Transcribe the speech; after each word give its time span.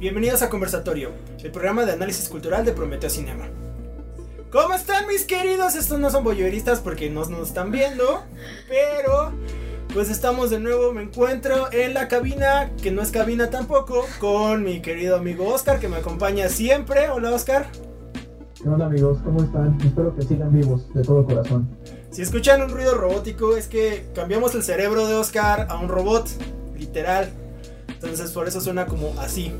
Bienvenidos 0.00 0.40
a 0.40 0.48
Conversatorio, 0.48 1.10
el 1.44 1.50
programa 1.50 1.84
de 1.84 1.92
análisis 1.92 2.30
cultural 2.30 2.64
de 2.64 2.72
Prometeo 2.72 3.10
Cinema. 3.10 3.50
¿Cómo 4.50 4.72
están 4.72 5.06
mis 5.06 5.26
queridos? 5.26 5.74
Estos 5.74 5.98
no 5.98 6.08
son 6.08 6.24
voyeuristas 6.24 6.80
porque 6.80 7.10
no 7.10 7.22
nos 7.26 7.48
están 7.48 7.70
viendo, 7.70 8.22
pero 8.66 9.32
pues 9.92 10.08
estamos 10.08 10.48
de 10.48 10.58
nuevo, 10.58 10.94
me 10.94 11.02
encuentro 11.02 11.70
en 11.70 11.92
la 11.92 12.08
cabina, 12.08 12.70
que 12.82 12.90
no 12.90 13.02
es 13.02 13.10
cabina 13.10 13.50
tampoco, 13.50 14.06
con 14.20 14.62
mi 14.62 14.80
querido 14.80 15.16
amigo 15.16 15.46
Oscar, 15.46 15.78
que 15.78 15.90
me 15.90 15.98
acompaña 15.98 16.48
siempre. 16.48 17.10
Hola 17.10 17.32
Oscar. 17.32 17.66
Hola 18.64 18.86
amigos, 18.86 19.18
¿cómo 19.22 19.42
están? 19.42 19.78
Espero 19.84 20.16
que 20.16 20.22
sigan 20.22 20.58
vivos 20.58 20.90
de 20.94 21.02
todo 21.02 21.26
corazón. 21.26 21.68
Si 22.10 22.22
escuchan 22.22 22.62
un 22.62 22.70
ruido 22.70 22.94
robótico 22.94 23.54
es 23.54 23.68
que 23.68 24.06
cambiamos 24.14 24.54
el 24.54 24.62
cerebro 24.62 25.06
de 25.06 25.16
Oscar 25.16 25.66
a 25.68 25.76
un 25.76 25.90
robot, 25.90 26.26
literal. 26.78 27.28
Entonces 27.86 28.30
por 28.30 28.48
eso 28.48 28.62
suena 28.62 28.86
como 28.86 29.12
así. 29.20 29.52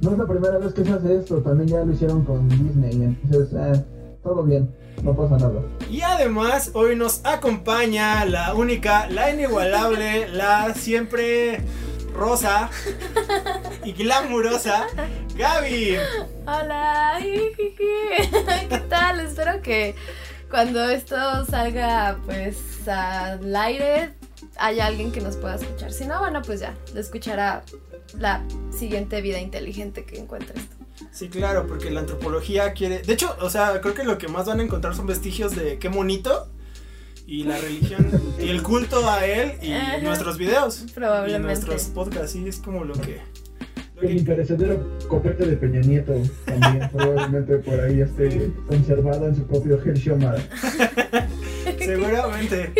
No 0.00 0.12
es 0.12 0.18
la 0.18 0.26
primera 0.26 0.56
vez 0.56 0.72
que 0.72 0.82
se 0.82 0.92
hace 0.92 1.16
esto, 1.16 1.42
también 1.42 1.68
ya 1.68 1.84
lo 1.84 1.92
hicieron 1.92 2.24
con 2.24 2.48
Disney, 2.48 3.02
entonces 3.02 3.52
eh, 3.52 3.84
todo 4.22 4.42
bien, 4.42 4.74
no 5.02 5.14
pasa 5.14 5.36
nada. 5.36 5.60
Y 5.90 6.00
además 6.00 6.70
hoy 6.72 6.96
nos 6.96 7.20
acompaña 7.26 8.24
la 8.24 8.54
única, 8.54 9.10
la 9.10 9.30
inigualable, 9.30 10.28
la 10.32 10.72
siempre 10.72 11.60
rosa 12.14 12.70
y 13.84 13.92
glamurosa 13.92 14.86
Gaby. 15.36 15.96
Hola, 16.46 17.18
¿qué 17.22 18.82
tal? 18.88 19.20
Espero 19.20 19.60
que 19.60 19.94
cuando 20.50 20.82
esto 20.88 21.44
salga 21.44 22.16
pues 22.24 22.88
al 22.88 23.54
aire 23.54 24.14
haya 24.56 24.86
alguien 24.86 25.12
que 25.12 25.20
nos 25.20 25.36
pueda 25.36 25.56
escuchar. 25.56 25.92
Si 25.92 26.06
no, 26.06 26.20
bueno, 26.20 26.40
pues 26.42 26.60
ya, 26.60 26.74
lo 26.94 27.00
escuchará 27.00 27.62
la 28.18 28.44
siguiente 28.76 29.20
vida 29.20 29.40
inteligente 29.40 30.04
que 30.04 30.18
encuentre 30.18 30.58
esto. 30.58 30.76
Sí, 31.12 31.28
claro, 31.28 31.66
porque 31.66 31.90
la 31.90 32.00
antropología 32.00 32.72
quiere... 32.72 33.00
De 33.02 33.12
hecho, 33.12 33.34
o 33.40 33.50
sea, 33.50 33.80
creo 33.80 33.94
que 33.94 34.04
lo 34.04 34.18
que 34.18 34.28
más 34.28 34.46
van 34.46 34.60
a 34.60 34.62
encontrar 34.62 34.94
son 34.94 35.06
vestigios 35.06 35.56
de 35.56 35.78
qué 35.78 35.88
monito 35.88 36.50
y 37.26 37.44
la 37.44 37.58
religión 37.58 38.10
y 38.38 38.48
el 38.48 38.62
culto 38.62 39.08
a 39.08 39.24
él 39.24 39.54
y 39.62 40.02
nuestros 40.02 40.36
videos. 40.36 40.86
Probablemente. 40.94 41.42
Y 41.42 41.46
nuestros 41.46 41.84
podcasts, 41.84 42.32
sí, 42.32 42.46
es 42.46 42.58
como 42.58 42.84
lo 42.84 42.94
que... 42.94 43.20
El 44.02 44.16
interesante 44.16 44.78
copete 45.08 45.46
de 45.46 45.56
Peña 45.56 45.80
Nieto 45.80 46.14
también 46.44 46.88
probablemente 46.92 47.56
por 47.58 47.80
ahí 47.80 48.00
esté 48.00 48.50
conservado 48.66 49.28
en 49.28 49.36
su 49.36 49.46
propio 49.46 49.80
Hershomar. 49.82 50.40
Seguramente. 51.78 52.72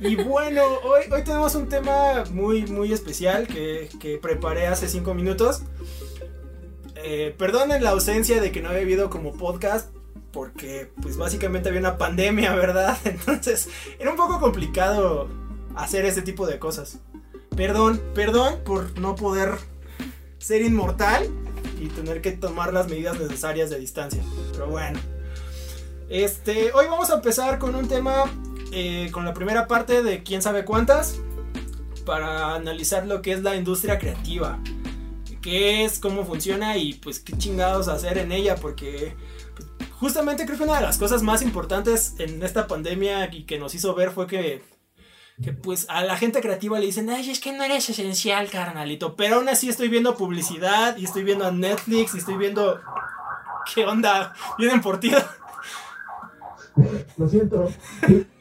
Y 0.00 0.16
bueno, 0.16 0.62
hoy, 0.84 1.04
hoy 1.10 1.22
tenemos 1.22 1.54
un 1.54 1.68
tema 1.68 2.24
muy, 2.30 2.66
muy 2.66 2.92
especial 2.92 3.46
que, 3.46 3.88
que 4.00 4.18
preparé 4.18 4.66
hace 4.66 4.88
cinco 4.88 5.14
minutos. 5.14 5.62
Eh, 6.96 7.34
perdonen 7.36 7.82
la 7.82 7.90
ausencia 7.90 8.40
de 8.40 8.52
que 8.52 8.60
no 8.60 8.68
había 8.68 8.82
habido 8.82 9.10
como 9.10 9.32
podcast. 9.32 9.90
Porque 10.32 10.90
pues 11.02 11.18
básicamente 11.18 11.68
había 11.68 11.80
una 11.80 11.98
pandemia, 11.98 12.54
¿verdad? 12.56 12.96
Entonces 13.04 13.68
era 13.98 14.10
un 14.10 14.16
poco 14.16 14.40
complicado 14.40 15.28
hacer 15.76 16.04
ese 16.04 16.22
tipo 16.22 16.46
de 16.46 16.58
cosas. 16.58 17.00
Perdón, 17.54 18.00
perdón 18.14 18.60
por 18.64 18.98
no 18.98 19.14
poder 19.14 19.50
ser 20.42 20.62
inmortal 20.62 21.28
y 21.80 21.86
tener 21.88 22.20
que 22.20 22.32
tomar 22.32 22.72
las 22.72 22.88
medidas 22.88 23.18
necesarias 23.18 23.70
de 23.70 23.78
distancia. 23.78 24.22
Pero 24.52 24.66
bueno. 24.66 24.98
Este, 26.08 26.72
hoy 26.72 26.86
vamos 26.90 27.10
a 27.10 27.14
empezar 27.14 27.58
con 27.58 27.74
un 27.74 27.88
tema, 27.88 28.24
eh, 28.72 29.08
con 29.12 29.24
la 29.24 29.32
primera 29.32 29.66
parte 29.66 30.02
de 30.02 30.22
quién 30.22 30.42
sabe 30.42 30.64
cuántas, 30.64 31.20
para 32.04 32.54
analizar 32.54 33.06
lo 33.06 33.22
que 33.22 33.32
es 33.32 33.42
la 33.42 33.56
industria 33.56 33.98
creativa, 33.98 34.58
qué 35.40 35.84
es, 35.84 35.98
cómo 35.98 36.24
funciona 36.26 36.76
y 36.76 36.94
pues 36.94 37.20
qué 37.20 37.36
chingados 37.38 37.88
hacer 37.88 38.18
en 38.18 38.32
ella, 38.32 38.56
porque 38.56 39.14
pues, 39.56 39.68
justamente 39.92 40.44
creo 40.44 40.58
que 40.58 40.64
una 40.64 40.76
de 40.76 40.82
las 40.82 40.98
cosas 40.98 41.22
más 41.22 41.40
importantes 41.40 42.14
en 42.18 42.42
esta 42.42 42.66
pandemia 42.66 43.32
y 43.34 43.44
que 43.44 43.58
nos 43.58 43.74
hizo 43.74 43.94
ver 43.94 44.10
fue 44.10 44.26
que 44.26 44.62
que 45.42 45.52
pues 45.52 45.86
a 45.88 46.02
la 46.02 46.16
gente 46.16 46.40
creativa 46.40 46.78
le 46.78 46.86
dicen, 46.86 47.10
ay, 47.10 47.30
es 47.30 47.40
que 47.40 47.52
no 47.52 47.62
eres 47.64 47.88
esencial, 47.88 48.50
carnalito. 48.50 49.16
Pero 49.16 49.36
aún 49.36 49.48
así 49.48 49.68
estoy 49.68 49.88
viendo 49.88 50.16
publicidad 50.16 50.96
y 50.96 51.04
estoy 51.04 51.24
viendo 51.24 51.46
a 51.46 51.52
Netflix 51.52 52.14
y 52.14 52.18
estoy 52.18 52.36
viendo... 52.36 52.80
¿Qué 53.74 53.84
onda? 53.84 54.34
Vienen 54.58 54.80
por 54.80 54.98
ti. 54.98 55.12
Lo 57.16 57.28
siento. 57.28 57.70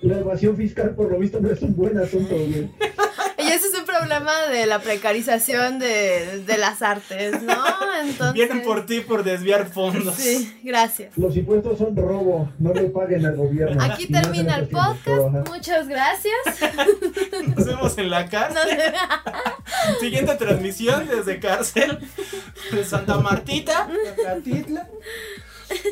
La 0.01 0.19
evasión 0.19 0.55
fiscal 0.55 0.95
por 0.95 1.11
lo 1.11 1.19
visto 1.19 1.39
no 1.39 1.49
es 1.49 1.61
un 1.61 1.75
buen 1.75 1.97
asunto, 1.97 2.35
güey. 2.35 2.71
Problema 4.01 4.47
de 4.47 4.65
la 4.65 4.79
precarización 4.79 5.77
de, 5.77 6.43
de 6.45 6.57
las 6.57 6.81
artes, 6.81 7.41
¿no? 7.43 7.53
Entonces... 8.03 8.33
Vienen 8.33 8.63
por 8.63 8.85
ti 8.87 9.01
por 9.01 9.23
desviar 9.23 9.67
fondos. 9.69 10.15
Sí, 10.15 10.59
gracias. 10.63 11.15
Los 11.17 11.37
impuestos 11.37 11.77
son 11.77 11.95
robo, 11.95 12.49
no 12.57 12.73
le 12.73 12.83
paguen 12.89 13.25
al 13.27 13.35
gobierno. 13.35 13.81
Aquí 13.83 14.07
termina 14.07 14.55
el 14.55 14.67
podcast, 14.67 15.47
muchas 15.47 15.87
gracias. 15.87 16.33
Nos 17.55 17.65
vemos 17.65 17.97
en 17.99 18.09
la 18.09 18.27
cárcel. 18.27 18.93
Siguiente 19.99 20.35
transmisión 20.35 21.07
desde 21.07 21.39
cárcel 21.39 21.99
de 22.71 22.83
Santa 22.83 23.17
Martita. 23.19 23.87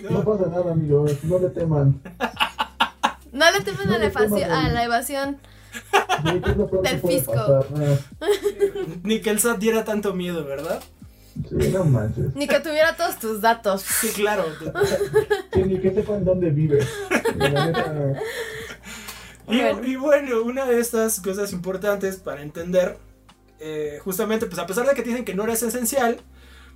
No. 0.01 0.09
no 0.09 0.23
pasa 0.23 0.49
nada, 0.49 0.71
amigos, 0.71 1.23
no 1.23 1.39
le 1.39 1.49
teman. 1.49 2.01
No 3.31 3.51
le 3.51 3.61
teman 3.61 3.87
No 3.87 3.95
a, 3.95 3.97
la 3.99 4.05
le 4.05 4.09
teman, 4.09 4.27
evasión, 4.27 4.51
a 4.51 4.69
la 4.69 4.83
evasión. 4.83 5.37
Sí, 5.71 6.41
¿qué 6.43 6.51
es 6.51 6.57
lo 6.57 6.69
peor 6.69 6.83
que 6.83 6.89
Del 6.89 7.01
fisco. 7.01 7.33
pasar? 7.33 7.65
Ni 9.03 9.21
que 9.21 9.29
el 9.29 9.39
SAT 9.39 9.57
diera 9.59 9.83
tanto 9.85 10.13
miedo, 10.13 10.43
¿verdad? 10.45 10.81
Sí, 11.49 11.69
no 11.71 11.85
manches. 11.85 12.35
Ni 12.35 12.47
que 12.47 12.59
tuviera 12.59 12.95
todos 12.97 13.17
tus 13.19 13.39
datos. 13.41 13.81
Sí, 13.83 14.09
claro. 14.09 14.43
Sí, 15.53 15.63
ni 15.63 15.79
que 15.79 15.93
sepan 15.93 16.25
dónde 16.25 16.49
vive. 16.49 16.85
La 17.37 17.49
neta, 17.67 17.93
no. 17.93 18.13
Y, 19.53 19.61
Bueno. 19.61 19.87
y 19.87 19.95
bueno, 19.95 20.41
una 20.43 20.65
de 20.65 20.79
estas 20.79 21.21
cosas 21.21 21.53
importantes 21.53 22.17
para 22.17 22.41
entender, 22.41 22.97
eh, 23.59 23.99
justamente, 24.03 24.45
pues 24.45 24.59
a 24.59 24.67
pesar 24.67 24.85
de 24.87 24.93
que 24.93 25.01
te 25.01 25.09
dicen 25.09 25.25
que 25.25 25.33
no 25.33 25.43
eres 25.43 25.63
esencial, 25.63 26.17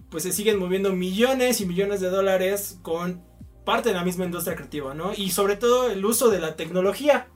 pues 0.10 0.24
se 0.24 0.32
siguen 0.32 0.58
moviendo 0.58 0.92
millones 0.94 1.60
y 1.62 1.66
millones 1.66 2.00
de 2.02 2.10
dólares 2.10 2.78
con 2.82 3.22
parte 3.66 3.90
de 3.90 3.96
la 3.96 4.04
misma 4.04 4.26
industria 4.26 4.56
creativa, 4.56 4.94
¿no? 4.94 5.12
Y 5.16 5.32
sobre 5.32 5.56
todo 5.56 5.90
el 5.90 6.04
uso 6.06 6.30
de 6.30 6.40
la 6.40 6.56
tecnología. 6.56 7.28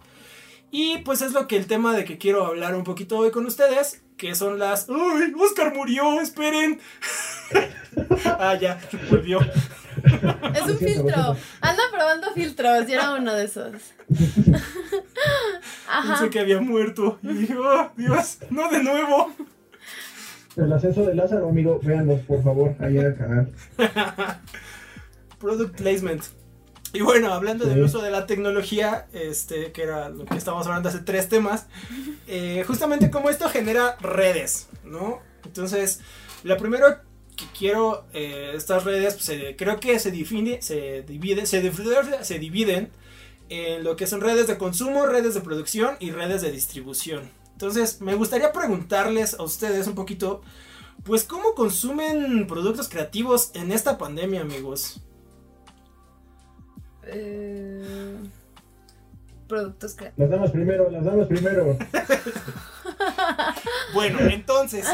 Y 0.71 0.99
pues 0.99 1.21
es 1.21 1.33
lo 1.33 1.47
que 1.47 1.57
el 1.57 1.67
tema 1.67 1.95
de 1.95 2.03
que 2.05 2.17
quiero 2.17 2.45
hablar 2.45 2.75
un 2.75 2.83
poquito 2.83 3.17
hoy 3.17 3.31
con 3.31 3.45
ustedes, 3.45 4.01
que 4.17 4.35
son 4.35 4.59
las... 4.59 4.89
¡Uy! 4.89 5.33
Oscar 5.39 5.73
murió, 5.73 6.19
esperen. 6.19 6.79
ah, 8.25 8.55
ya, 8.55 8.79
volvió. 9.09 9.39
Es 10.53 10.61
un 10.61 10.77
filtro. 10.77 11.35
Anda 11.61 11.83
probando 11.91 12.31
filtros. 12.33 12.89
Y 12.89 12.93
era 12.93 13.13
uno 13.13 13.33
de 13.33 13.45
esos. 13.45 13.93
Ajá. 15.89 16.19
Pensé 16.19 16.29
que 16.29 16.39
había 16.39 16.59
muerto. 16.59 17.19
Y 17.23 17.33
dije, 17.33 17.55
oh, 17.57 17.91
Dios, 17.95 18.39
no 18.49 18.69
de 18.69 18.83
nuevo. 18.83 19.33
El 20.55 20.73
ascenso 20.73 21.05
de 21.05 21.13
Lázaro, 21.13 21.49
amigo, 21.49 21.79
véanlos, 21.83 22.21
por 22.21 22.43
favor, 22.43 22.75
ahí 22.79 22.97
en 22.97 23.05
el 23.05 23.15
canal. 23.15 23.51
Product 25.39 25.77
placement. 25.77 26.23
Y 26.93 27.01
bueno, 27.01 27.33
hablando 27.33 27.65
Sí. 27.65 27.71
del 27.71 27.83
uso 27.83 28.01
de 28.01 28.11
la 28.11 28.25
tecnología, 28.25 29.07
este, 29.13 29.71
que 29.71 29.83
era 29.83 30.09
lo 30.09 30.25
que 30.25 30.37
estábamos 30.37 30.65
hablando 30.67 30.89
hace 30.89 30.99
tres 30.99 31.27
temas, 31.29 31.65
eh, 32.27 32.63
justamente 32.65 33.11
como 33.11 33.29
esto 33.29 33.49
genera 33.49 33.97
redes, 33.99 34.67
¿no? 34.83 35.19
Entonces, 35.45 35.99
lo 36.43 36.57
primero 36.57 36.87
que 37.35 37.45
quiero, 37.57 38.05
eh, 38.13 38.53
estas 38.55 38.83
redes, 38.83 39.13
pues, 39.15 39.55
creo 39.57 39.79
que 39.79 39.99
se 39.99 40.11
define, 40.11 40.61
se 40.61 41.03
divide, 41.03 41.45
se, 41.45 41.61
dif- 41.61 42.23
se 42.23 42.39
dividen 42.39 42.89
en 43.49 43.83
lo 43.83 43.95
que 43.95 44.07
son 44.07 44.21
redes 44.21 44.47
de 44.47 44.57
consumo, 44.57 45.05
redes 45.05 45.33
de 45.35 45.41
producción 45.41 45.97
y 45.99 46.11
redes 46.11 46.41
de 46.41 46.51
distribución. 46.51 47.29
Entonces, 47.51 48.01
me 48.01 48.15
gustaría 48.15 48.51
preguntarles 48.53 49.35
a 49.39 49.43
ustedes 49.43 49.87
un 49.87 49.95
poquito, 49.95 50.41
pues, 51.03 51.23
¿cómo 51.23 51.53
consumen 51.53 52.47
productos 52.47 52.87
creativos 52.89 53.51
en 53.55 53.71
esta 53.71 53.97
pandemia, 53.97 54.41
amigos? 54.41 55.01
Eh, 57.09 58.17
productos 59.47 59.95
creativos. 59.95 60.29
Las 60.29 60.37
damas 60.37 60.51
primero, 60.51 60.89
las 60.89 61.05
damas 61.05 61.27
primero. 61.27 61.77
Bueno, 63.93 64.19
entonces, 64.21 64.85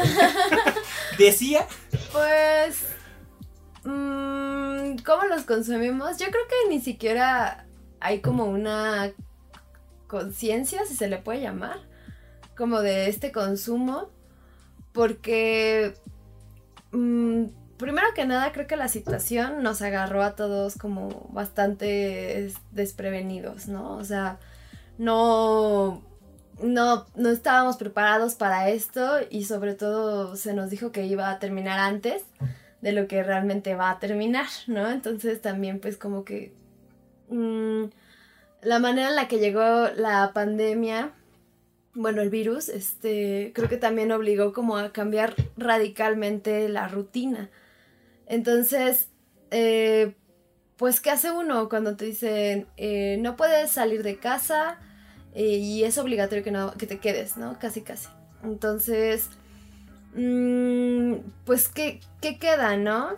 decía, 1.18 1.66
Pues. 2.12 2.86
mm, 3.84 4.96
¿Cómo 5.04 5.24
los 5.28 5.42
consumimos? 5.44 6.18
Yo 6.18 6.26
creo 6.26 6.42
que 6.48 6.68
ni 6.70 6.80
siquiera 6.80 7.66
hay 8.00 8.20
como 8.20 8.44
una 8.46 9.12
conciencia, 10.06 10.84
si 10.86 10.94
se 10.94 11.08
le 11.08 11.18
puede 11.18 11.40
llamar, 11.42 11.78
como 12.56 12.80
de 12.80 13.08
este 13.08 13.32
consumo. 13.32 14.10
Porque. 14.92 15.94
mm, 16.92 17.44
primero 17.76 18.06
que 18.14 18.24
nada, 18.26 18.52
creo 18.52 18.66
que 18.66 18.76
la 18.76 18.88
situación 18.88 19.62
nos 19.62 19.82
agarró 19.82 20.22
a 20.22 20.34
todos 20.34 20.76
como 20.76 21.28
bastante 21.32 22.52
desprevenidos, 22.72 23.68
¿no? 23.68 23.96
O 23.96 24.04
sea, 24.04 24.38
no 24.98 26.02
no, 26.62 27.06
no 27.16 27.30
estábamos 27.30 27.76
preparados 27.76 28.34
para 28.34 28.70
esto 28.70 29.18
y 29.30 29.44
sobre 29.44 29.74
todo 29.74 30.36
se 30.36 30.54
nos 30.54 30.70
dijo 30.70 30.92
que 30.92 31.06
iba 31.06 31.30
a 31.30 31.38
terminar 31.38 31.78
antes 31.78 32.22
de 32.80 32.92
lo 32.92 33.08
que 33.08 33.22
realmente 33.22 33.74
va 33.74 33.90
a 33.90 33.98
terminar, 33.98 34.46
¿no? 34.66 34.90
Entonces 34.90 35.40
también 35.40 35.80
pues 35.80 35.96
como 35.96 36.24
que 36.24 36.52
mm, 37.28 37.84
la 38.62 38.78
manera 38.78 39.08
en 39.08 39.16
la 39.16 39.28
que 39.28 39.38
llegó 39.38 39.88
la 39.96 40.32
pandemia, 40.32 41.12
bueno, 41.94 42.22
el 42.22 42.30
virus, 42.30 42.68
este, 42.68 43.52
creo 43.54 43.68
que 43.68 43.76
también 43.76 44.12
obligó 44.12 44.52
como 44.52 44.76
a 44.76 44.92
cambiar 44.92 45.34
radicalmente 45.56 46.68
la 46.68 46.88
rutina. 46.88 47.50
Entonces, 48.26 49.08
eh, 49.50 50.14
pues, 50.76 51.00
¿qué 51.00 51.10
hace 51.10 51.30
uno 51.30 51.68
cuando 51.68 51.96
te 51.96 52.06
dicen, 52.06 52.66
eh, 52.76 53.16
no 53.20 53.36
puedes 53.36 53.70
salir 53.70 54.02
de 54.02 54.18
casa 54.18 54.78
eh, 55.34 55.58
y 55.58 55.84
es 55.84 55.98
obligatorio 55.98 56.42
que, 56.42 56.50
no, 56.50 56.72
que 56.74 56.86
te 56.86 56.98
quedes, 56.98 57.36
¿no? 57.36 57.58
Casi, 57.58 57.82
casi. 57.82 58.08
Entonces, 58.42 59.28
mm, 60.14 61.14
pues, 61.44 61.68
¿qué, 61.68 62.00
¿qué 62.20 62.38
queda, 62.38 62.76
no? 62.76 63.10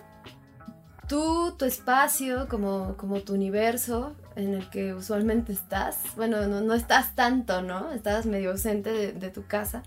Tú, 1.09 1.55
tu 1.56 1.64
espacio, 1.64 2.49
como, 2.49 2.97
como 2.97 3.20
tu 3.20 3.35
universo 3.35 4.17
en 4.35 4.55
el 4.55 4.69
que 4.70 4.93
usualmente 4.93 5.52
estás. 5.52 5.99
Bueno, 6.17 6.47
no, 6.49 6.61
no 6.61 6.75
estás 6.75 7.14
tanto, 7.14 7.62
¿no? 7.62 7.93
Estás 7.93 8.26
medio 8.26 8.50
ausente 8.50 8.93
de, 8.93 9.12
de 9.12 9.31
tu 9.31 9.47
casa. 9.47 9.82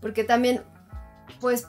Porque 0.00 0.24
también, 0.24 0.62
pues, 1.40 1.66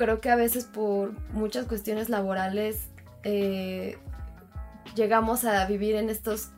creo 0.00 0.18
que 0.22 0.30
a 0.30 0.36
veces 0.36 0.64
por 0.64 1.12
muchas 1.32 1.66
cuestiones 1.66 2.08
laborales 2.08 2.86
eh, 3.22 3.98
llegamos 4.94 5.44
a 5.44 5.66
vivir 5.66 5.94
en 5.94 6.08
estos 6.08 6.48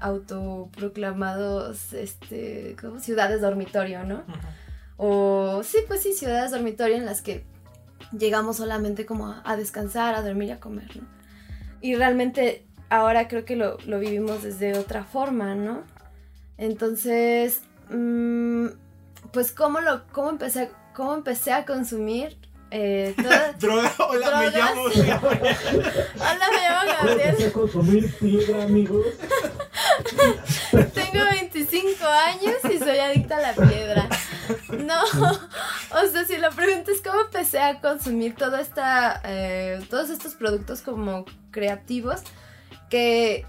autoproclamados 0.00 1.94
este, 1.94 2.76
¿cómo? 2.80 3.00
ciudades 3.00 3.40
dormitorio, 3.40 4.04
¿no? 4.04 4.22
O 4.98 5.62
sí, 5.64 5.78
pues 5.88 6.04
sí, 6.04 6.12
ciudades 6.12 6.52
dormitorio 6.52 6.94
en 6.94 7.04
las 7.04 7.22
que 7.22 7.44
llegamos 8.16 8.58
solamente 8.58 9.04
como 9.04 9.26
a, 9.26 9.42
a 9.44 9.56
descansar, 9.56 10.14
a 10.14 10.22
dormir 10.22 10.50
y 10.50 10.52
a 10.52 10.60
comer, 10.60 10.96
¿no? 10.96 11.08
Y 11.80 11.96
realmente 11.96 12.64
ahora 12.88 13.26
creo 13.26 13.44
que 13.44 13.56
lo, 13.56 13.78
lo 13.84 13.98
vivimos 13.98 14.44
desde 14.44 14.78
otra 14.78 15.02
forma, 15.02 15.56
¿no? 15.56 15.82
Entonces, 16.56 17.62
mmm, 17.90 18.66
pues 19.32 19.50
cómo 19.50 19.80
lo, 19.80 20.06
cómo 20.12 20.30
empecé, 20.30 20.70
cómo 20.94 21.14
empecé 21.14 21.52
a 21.52 21.66
consumir 21.66 22.36
eh, 22.74 23.14
todas, 23.22 23.58
Droga, 23.58 23.92
hola, 23.98 24.38
me 24.38 24.50
llamo. 24.50 24.82
Hola, 24.84 26.46
me 26.50 26.60
llamo 26.60 26.80
Gabriel. 26.86 27.28
Empecé 27.28 27.46
a 27.46 27.52
consumir 27.52 28.14
piedra, 28.14 28.62
amigos. 28.64 29.06
Tengo 30.70 31.24
25 31.30 32.06
años 32.06 32.56
y 32.72 32.78
soy 32.78 32.98
adicta 32.98 33.36
a 33.36 33.40
la 33.40 33.54
piedra. 33.54 34.08
No, 34.78 35.02
o 35.04 36.06
sea, 36.08 36.24
si 36.24 36.38
la 36.38 36.50
pregunta 36.50 36.90
es 36.90 37.02
cómo 37.02 37.20
empecé 37.20 37.60
a 37.60 37.80
consumir 37.80 38.34
toda 38.36 38.60
esta, 38.60 39.20
eh, 39.24 39.80
todos 39.90 40.08
estos 40.08 40.34
productos 40.34 40.80
como 40.80 41.26
creativos, 41.50 42.22
que 42.88 43.44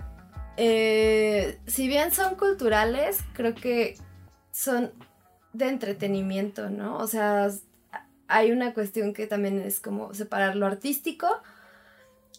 eh, 0.58 1.60
si 1.66 1.88
bien 1.88 2.14
son 2.14 2.36
culturales, 2.36 3.20
creo 3.34 3.56
que 3.56 3.98
son 4.52 4.92
de 5.54 5.70
entretenimiento, 5.70 6.70
¿no? 6.70 6.98
O 6.98 7.08
sea, 7.08 7.50
hay 8.28 8.52
una 8.52 8.74
cuestión 8.74 9.14
que 9.14 9.28
también 9.28 9.60
es 9.62 9.80
como 9.80 10.14
separar 10.14 10.56
lo 10.56 10.66
artístico 10.66 11.28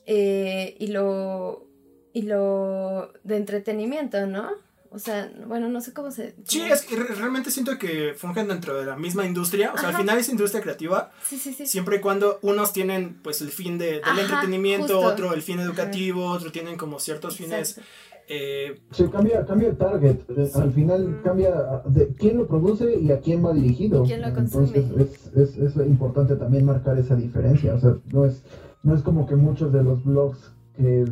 eh, 0.07 0.77
y 0.79 0.89
lo 0.89 1.67
y 2.13 2.23
lo 2.23 3.13
de 3.25 3.37
entretenimiento, 3.37 4.27
¿no? 4.27 4.51
O 4.91 5.01
sea, 5.01 5.29
bueno, 5.49 5.69
no 5.69 5.81
sé 5.81 5.93
cómo 5.93 6.13
se... 6.13 6.37
Sí, 6.47 6.61
es 6.63 6.83
que 6.83 6.95
re- 6.95 7.13
realmente 7.17 7.51
siento 7.51 7.77
que 7.81 8.15
fungen 8.17 8.47
dentro 8.47 8.79
de 8.79 8.85
la 8.87 8.95
misma 8.95 9.27
industria. 9.27 9.73
O 9.73 9.77
sea, 9.77 9.89
al 9.89 9.95
Ajá. 9.97 10.03
final 10.03 10.19
es 10.19 10.29
industria 10.29 10.63
creativa. 10.63 11.11
Sí, 11.29 11.37
sí, 11.37 11.53
sí. 11.53 11.67
Siempre 11.67 11.97
y 11.97 12.01
cuando 12.01 12.39
unos 12.43 12.73
tienen 12.73 13.21
pues 13.21 13.41
el 13.41 13.51
fin 13.51 13.77
de, 13.79 13.95
del 13.95 14.05
Ajá, 14.05 14.21
entretenimiento, 14.21 14.95
justo. 15.01 15.01
otro 15.13 15.35
el 15.35 15.43
fin 15.43 15.59
educativo, 15.59 16.27
otro 16.27 16.53
tienen 16.53 16.77
como 16.77 17.01
ciertos 17.01 17.37
fines. 17.37 17.71
Exacto. 17.79 17.91
Eh, 18.29 18.75
Se 18.91 19.09
cambia, 19.11 19.45
cambia 19.45 19.69
el 19.69 19.77
target. 19.77 20.17
eh, 20.37 20.51
Al 20.55 20.73
final 20.73 21.21
cambia 21.23 21.83
de 21.87 22.09
quién 22.15 22.39
lo 22.39 22.47
produce 22.47 22.99
y 22.99 23.11
a 23.13 23.21
quién 23.21 23.45
va 23.45 23.53
dirigido. 23.53 24.05
¿Quién 24.05 24.23
lo 24.23 24.29
Entonces 24.29 24.85
es, 24.97 25.33
es, 25.37 25.57
es 25.59 25.77
importante 25.87 26.37
también 26.37 26.65
marcar 26.65 26.99
esa 26.99 27.17
diferencia. 27.17 27.75
O 27.75 27.79
sea, 27.79 27.97
no 28.13 28.25
es, 28.25 28.43
no 28.83 28.95
es 28.95 29.03
como 29.03 29.27
que 29.27 29.37
muchos 29.37 29.73
de 29.73 29.83
los 29.83 30.05
blogs 30.05 30.53
que 30.77 31.05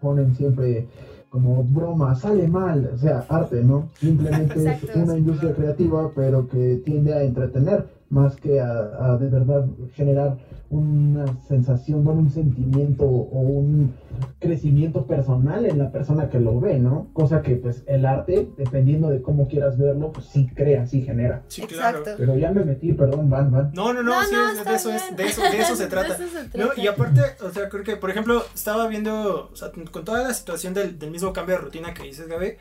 ponen 0.00 0.34
siempre 0.34 0.88
como 1.30 1.64
broma, 1.64 2.14
sale 2.14 2.48
mal, 2.48 2.90
o 2.94 2.96
sea, 2.96 3.26
arte, 3.28 3.62
¿no? 3.62 3.90
Simplemente 3.98 4.58
es 4.58 4.96
una 4.96 5.12
sí. 5.12 5.18
industria 5.18 5.54
creativa, 5.54 6.10
pero 6.14 6.48
que 6.48 6.80
tiende 6.84 7.12
a 7.12 7.22
entretener 7.24 7.84
más 8.08 8.36
que 8.36 8.60
a, 8.60 8.70
a 9.12 9.18
de 9.18 9.28
verdad 9.28 9.66
generar 9.92 10.38
una 10.70 11.24
sensación, 11.48 12.02
bueno, 12.04 12.20
un 12.20 12.30
sentimiento 12.30 13.04
o 13.04 13.38
un 13.40 13.94
crecimiento 14.40 15.06
personal 15.06 15.64
en 15.66 15.78
la 15.78 15.90
persona 15.92 16.28
que 16.28 16.40
lo 16.40 16.58
ve, 16.60 16.78
¿no? 16.78 17.08
Cosa 17.12 17.42
que 17.42 17.56
pues 17.56 17.82
el 17.86 18.04
arte, 18.04 18.48
dependiendo 18.56 19.08
de 19.08 19.22
cómo 19.22 19.46
quieras 19.48 19.78
verlo, 19.78 20.12
pues 20.12 20.26
sí 20.26 20.48
crea, 20.54 20.86
sí 20.86 21.02
genera. 21.02 21.42
sí, 21.48 21.62
claro. 21.62 21.98
Exacto. 22.00 22.16
Pero 22.18 22.36
ya 22.36 22.50
me 22.52 22.64
metí, 22.64 22.92
perdón, 22.92 23.30
van, 23.30 23.50
van. 23.50 23.70
No, 23.74 23.92
no, 23.92 24.02
no, 24.02 24.14
No, 24.20 24.24
sí, 24.26 24.34
no, 24.34 24.50
es- 24.50 24.58
está 24.58 24.70
de, 24.70 24.76
eso 24.76 24.92
es, 24.92 25.16
de, 25.16 25.24
eso, 25.26 25.42
de 25.42 25.58
eso 25.60 25.76
se 25.76 25.86
trata. 25.88 26.16
De 26.16 26.24
eso 26.24 26.38
se 26.50 26.58
No, 26.58 26.68
y 26.76 26.86
aparte, 26.86 27.20
o 27.44 27.50
sea, 27.50 27.68
creo 27.68 27.84
que, 27.84 27.96
por 27.96 28.10
ejemplo, 28.10 28.42
estaba 28.54 28.88
viendo, 28.88 29.48
o 29.52 29.56
sea, 29.56 29.70
con 29.90 30.04
toda 30.04 30.22
la 30.22 30.34
situación 30.34 30.74
del, 30.74 30.98
del 30.98 31.10
mismo 31.10 31.32
cambio 31.32 31.56
de 31.56 31.62
rutina 31.62 31.94
que 31.94 32.02
dices, 32.04 32.26
Gaby, 32.28 32.54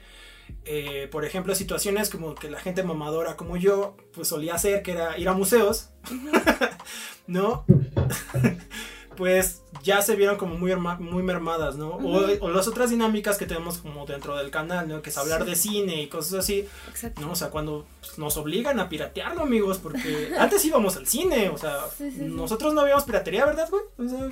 eh, 0.65 1.07
por 1.11 1.25
ejemplo, 1.25 1.53
situaciones 1.55 2.09
como 2.09 2.35
que 2.35 2.49
la 2.49 2.59
gente 2.59 2.83
mamadora 2.83 3.35
como 3.35 3.57
yo, 3.57 3.95
pues 4.13 4.27
solía 4.27 4.55
hacer, 4.55 4.81
que 4.83 4.91
era 4.93 5.17
ir 5.17 5.27
a 5.29 5.33
museos, 5.33 5.89
¿no? 7.27 7.65
pues 9.15 9.61
ya 9.81 10.01
se 10.01 10.15
vieron 10.17 10.35
como 10.37 10.55
muy, 10.57 10.75
muy 10.75 11.23
mermadas, 11.23 11.77
¿no? 11.77 11.89
O, 11.91 12.25
o 12.41 12.49
las 12.49 12.67
otras 12.67 12.89
dinámicas 12.89 13.37
que 13.37 13.45
tenemos 13.45 13.77
como 13.77 14.05
dentro 14.05 14.35
del 14.35 14.51
canal, 14.51 14.87
¿no? 14.89 15.01
Que 15.01 15.09
es 15.09 15.17
hablar 15.17 15.43
Sí. 15.43 15.49
de 15.49 15.55
cine 15.55 16.01
y 16.01 16.07
cosas 16.07 16.39
así, 16.39 16.67
Exacto. 16.89 17.21
¿no? 17.21 17.31
O 17.31 17.35
sea, 17.35 17.49
cuando 17.49 17.85
pues, 18.01 18.17
nos 18.17 18.35
obligan 18.35 18.79
a 18.79 18.89
piratearlo, 18.89 19.43
amigos, 19.43 19.77
porque 19.77 20.31
antes 20.39 20.65
íbamos 20.65 20.97
al 20.97 21.07
cine, 21.07 21.49
o 21.49 21.57
sea, 21.57 21.81
Sí, 21.97 22.11
sí, 22.11 22.17
sí. 22.17 22.23
nosotros 22.25 22.73
no 22.73 22.81
habíamos 22.81 23.05
piratería, 23.05 23.45
¿verdad, 23.45 23.69
güey? 23.69 23.83
O 23.97 24.09
sea, 24.09 24.31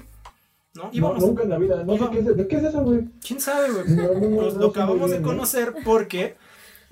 ¿no? 0.75 0.83
No, 0.85 0.89
Íbamos, 0.91 1.19
nunca 1.23 1.43
en 1.43 1.49
la 1.49 1.57
vida, 1.57 1.83
no 1.83 1.91
sé 1.93 1.97
Íbamos. 1.97 2.09
qué 2.09 2.19
es, 2.31 2.37
¿de 2.37 2.47
qué 2.47 2.55
es 2.57 2.63
eso, 2.63 2.81
güey? 2.83 3.01
¿quién 3.25 3.39
sabe, 3.39 3.69
güey? 3.71 3.85
No, 3.89 4.03
no, 4.13 4.13
no, 4.29 4.35
Pues 4.37 4.53
no 4.55 4.59
lo 4.61 4.67
acabamos 4.67 5.09
de 5.11 5.17
bien, 5.17 5.21
¿eh? 5.21 5.25
conocer 5.25 5.73
porque, 5.85 6.35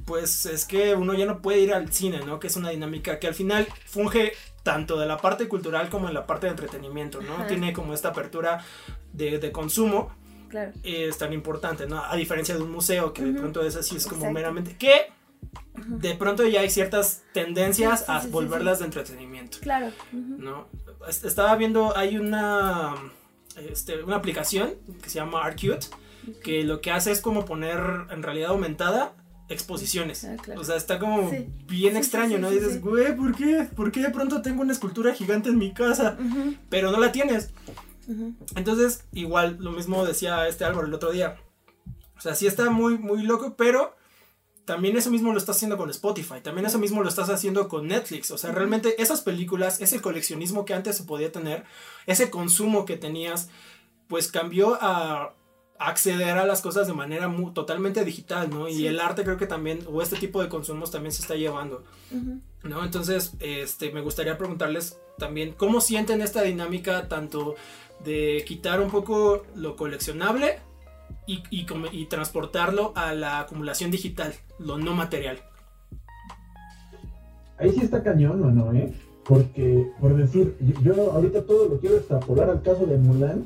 pues, 0.05 0.45
es 0.45 0.65
que 0.65 0.93
uno 0.95 1.13
ya 1.13 1.25
no 1.25 1.41
puede 1.41 1.59
ir 1.61 1.73
al 1.73 1.91
cine, 1.91 2.19
¿no? 2.25 2.39
Que 2.39 2.47
es 2.47 2.55
una 2.55 2.69
dinámica 2.69 3.17
que 3.19 3.27
al 3.27 3.33
final 3.33 3.67
funge 3.87 4.33
tanto 4.63 4.99
de 4.99 5.07
la 5.07 5.17
parte 5.17 5.47
cultural 5.47 5.89
como 5.89 6.07
en 6.07 6.13
la 6.13 6.27
parte 6.27 6.45
de 6.45 6.51
entretenimiento, 6.51 7.21
¿no? 7.21 7.33
Ajá. 7.33 7.47
Tiene 7.47 7.73
como 7.73 7.93
esta 7.95 8.09
apertura 8.09 8.63
de, 9.13 9.39
de 9.39 9.51
consumo 9.51 10.11
Claro. 10.49 10.73
es 10.83 11.17
tan 11.17 11.31
importante, 11.33 11.87
¿no? 11.87 12.03
A 12.03 12.15
diferencia 12.17 12.55
de 12.55 12.61
un 12.61 12.71
museo 12.71 13.13
que 13.13 13.23
de 13.23 13.39
pronto 13.39 13.63
es 13.63 13.75
así, 13.77 13.95
es 13.95 14.03
como 14.05 14.25
Exacto. 14.25 14.33
meramente 14.33 14.75
que 14.77 15.05
de 15.87 16.13
pronto 16.15 16.45
ya 16.45 16.59
hay 16.59 16.69
ciertas 16.69 17.23
tendencias 17.33 18.01
Sí, 18.01 18.05
sí, 18.05 18.11
a 18.11 18.19
sí, 18.19 18.25
sí, 18.27 18.31
volverlas 18.33 18.79
de 18.79 18.85
entretenimiento, 18.85 19.57
Claro. 19.61 19.91
¿no? 20.11 20.67
Es- 21.07 21.23
Estaba 21.23 21.55
viendo, 21.55 21.95
hay 21.97 22.17
una, 22.17 22.95
este, 23.57 24.03
una 24.03 24.15
aplicación 24.17 24.73
que 25.01 25.09
se 25.09 25.15
llama 25.19 25.43
Arcute, 25.43 25.87
que 26.43 26.63
lo 26.63 26.81
que 26.81 26.91
hace 26.91 27.11
es 27.11 27.21
como 27.21 27.45
poner 27.45 27.79
en 28.11 28.23
realidad 28.23 28.51
aumentada 28.51 29.13
exposiciones. 29.49 30.23
Ah, 30.23 30.37
claro. 30.41 30.61
O 30.61 30.63
sea, 30.63 30.75
está 30.77 30.97
como 30.99 31.29
Sí. 31.29 31.47
bien 31.67 31.93
Sí, 31.93 31.99
extraño, 31.99 32.37
sí, 32.37 32.41
¿no? 32.41 32.49
Dices, 32.51 32.79
güey, 32.81 33.15
¿por 33.15 33.35
qué? 33.35 33.67
¿Por 33.75 33.91
qué 33.91 34.01
de 34.01 34.09
pronto 34.09 34.41
tengo 34.41 34.61
una 34.61 34.71
escultura 34.71 35.13
gigante 35.13 35.49
en 35.49 35.57
mi 35.57 35.73
casa? 35.73 36.17
Pero 36.69 36.91
no 36.91 36.99
la 36.99 37.11
tienes. 37.11 37.51
Entonces, 38.55 39.05
igual, 39.13 39.57
lo 39.59 39.71
mismo 39.71 40.05
decía 40.05 40.47
este 40.47 40.63
Álvaro 40.65 40.87
el 40.87 40.93
otro 40.93 41.11
día. 41.11 41.37
O 42.17 42.21
sea, 42.21 42.35
sí 42.35 42.47
está 42.47 42.69
muy, 42.69 42.97
muy 42.97 43.23
loco, 43.23 43.55
pero 43.57 43.95
también 44.65 44.95
eso 44.95 45.09
mismo 45.09 45.31
lo 45.31 45.37
estás 45.37 45.57
haciendo 45.57 45.77
con 45.77 45.89
Spotify. 45.89 46.41
También 46.41 46.65
eso 46.65 46.79
mismo 46.79 47.01
lo 47.01 47.09
estás 47.09 47.29
haciendo 47.29 47.67
con 47.67 47.87
Netflix. 47.87 48.31
O 48.31 48.37
sea, 48.37 48.51
realmente 48.51 49.01
esas 49.01 49.21
películas, 49.21 49.81
ese 49.81 50.01
coleccionismo 50.01 50.65
que 50.65 50.73
antes 50.73 50.97
se 50.97 51.03
podía 51.03 51.31
tener, 51.31 51.65
ese 52.05 52.29
consumo 52.29 52.85
que 52.85 52.97
tenías, 52.97 53.49
pues 54.07 54.31
cambió 54.31 54.77
a 54.81 55.33
acceder 55.79 56.37
a 56.37 56.45
las 56.45 56.61
cosas 56.61 56.85
de 56.85 56.93
manera 56.93 57.33
totalmente 57.53 58.05
digital, 58.05 58.49
¿no? 58.49 58.67
Y 58.67 58.85
el 58.85 58.99
arte 58.99 59.23
creo 59.23 59.37
que 59.37 59.47
también, 59.47 59.79
o 59.91 60.01
este 60.01 60.15
tipo 60.15 60.41
de 60.41 60.49
consumos 60.49 60.91
también 60.91 61.11
se 61.11 61.23
está 61.23 61.35
llevando. 61.35 61.83
¿no? 62.63 62.83
Entonces, 62.83 63.33
este, 63.39 63.91
me 63.91 64.01
gustaría 64.01 64.37
preguntarles 64.37 64.99
también 65.17 65.53
cómo 65.53 65.81
sienten 65.81 66.21
esta 66.21 66.43
dinámica 66.43 67.07
tanto 67.07 67.55
de 68.03 68.43
quitar 68.47 68.79
un 68.79 68.91
poco 68.91 69.43
lo 69.55 69.75
coleccionable 69.75 70.59
y, 71.31 71.43
y 71.49 71.65
y 71.93 72.05
transportarlo 72.05 72.91
a 72.95 73.13
la 73.13 73.39
acumulación 73.39 73.91
digital, 73.91 74.33
lo 74.59 74.77
no 74.77 74.93
material. 74.93 75.37
Ahí 77.57 77.71
sí 77.71 77.81
está 77.81 78.03
cañón, 78.03 78.43
¿o 78.43 78.51
no, 78.51 78.73
eh? 78.73 78.91
Porque, 79.23 79.87
por 79.99 80.15
decir, 80.17 80.57
yo 80.83 81.11
ahorita 81.11 81.43
todo 81.45 81.69
lo 81.69 81.79
quiero 81.79 81.97
extrapolar 81.97 82.49
al 82.49 82.61
caso 82.61 82.85
de 82.85 82.97
Mulan, 82.97 83.45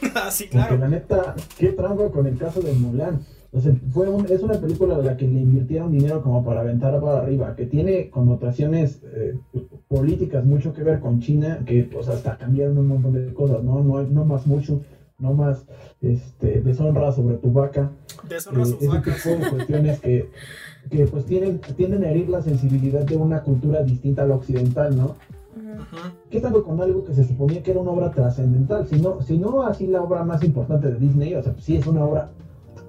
Ah, 0.14 0.30
sí, 0.30 0.44
porque 0.44 0.58
claro. 0.66 0.78
la 0.78 0.88
neta, 0.88 1.34
qué 1.58 1.68
trampa 1.68 2.10
con 2.10 2.26
el 2.26 2.36
caso 2.38 2.60
de 2.60 2.72
Mulan. 2.72 3.20
O 3.52 3.60
sea, 3.60 3.72
fue 3.90 4.08
un, 4.08 4.26
es 4.26 4.42
una 4.42 4.60
película 4.60 4.96
a 4.96 4.98
la 4.98 5.16
que 5.16 5.26
le 5.26 5.40
invirtieron 5.40 5.90
dinero 5.90 6.22
como 6.22 6.44
para 6.44 6.60
aventar 6.60 7.00
para 7.00 7.20
arriba, 7.20 7.56
que 7.56 7.64
tiene 7.64 8.10
connotaciones 8.10 9.00
eh, 9.14 9.38
políticas 9.88 10.44
mucho 10.44 10.74
que 10.74 10.82
ver 10.82 11.00
con 11.00 11.20
China, 11.20 11.60
que 11.64 11.84
pues 11.84 12.08
hasta 12.08 12.36
cambiaron 12.36 12.76
un 12.76 12.88
montón 12.88 13.14
de 13.14 13.32
cosas, 13.32 13.62
¿no? 13.62 13.82
No, 13.82 14.02
no 14.02 14.24
más 14.26 14.46
mucho, 14.46 14.82
no 15.18 15.32
más 15.32 15.66
este, 16.00 16.60
deshonra 16.60 17.12
sobre 17.12 17.36
tu 17.36 17.52
vaca. 17.52 17.90
Deshonra 18.28 18.62
eh, 18.62 18.64
ese 18.64 18.76
tipo 18.76 18.94
de 18.94 19.50
cuestiones 19.50 20.00
que, 20.00 20.30
que 20.90 21.06
pues 21.06 21.24
tienen, 21.24 21.60
tienden 21.76 22.04
a 22.04 22.10
herir 22.10 22.28
la 22.28 22.42
sensibilidad 22.42 23.02
de 23.02 23.16
una 23.16 23.42
cultura 23.42 23.82
distinta 23.82 24.22
a 24.22 24.26
la 24.26 24.36
occidental, 24.36 24.96
¿no? 24.96 25.16
¿Qué 26.30 26.40
tanto 26.40 26.62
con 26.64 26.80
algo 26.80 27.04
que 27.04 27.14
se 27.14 27.24
suponía 27.24 27.62
que 27.62 27.70
era 27.70 27.80
una 27.80 27.92
obra 27.92 28.10
trascendental? 28.10 28.86
Si 28.86 29.00
no, 29.00 29.22
si 29.22 29.38
no 29.38 29.62
así 29.62 29.86
la 29.86 30.02
obra 30.02 30.24
más 30.24 30.42
importante 30.42 30.88
de 30.88 30.98
Disney, 30.98 31.34
o 31.34 31.42
sea, 31.42 31.54
sí 31.58 31.76
es 31.76 31.86
una 31.86 32.04
obra 32.04 32.30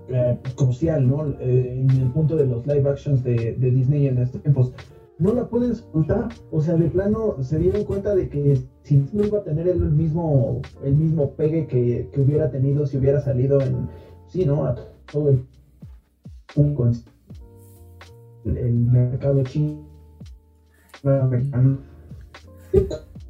eh, 0.09 0.37
crucial, 0.55 1.07
¿no? 1.07 1.27
Eh, 1.39 1.81
en 1.81 1.89
el 1.91 2.09
punto 2.11 2.35
de 2.35 2.45
los 2.45 2.65
live 2.65 2.89
actions 2.89 3.23
de, 3.23 3.53
Disney 3.53 4.07
en 4.07 4.17
estos 4.19 4.41
tiempos. 4.41 4.71
No 5.19 5.33
la 5.33 5.47
pueden 5.47 5.75
soltar, 5.75 6.29
o 6.51 6.61
sea, 6.61 6.75
de 6.75 6.89
plano 6.89 7.35
se 7.41 7.57
dieron 7.57 7.83
cuenta 7.85 8.13
de 8.13 8.29
que 8.29 8.61
si 8.83 8.97
no 9.13 9.25
iba 9.25 9.39
a 9.39 9.43
tener 9.43 9.67
el 9.67 9.79
mismo, 9.79 10.61
el 10.83 10.95
mismo 10.95 11.31
pegue 11.31 11.65
que, 11.65 12.09
hubiera 12.17 12.51
tenido 12.51 12.85
si 12.85 12.97
hubiera 12.97 13.19
salido 13.19 13.59
en, 13.61 13.89
sí, 14.27 14.45
¿no? 14.45 14.65
A 14.65 14.75
todo 15.11 15.29
el, 15.29 15.43
el 18.45 18.73
mercado 18.73 19.43
chino 19.43 19.87
americano 21.03 21.79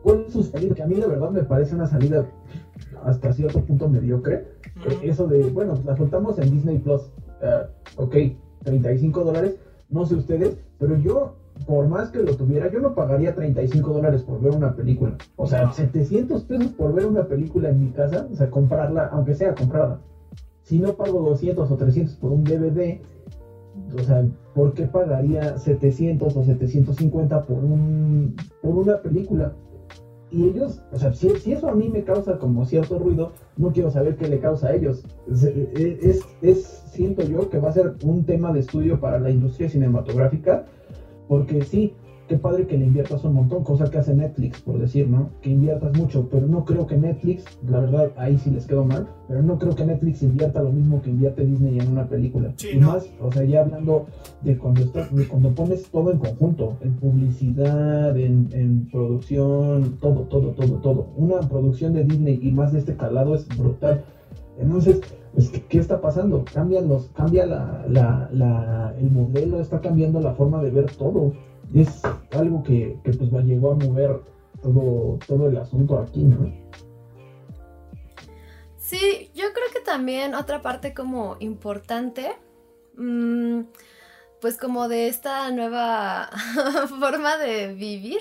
¿Cuál 0.03 0.25
es 0.27 0.33
su 0.33 0.43
salida? 0.43 0.75
Que 0.75 0.83
a 0.83 0.87
mí 0.87 0.95
la 0.95 1.07
verdad 1.07 1.31
me 1.31 1.43
parece 1.43 1.75
una 1.75 1.87
salida 1.87 2.25
hasta 3.03 3.33
cierto 3.33 3.61
punto 3.61 3.89
mediocre. 3.89 4.47
Eh, 4.87 4.99
eso 5.03 5.27
de, 5.27 5.43
bueno, 5.43 5.81
la 5.85 5.95
soltamos 5.95 6.39
en 6.39 6.51
Disney 6.51 6.77
Plus. 6.79 7.01
Uh, 7.41 8.01
ok, 8.01 8.15
35 8.63 9.23
dólares. 9.23 9.57
No 9.89 10.05
sé 10.05 10.15
ustedes, 10.15 10.57
pero 10.79 10.97
yo, 10.97 11.35
por 11.65 11.87
más 11.87 12.09
que 12.11 12.19
lo 12.19 12.35
tuviera, 12.35 12.71
yo 12.71 12.79
no 12.79 12.93
pagaría 12.93 13.35
35 13.35 13.93
dólares 13.93 14.23
por 14.23 14.41
ver 14.41 14.55
una 14.55 14.75
película. 14.75 15.17
O 15.35 15.47
sea, 15.47 15.71
700 15.71 16.43
pesos 16.43 16.67
por 16.73 16.93
ver 16.93 17.05
una 17.05 17.25
película 17.25 17.69
en 17.69 17.79
mi 17.79 17.91
casa, 17.91 18.27
o 18.31 18.35
sea, 18.35 18.49
comprarla, 18.49 19.07
aunque 19.07 19.33
sea 19.33 19.55
comprada. 19.55 20.01
Si 20.63 20.79
no 20.79 20.93
pago 20.93 21.21
200 21.21 21.69
o 21.69 21.75
300 21.75 22.15
por 22.15 22.31
un 22.31 22.43
DVD, 22.43 22.99
o 23.95 24.03
sea, 24.03 24.25
¿por 24.53 24.73
qué 24.73 24.85
pagaría 24.85 25.57
700 25.57 26.35
o 26.35 26.43
750 26.43 27.45
por, 27.45 27.63
un, 27.63 28.35
por 28.61 28.75
una 28.75 29.01
película? 29.01 29.53
Y 30.29 30.43
ellos, 30.43 30.81
o 30.91 30.97
sea, 30.97 31.13
si, 31.13 31.29
eso 31.29 31.69
a 31.69 31.75
mí 31.75 31.89
me 31.89 32.03
causa 32.03 32.37
como 32.37 32.65
cierto 32.65 32.99
ruido, 32.99 33.31
no 33.55 33.71
quiero 33.71 33.89
saber 33.89 34.17
qué 34.17 34.27
le 34.27 34.39
causa 34.39 34.67
a 34.67 34.75
ellos. 34.75 35.05
Es, 35.29 36.21
es, 36.41 36.63
siento 36.91 37.23
yo 37.23 37.49
que 37.49 37.59
va 37.59 37.69
a 37.69 37.73
ser 37.73 37.95
un 38.03 38.25
tema 38.25 38.51
de 38.51 38.59
estudio 38.59 38.99
para 38.99 39.19
la 39.19 39.29
industria 39.29 39.69
cinematográfica, 39.69 40.65
porque 41.27 41.63
sí, 41.63 41.93
qué 42.27 42.37
padre 42.37 42.67
que 42.67 42.77
le 42.77 42.85
inviertas 42.85 43.23
un 43.23 43.33
montón, 43.33 43.63
cosa 43.63 43.89
que 43.89 43.97
hace 43.97 44.13
Netflix, 44.13 44.61
por 44.61 44.77
decir, 44.79 45.07
¿no? 45.07 45.29
Que 45.41 45.51
inviertas 45.51 45.97
mucho, 45.97 46.27
pero 46.29 46.47
no 46.47 46.65
creo 46.65 46.85
que 46.85 46.97
Netflix, 46.97 47.45
la 47.67 47.79
verdad, 47.79 48.11
ahí 48.17 48.37
sí 48.37 48.49
les 48.49 48.65
quedó 48.65 48.83
mal, 48.83 49.07
pero 49.27 49.41
no 49.41 49.57
creo 49.57 49.75
que 49.75 49.85
Netflix 49.85 50.23
invierta 50.23 50.61
lo 50.61 50.71
mismo 50.71 51.01
que 51.01 51.09
invierte 51.09 51.45
Disney 51.45 51.79
en 51.79 51.89
una 51.89 52.07
película. 52.07 52.53
y 52.71 52.77
más, 52.79 53.09
o 53.21 53.31
sea, 53.31 53.43
ya 53.43 53.61
hablando 53.61 54.07
de 54.41 54.57
cuando, 54.57 54.81
estás, 54.81 55.09
cuando 55.29 55.51
pones 55.55 55.89
todo 55.89 56.11
en 56.11 56.19
conjunto, 56.19 56.77
en 56.81 56.95
publicidad, 56.95 58.17
en, 58.17 58.89
producción, 58.91 59.97
todo, 59.99 60.21
todo, 60.23 60.51
todo, 60.51 60.77
todo. 60.79 61.07
Una 61.15 61.39
producción 61.39 61.93
de 61.93 62.03
Disney 62.03 62.39
y 62.41 62.51
más 62.51 62.73
de 62.73 62.79
este 62.79 62.95
calado 62.95 63.35
es 63.35 63.47
brutal. 63.57 64.03
Entonces, 64.59 65.01
pues, 65.33 65.49
¿qué, 65.69 65.79
está 65.79 66.01
pasando? 66.01 66.43
Cambian 66.53 66.87
los, 66.87 67.07
cambia 67.07 67.45
la, 67.45 67.85
la, 67.87 68.29
la, 68.31 68.95
el 68.99 69.11
modelo, 69.11 69.59
está 69.59 69.79
cambiando 69.81 70.19
la 70.19 70.33
forma 70.33 70.61
de 70.61 70.71
ver 70.71 70.91
todo 70.95 71.33
es 71.73 72.01
algo 72.31 72.63
que, 72.63 72.97
que 73.03 73.11
pues 73.11 73.31
llegó 73.45 73.71
a 73.71 73.75
mover 73.75 74.21
todo, 74.61 75.19
todo 75.27 75.47
el 75.47 75.57
asunto 75.57 75.99
aquí, 75.99 76.23
¿no? 76.23 76.51
Sí, 78.77 79.31
yo 79.35 79.45
creo 79.53 79.67
que 79.73 79.81
también 79.81 80.33
otra 80.33 80.61
parte 80.61 80.93
como 80.93 81.35
importante, 81.39 82.31
mm, 82.95 83.61
pues 84.39 84.57
como 84.57 84.87
de 84.87 85.07
esta 85.07 85.51
nueva 85.51 86.29
forma 86.99 87.37
de 87.37 87.73
vivir, 87.73 88.19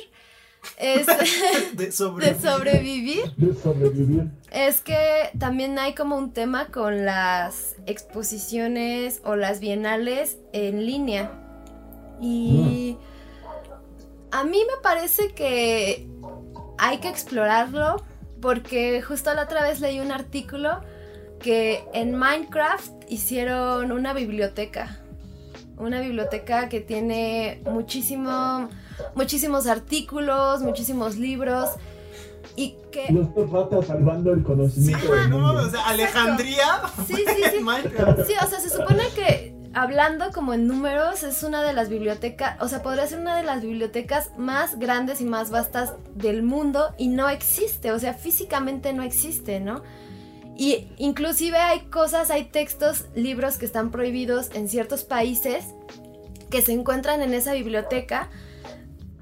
es 0.78 1.06
de, 1.73 1.92
sobrevivir. 1.92 3.32
de 3.37 3.54
sobrevivir. 3.54 4.30
Es 4.50 4.80
que 4.80 5.30
también 5.38 5.78
hay 5.78 5.94
como 5.94 6.16
un 6.16 6.32
tema 6.32 6.66
con 6.66 7.04
las 7.04 7.76
exposiciones 7.87 9.20
o 9.25 9.37
las 9.37 9.61
bienales 9.61 10.38
en 10.52 10.87
línea. 10.87 11.30
Y... 12.20 12.96
Mm. 13.00 13.16
A 14.32 14.44
mí 14.44 14.58
me 14.58 14.82
parece 14.82 15.32
que 15.32 16.06
hay 16.78 16.99
que 16.99 17.08
explorarlo 17.08 18.04
porque 18.42 19.00
justo 19.00 19.32
la 19.32 19.44
otra 19.44 19.62
vez 19.62 19.80
leí 19.80 20.00
un 20.00 20.12
artículo 20.12 20.82
que 21.40 21.85
en 21.94 22.14
Minecraft 22.14 22.92
hicieron 23.08 23.92
una 23.92 24.12
biblioteca. 24.12 25.00
Una 25.78 26.00
biblioteca 26.00 26.68
que 26.68 26.80
tiene 26.80 27.62
muchísimo, 27.64 28.68
muchísimos 29.15 29.67
artículos, 29.67 30.62
muchísimos 30.62 31.17
libros 31.17 31.71
y 32.57 32.76
que... 32.91 33.12
Los 33.12 33.50
ratas 33.50 33.87
salvando 33.87 34.33
el 34.33 34.43
conocimiento. 34.43 35.07
Sí, 35.07 35.31
no, 35.31 35.53
o 35.53 35.71
sea, 35.71 35.87
Alejandría. 35.87 36.83
Sí, 37.07 37.15
sí, 37.17 37.43
sí. 37.50 37.59
Sí, 38.26 38.33
o 38.43 38.47
sea, 38.49 38.61
se 38.61 38.71
supone 38.71 39.05
que 39.15 39.57
hablando 39.76 40.33
como 40.33 40.55
en 40.55 40.67
números, 40.67 41.23
es 41.23 41.43
una 41.43 41.62
de 41.62 41.75
las 41.75 41.91
bibliotecas, 41.91 42.61
o 42.62 42.69
sea, 42.69 42.83
podría 42.83 43.07
ser 43.07 43.21
una 43.21 43.37
de 43.37 43.43
las 43.43 43.61
bibliotecas 43.61 44.31
más 44.38 44.79
grandes 44.79 45.21
y 45.21 45.25
más 45.26 45.50
vastas 45.50 45.93
del 46.15 46.43
mundo 46.43 46.95
y 46.97 47.09
no 47.09 47.29
existe, 47.29 47.93
o 47.93 47.99
sea, 47.99 48.15
físicamente 48.15 48.95
no 48.95 49.03
existe, 49.03 49.61
¿no? 49.61 49.83
Y 50.57 50.88
inclusive 50.97 51.59
hay 51.59 51.81
cosas, 51.91 52.31
hay 52.31 52.45
textos, 52.45 53.05
libros 53.15 53.59
que 53.59 53.67
están 53.67 53.91
prohibidos 53.91 54.50
en 54.55 54.71
ciertos 54.71 55.05
países 55.05 55.67
que 56.50 56.62
se 56.62 56.73
encuentran 56.73 57.21
en 57.21 57.35
esa 57.35 57.53
biblioteca, 57.53 58.31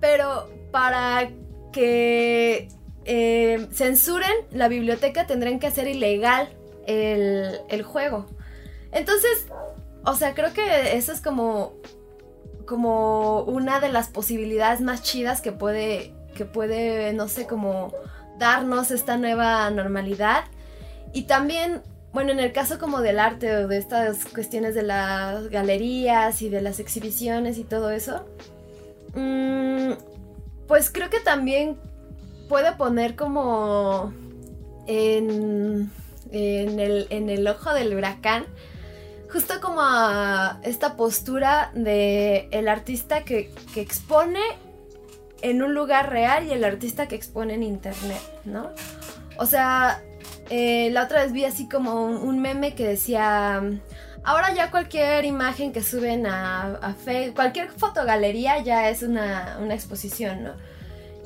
pero 0.04 0.50
para 0.70 1.30
que 1.73 2.68
eh, 3.06 3.68
censuren 3.73 4.34
la 4.50 4.68
biblioteca 4.68 5.26
tendrán 5.26 5.58
que 5.58 5.66
hacer 5.66 5.88
ilegal 5.88 6.50
el, 6.87 7.58
el 7.70 7.82
juego. 7.84 8.26
Entonces, 8.92 9.46
o 10.04 10.14
sea, 10.14 10.34
creo 10.34 10.52
que 10.52 10.99
eso 10.99 11.11
es 11.11 11.23
como, 11.23 11.73
como 12.66 13.44
una 13.44 13.80
de 13.80 13.88
las 13.88 14.08
posibilidades 14.08 14.82
más 14.82 15.02
chidas 15.02 15.40
que 15.40 15.52
puede, 15.52 16.12
que 16.34 16.44
puede, 16.44 17.14
no 17.14 17.26
sé, 17.26 17.46
como 17.46 17.90
darnos 18.38 18.90
esta 18.90 19.16
nueva 19.16 19.70
normalidad. 19.70 20.44
Y 21.14 21.23
también, 21.23 21.80
bueno, 22.12 22.30
en 22.30 22.40
el 22.40 22.52
caso 22.52 22.78
como 22.78 23.00
del 23.00 23.18
arte 23.18 23.56
o 23.56 23.68
de 23.68 23.78
estas 23.78 24.26
cuestiones 24.26 24.75
de 24.75 24.82
las 24.82 25.49
galerías 25.49 26.42
y 26.42 26.50
de 26.50 26.61
las 26.61 26.78
exhibiciones 26.78 27.56
y 27.56 27.64
todo 27.64 27.88
eso, 27.88 28.26
pues 30.66 30.90
creo 30.90 31.11
que 31.11 31.21
también 31.21 31.78
puede 32.49 32.73
poner 32.73 33.16
como 33.16 34.12
en, 34.87 35.90
el, 36.30 37.06
en 37.11 37.30
el 37.30 37.47
ojo 37.47 37.73
del 37.73 37.94
huracán 37.94 38.47
justo 39.35 39.61
como 39.61 39.83
esta 40.62 40.97
postura 40.97 41.73
de 41.75 42.47
el 42.52 42.68
artista 42.68 43.25
que, 43.25 43.52
expone 43.75 44.38
en 45.42 45.61
un 45.61 45.75
lugar 45.75 46.11
real 46.11 46.47
y 46.47 46.52
el 46.52 46.62
artista 46.62 47.09
que 47.09 47.16
expone 47.16 47.54
en 47.54 47.64
internet, 47.64 48.23
¿no? 48.44 48.71
O 49.37 49.44
sea, 49.44 50.00
eh, 50.50 50.88
la 50.92 51.02
otra 51.02 51.25
vez 51.25 51.33
vi 51.33 51.44
así 51.44 51.68
como 51.68 52.04
un, 52.06 52.40
meme 52.40 52.76
que 52.76 52.87
decía, 52.87 53.61
ahora 54.25 54.52
ya 54.54 54.71
cualquier 54.71 55.25
imagen 55.25 55.73
que 55.73 55.83
suben 55.83 56.26
a, 56.26 56.95
Facebook, 57.04 57.35
cualquier 57.35 57.71
fotogalería 57.71 58.62
ya 58.62 58.88
es 58.88 59.02
una, 59.02 59.59
una 59.61 59.75
exposición, 59.75 60.45
¿no? 60.45 60.52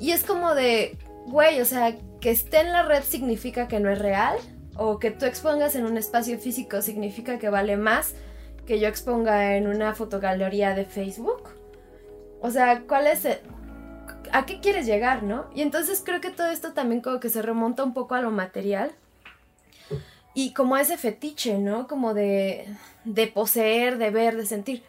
Y 0.00 0.12
es 0.12 0.24
como 0.24 0.54
de, 0.54 0.96
güey, 1.26 1.60
o 1.60 1.64
sea, 1.64 1.96
que 2.20 2.30
esté 2.30 2.60
en 2.60 2.72
la 2.72 2.82
red 2.82 3.02
significa 3.02 3.68
que 3.68 3.80
no 3.80 3.90
es 3.90 3.98
real 3.98 4.36
o 4.76 4.98
que 4.98 5.10
tú 5.10 5.24
expongas 5.24 5.74
en 5.74 5.86
un 5.86 5.96
espacio 5.96 6.38
físico 6.38 6.82
significa 6.82 7.38
que 7.38 7.50
vale 7.50 7.76
más 7.76 8.14
que 8.66 8.78
yo 8.78 8.88
exponga 8.88 9.56
en 9.56 9.66
una 9.66 9.94
fotogalería 9.94 10.74
de 10.74 10.84
Facebook. 10.84 11.50
O 12.40 12.50
sea, 12.50 12.82
¿cuál 12.86 13.06
es 13.06 13.24
el, 13.24 13.38
¿A 14.32 14.46
qué 14.46 14.60
quieres 14.60 14.86
llegar, 14.86 15.22
no? 15.22 15.46
Y 15.54 15.62
entonces 15.62 16.02
creo 16.04 16.20
que 16.20 16.30
todo 16.30 16.48
esto 16.48 16.72
también 16.72 17.00
como 17.00 17.20
que 17.20 17.30
se 17.30 17.42
remonta 17.42 17.82
un 17.82 17.94
poco 17.94 18.14
a 18.14 18.20
lo 18.20 18.30
material. 18.30 18.92
Y 20.34 20.52
como 20.52 20.76
ese 20.76 20.96
fetiche, 20.96 21.58
¿no? 21.58 21.88
Como 21.88 22.14
de, 22.14 22.68
de 23.04 23.26
poseer, 23.26 23.98
de 23.98 24.10
ver, 24.10 24.36
de 24.36 24.46
sentir. 24.46 24.84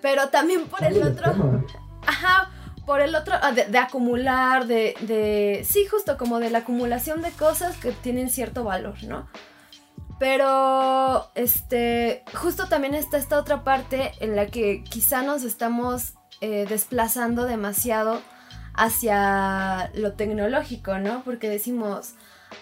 Pero 0.00 0.28
también 0.28 0.66
por 0.66 0.84
el 0.84 1.02
otro... 1.02 1.64
Ajá, 2.06 2.50
por 2.86 3.02
el 3.02 3.14
otro, 3.14 3.34
ah, 3.42 3.52
de, 3.52 3.78
acumular, 3.78 4.66
de, 4.66 4.94
de, 5.02 5.66
sí, 5.68 5.84
justo 5.86 6.16
como 6.16 6.38
de 6.38 6.48
la 6.48 6.60
acumulación 6.60 7.20
de 7.20 7.30
cosas 7.32 7.76
que 7.76 7.92
tienen 7.92 8.30
cierto 8.30 8.64
valor, 8.64 8.94
¿no? 9.04 9.28
Pero, 10.18 11.30
este, 11.34 12.24
justo 12.34 12.66
también 12.68 12.94
está 12.94 13.18
esta 13.18 13.38
otra 13.38 13.62
parte 13.62 14.12
en 14.20 14.36
la 14.36 14.46
que 14.46 14.82
quizá 14.84 15.22
nos 15.22 15.42
estamos 15.44 16.14
eh, 16.40 16.64
desplazando 16.66 17.44
demasiado 17.44 18.22
hacia 18.74 19.90
lo 19.94 20.14
tecnológico, 20.14 20.98
¿no? 20.98 21.22
Porque 21.24 21.50
decimos, 21.50 22.14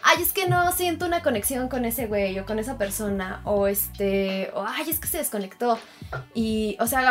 ay, 0.02 0.22
es 0.22 0.32
que 0.32 0.48
no 0.48 0.70
siento 0.72 1.06
una 1.06 1.22
conexión 1.22 1.68
con 1.68 1.84
ese 1.84 2.06
güey 2.06 2.38
o 2.38 2.46
con 2.46 2.58
esa 2.58 2.78
persona, 2.78 3.40
o 3.44 3.66
este, 3.66 4.50
o 4.54 4.64
ay, 4.66 4.88
es 4.88 4.98
que 4.98 5.08
se 5.08 5.18
desconectó. 5.18 5.78
Y, 6.34 6.76
o 6.80 6.86
sea, 6.86 7.02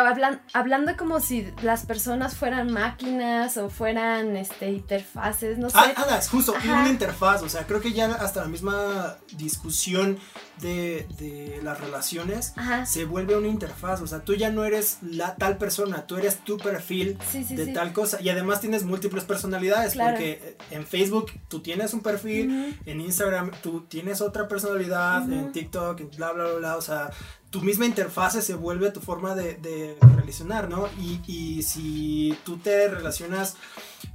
hablando 0.52 0.96
como 0.96 1.20
si 1.20 1.52
las 1.62 1.84
personas 1.84 2.34
fueran 2.36 2.72
máquinas 2.72 3.56
o 3.56 3.68
fueran, 3.68 4.36
este, 4.36 4.70
interfaces, 4.70 5.58
no 5.58 5.70
sé. 5.70 5.78
Ah, 5.78 6.20
justo, 6.30 6.54
una 6.64 6.88
interfaz, 6.88 7.42
o 7.42 7.48
sea, 7.48 7.66
creo 7.66 7.80
que 7.80 7.92
ya 7.92 8.06
hasta 8.06 8.42
la 8.42 8.48
misma 8.48 9.16
discusión 9.32 10.18
de, 10.60 11.06
de 11.18 11.60
las 11.62 11.80
relaciones 11.80 12.54
se 12.86 13.04
vuelve 13.04 13.36
una 13.36 13.48
interfaz, 13.48 14.00
o 14.00 14.06
sea, 14.06 14.20
tú 14.20 14.34
ya 14.34 14.50
no 14.50 14.64
eres 14.64 14.98
la 15.02 15.36
tal 15.36 15.58
persona, 15.58 16.06
tú 16.06 16.16
eres 16.16 16.38
tu 16.38 16.56
perfil 16.56 17.18
de 17.32 17.66
tal 17.68 17.92
cosa, 17.92 18.20
y 18.20 18.28
además 18.28 18.60
tienes 18.60 18.84
múltiples 18.84 19.24
personalidades, 19.24 19.94
porque 19.94 20.56
en 20.70 20.86
Facebook 20.86 21.32
tú 21.48 21.60
tienes 21.60 21.94
un 21.94 22.00
perfil, 22.00 22.78
en 22.86 23.00
Instagram 23.00 23.50
tú 23.62 23.82
tienes 23.82 24.20
otra 24.20 24.48
personalidad, 24.48 25.30
en 25.30 25.52
TikTok, 25.52 26.16
bla, 26.16 26.32
bla, 26.32 26.44
bla, 26.44 26.54
bla, 26.54 26.76
o 26.76 26.82
sea, 26.82 27.10
tu 27.50 27.62
misma 27.62 27.86
interfase 27.86 28.42
se 28.42 28.54
vuelve 28.54 28.90
tu 28.90 29.00
forma 29.00 29.34
de, 29.34 29.96
relacionar, 30.16 30.68
¿no? 30.68 30.88
Y, 30.98 31.20
y, 31.26 31.62
si 31.62 32.36
tú 32.44 32.58
te 32.58 32.88
relacionas 32.88 33.56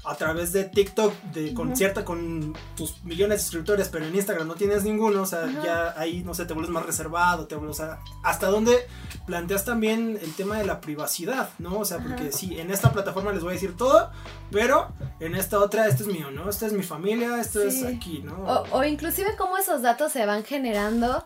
a 0.04 0.16
través 0.16 0.52
de 0.52 0.64
TikTok 0.64 1.14
de, 1.34 1.54
con 1.54 1.76
cierta, 1.76 2.04
con 2.04 2.54
tus 2.76 3.04
millones 3.04 3.40
de 3.40 3.44
suscriptores, 3.44 3.90
pero 3.90 4.06
en 4.06 4.16
Instagram 4.16 4.48
no 4.48 4.56
tienes 4.56 4.84
ninguno, 4.84 5.22
o 5.22 5.26
sea, 5.26 5.48
ya 5.64 5.94
ahí, 5.98 6.24
no 6.24 6.34
sé, 6.34 6.46
te 6.46 6.54
vuelves 6.54 6.72
más 6.72 6.86
reservado, 6.86 7.46
te 7.48 7.56
vuelves, 7.56 7.80
o 7.80 7.84
sea, 7.84 8.00
hasta 8.24 8.48
dónde 8.48 8.88
planteas 9.26 9.64
también 9.64 10.18
el 10.22 10.34
tema 10.34 10.58
de 10.58 10.66
la 10.66 10.82
privacidad, 10.82 11.50
¿no? 11.60 11.80
O 11.80 11.86
sea, 11.86 12.00
porque 12.00 12.32
sí, 12.32 12.60
en 12.60 12.72
esta 12.72 12.92
plataforma 12.92 13.32
les 13.32 13.44
voy 13.44 13.52
a 13.52 13.54
decir 13.54 13.78
todo, 13.78 14.12
pero 14.50 14.94
en 15.20 15.36
esta 15.36 15.60
otra, 15.60 15.88
esto 15.88 16.04
es 16.04 16.10
mío, 16.10 16.32
¿no? 16.32 16.50
Esta 16.50 16.66
es 16.66 16.74
mi 16.74 16.84
familia, 16.84 17.40
esto 17.40 17.62
es 17.62 17.84
aquí, 17.84 18.22
¿no? 18.24 18.34
O, 18.44 18.80
o 18.80 18.84
inclusive 18.84 19.36
cómo 19.38 19.58
esos 19.58 19.82
datos 19.82 20.12
se 20.12 20.26
van 20.26 20.44
generando 20.44 21.24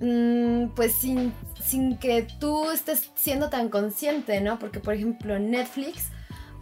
Mm, 0.00 0.68
pues 0.74 0.94
sin, 0.96 1.32
sin 1.62 1.98
que 1.98 2.26
tú 2.38 2.70
estés 2.70 3.10
siendo 3.14 3.50
tan 3.50 3.68
consciente, 3.68 4.40
¿no? 4.40 4.58
Porque, 4.58 4.80
por 4.80 4.94
ejemplo, 4.94 5.38
Netflix, 5.38 6.08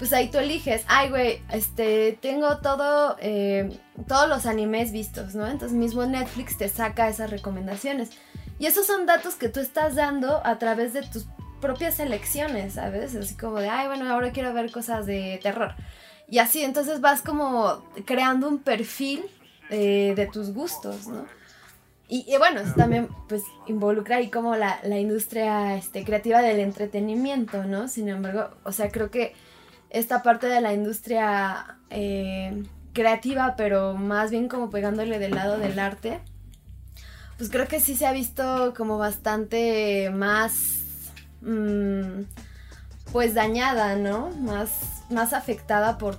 pues 0.02 0.12
ahí 0.14 0.32
tú 0.32 0.38
eliges, 0.38 0.82
ay, 0.88 1.11
güey, 1.11 1.40
este, 1.52 2.18
tengo 2.21 2.59
todo, 2.59 3.16
eh, 3.21 3.78
todos 4.09 4.28
los 4.28 4.47
animes 4.47 4.90
vistos, 4.90 5.37
¿no? 5.37 5.47
Entonces 5.47 5.78
mismo 5.78 6.04
Netflix 6.04 6.59
te 6.59 6.68
saca 6.68 7.09
esas 7.09 7.30
recomendaciones. 7.30 8.11
Y 8.59 8.66
esos 8.66 8.85
son 8.85 9.06
datos 9.06 9.37
que 9.37 9.49
tú 9.49 9.61
estás 9.61 9.94
dando 9.94 10.44
a 10.44 10.59
través 10.59 10.92
de 10.92 11.02
tus 11.02 11.26
propias 11.61 12.00
elecciones, 12.00 12.73
¿sabes? 12.73 13.14
Así 13.14 13.37
como 13.37 13.61
de, 13.61 13.68
ay, 13.68 13.87
bueno, 13.87 14.12
ahora 14.12 14.32
quiero 14.32 14.52
ver 14.52 14.73
cosas 14.73 15.06
de 15.06 15.38
terror. 15.40 15.76
Y 16.28 16.38
así, 16.38 16.64
entonces 16.64 17.00
vas 17.00 17.23
como 17.23 17.85
creando 18.04 18.49
un 18.49 18.59
perfil 18.59 19.25
eh, 19.71 20.14
de 20.16 20.26
tus 20.26 20.52
gustos, 20.52 21.06
¿no? 21.06 21.26
Y, 22.09 22.37
bueno, 22.38 22.61
eso 22.61 22.75
también 22.75 23.09
pues 23.28 23.44
involucra 23.68 24.16
ahí 24.16 24.30
como 24.30 24.56
la, 24.56 24.80
industria 24.99 25.76
este, 25.76 26.04
creativa 26.04 26.42
del 26.42 26.59
entretenimiento, 26.59 27.62
¿no? 27.62 27.87
Sin 27.87 28.09
embargo, 28.09 28.50
o 28.64 28.73
sea, 28.73 28.90
creo 28.90 29.12
que 29.12 29.32
esta 29.92 30.22
parte 30.22 30.46
de 30.46 30.61
la 30.62 30.72
industria 30.72 31.78
eh, 31.90 32.64
creativa, 32.94 33.54
pero 33.56 33.94
más 33.94 34.30
bien 34.30 34.49
como 34.49 34.70
pegándole 34.70 35.18
del 35.18 35.34
lado 35.34 35.58
del 35.58 35.78
arte, 35.78 36.20
pues 37.37 37.50
creo 37.50 37.68
que 37.68 37.78
sí 37.78 37.94
se 37.94 38.06
ha 38.06 38.12
visto 38.12 38.72
como 38.75 38.96
bastante 38.96 40.11
más, 40.11 40.54
mm, 41.42 42.22
pues 43.12 43.34
dañada, 43.34 43.96
¿no? 43.96 44.30
Más, 44.30 45.04
más 45.11 45.34
afectada 45.34 45.99
por, 45.99 46.18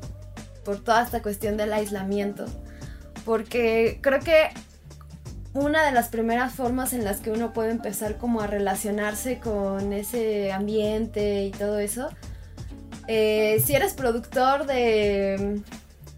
por 0.63 0.83
toda 0.83 1.01
esta 1.01 1.23
cuestión 1.23 1.57
del 1.57 1.73
aislamiento. 1.73 2.45
Porque 3.25 3.97
creo 4.01 4.19
que 4.19 4.49
una 5.53 5.83
de 5.83 5.91
las 5.93 6.09
primeras 6.09 6.53
formas 6.53 6.93
en 6.93 7.03
las 7.03 7.21
que 7.21 7.31
uno 7.31 7.53
puede 7.53 7.71
empezar 7.71 8.17
como 8.17 8.41
a 8.41 8.47
relacionarse 8.47 9.39
con 9.39 9.93
ese 9.93 10.51
ambiente 10.51 11.45
y 11.45 11.51
todo 11.51 11.79
eso. 11.79 12.09
Eh, 13.07 13.61
si 13.65 13.75
eres 13.75 13.93
productor 13.93 14.65
de, 14.65 15.61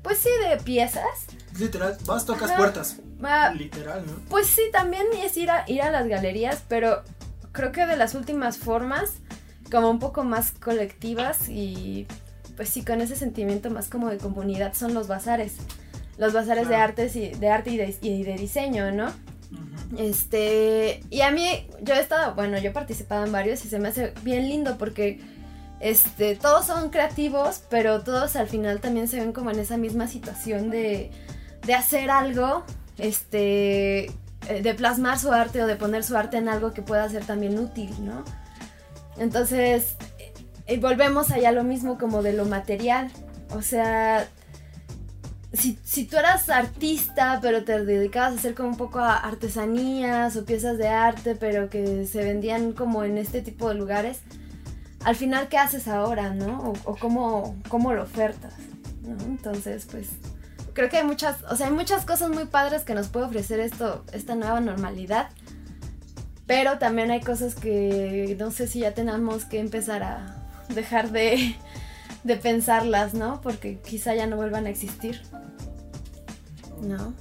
pues 0.02 0.20
sí, 0.20 0.30
de 0.50 0.58
piezas. 0.58 1.28
Literal, 1.58 1.98
vas, 2.06 2.26
tocas 2.26 2.52
puertas. 2.52 2.98
Literal, 3.56 4.06
¿no? 4.06 4.14
Pues 4.30 4.48
sí, 4.48 4.62
también 4.72 5.06
es 5.24 5.36
ir 5.38 5.50
a, 5.50 5.64
ir 5.68 5.82
a 5.82 5.92
las 5.92 6.08
galerías, 6.08 6.64
pero 6.68 7.04
creo 7.52 7.72
que 7.72 7.86
de 7.86 7.98
las 7.98 8.14
últimas 8.14 8.58
formas, 8.58 9.14
como 9.72 9.90
un 9.90 10.00
poco 10.00 10.24
más 10.24 10.52
colectivas 10.52 11.50
y 11.50 12.08
pues 12.56 12.70
sí, 12.70 12.86
con 12.86 13.02
ese 13.02 13.16
sentimiento 13.16 13.70
más 13.70 13.90
como 13.90 14.10
de 14.10 14.18
comunidad, 14.18 14.74
son 14.74 14.94
los 14.94 15.08
bazares 15.08 15.58
los 16.18 16.34
bazares 16.34 16.68
de 16.70 16.76
artes 16.76 17.16
y 17.16 17.30
de 17.30 17.50
arte 17.50 17.72
y 17.72 17.78
de, 17.78 17.96
y 18.02 18.24
de 18.24 18.36
diseño, 18.36 18.92
¿no? 18.92 19.12
Este, 19.98 21.02
y 21.10 21.22
a 21.22 21.32
mí, 21.32 21.68
yo 21.82 21.94
he 21.94 22.00
estado, 22.00 22.36
bueno, 22.36 22.58
yo 22.58 22.70
he 22.70 22.74
participado 22.74 23.26
en 23.26 23.32
varios 23.32 23.64
y 23.66 23.70
se 23.70 23.80
me 23.80 23.90
hace 23.90 24.14
bien 24.24 24.48
lindo 24.50 24.78
porque, 24.78 25.20
este, 25.86 26.36
todos 26.36 26.66
son 26.66 26.90
creativos, 26.90 27.62
pero 27.70 28.02
todos 28.02 28.36
al 28.36 28.48
final 28.48 28.82
también 28.82 29.08
se 29.08 29.20
ven 29.20 29.34
como 29.34 29.52
en 29.52 29.60
esa 29.60 29.78
misma 29.78 30.08
situación 30.08 30.72
de, 30.72 31.12
de 31.64 31.74
hacer 31.76 32.10
algo, 32.10 32.64
este, 32.98 34.06
eh, 34.06 34.62
de 34.64 34.74
plasmar 34.74 35.20
su 35.20 35.32
arte 35.32 35.62
o 35.62 35.68
de 35.68 35.76
poner 35.76 36.04
su 36.04 36.18
arte 36.18 36.38
en 36.38 36.50
algo 36.50 36.74
que 36.74 36.82
pueda 36.82 37.08
ser 37.08 37.24
también 37.24 37.60
útil, 37.60 37.92
¿no? 38.04 38.26
Entonces, 39.18 39.96
y 40.68 40.74
eh, 40.74 40.80
volvemos 40.80 41.30
allá 41.30 41.50
a 41.50 41.52
lo 41.52 41.64
mismo 41.64 42.00
como 42.00 42.24
de 42.24 42.34
lo 42.34 42.46
material, 42.46 43.12
o 43.52 43.62
sea, 43.62 44.28
si, 45.54 46.06
tú 46.06 46.18
eras 46.18 46.50
artista, 46.50 47.38
pero 47.44 47.64
te 47.64 47.86
dedicabas 47.86 48.34
a 48.34 48.40
hacer 48.40 48.56
como 48.56 48.70
un 48.70 48.78
poco 48.78 49.02
artesanías 49.02 50.36
o 50.36 50.46
piezas 50.46 50.80
de 50.80 50.88
arte, 50.88 51.36
pero 51.36 51.70
que 51.70 52.08
se 52.08 52.24
vendían 52.24 52.74
como 52.74 53.04
en 53.04 53.20
este 53.20 53.44
tipo 53.44 53.70
de 53.70 53.76
lugares, 53.76 54.22
al 55.06 55.16
final, 55.16 55.48
¿qué 55.48 55.58
haces 55.58 55.88
ahora, 55.88 56.34
no? 56.34 56.74
O, 56.84 56.98
cómo, 56.98 57.56
cómo, 57.70 57.94
lo 57.94 58.04
ofertas, 58.04 58.54
¿no? 59.04 59.16
Entonces, 59.24 59.88
pues, 59.90 60.10
creo 60.74 60.90
que 60.90 60.98
hay 60.98 61.06
muchas, 61.06 61.44
o 61.50 61.56
sea, 61.56 61.68
hay 61.68 61.74
muchas 61.74 62.06
cosas 62.06 62.30
muy 62.30 62.46
padres 62.46 62.84
que 62.84 62.94
nos 62.94 63.08
puede 63.08 63.28
ofrecer 63.28 63.62
esto, 63.62 64.04
esta 64.12 64.36
nueva 64.36 64.60
normalidad, 64.60 65.30
pero 66.46 66.78
también 66.78 67.10
hay 67.12 67.22
cosas 67.22 67.56
que 67.56 68.36
no 68.38 68.52
sé 68.52 68.68
si 68.68 68.80
ya 68.80 68.94
tenemos 68.94 69.46
que 69.46 69.60
empezar 69.60 70.04
a 70.04 70.36
dejar 70.70 71.12
de 71.12 71.56
de 72.26 72.36
pensarlas, 72.38 73.14
¿no? 73.14 73.40
Porque 73.42 73.80
quizá 73.80 74.16
ya 74.16 74.26
no 74.26 74.36
vuelvan 74.36 74.66
a 74.66 74.70
existir. 74.70 75.22
¿No? 76.82 77.14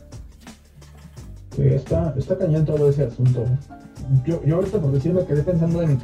está, 1.56 2.12
está 2.16 2.36
cañón 2.36 2.64
todo 2.64 2.88
ese 2.88 3.04
asunto. 3.04 3.44
Yo, 4.24 4.42
yo 4.44 4.56
ahorita 4.56 4.78
por 4.78 4.92
decir 4.92 5.12
me 5.12 5.24
quedé 5.24 5.42
pensando 5.42 5.82
en, 5.82 5.98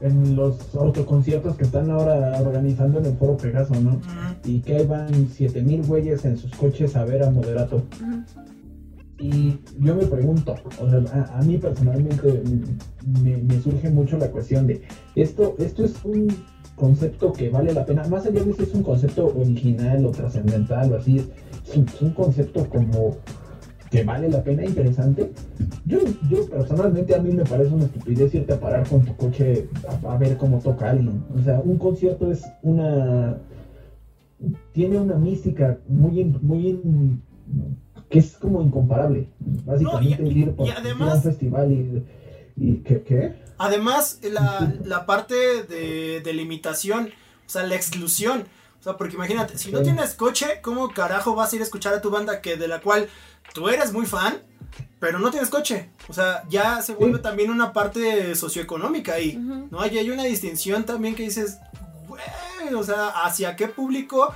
en 0.00 0.36
los 0.36 0.74
autoconciertos 0.74 1.56
que 1.56 1.64
están 1.64 1.90
ahora 1.90 2.40
organizando 2.40 2.98
en 2.98 3.06
el 3.06 3.16
Foro 3.16 3.36
Pegaso, 3.36 3.74
¿no? 3.80 4.00
Y 4.44 4.60
que 4.60 4.76
ahí 4.76 4.86
van 4.86 5.28
7000 5.28 5.86
güeyes 5.86 6.24
en 6.24 6.36
sus 6.36 6.50
coches 6.52 6.96
a 6.96 7.04
ver 7.04 7.22
a 7.22 7.30
Moderato. 7.30 7.82
Y 9.18 9.58
yo 9.78 9.94
me 9.94 10.06
pregunto, 10.06 10.56
o 10.80 10.90
sea, 10.90 11.30
a, 11.32 11.42
mí 11.42 11.56
personalmente 11.56 12.42
me, 13.22 13.36
me, 13.36 13.60
surge 13.60 13.88
mucho 13.88 14.18
la 14.18 14.30
cuestión 14.30 14.66
de, 14.66 14.82
¿esto, 15.14 15.54
esto 15.58 15.84
es 15.84 16.04
un 16.04 16.28
concepto 16.74 17.32
que 17.32 17.48
vale 17.48 17.72
la 17.72 17.86
pena, 17.86 18.06
más 18.08 18.26
allá 18.26 18.42
de 18.42 18.52
si 18.52 18.62
es 18.62 18.74
un 18.74 18.82
concepto 18.82 19.26
original 19.26 20.04
o 20.04 20.10
trascendental 20.10 20.92
o 20.92 20.96
así, 20.96 21.18
es, 21.18 21.28
un 22.00 22.10
concepto 22.10 22.68
como 22.68 23.16
que 23.94 24.02
vale 24.02 24.28
la 24.28 24.42
pena, 24.42 24.64
interesante. 24.64 25.30
Yo, 25.84 26.00
yo 26.28 26.48
personalmente 26.48 27.14
a 27.14 27.22
mí 27.22 27.30
me 27.30 27.44
parece 27.44 27.72
una 27.72 27.84
estupidez 27.84 28.34
irte 28.34 28.52
a 28.52 28.58
parar 28.58 28.88
con 28.88 29.04
tu 29.04 29.16
coche 29.16 29.68
a, 30.04 30.16
ver 30.16 30.36
cómo 30.36 30.58
toca 30.58 30.90
alguien. 30.90 31.22
O 31.32 31.40
sea, 31.40 31.60
un 31.60 31.78
concierto 31.78 32.32
es 32.32 32.42
una... 32.62 33.38
tiene 34.72 34.98
una 34.98 35.14
mística 35.14 35.78
muy, 35.86 36.24
muy 36.24 37.20
que 38.10 38.18
es 38.18 38.36
como 38.36 38.62
incomparable. 38.62 39.28
Básicamente 39.64 40.24
ir 40.24 40.50
por 40.56 40.66
un 40.66 41.22
festival 41.22 41.70
y, 41.70 42.02
y 42.56 42.74
¿qué? 42.78 43.36
Además, 43.58 44.20
la, 44.84 45.06
parte 45.06 45.36
de, 45.68 46.20
de, 46.20 46.32
limitación, 46.32 47.10
o 47.46 47.48
sea, 47.48 47.62
la 47.62 47.76
exclusión. 47.76 48.42
O 48.84 48.88
sea, 48.88 48.98
porque 48.98 49.14
imagínate, 49.14 49.56
si 49.56 49.72
no 49.72 49.80
tienes 49.80 50.12
coche, 50.12 50.60
¿cómo 50.60 50.90
carajo 50.90 51.34
vas 51.34 51.50
a 51.50 51.56
ir 51.56 51.62
a 51.62 51.64
escuchar 51.64 51.94
a 51.94 52.02
tu 52.02 52.10
banda 52.10 52.42
que 52.42 52.58
de 52.58 52.68
la 52.68 52.82
cual 52.82 53.08
tú 53.54 53.70
eres 53.70 53.94
muy 53.94 54.04
fan, 54.04 54.42
pero 55.00 55.18
no 55.18 55.30
tienes 55.30 55.48
coche? 55.48 55.88
O 56.06 56.12
sea, 56.12 56.44
ya 56.50 56.82
se 56.82 56.94
vuelve 56.94 57.18
también 57.20 57.50
una 57.50 57.72
parte 57.72 58.34
socioeconómica 58.34 59.14
ahí, 59.14 59.36
¿no? 59.70 59.86
Y 59.86 59.96
hay 59.96 60.10
una 60.10 60.24
distinción 60.24 60.84
también 60.84 61.14
que 61.14 61.22
dices, 61.22 61.56
güey, 62.06 62.74
o 62.74 62.84
sea, 62.84 63.08
¿hacia 63.24 63.56
qué 63.56 63.68
público? 63.68 64.34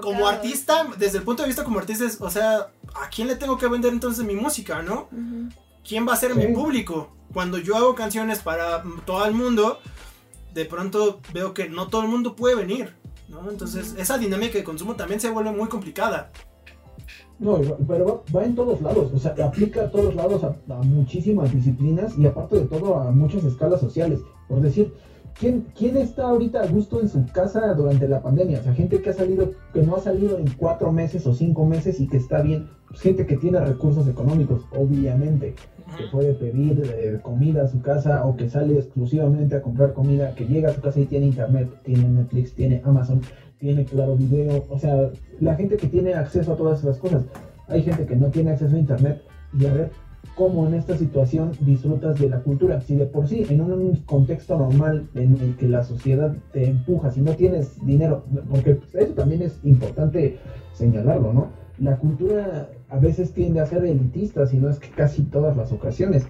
como 0.00 0.28
artista, 0.28 0.86
desde 0.96 1.18
el 1.18 1.24
punto 1.24 1.42
de 1.42 1.48
vista 1.48 1.64
como 1.64 1.80
artista, 1.80 2.04
o 2.20 2.30
sea, 2.30 2.68
¿a 2.94 3.08
quién 3.12 3.26
le 3.26 3.34
tengo 3.34 3.58
que 3.58 3.66
vender 3.66 3.92
entonces 3.92 4.24
mi 4.24 4.36
música, 4.36 4.80
no? 4.80 5.08
¿quién 5.84 6.06
va 6.06 6.12
a 6.12 6.16
ser 6.16 6.36
mi 6.36 6.46
público? 6.54 7.10
Cuando 7.32 7.58
yo 7.58 7.76
hago 7.76 7.96
canciones 7.96 8.38
para 8.38 8.84
todo 9.04 9.24
el 9.24 9.34
mundo, 9.34 9.80
de 10.54 10.66
pronto 10.66 11.20
veo 11.32 11.52
que 11.52 11.68
no 11.68 11.88
todo 11.88 12.02
el 12.02 12.08
mundo 12.08 12.36
puede 12.36 12.54
venir, 12.54 12.94
¿no? 13.28 13.50
Entonces, 13.50 13.94
esa 13.98 14.18
dinámica 14.18 14.58
de 14.58 14.64
consumo 14.64 14.94
también 14.96 15.20
se 15.20 15.30
vuelve 15.30 15.52
muy 15.52 15.68
complicada. 15.68 16.30
No, 17.38 17.60
pero 17.86 18.24
va, 18.34 18.44
en 18.44 18.54
todos 18.54 18.80
lados, 18.80 19.12
o 19.14 19.18
sea, 19.18 19.34
aplica 19.44 19.82
a 19.82 19.90
todos 19.90 20.14
lados 20.14 20.42
a, 20.42 20.56
muchísimas 20.82 21.52
disciplinas 21.52 22.16
y 22.18 22.26
aparte 22.26 22.56
de 22.56 22.66
todo 22.66 22.98
a 22.98 23.10
muchas 23.10 23.44
escalas 23.44 23.80
sociales. 23.80 24.20
Por 24.48 24.60
decir, 24.62 24.94
¿quién, 25.38 25.66
¿quién 25.76 25.98
está 25.98 26.28
ahorita 26.28 26.62
a 26.62 26.66
gusto 26.66 27.00
en 27.00 27.10
su 27.10 27.26
casa 27.26 27.74
durante 27.74 28.08
la 28.08 28.22
pandemia? 28.22 28.60
O 28.60 28.62
sea, 28.62 28.74
gente 28.74 29.02
que 29.02 29.10
ha 29.10 29.14
salido, 29.14 29.52
que 29.74 29.82
no 29.82 29.96
ha 29.96 30.00
salido 30.00 30.38
en 30.38 30.48
cuatro 30.56 30.92
meses 30.92 31.26
o 31.26 31.34
cinco 31.34 31.66
meses 31.66 32.00
y 32.00 32.08
que 32.08 32.16
está 32.16 32.40
bien. 32.40 32.70
Pues, 32.88 33.00
gente 33.00 33.26
que 33.26 33.36
tiene 33.36 33.60
recursos 33.60 34.08
económicos, 34.08 34.62
obviamente, 34.72 35.54
que 35.96 36.04
puede 36.10 36.34
pedir 36.34 36.82
eh, 36.96 37.18
comida 37.22 37.64
a 37.64 37.68
su 37.68 37.80
casa 37.80 38.24
o 38.24 38.36
que 38.36 38.48
sale 38.48 38.74
exclusivamente 38.74 39.56
a 39.56 39.62
comprar 39.62 39.92
comida, 39.92 40.34
que 40.34 40.46
llega 40.46 40.70
a 40.70 40.74
su 40.74 40.80
casa 40.80 41.00
y 41.00 41.06
tiene 41.06 41.26
internet, 41.26 41.68
tiene 41.84 42.08
Netflix, 42.08 42.54
tiene 42.54 42.82
Amazon 42.84 43.20
tiene 43.58 43.84
claro 43.84 44.16
video, 44.16 44.64
o 44.68 44.78
sea, 44.78 45.10
la 45.40 45.54
gente 45.54 45.76
que 45.76 45.86
tiene 45.86 46.14
acceso 46.14 46.52
a 46.52 46.56
todas 46.56 46.80
esas 46.80 46.98
cosas. 46.98 47.24
Hay 47.68 47.82
gente 47.82 48.06
que 48.06 48.16
no 48.16 48.26
tiene 48.28 48.50
acceso 48.50 48.76
a 48.76 48.78
internet 48.78 49.22
y 49.58 49.66
a 49.66 49.72
ver 49.72 49.90
cómo 50.34 50.66
en 50.66 50.74
esta 50.74 50.96
situación 50.96 51.52
disfrutas 51.60 52.18
de 52.20 52.28
la 52.28 52.40
cultura. 52.40 52.80
Si 52.80 52.94
de 52.96 53.06
por 53.06 53.26
sí, 53.26 53.46
en 53.48 53.60
un 53.60 53.96
contexto 54.04 54.58
normal 54.58 55.08
en 55.14 55.36
el 55.40 55.56
que 55.56 55.68
la 55.68 55.82
sociedad 55.82 56.34
te 56.52 56.68
empuja, 56.68 57.10
si 57.10 57.22
no 57.22 57.32
tienes 57.32 57.84
dinero, 57.84 58.24
porque 58.50 58.78
eso 58.92 59.14
también 59.14 59.42
es 59.42 59.58
importante 59.64 60.38
señalarlo, 60.74 61.32
¿no? 61.32 61.48
La 61.78 61.96
cultura 61.96 62.68
a 62.88 62.98
veces 62.98 63.32
tiende 63.32 63.60
a 63.60 63.66
ser 63.66 63.84
elitista, 63.84 64.46
si 64.46 64.58
no 64.58 64.68
es 64.68 64.78
que 64.78 64.90
casi 64.90 65.22
todas 65.24 65.56
las 65.56 65.72
ocasiones. 65.72 66.26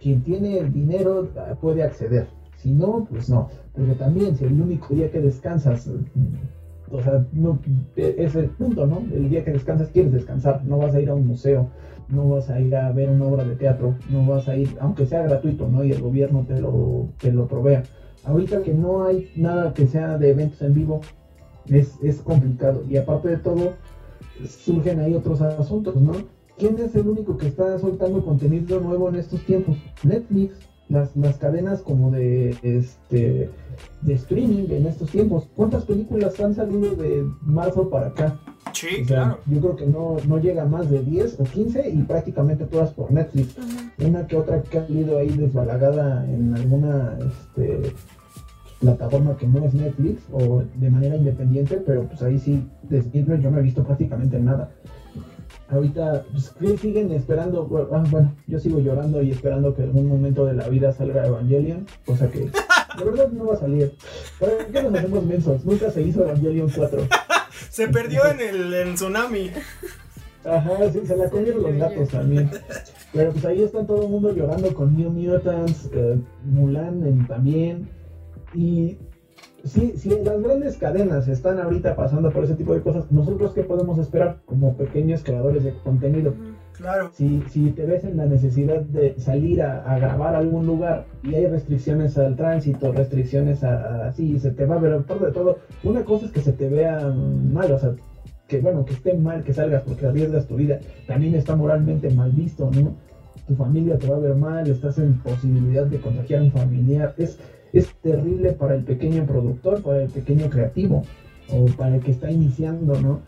Quien 0.00 0.22
tiene 0.22 0.62
dinero 0.64 1.28
puede 1.60 1.82
acceder, 1.82 2.28
si 2.56 2.72
no, 2.72 3.06
pues 3.10 3.28
no. 3.28 3.48
Porque 3.74 3.94
también 3.94 4.36
si 4.36 4.44
el 4.44 4.60
único 4.60 4.94
día 4.94 5.10
que 5.10 5.20
descansas 5.20 5.90
o 6.90 7.02
sea, 7.02 7.24
no, 7.32 7.58
es 7.96 8.34
el 8.34 8.46
punto, 8.50 8.86
¿no? 8.86 9.02
El 9.12 9.28
día 9.28 9.44
que 9.44 9.52
descansas 9.52 9.90
quieres 9.90 10.12
descansar, 10.12 10.64
no 10.64 10.78
vas 10.78 10.94
a 10.94 11.00
ir 11.00 11.10
a 11.10 11.14
un 11.14 11.26
museo, 11.26 11.68
no 12.08 12.28
vas 12.30 12.48
a 12.50 12.60
ir 12.60 12.74
a 12.74 12.90
ver 12.92 13.10
una 13.10 13.26
obra 13.26 13.44
de 13.44 13.56
teatro, 13.56 13.94
no 14.10 14.26
vas 14.26 14.48
a 14.48 14.56
ir, 14.56 14.76
aunque 14.80 15.06
sea 15.06 15.22
gratuito, 15.22 15.68
¿no? 15.68 15.84
Y 15.84 15.92
el 15.92 16.00
gobierno 16.00 16.44
te 16.46 16.60
lo, 16.60 17.08
te 17.18 17.32
lo 17.32 17.46
provea. 17.46 17.82
Ahorita 18.24 18.62
que 18.62 18.72
no 18.72 19.04
hay 19.04 19.30
nada 19.36 19.74
que 19.74 19.86
sea 19.86 20.18
de 20.18 20.30
eventos 20.30 20.62
en 20.62 20.74
vivo, 20.74 21.00
es, 21.66 21.98
es 22.02 22.20
complicado. 22.20 22.84
Y 22.88 22.96
aparte 22.96 23.28
de 23.28 23.36
todo, 23.36 23.74
surgen 24.46 25.00
ahí 25.00 25.14
otros 25.14 25.40
asuntos, 25.40 25.96
¿no? 25.96 26.12
¿Quién 26.56 26.78
es 26.78 26.94
el 26.94 27.08
único 27.08 27.36
que 27.36 27.46
está 27.46 27.78
soltando 27.78 28.24
contenido 28.24 28.80
nuevo 28.80 29.08
en 29.08 29.16
estos 29.16 29.40
tiempos? 29.44 29.76
Netflix, 30.02 30.54
las, 30.88 31.16
las 31.16 31.36
cadenas 31.36 31.82
como 31.82 32.10
de 32.10 32.50
este 32.62 33.50
de 34.02 34.14
streaming 34.14 34.66
en 34.70 34.86
estos 34.86 35.10
tiempos. 35.10 35.48
¿Cuántas 35.54 35.84
películas 35.84 36.38
han 36.40 36.54
salido 36.54 36.94
de 36.96 37.24
marzo 37.42 37.88
para 37.88 38.08
acá? 38.08 38.40
Sí, 38.72 39.04
claro. 39.06 39.38
Yo 39.46 39.60
creo 39.60 39.76
que 39.76 39.86
no, 39.86 40.16
no 40.26 40.38
llega 40.38 40.64
más 40.64 40.90
de 40.90 41.02
10 41.02 41.40
o 41.40 41.44
15 41.44 41.90
y 41.90 42.02
prácticamente 42.02 42.64
todas 42.64 42.92
por 42.92 43.10
Netflix. 43.12 43.56
Una 43.98 44.26
que 44.26 44.36
otra 44.36 44.62
que 44.62 44.78
ha 44.78 44.86
salido 44.86 45.18
ahí 45.18 45.28
desbalagada 45.28 46.24
en 46.28 46.54
alguna 46.54 47.18
este, 47.20 47.92
plataforma 48.80 49.36
que 49.36 49.46
no 49.46 49.64
es 49.64 49.74
Netflix 49.74 50.22
o 50.30 50.62
de 50.74 50.90
manera 50.90 51.16
independiente, 51.16 51.82
pero 51.84 52.04
pues 52.04 52.22
ahí 52.22 52.38
sí, 52.38 52.64
desde 52.82 53.24
yo 53.40 53.50
no 53.50 53.58
he 53.58 53.62
visto 53.62 53.82
prácticamente 53.84 54.38
nada 54.38 54.70
ahorita 55.70 56.24
pues, 56.32 56.80
siguen 56.80 57.12
esperando, 57.12 57.68
ah, 57.92 58.04
bueno, 58.10 58.34
yo 58.46 58.58
sigo 58.58 58.80
llorando 58.80 59.22
y 59.22 59.30
esperando 59.30 59.74
que 59.74 59.82
en 59.82 59.88
algún 59.88 60.08
momento 60.08 60.44
de 60.46 60.54
la 60.54 60.68
vida 60.68 60.92
salga 60.92 61.26
Evangelion, 61.26 61.86
cosa 62.06 62.30
que 62.30 62.40
de 62.40 63.04
verdad 63.04 63.28
no 63.30 63.46
va 63.46 63.54
a 63.54 63.58
salir. 63.58 63.94
¿Para 64.40 64.66
qué 64.66 64.82
nos 64.82 64.94
hacemos 64.94 65.24
mensos? 65.24 65.64
Nunca 65.64 65.90
se 65.90 66.02
hizo 66.02 66.24
Evangelion 66.24 66.70
4. 66.74 67.06
se 67.70 67.88
perdió 67.88 68.22
en 68.26 68.40
el 68.40 68.94
tsunami. 68.94 69.50
Ajá, 70.44 70.90
sí, 70.92 71.00
se 71.04 71.16
la 71.16 71.28
comieron 71.28 71.62
los 71.62 71.74
gatos 71.74 72.08
también. 72.08 72.50
Pero 73.12 73.32
pues 73.32 73.44
ahí 73.44 73.62
están 73.62 73.86
todo 73.86 74.04
el 74.04 74.08
mundo 74.08 74.34
llorando 74.34 74.72
con 74.74 74.96
New 74.96 75.10
Mutants, 75.10 75.90
eh, 75.92 76.18
Mulan 76.44 77.26
también. 77.26 77.88
Y 78.54 78.98
si, 79.64 79.92
si 79.96 80.08
las 80.08 80.40
grandes 80.40 80.76
cadenas 80.76 81.28
están 81.28 81.58
ahorita 81.58 81.96
pasando 81.96 82.30
por 82.30 82.44
ese 82.44 82.54
tipo 82.54 82.74
de 82.74 82.80
cosas, 82.80 83.10
nosotros 83.10 83.52
qué 83.54 83.62
podemos 83.62 83.98
esperar 83.98 84.38
como 84.44 84.76
pequeños 84.76 85.22
creadores 85.22 85.64
de 85.64 85.72
contenido? 85.84 86.34
Claro. 86.72 87.10
Si, 87.12 87.42
si 87.48 87.72
te 87.72 87.84
ves 87.84 88.04
en 88.04 88.16
la 88.16 88.26
necesidad 88.26 88.80
de 88.82 89.18
salir 89.18 89.62
a, 89.62 89.98
grabar 89.98 90.36
a 90.36 90.38
algún 90.38 90.66
lugar 90.66 91.06
y 91.24 91.34
hay 91.34 91.46
restricciones 91.46 92.16
al 92.16 92.36
tránsito, 92.36 92.92
restricciones 92.92 93.64
a, 93.64 94.06
así, 94.06 94.38
se 94.38 94.52
te 94.52 94.64
va 94.64 94.76
a 94.76 94.78
ver, 94.78 94.92
aparte 94.92 95.26
de 95.26 95.32
todo, 95.32 95.58
una 95.82 96.04
cosa 96.04 96.26
es 96.26 96.32
que 96.32 96.40
se 96.40 96.52
te 96.52 96.68
vea 96.68 97.12
mal, 97.52 97.72
o 97.72 97.78
sea, 97.78 97.94
que 98.46 98.60
bueno, 98.60 98.84
que 98.84 98.94
esté 98.94 99.14
mal 99.14 99.42
que 99.42 99.52
salgas 99.52 99.82
porque 99.82 100.06
arriesgas 100.06 100.46
tu 100.46 100.56
vida, 100.56 100.78
también 101.06 101.34
está 101.34 101.56
moralmente 101.56 102.10
mal 102.10 102.30
visto, 102.30 102.70
¿no? 102.70 102.94
Tu 103.46 103.56
familia 103.56 103.98
te 103.98 104.08
va 104.08 104.16
a 104.16 104.20
ver 104.20 104.36
mal, 104.36 104.68
estás 104.68 104.98
en 104.98 105.18
posibilidad 105.18 105.86
de 105.86 106.00
contagiar 106.00 106.40
a 106.40 106.44
un 106.44 106.52
familiar, 106.52 107.14
es 107.18 107.38
es 107.72 107.92
terrible 108.02 108.52
para 108.52 108.74
el 108.74 108.84
pequeño 108.84 109.26
productor, 109.26 109.82
para 109.82 110.02
el 110.02 110.10
pequeño 110.10 110.48
creativo 110.48 111.02
o 111.50 111.66
para 111.76 111.96
el 111.96 112.02
que 112.02 112.12
está 112.12 112.30
iniciando, 112.30 113.00
¿no? 113.00 113.20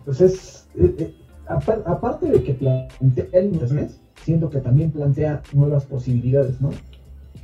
Entonces, 0.00 0.66
eh, 0.76 0.94
eh, 0.98 1.14
aparte 1.46 2.30
de 2.30 2.42
que 2.42 2.54
plantea 2.54 3.26
el 3.32 3.52
internet, 3.52 3.90
siento 4.22 4.50
que 4.50 4.60
también 4.60 4.90
plantea 4.90 5.42
nuevas 5.52 5.84
posibilidades, 5.84 6.60
¿no? 6.60 6.70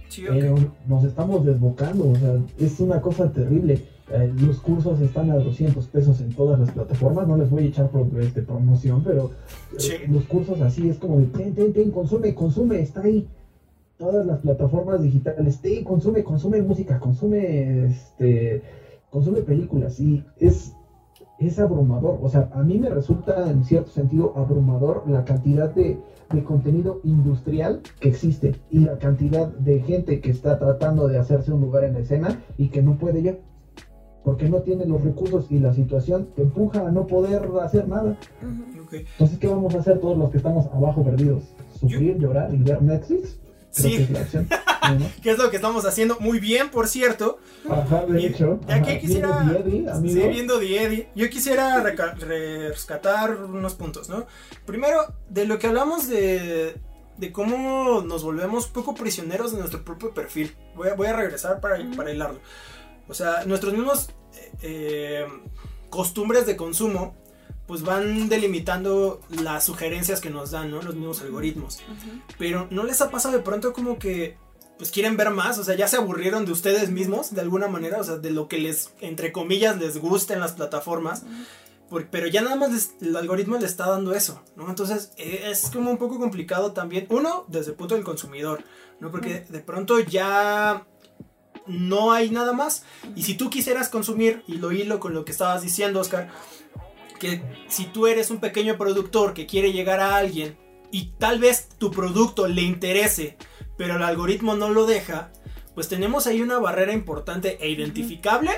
Sí, 0.08 0.24
Pero 0.28 0.54
nos 0.86 1.04
estamos 1.04 1.44
desbocando, 1.44 2.10
o 2.10 2.16
sea, 2.16 2.38
es 2.58 2.80
una 2.80 3.00
cosa 3.00 3.30
terrible. 3.32 3.82
Eh, 4.12 4.32
los 4.40 4.60
cursos 4.60 5.00
están 5.00 5.30
a 5.32 5.34
200 5.34 5.84
pesos 5.88 6.20
en 6.20 6.32
todas 6.32 6.60
las 6.60 6.70
plataformas, 6.70 7.26
no 7.26 7.36
les 7.36 7.50
voy 7.50 7.64
a 7.64 7.66
echar 7.66 7.90
por, 7.90 8.06
este, 8.20 8.42
promoción, 8.42 9.02
pero 9.02 9.32
los 10.08 10.24
cursos 10.24 10.60
así 10.60 10.88
es 10.88 10.98
como 10.98 11.18
de, 11.18 11.26
ten, 11.26 11.54
ten, 11.54 11.72
ten, 11.72 11.90
consume, 11.90 12.32
consume, 12.34 12.80
está 12.80 13.02
ahí 13.02 13.26
todas 13.98 14.26
las 14.26 14.40
plataformas 14.40 15.02
digitales, 15.02 15.60
te 15.60 15.82
consume, 15.84 16.22
consume 16.24 16.62
música, 16.62 16.98
consume 16.98 17.86
este 17.86 18.62
consume 19.10 19.40
películas 19.42 19.98
y 20.00 20.24
es 20.38 20.74
es 21.38 21.58
abrumador, 21.58 22.18
o 22.22 22.28
sea, 22.30 22.48
a 22.54 22.62
mí 22.62 22.78
me 22.78 22.88
resulta 22.88 23.50
en 23.50 23.62
cierto 23.62 23.90
sentido 23.90 24.32
abrumador 24.36 25.04
la 25.06 25.24
cantidad 25.24 25.74
de, 25.74 25.98
de 26.32 26.44
contenido 26.44 27.00
industrial 27.04 27.82
que 28.00 28.08
existe 28.08 28.54
y 28.70 28.80
la 28.80 28.98
cantidad 28.98 29.48
de 29.48 29.80
gente 29.80 30.20
que 30.20 30.30
está 30.30 30.58
tratando 30.58 31.08
de 31.08 31.18
hacerse 31.18 31.52
un 31.52 31.60
lugar 31.60 31.84
en 31.84 31.92
la 31.92 31.98
escena 31.98 32.40
y 32.56 32.68
que 32.68 32.80
no 32.80 32.96
puede 32.96 33.22
ya 33.22 33.36
porque 34.24 34.48
no 34.48 34.62
tiene 34.62 34.86
los 34.86 35.04
recursos 35.04 35.46
y 35.52 35.60
la 35.60 35.72
situación 35.72 36.30
te 36.34 36.42
empuja 36.42 36.88
a 36.88 36.90
no 36.90 37.06
poder 37.06 37.48
hacer 37.62 37.86
nada. 37.86 38.16
Entonces, 38.90 39.38
¿qué 39.38 39.46
vamos 39.46 39.72
a 39.76 39.78
hacer 39.78 40.00
todos 40.00 40.18
los 40.18 40.30
que 40.30 40.38
estamos 40.38 40.66
abajo 40.66 41.04
perdidos? 41.04 41.54
¿Sufrir, 41.78 42.18
llorar 42.18 42.52
y 42.52 42.56
ver 42.58 42.82
Netflix? 42.82 43.38
Sí. 43.76 44.08
Que 45.20 45.32
es, 45.32 45.38
lo 45.38 45.50
que 45.50 45.56
estamos 45.56 45.84
haciendo 45.84 46.16
muy 46.20 46.38
bien, 46.38 46.70
por 46.70 46.86
cierto. 46.86 47.40
Ajá, 47.68 48.06
de 48.06 48.24
hecho. 48.24 48.60
Aquí 48.68 49.00
quisiera. 49.00 49.44
sí, 50.00 50.28
viendo 50.28 50.60
The 50.60 51.08
Yo 51.16 51.28
quisiera 51.28 51.82
rescatar 51.82 53.34
unos 53.34 53.74
puntos, 53.74 54.08
¿no? 54.08 54.26
Primero, 54.64 55.12
de 55.28 55.44
lo 55.44 55.58
que 55.58 55.66
hablamos 55.66 56.06
de, 56.06 56.76
de 57.16 57.32
cómo 57.32 58.02
nos 58.02 58.22
volvemos 58.22 58.68
poco 58.68 58.94
prisioneros 58.94 59.50
de 59.50 59.58
nuestro 59.58 59.84
propio 59.84 60.14
perfil. 60.14 60.54
Voy 60.76 60.88
a, 60.90 60.94
voy 60.94 61.08
a 61.08 61.14
regresar 61.14 61.60
para, 61.60 61.84
para 61.96 62.12
hilarlo. 62.12 62.38
O 63.08 63.14
sea, 63.14 63.44
nuestros 63.44 63.72
mismos 63.72 64.10
eh, 64.36 64.52
eh, 64.62 65.26
costumbres 65.90 66.46
de 66.46 66.54
consumo 66.54 67.16
pues 67.66 67.82
van 67.82 68.28
delimitando 68.28 69.20
las 69.42 69.64
sugerencias 69.64 70.20
que 70.20 70.30
nos 70.30 70.52
dan, 70.52 70.70
¿no? 70.70 70.82
Los 70.82 70.94
mismos 70.94 71.20
algoritmos. 71.20 71.80
Pero 72.38 72.68
¿no 72.70 72.84
les 72.84 73.00
ha 73.00 73.10
pasado 73.10 73.36
de 73.36 73.42
pronto 73.42 73.72
como 73.72 73.98
que 73.98 74.36
pues 74.78 74.90
quieren 74.90 75.16
ver 75.16 75.30
más? 75.30 75.58
O 75.58 75.64
sea, 75.64 75.74
ya 75.74 75.88
se 75.88 75.96
aburrieron 75.96 76.44
de 76.44 76.52
ustedes 76.52 76.90
mismos 76.90 77.34
de 77.34 77.40
alguna 77.40 77.66
manera, 77.68 78.00
o 78.00 78.04
sea, 78.04 78.18
de 78.18 78.30
lo 78.30 78.46
que 78.46 78.58
les, 78.58 78.92
entre 79.00 79.32
comillas, 79.32 79.78
les 79.78 79.98
gusta 79.98 80.34
en 80.34 80.40
las 80.40 80.52
plataformas. 80.52 81.24
pero 82.10 82.26
ya 82.28 82.42
nada 82.42 82.56
más 82.56 82.90
el 83.00 83.16
algoritmo 83.16 83.56
le 83.58 83.66
está 83.66 83.88
dando 83.88 84.14
eso, 84.14 84.42
¿no? 84.54 84.68
Entonces 84.68 85.12
e, 85.16 85.50
es 85.50 85.70
como 85.70 85.90
un 85.90 85.98
poco 85.98 86.18
complicado 86.18 86.72
también. 86.72 87.06
Uno, 87.10 87.46
desde 87.48 87.70
el 87.72 87.76
punto 87.76 87.96
del 87.96 88.04
consumidor, 88.04 88.62
¿no? 89.00 89.10
Porque 89.10 89.44
de 89.48 89.60
pronto 89.60 89.98
ya 89.98 90.86
no 91.66 92.12
hay 92.12 92.30
nada 92.30 92.52
más. 92.52 92.84
Y 93.14 93.22
si 93.24 93.34
tú 93.34 93.50
quisieras 93.50 93.88
consumir, 93.88 94.44
y 94.46 94.54
lo 94.54 94.72
hilo 94.72 95.00
con 95.00 95.14
lo 95.14 95.24
que 95.24 95.32
estabas 95.32 95.62
diciendo, 95.62 96.00
Oscar, 96.00 96.30
que 97.18 97.42
si 97.68 97.84
tú 97.86 98.06
eres 98.06 98.30
un 98.30 98.38
pequeño 98.38 98.76
productor 98.76 99.34
que 99.34 99.46
quiere 99.46 99.72
llegar 99.72 100.00
a 100.00 100.16
alguien 100.16 100.56
y 100.90 101.12
tal 101.18 101.38
vez 101.38 101.68
tu 101.78 101.90
producto 101.90 102.46
le 102.46 102.62
interese, 102.62 103.36
pero 103.76 103.96
el 103.96 104.02
algoritmo 104.02 104.56
no 104.56 104.70
lo 104.70 104.86
deja, 104.86 105.30
pues 105.76 105.88
tenemos 105.88 106.26
ahí 106.26 106.40
una 106.40 106.58
barrera 106.58 106.94
importante 106.94 107.58
e 107.60 107.68
identificable 107.68 108.50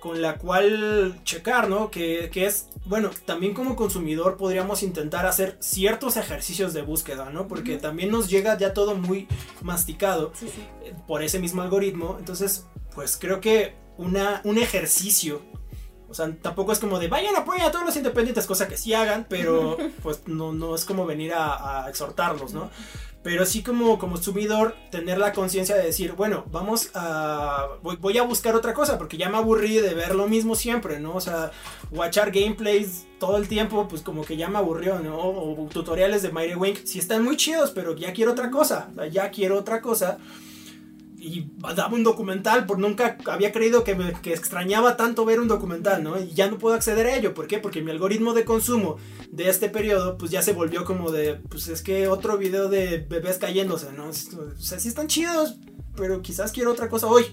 con 0.00 0.20
la 0.20 0.38
cual 0.38 1.20
checar, 1.22 1.68
¿no? 1.68 1.88
Que, 1.88 2.28
es, 2.34 2.68
bueno, 2.84 3.10
también 3.26 3.54
como 3.54 3.76
consumidor 3.76 4.36
podríamos 4.36 4.82
intentar 4.82 5.24
hacer 5.24 5.56
ciertos 5.60 6.16
ejercicios 6.16 6.74
de 6.74 6.82
búsqueda, 6.82 7.30
¿no? 7.30 7.46
Porque 7.46 7.76
también 7.76 8.10
nos 8.10 8.28
llega 8.28 8.58
ya 8.58 8.74
todo 8.74 8.96
muy 8.96 9.28
masticado 9.62 10.32
eh, 10.82 10.94
por 11.06 11.22
ese 11.22 11.38
mismo 11.38 11.62
algoritmo. 11.62 12.16
Entonces, 12.18 12.66
pues 12.92 13.16
creo 13.16 13.40
que 13.40 13.76
una, 13.96 14.40
un 14.42 14.58
ejercicio 14.58 15.40
o 16.08 16.14
sea, 16.14 16.34
tampoco 16.40 16.72
es 16.72 16.78
como 16.78 16.98
de 16.98 17.08
vayan 17.08 17.36
apoyen 17.36 17.64
a 17.64 17.70
todos 17.70 17.84
los 17.84 17.96
independientes, 17.96 18.46
cosa 18.46 18.68
que 18.68 18.76
sí 18.76 18.94
hagan, 18.94 19.26
pero 19.28 19.76
pues 20.02 20.22
no, 20.26 20.52
no 20.52 20.74
es 20.74 20.84
como 20.84 21.06
venir 21.06 21.34
a, 21.34 21.84
a 21.84 21.88
exhortarlos, 21.88 22.52
¿no? 22.52 22.70
Pero 23.22 23.44
sí 23.44 23.62
como, 23.62 23.98
como 23.98 24.14
consumidor, 24.14 24.74
tener 24.90 25.18
la 25.18 25.32
conciencia 25.32 25.76
de 25.76 25.82
decir, 25.82 26.12
bueno, 26.12 26.44
vamos 26.50 26.90
a... 26.94 27.66
Voy, 27.82 28.16
a 28.16 28.22
buscar 28.22 28.54
otra 28.54 28.72
cosa, 28.74 28.96
porque 28.96 29.16
ya 29.16 29.28
me 29.28 29.36
aburrí 29.36 29.78
de 29.78 29.92
ver 29.92 30.14
lo 30.14 30.28
mismo 30.28 30.54
siempre, 30.54 31.00
¿no? 31.00 31.14
O 31.14 31.20
sea, 31.20 31.50
watchar 31.90 32.30
gameplays 32.30 33.06
todo 33.18 33.36
el 33.36 33.48
tiempo, 33.48 33.88
pues 33.88 34.02
como 34.02 34.24
que 34.24 34.36
ya 34.36 34.48
me 34.48 34.58
aburrió, 34.58 35.00
¿no? 35.00 35.18
O, 35.18 35.68
tutoriales 35.70 36.22
de 36.22 36.30
Mighty 36.30 36.54
Wink, 36.54 36.78
sí 36.84 37.00
están 37.00 37.24
muy 37.24 37.36
chidos, 37.36 37.72
pero 37.72 37.94
ya 37.96 38.12
quiero 38.12 38.32
otra 38.32 38.50
cosa, 38.50 38.88
ya 39.10 39.30
quiero 39.30 39.58
otra 39.58 39.82
cosa 39.82 40.18
y 41.20 41.50
daba 41.74 41.94
un 41.94 42.04
documental, 42.04 42.64
por 42.66 42.78
nunca 42.78 43.18
había 43.26 43.52
creído 43.52 43.82
que, 43.82 43.94
me, 43.94 44.12
que 44.20 44.32
extrañaba 44.32 44.96
tanto 44.96 45.24
ver 45.24 45.40
un 45.40 45.48
documental, 45.48 46.02
¿no? 46.02 46.20
Y 46.20 46.32
ya 46.32 46.48
no 46.48 46.58
puedo 46.58 46.76
acceder 46.76 47.06
a 47.06 47.16
ello, 47.16 47.34
¿por 47.34 47.46
qué? 47.46 47.58
Porque 47.58 47.82
mi 47.82 47.90
algoritmo 47.90 48.34
de 48.34 48.44
consumo 48.44 48.96
de 49.30 49.48
este 49.48 49.68
periodo, 49.68 50.16
pues 50.16 50.30
ya 50.30 50.42
se 50.42 50.52
volvió 50.52 50.84
como 50.84 51.10
de, 51.10 51.34
pues 51.34 51.68
es 51.68 51.82
que 51.82 52.08
otro 52.08 52.38
video 52.38 52.68
de 52.68 52.98
bebés 52.98 53.38
cayéndose, 53.38 53.92
¿no? 53.92 54.08
O 54.08 54.12
sea, 54.12 54.78
sí 54.78 54.88
están 54.88 55.08
chidos, 55.08 55.56
pero 55.96 56.22
quizás 56.22 56.52
quiero 56.52 56.70
otra 56.70 56.88
cosa 56.88 57.08
hoy, 57.08 57.24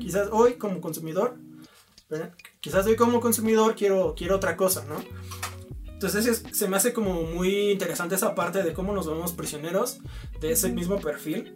quizás 0.00 0.28
hoy 0.32 0.54
como 0.54 0.80
consumidor, 0.80 1.36
quizás 2.60 2.86
hoy 2.86 2.96
como 2.96 3.20
consumidor 3.20 3.74
quiero, 3.74 4.14
quiero 4.16 4.36
otra 4.36 4.56
cosa, 4.56 4.84
¿no? 4.88 4.96
Entonces 5.86 6.44
se 6.50 6.68
me 6.68 6.76
hace 6.76 6.92
como 6.92 7.22
muy 7.22 7.70
interesante 7.70 8.14
esa 8.14 8.34
parte 8.34 8.62
de 8.62 8.72
cómo 8.72 8.92
nos 8.92 9.06
vemos 9.06 9.32
prisioneros 9.32 9.98
de 10.40 10.52
ese 10.52 10.70
mismo 10.70 10.98
perfil 10.98 11.54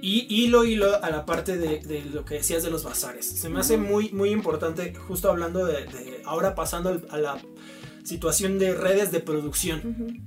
y 0.00 0.26
hilo 0.28 0.64
hilo 0.64 1.02
a 1.02 1.10
la 1.10 1.26
parte 1.26 1.56
de, 1.56 2.04
lo 2.12 2.24
que 2.24 2.36
decías 2.36 2.62
de 2.62 2.70
los 2.70 2.84
bazares. 2.84 3.26
Se 3.26 3.48
me 3.48 3.60
hace 3.60 3.76
muy, 3.76 4.10
muy 4.10 4.30
importante, 4.30 4.94
justo 4.94 5.30
hablando 5.30 5.64
de, 5.64 5.86
ahora 6.24 6.54
pasando 6.54 7.00
a 7.10 7.18
la 7.18 7.38
situación 8.04 8.58
de 8.58 8.74
redes 8.74 9.10
de 9.10 9.20
producción, 9.20 10.22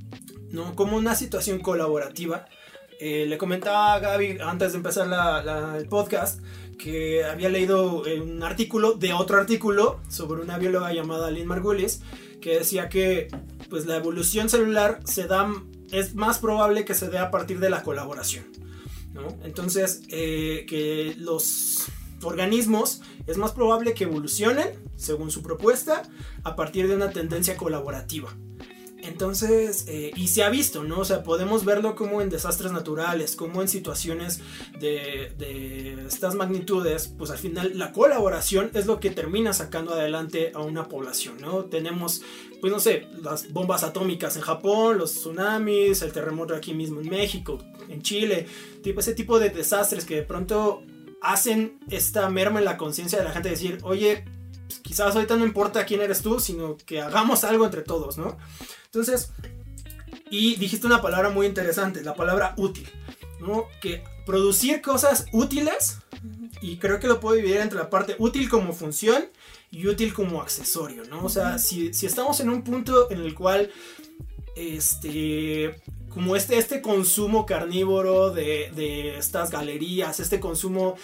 ¿no? 0.51 0.75
Como 0.75 0.97
una 0.97 1.15
situación 1.15 1.59
colaborativa. 1.59 2.45
Eh, 2.99 3.25
le 3.27 3.37
comentaba 3.37 3.93
a 3.93 3.99
Gaby 3.99 4.39
antes 4.41 4.73
de 4.73 4.77
empezar 4.77 5.07
el 5.77 5.87
podcast 5.87 6.41
que 6.77 7.23
había 7.23 7.49
leído 7.49 8.03
un 8.03 8.43
artículo 8.43 8.93
de 8.93 9.13
otro 9.13 9.37
artículo 9.37 9.99
sobre 10.09 10.41
una 10.41 10.57
bióloga 10.57 10.91
llamada 10.93 11.31
Lynn 11.31 11.47
Margulis 11.47 12.01
que 12.41 12.57
decía 12.57 12.89
que 12.89 13.27
pues 13.69 13.85
la 13.85 13.97
evolución 13.97 14.49
celular 14.49 14.99
se 15.05 15.27
da 15.27 15.49
es 15.91 16.15
más 16.15 16.39
probable 16.39 16.85
que 16.85 16.93
se 16.93 17.09
dé 17.09 17.17
a 17.17 17.31
partir 17.31 17.59
de 17.59 17.69
la 17.69 17.83
colaboración. 17.83 18.45
Entonces, 19.43 20.01
eh, 20.09 20.65
que 20.67 21.15
los 21.17 21.85
organismos 22.23 23.01
es 23.27 23.37
más 23.37 23.51
probable 23.51 23.93
que 23.93 24.03
evolucionen, 24.03 24.83
según 24.95 25.31
su 25.31 25.41
propuesta, 25.41 26.03
a 26.43 26.55
partir 26.55 26.87
de 26.87 26.95
una 26.95 27.11
tendencia 27.11 27.57
colaborativa. 27.57 28.35
Entonces, 29.03 29.85
eh, 29.87 30.11
y 30.15 30.27
se 30.27 30.43
ha 30.43 30.49
visto, 30.49 30.83
¿no? 30.83 30.99
O 30.99 31.05
sea, 31.05 31.23
podemos 31.23 31.63
verlo 31.65 31.95
como 31.95 32.21
en 32.21 32.29
desastres 32.29 32.71
naturales, 32.71 33.35
como 33.35 33.61
en 33.61 33.67
situaciones 33.67 34.41
de, 34.79 35.33
estas 36.07 36.35
magnitudes, 36.35 37.13
pues 37.17 37.31
al 37.31 37.37
final 37.37 37.77
la 37.77 37.91
colaboración 37.91 38.71
es 38.73 38.85
lo 38.85 38.99
que 38.99 39.09
termina 39.09 39.53
sacando 39.53 39.93
adelante 39.93 40.51
a 40.53 40.59
una 40.59 40.87
población, 40.87 41.37
¿no? 41.39 41.65
Tenemos, 41.65 42.21
pues 42.61 42.73
no 42.73 42.79
sé, 42.79 43.07
las 43.21 43.51
bombas 43.53 43.83
atómicas 43.83 44.35
en 44.35 44.41
Japón, 44.41 44.97
los 44.97 45.13
tsunamis, 45.13 46.01
el 46.01 46.11
terremoto 46.11 46.55
aquí 46.55 46.73
mismo 46.73 46.99
en 46.99 47.09
México, 47.09 47.59
en 47.87 48.01
Chile, 48.01 48.47
tipo 48.83 48.99
ese 48.99 49.13
tipo 49.13 49.39
de 49.39 49.49
desastres 49.49 50.05
que 50.05 50.15
de 50.15 50.23
pronto 50.23 50.83
hacen 51.21 51.79
esta 51.89 52.29
merma 52.29 52.59
en 52.59 52.65
la 52.65 52.77
conciencia 52.77 53.19
de 53.19 53.25
la 53.25 53.31
gente, 53.31 53.49
decir, 53.49 53.77
oye, 53.83 54.25
pues, 54.67 54.79
quizás 54.81 55.15
ahorita 55.15 55.35
no 55.35 55.45
importa 55.45 55.85
quién 55.85 56.01
eres 56.01 56.21
tú, 56.21 56.39
sino 56.39 56.77
que 56.77 57.01
hagamos 57.01 57.43
algo 57.43 57.65
entre 57.65 57.81
todos, 57.81 58.17
¿no? 58.17 58.37
Entonces, 58.91 59.31
y 60.31 60.55
dijiste 60.55 60.87
una 60.87 61.01
palabra 61.01 61.29
muy 61.29 61.45
interesante, 61.45 62.03
la 62.03 62.15
palabra 62.15 62.55
útil, 62.57 62.89
¿no? 63.39 63.65
Que 63.81 64.03
producir 64.25 64.81
cosas 64.81 65.27
útiles, 65.31 65.99
y 66.61 66.77
creo 66.77 66.99
que 66.99 67.07
lo 67.07 67.19
puedo 67.19 67.35
dividir 67.35 67.57
entre 67.57 67.77
la 67.77 67.91
parte 67.91 68.15
útil 68.17 68.49
como 68.49 68.73
función 68.73 69.29
y 69.69 69.87
útil 69.87 70.11
como 70.11 70.41
accesorio, 70.41 71.03
¿no? 71.05 71.23
O 71.23 71.29
sea, 71.29 71.59
si, 71.59 71.93
si 71.93 72.07
estamos 72.07 72.39
en 72.39 72.49
un 72.49 72.63
punto 72.63 73.11
en 73.11 73.21
el 73.21 73.35
cual, 73.35 73.71
este, 74.55 75.79
como 76.09 76.35
este, 76.35 76.57
este 76.57 76.81
consumo 76.81 77.45
carnívoro 77.45 78.31
de, 78.31 79.17
estas 79.17 79.51
galerías, 79.51 80.19
este 80.19 80.39
consumo 80.39 80.95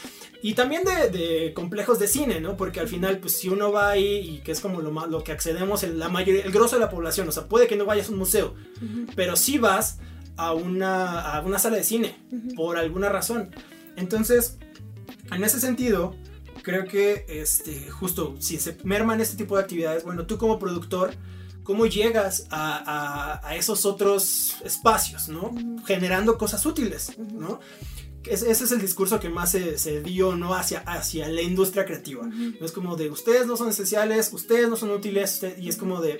y 0.41 0.53
también 0.53 0.83
de, 0.83 1.53
complejos 1.53 1.99
de 1.99 2.07
cine, 2.07 2.41
¿no? 2.41 2.57
Porque 2.57 2.79
al 2.79 2.87
final, 2.87 3.19
pues 3.19 3.37
si 3.37 3.49
uno 3.49 3.71
va 3.71 3.91
ahí 3.91 4.17
y 4.17 4.39
que 4.39 4.51
es 4.51 4.59
como 4.59 4.81
lo, 4.81 4.91
lo 5.07 5.23
que 5.23 5.31
accedemos, 5.31 5.83
en 5.83 5.99
la 5.99 6.09
mayoría, 6.09 6.43
el 6.43 6.51
grosso 6.51 6.75
de 6.75 6.81
la 6.81 6.89
población, 6.89 7.27
o 7.29 7.31
sea, 7.31 7.47
puede 7.47 7.67
que 7.67 7.75
no 7.75 7.85
vayas 7.85 8.09
a 8.09 8.11
un 8.11 8.17
museo, 8.17 8.55
pero 9.15 9.35
sí 9.35 9.57
vas 9.57 9.99
a 10.37 10.53
una, 10.53 11.21
a 11.21 11.41
una 11.41 11.59
sala 11.59 11.77
de 11.77 11.83
cine, 11.83 12.15
por 12.55 12.77
alguna 12.77 13.09
razón. 13.09 13.51
Entonces, 13.95 14.57
en 15.31 15.43
ese 15.43 15.59
sentido, 15.59 16.15
creo 16.63 16.85
que 16.85 17.25
este, 17.29 17.89
justo 17.89 18.35
si 18.39 18.59
se 18.59 18.77
merman 18.83 19.21
este 19.21 19.37
tipo 19.37 19.55
de 19.55 19.63
actividades, 19.63 20.03
bueno, 20.03 20.25
tú 20.25 20.37
como 20.37 20.59
productor, 20.59 21.11
cómo 21.65 21.87
llegas 21.87 22.47
a, 22.51 23.41
esos 23.57 23.85
otros 23.85 24.55
espacios, 24.63 25.27
¿no? 25.27 25.53
Generando 25.85 26.37
cosas 26.37 26.65
útiles, 26.65 27.17
¿no? 27.17 27.59
ese 28.25 28.49
es 28.49 28.71
el 28.71 28.81
discurso 28.81 29.19
que 29.19 29.29
más 29.29 29.51
se, 29.51 30.01
dio 30.01 30.35
¿no? 30.35 30.55
hacia, 30.55 30.79
hacia 30.79 31.27
la 31.27 31.41
industria 31.41 31.85
creativa. 31.85 32.27
Es 32.59 32.71
como 32.71 32.95
de 32.95 33.11
ustedes 33.11 33.45
no 33.45 33.55
son 33.55 33.69
esenciales, 33.69 34.33
ustedes 34.33 34.67
no 34.67 34.77
son 34.77 34.91
útiles, 34.91 35.45
y 35.59 35.69
es 35.69 35.77
como 35.77 36.01
de, 36.01 36.19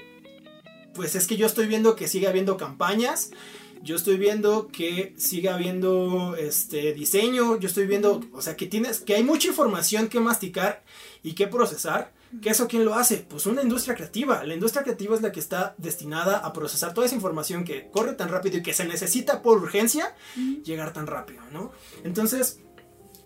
pues 0.93 1.15
es 1.15 1.25
que 1.25 1.35
yo 1.35 1.47
estoy 1.47 1.67
viendo 1.67 1.95
que 1.95 2.07
sigue 2.07 2.27
habiendo 2.27 2.57
campañas, 2.57 3.31
yo 3.81 3.95
estoy 3.95 4.17
viendo 4.17 4.67
que 4.67 5.13
sigue 5.17 5.49
habiendo 5.49 6.35
este 6.35 6.93
diseño, 6.93 7.59
yo 7.59 7.67
estoy 7.67 7.87
viendo, 7.87 8.21
o 8.33 8.41
sea, 8.41 8.55
que 8.55 8.67
tienes, 8.67 8.99
que 8.99 9.15
hay 9.15 9.23
mucha 9.23 9.47
información 9.47 10.07
que 10.07 10.19
masticar 10.19 10.83
y 11.23 11.33
que 11.33 11.47
procesar 11.47 12.14
¿Qué 12.41 12.49
eso 12.49 12.67
quién 12.67 12.85
lo 12.85 12.95
hace? 12.95 13.17
Pues 13.17 13.45
una 13.45 13.61
industria 13.61 13.95
creativa. 13.95 14.43
La 14.43 14.53
industria 14.53 14.83
creativa 14.83 15.15
es 15.15 15.21
la 15.21 15.31
que 15.31 15.39
está 15.39 15.75
destinada 15.77 16.37
a 16.37 16.53
procesar 16.53 16.93
toda 16.93 17.07
esa 17.07 17.15
información 17.15 17.63
que 17.63 17.89
corre 17.91 18.13
tan 18.13 18.29
rápido 18.29 18.57
y 18.57 18.63
que 18.63 18.73
se 18.73 18.85
necesita 18.85 19.41
por 19.41 19.59
urgencia 19.59 20.15
llegar 20.63 20.91
tan 20.91 21.07
rápido, 21.07 21.41
¿no? 21.51 21.71
Entonces, 22.03 22.59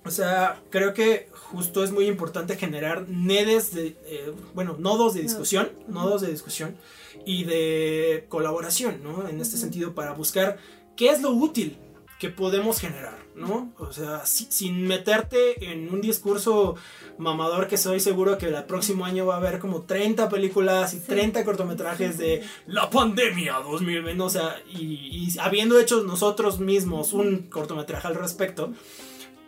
o 0.05 0.11
sea, 0.11 0.61
creo 0.69 0.93
que 0.93 1.29
justo 1.33 1.83
es 1.83 1.91
muy 1.91 2.05
importante 2.05 2.55
generar 2.55 3.07
nedes 3.09 3.73
de, 3.73 3.97
eh, 4.05 4.33
bueno, 4.53 4.75
nodos 4.79 5.13
de 5.13 5.21
discusión, 5.21 5.71
nodos 5.87 6.21
de 6.21 6.31
discusión 6.31 6.77
y 7.25 7.43
de 7.43 8.25
colaboración, 8.29 9.03
¿no? 9.03 9.27
En 9.27 9.41
este 9.41 9.57
sentido, 9.57 9.93
para 9.95 10.13
buscar 10.13 10.57
qué 10.95 11.09
es 11.09 11.21
lo 11.21 11.31
útil 11.31 11.77
que 12.19 12.29
podemos 12.29 12.79
generar, 12.79 13.17
¿no? 13.39 13.71
O 13.77 13.91
sea, 13.91 14.25
sin 14.25 14.87
meterte 14.87 15.71
en 15.71 15.89
un 15.91 16.01
discurso 16.01 16.75
mamador 17.17 17.67
que 17.67 17.77
soy 17.77 17.99
seguro 17.99 18.37
que 18.37 18.47
el 18.47 18.63
próximo 18.65 19.05
año 19.05 19.25
va 19.25 19.35
a 19.35 19.37
haber 19.37 19.59
como 19.59 19.83
30 19.83 20.29
películas 20.29 20.93
y 20.93 20.99
30 20.99 21.43
cortometrajes 21.45 22.17
de 22.17 22.43
la 22.67 22.89
pandemia 22.89 23.55
2020, 23.59 24.21
o 24.21 24.29
sea, 24.29 24.61
y, 24.69 25.29
habiendo 25.39 25.79
hecho 25.79 26.03
nosotros 26.03 26.59
mismos 26.59 27.13
un 27.13 27.49
cortometraje 27.49 28.07
al 28.07 28.15
respecto, 28.15 28.73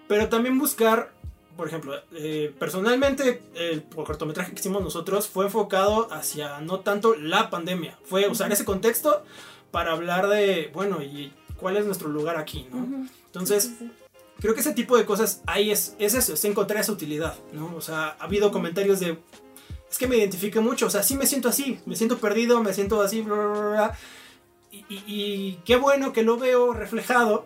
pero 0.08 0.30
también 0.30 0.58
buscar 0.58 1.14
por 1.58 1.68
ejemplo, 1.68 1.94
eh, 2.14 2.52
personalmente 2.58 3.44
el 3.54 3.84
cortometraje 3.84 4.54
que 4.54 4.60
hicimos 4.60 4.82
nosotros 4.82 5.28
fue 5.28 5.46
enfocado 5.46 6.08
hacia 6.12 6.60
no 6.62 6.80
tanto 6.80 7.14
la 7.14 7.50
pandemia, 7.50 8.00
fue 8.04 8.28
usar 8.28 8.52
ese 8.52 8.66
contexto 8.66 9.24
para 9.70 9.94
hablar 9.94 10.28
de, 10.28 10.70
bueno, 10.74 11.02
y 11.02 11.34
cuál 11.62 11.78
es 11.78 11.86
nuestro 11.86 12.10
lugar 12.10 12.36
aquí, 12.36 12.68
¿no? 12.72 13.08
Entonces, 13.28 13.72
creo 14.42 14.54
que 14.54 14.60
ese 14.60 14.74
tipo 14.74 14.98
de 14.98 15.06
cosas 15.06 15.42
ahí 15.46 15.72
es, 15.72 15.96
es 16.00 16.16
eso, 16.16 16.34
es 16.34 16.44
encontrar 16.44 16.82
esa 16.82 16.92
utilidad, 16.92 17.36
¿no? 17.54 17.74
O 17.76 17.82
sea, 17.82 18.18
ha 18.20 18.24
habido 18.24 18.52
comentarios 18.52 19.00
de, 19.00 19.20
es 19.90 19.98
que 19.98 20.08
me 20.08 20.18
identifique 20.18 20.60
mucho, 20.60 20.88
o 20.88 20.90
sea, 20.90 21.04
sí 21.04 21.16
me 21.16 21.28
siento 21.28 21.48
así, 21.48 21.80
me 21.86 21.96
siento 21.96 22.18
perdido, 22.18 22.62
me 22.62 22.74
siento 22.74 23.02
así, 23.02 23.22
bla, 23.22 23.36
bla, 23.36 23.70
bla. 23.70 23.98
Y, 24.90 25.60
qué 25.66 25.76
bueno 25.76 26.14
que 26.14 26.24
lo 26.24 26.38
veo 26.38 26.74
reflejado 26.74 27.44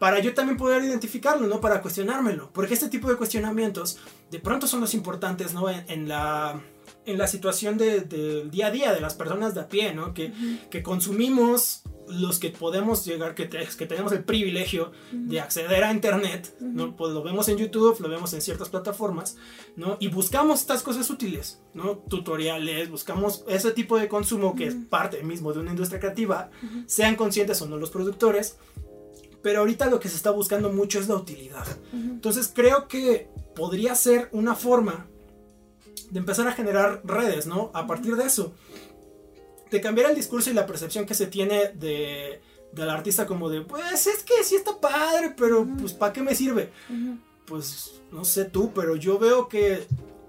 para 0.00 0.18
yo 0.18 0.34
también 0.34 0.56
poder 0.56 0.82
identificarlo, 0.82 1.46
¿no? 1.46 1.60
Para 1.60 1.80
cuestionármelo. 1.80 2.50
Porque 2.52 2.74
este 2.74 2.88
tipo 2.88 3.08
de 3.08 3.16
cuestionamientos 3.16 3.98
de 4.30 4.40
pronto 4.40 4.66
son 4.66 4.80
los 4.80 4.92
importantes, 4.94 5.54
¿no? 5.54 5.68
En, 5.70 6.08
la, 6.08 6.60
en 7.06 7.16
la 7.18 7.28
situación 7.28 7.78
del 7.78 8.50
día 8.50 8.68
a 8.68 8.70
día 8.72 8.92
de 8.92 9.00
las 9.00 9.14
personas 9.14 9.54
de 9.54 9.60
a 9.60 9.68
pie, 9.68 9.94
¿no? 9.94 10.14
Que, 10.14 10.32
que 10.70 10.82
consumimos 10.82 11.82
los 12.08 12.38
que 12.38 12.50
podemos 12.50 13.04
llegar, 13.04 13.34
que, 13.34 13.48
que 13.48 13.86
tenemos 13.86 14.12
el 14.12 14.24
privilegio 14.24 14.92
de 15.12 15.40
acceder 15.40 15.84
a 15.84 15.92
Internet, 15.92 16.54
¿no? 16.60 16.96
Pues 16.96 17.12
lo 17.12 17.22
vemos 17.22 17.48
en 17.48 17.56
YouTube, 17.56 18.00
lo 18.00 18.08
vemos 18.08 18.32
en 18.34 18.42
ciertas 18.42 18.68
plataformas, 18.68 19.36
¿no? 19.76 19.96
Y 20.00 20.08
buscamos 20.08 20.60
estas 20.60 20.82
cosas 20.82 21.08
útiles, 21.10 21.60
¿no? 21.72 21.98
Tutoriales, 21.98 22.90
buscamos 22.90 23.44
ese 23.48 23.72
tipo 23.72 23.98
de 23.98 24.08
consumo 24.08 24.54
que 24.54 24.66
es 24.66 24.74
parte 24.74 25.22
mismo 25.22 25.52
de 25.52 25.60
una 25.60 25.70
industria 25.70 26.00
creativa, 26.00 26.50
sean 26.86 27.16
conscientes 27.16 27.60
o 27.62 27.66
no 27.66 27.76
los 27.76 27.90
productores, 27.90 28.56
pero 29.42 29.60
ahorita 29.60 29.86
lo 29.86 30.00
que 30.00 30.08
se 30.08 30.16
está 30.16 30.30
buscando 30.30 30.72
mucho 30.72 30.98
es 30.98 31.08
la 31.08 31.16
utilidad. 31.16 31.66
Entonces 31.92 32.50
creo 32.54 32.88
que 32.88 33.28
podría 33.54 33.94
ser 33.94 34.28
una 34.32 34.54
forma 34.54 35.06
de 36.10 36.18
empezar 36.18 36.46
a 36.48 36.52
generar 36.52 37.02
redes, 37.04 37.46
¿no? 37.46 37.70
A 37.74 37.86
partir 37.86 38.16
de 38.16 38.24
eso 38.24 38.54
de 39.74 39.80
cambiar 39.80 40.08
el 40.08 40.16
discurso 40.16 40.50
y 40.50 40.54
la 40.54 40.66
percepción 40.66 41.04
que 41.04 41.14
se 41.14 41.26
tiene 41.26 41.72
de, 41.74 42.40
del 42.72 42.88
artista 42.88 43.26
como 43.26 43.50
de, 43.50 43.60
pues 43.62 44.06
es 44.06 44.22
que 44.22 44.42
sí 44.44 44.54
está 44.54 44.80
padre, 44.80 45.34
pero 45.36 45.66
pues 45.78 45.92
¿para 45.92 46.12
qué 46.12 46.22
me 46.22 46.34
sirve? 46.34 46.70
Pues 47.44 48.00
no 48.12 48.24
sé 48.24 48.44
tú, 48.46 48.72
pero 48.72 48.96
yo 48.96 49.18
veo 49.18 49.48
que 49.48 49.86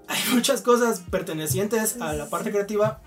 hay 0.08 0.20
muchas 0.34 0.60
cosas 0.62 1.00
pertenecientes 1.10 2.00
a 2.00 2.12
la 2.12 2.28
parte 2.28 2.50
creativa 2.50 3.00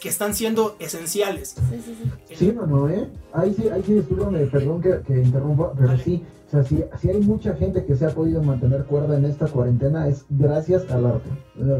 que 0.00 0.08
están 0.08 0.34
siendo 0.34 0.76
esenciales. 0.78 1.54
Sí, 1.70 1.82
sí, 1.84 1.96
sí. 2.28 2.36
Sí, 2.36 2.52
no, 2.52 2.66
no, 2.66 2.88
¿eh? 2.88 3.08
Ahí 3.32 3.54
sí, 3.54 3.68
ahí 3.68 3.82
sí, 3.86 3.94
discúlpame, 3.94 4.44
perdón 4.46 4.82
que, 4.82 5.00
que 5.06 5.14
interrumpa, 5.20 5.72
pero 5.72 5.96
sí, 5.98 6.22
o 6.46 6.50
sea, 6.50 6.62
si, 6.62 6.84
si, 6.98 7.10
hay 7.10 7.20
mucha 7.20 7.54
gente 7.54 7.84
que 7.84 7.96
se 7.96 8.06
ha 8.06 8.10
podido 8.10 8.40
mantener 8.42 8.84
cuerda 8.84 9.16
en 9.18 9.24
esta 9.24 9.46
cuarentena 9.46 10.06
es 10.06 10.24
gracias 10.30 10.88
al 10.90 11.06
arte, 11.06 11.28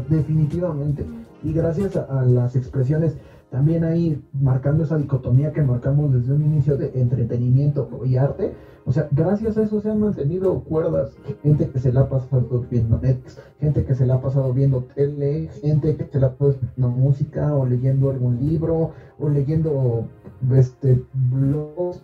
definitivamente. 0.09 1.05
Y 1.43 1.53
gracias 1.53 1.95
a 1.95 2.25
las 2.25 2.55
expresiones 2.55 3.15
también 3.49 3.85
ahí 3.85 4.21
marcando 4.33 4.83
esa 4.83 4.97
dicotomía 4.97 5.53
que 5.53 5.61
marcamos 5.61 6.13
desde 6.13 6.33
un 6.33 6.43
inicio 6.43 6.75
de 6.75 6.91
entretenimiento 6.99 7.87
y 8.05 8.17
arte, 8.17 8.53
o 8.85 8.91
sea, 8.91 9.07
gracias 9.11 9.57
a 9.57 9.63
eso 9.63 9.81
se 9.81 9.89
han 9.89 9.99
mantenido 9.99 10.61
cuerdas, 10.61 11.15
gente 11.43 11.69
que 11.69 11.79
se 11.79 11.93
la 11.93 12.01
ha 12.01 12.09
pasado 12.09 12.65
viendo 12.69 12.99
Netflix, 12.99 13.39
gente 13.59 13.85
que 13.85 13.95
se 13.95 14.05
la 14.05 14.15
ha 14.15 14.21
pasado 14.21 14.53
viendo 14.53 14.83
tele, 14.95 15.49
gente 15.61 15.95
que 15.95 16.05
se 16.05 16.19
la 16.19 16.27
ha 16.27 16.31
pasado 16.31 16.51
escuchando 16.51 16.89
música 16.89 17.55
o 17.55 17.65
leyendo 17.65 18.09
algún 18.09 18.37
libro 18.39 18.91
o 19.19 19.29
leyendo 19.29 20.07
este 20.55 21.03
blogs, 21.13 22.01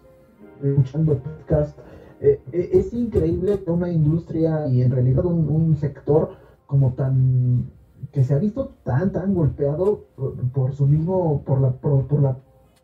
escuchando 0.62 1.20
podcast. 1.20 1.78
Eh, 2.24 2.40
eh, 2.54 2.70
es 2.74 2.94
increíble 2.94 3.64
que 3.64 3.72
una 3.72 3.92
industria 3.92 4.68
y 4.68 4.82
en 4.82 4.92
realidad 4.92 5.26
un 5.26 5.76
sector 5.76 6.30
como 6.66 6.94
tan 6.94 7.66
que 8.12 8.24
se 8.24 8.34
ha 8.34 8.38
visto 8.38 8.76
tan, 8.84 9.12
tan 9.12 9.34
golpeado 9.34 10.06
por, 10.54 10.74
su 10.74 10.86
mismo, 10.86 11.42
por 11.46 11.60
la, 11.62 11.72
por, 11.72 12.22
la 12.22 12.38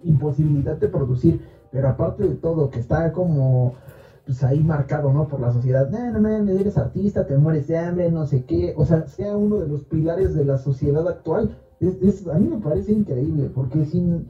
imposibilidad 0.04 0.76
de 0.76 0.88
producir, 0.88 1.42
pero 1.72 1.90
aparte 1.90 2.28
de 2.28 2.36
todo, 2.36 2.70
que 2.70 2.80
está 2.80 3.12
como 3.14 3.74
pues 4.26 4.44
ahí 4.44 4.60
marcado, 4.60 5.12
¿no? 5.12 5.28
Por 5.28 5.40
la 5.40 5.52
sociedad, 5.52 5.90
no, 5.90 6.20
no, 6.20 6.20
no, 6.20 6.52
eres 6.52 6.78
artista, 6.78 7.26
te 7.26 7.38
mueres 7.38 7.68
de 7.68 7.78
hambre, 7.78 8.12
no 8.12 8.26
sé 8.26 8.44
qué, 8.44 8.74
o 8.78 8.86
sea, 8.86 9.08
sea 9.08 9.36
uno 9.36 9.58
de 9.58 9.68
los 9.68 9.84
pilares 9.84 10.36
de 10.36 10.46
la 10.46 10.58
sociedad 10.58 11.08
actual, 11.08 11.56
a 11.82 12.38
mí 12.38 12.48
me 12.48 12.58
parece 12.58 12.92
increíble, 12.92 13.50
porque 13.54 13.86
sin, 13.86 14.28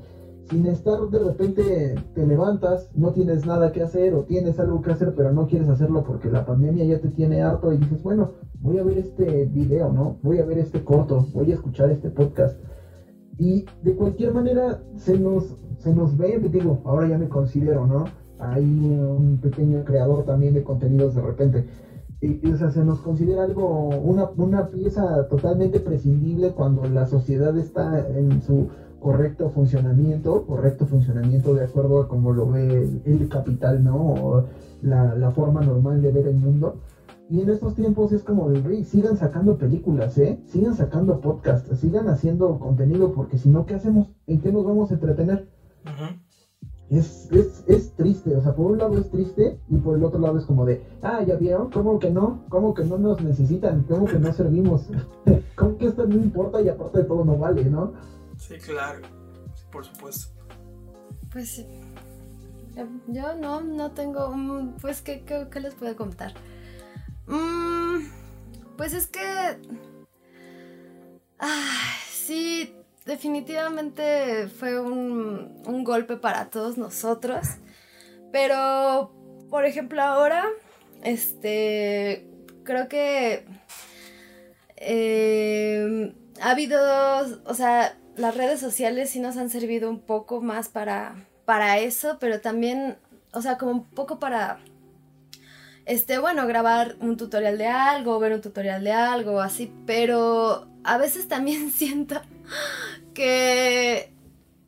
sin 0.49 0.65
estar 0.65 0.99
de 1.09 1.19
repente 1.19 1.95
te 2.15 2.25
levantas, 2.25 2.89
no 2.95 3.11
tienes 3.11 3.45
nada 3.45 3.71
que 3.71 3.83
hacer 3.83 4.15
o 4.15 4.23
tienes 4.23 4.59
algo 4.59 4.81
que 4.81 4.91
hacer, 4.91 5.13
pero 5.15 5.31
no 5.31 5.47
quieres 5.47 5.69
hacerlo 5.69 6.03
porque 6.03 6.31
la 6.31 6.45
pandemia 6.45 6.85
ya 6.85 6.99
te 6.99 7.09
tiene 7.09 7.41
harto 7.41 7.71
y 7.71 7.77
dices, 7.77 8.01
bueno, 8.01 8.31
voy 8.59 8.79
a 8.79 8.83
ver 8.83 8.97
este 8.97 9.45
video, 9.45 9.93
¿no? 9.93 10.17
Voy 10.23 10.39
a 10.39 10.45
ver 10.45 10.57
este 10.57 10.83
corto, 10.83 11.27
voy 11.33 11.51
a 11.51 11.55
escuchar 11.55 11.91
este 11.91 12.09
podcast. 12.09 12.59
Y 13.37 13.65
de 13.83 13.95
cualquier 13.95 14.33
manera 14.33 14.81
se 14.95 15.19
nos, 15.19 15.55
se 15.77 15.93
nos 15.93 16.17
ve, 16.17 16.39
digo, 16.51 16.81
ahora 16.83 17.07
ya 17.07 17.17
me 17.17 17.29
considero, 17.29 17.85
¿no? 17.85 18.05
Hay 18.39 18.63
un 18.63 19.39
pequeño 19.41 19.83
creador 19.85 20.25
también 20.25 20.53
de 20.55 20.63
contenidos 20.63 21.13
de 21.13 21.21
repente. 21.21 21.65
Y, 22.21 22.51
o 22.51 22.57
sea, 22.57 22.71
se 22.71 22.83
nos 22.83 22.99
considera 22.99 23.43
algo, 23.43 23.89
una, 23.89 24.29
una 24.35 24.67
pieza 24.67 25.27
totalmente 25.29 25.79
prescindible 25.79 26.51
cuando 26.51 26.83
la 26.85 27.05
sociedad 27.05 27.57
está 27.57 28.05
en 28.09 28.41
su 28.41 28.67
correcto 28.99 29.49
funcionamiento, 29.49 30.45
correcto 30.45 30.85
funcionamiento 30.85 31.53
de 31.53 31.65
acuerdo 31.65 32.01
a 32.01 32.07
como 32.07 32.31
lo 32.31 32.49
ve 32.49 33.01
el, 33.05 33.29
capital, 33.29 33.83
¿no? 33.83 33.95
O 33.95 34.45
la, 34.81 35.15
la, 35.15 35.31
forma 35.31 35.61
normal 35.61 36.01
de 36.01 36.11
ver 36.11 36.27
el 36.27 36.35
mundo. 36.35 36.79
Y 37.29 37.41
en 37.41 37.49
estos 37.49 37.75
tiempos 37.75 38.11
es 38.11 38.23
como 38.23 38.49
de, 38.49 38.61
güey, 38.61 38.83
sigan 38.83 39.17
sacando 39.17 39.57
películas, 39.57 40.17
¿eh? 40.17 40.39
Sigan 40.47 40.75
sacando 40.75 41.21
podcasts, 41.21 41.77
sigan 41.79 42.07
haciendo 42.09 42.57
contenido, 42.59 43.13
porque 43.13 43.37
si 43.37 43.49
no, 43.49 43.65
¿qué 43.65 43.75
hacemos? 43.75 44.07
¿En 44.27 44.41
qué 44.41 44.51
nos 44.51 44.65
vamos 44.65 44.91
a 44.91 44.95
entretener? 44.95 45.47
es, 46.89 47.29
es, 47.31 47.63
es, 47.67 47.91
triste, 47.93 48.35
o 48.35 48.41
sea, 48.41 48.55
por 48.55 48.71
un 48.71 48.79
lado 48.79 48.97
es 48.97 49.09
triste 49.11 49.59
y 49.69 49.77
por 49.77 49.95
el 49.95 50.03
otro 50.03 50.19
lado 50.19 50.39
es 50.39 50.45
como 50.45 50.65
de, 50.65 50.81
ah, 51.03 51.23
ya 51.23 51.35
vieron, 51.35 51.69
¿cómo 51.69 51.99
que 51.99 52.09
no? 52.09 52.45
¿Cómo 52.49 52.73
que 52.73 52.83
no 52.83 52.97
nos 52.97 53.21
necesitan? 53.21 53.85
¿Cómo 53.87 54.05
que 54.05 54.17
no 54.17 54.33
servimos? 54.33 54.89
¿Cómo 55.55 55.77
que 55.77 55.87
esto 55.87 56.07
no 56.07 56.15
importa 56.15 56.61
y 56.61 56.69
aparte 56.69 56.99
de 56.99 57.03
todo 57.03 57.23
no 57.25 57.37
vale, 57.37 57.65
¿no? 57.65 57.91
Sí, 58.39 58.57
claro, 58.57 59.01
por 59.71 59.85
supuesto. 59.85 60.33
Pues 61.31 61.51
sí. 61.51 61.67
Yo 63.07 63.35
no, 63.35 63.61
no 63.61 63.91
tengo, 63.91 64.33
pues, 64.81 65.01
¿qué, 65.01 65.23
qué, 65.23 65.59
les 65.59 65.75
puedo 65.75 65.95
contar? 65.95 66.33
Mm, 67.27 68.07
pues 68.77 68.93
es 68.93 69.07
que... 69.07 69.59
sí, 72.09 72.75
definitivamente 73.05 74.47
fue 74.47 74.79
un, 74.79 75.61
un 75.65 75.83
golpe 75.83 76.15
para 76.15 76.49
todos 76.49 76.77
nosotros. 76.77 77.45
Pero, 78.31 79.11
por 79.49 79.65
ejemplo, 79.65 80.01
ahora, 80.01 80.45
este, 81.03 82.29
creo 82.63 82.87
que 82.87 83.45
eh, 84.77 86.15
ha 86.41 86.51
habido, 86.51 86.79
o 87.45 87.53
sea, 87.53 87.98
las 88.19 88.35
redes 88.35 88.59
sociales 88.59 89.11
sí 89.11 89.19
nos 89.19 89.37
han 89.37 89.49
servido 89.49 89.89
un 89.89 90.01
poco 90.01 90.41
más 90.41 90.67
para, 90.67 91.25
para 91.45 91.79
eso, 91.79 92.17
pero 92.19 92.41
también, 92.41 92.97
o 93.31 93.41
sea, 93.41 93.57
como 93.57 93.71
un 93.71 93.85
poco 93.85 94.19
para, 94.19 94.59
este, 95.85 96.19
bueno, 96.19 96.45
grabar 96.45 96.97
un 96.99 97.15
tutorial 97.15 97.57
de 97.57 97.67
algo, 97.67 98.19
ver 98.19 98.33
un 98.33 98.41
tutorial 98.41 98.83
de 98.83 98.91
algo, 98.91 99.39
así, 99.39 99.71
pero 99.85 100.67
a 100.83 100.97
veces 100.97 101.29
también 101.29 101.71
siento 101.71 102.21
que 103.13 104.11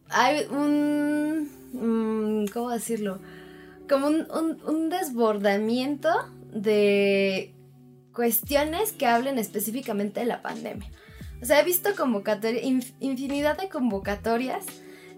hay 0.10 0.46
un, 0.50 1.50
mm, 1.74 2.48
¿cómo 2.54 2.70
decirlo? 2.70 3.20
Como 3.90 4.08
un, 4.08 4.62
un 4.66 4.90
desbordamiento 4.90 6.10
de 6.54 7.54
cuestiones 8.14 8.94
que 8.94 9.08
hablen 9.08 9.40
específicamente 9.40 10.22
de 10.22 10.26
la 10.26 10.42
pandemia. 10.42 10.90
O 11.42 11.46
sea, 11.46 11.60
he 11.60 11.64
visto 11.64 11.96
convocatorias, 11.96 12.64
infinidad 13.00 13.58
de 13.58 13.70
convocatorias 13.70 14.66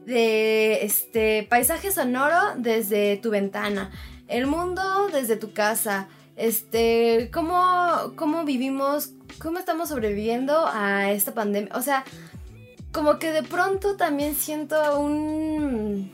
de 0.05 0.83
este 0.85 1.43
paisaje 1.49 1.91
sonoro 1.91 2.55
desde 2.57 3.17
tu 3.17 3.29
ventana, 3.29 3.91
el 4.27 4.47
mundo 4.47 4.81
desde 5.11 5.35
tu 5.35 5.53
casa, 5.53 6.07
este, 6.35 7.29
cómo, 7.33 8.13
cómo 8.15 8.43
vivimos, 8.45 9.11
cómo 9.41 9.59
estamos 9.59 9.89
sobreviviendo 9.89 10.65
a 10.67 11.11
esta 11.11 11.33
pandemia. 11.33 11.75
O 11.75 11.81
sea, 11.81 12.05
como 12.91 13.19
que 13.19 13.31
de 13.31 13.43
pronto 13.43 13.97
también 13.97 14.35
siento 14.35 14.99
un, 14.99 16.11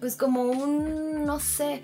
pues 0.00 0.16
como 0.16 0.42
un, 0.42 1.24
no 1.24 1.38
sé, 1.38 1.82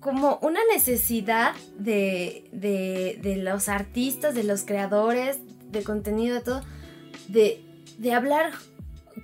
como 0.00 0.38
una 0.42 0.60
necesidad 0.72 1.54
de, 1.78 2.48
de, 2.52 3.18
de 3.22 3.36
los 3.36 3.68
artistas, 3.68 4.34
de 4.34 4.44
los 4.44 4.62
creadores, 4.62 5.38
de 5.70 5.82
contenido, 5.82 6.34
de 6.34 6.40
todo, 6.40 6.62
de, 7.28 7.64
de 7.98 8.12
hablar 8.12 8.52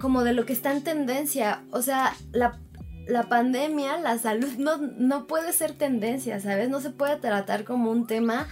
como 0.00 0.24
de 0.24 0.32
lo 0.32 0.46
que 0.46 0.52
está 0.52 0.72
en 0.72 0.82
tendencia. 0.82 1.62
O 1.70 1.82
sea, 1.82 2.14
la, 2.32 2.58
la 3.06 3.28
pandemia, 3.28 3.98
la 3.98 4.18
salud, 4.18 4.52
no, 4.58 4.78
no 4.78 5.26
puede 5.26 5.52
ser 5.52 5.72
tendencia, 5.72 6.40
¿sabes? 6.40 6.68
No 6.68 6.80
se 6.80 6.90
puede 6.90 7.16
tratar 7.16 7.64
como 7.64 7.90
un 7.90 8.06
tema 8.06 8.48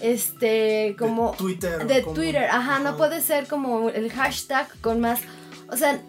este 0.00 0.96
como 0.98 1.32
de 1.32 1.36
Twitter 1.36 1.86
de 1.86 2.02
Twitter 2.02 2.44
ajá, 2.44 2.78
no 2.78 2.96
puede 2.96 3.20
ser 3.20 3.46
como 3.46 3.90
el 3.90 4.10
hashtag 4.10 4.66
con 4.80 4.98
más 4.98 5.20
o 5.68 5.76
sea 5.76 6.00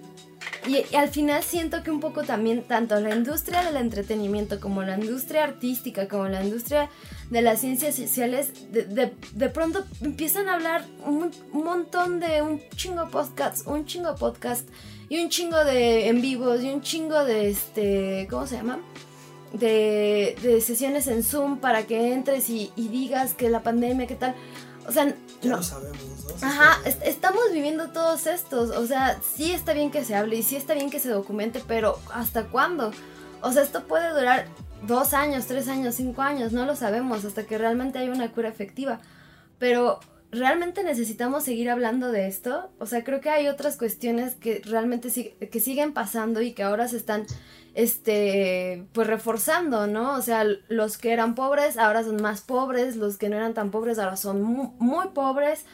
y, 0.68 0.96
al 0.96 1.10
final 1.10 1.44
siento 1.44 1.82
que 1.84 1.92
un 1.92 2.00
poco 2.00 2.24
también, 2.24 2.64
tanto 2.64 3.00
la 3.00 3.16
industria 3.16 3.64
del 3.64 3.78
entretenimiento 3.78 4.60
como 4.60 4.84
la 4.84 4.98
industria 4.98 5.44
artística, 5.44 6.08
como 6.08 6.28
la 6.28 6.44
industria 6.44 6.90
de 7.32 7.42
las 7.42 7.62
ciencias 7.62 7.96
sociales, 7.96 8.52
de, 8.72 9.50
pronto 9.50 9.84
empiezan 10.02 10.48
a 10.50 10.54
hablar 10.54 10.86
un, 11.06 11.32
montón 11.54 12.20
de 12.20 12.42
un 12.44 12.62
chingo 12.76 13.10
podcast, 13.10 13.66
un 13.66 13.86
chingo 13.86 14.14
podcast 14.16 14.68
y 15.10 15.18
un 15.24 15.30
chingo 15.30 15.64
de 15.64 16.08
en 16.10 16.22
vivos 16.22 16.62
y 16.62 16.70
un 16.70 16.82
chingo 16.82 17.24
de 17.24 17.50
este, 17.50 18.28
¿cómo 18.30 18.46
se 18.46 18.58
llama? 18.58 18.80
De, 19.54 20.62
sesiones 20.64 21.08
en 21.08 21.24
Zoom 21.24 21.58
para 21.60 21.84
que 21.88 22.14
entres 22.14 22.50
y, 22.50 22.72
y 22.76 22.90
digas 22.90 23.34
que 23.34 23.50
la 23.50 23.64
pandemia, 23.64 24.08
qué 24.08 24.16
tal. 24.16 24.36
O 24.88 24.92
sea, 24.92 25.06
Ya 25.42 25.52
no. 25.52 25.58
lo 25.58 25.64
sabemos, 25.64 26.00
¿no? 26.42 26.48
Ajá, 26.48 26.80
est- 26.86 27.04
estamos 27.06 27.42
viviendo 27.54 27.90
todos 27.92 28.28
estos, 28.28 28.72
o 28.72 28.86
sea, 28.88 29.20
sí 29.36 29.52
está 29.52 29.74
bien 29.74 29.92
que 29.92 30.04
se 30.04 30.16
hable 30.16 30.36
y 30.38 30.44
sí 30.44 30.56
está 30.56 30.74
bien 30.74 30.90
que 30.90 31.00
se 31.00 31.10
documente, 31.10 31.62
pero 31.68 32.00
¿hasta 32.14 32.46
cuándo? 32.48 32.92
O 33.42 33.52
sea, 33.52 33.64
esto 33.64 33.84
puede 33.88 34.10
durar 34.10 34.48
dos 34.88 35.14
años, 35.14 35.46
tres 35.48 35.68
años, 35.68 35.96
cinco 35.96 36.22
años, 36.22 36.54
no 36.54 36.66
lo 36.66 36.76
sabemos, 36.76 37.26
hasta 37.26 37.44
que 37.46 37.58
realmente 37.58 38.00
haya 38.00 38.12
una 38.12 38.32
cura 38.32 38.50
efectiva. 38.50 39.00
Pero 39.60 40.00
¿realmente 40.32 40.84
necesitamos 40.84 41.44
seguir 41.44 41.70
hablando 41.70 42.12
de 42.12 42.28
esto? 42.28 42.72
O 42.80 42.86
sea, 42.86 43.04
creo 43.04 43.22
que 43.22 43.30
hay 43.30 43.48
otras 43.48 43.78
cuestiones 43.78 44.36
que 44.36 44.62
realmente 44.66 45.10
sig- 45.10 45.38
que 45.50 45.60
siguen 45.60 45.94
pasando 45.94 46.42
y 46.42 46.54
que 46.54 46.64
ahora 46.64 46.88
se 46.88 46.98
están, 46.98 47.26
este, 47.76 48.86
pues 48.94 49.08
reforzando, 49.08 49.88
¿no? 49.88 50.14
O 50.16 50.22
sea, 50.22 50.46
los 50.70 50.98
que 50.98 51.12
eran 51.14 51.36
pobres 51.36 51.78
ahora 51.78 52.04
son 52.04 52.22
más 52.22 52.42
pobres, 52.42 52.96
los 52.96 53.18
que 53.18 53.30
no 53.30 53.36
eran 53.38 53.54
tan 53.54 53.72
pobres 53.72 54.00
ahora 54.00 54.18
son 54.18 54.42
mu- 54.42 54.74
muy 54.80 55.10
pobres. 55.10 55.66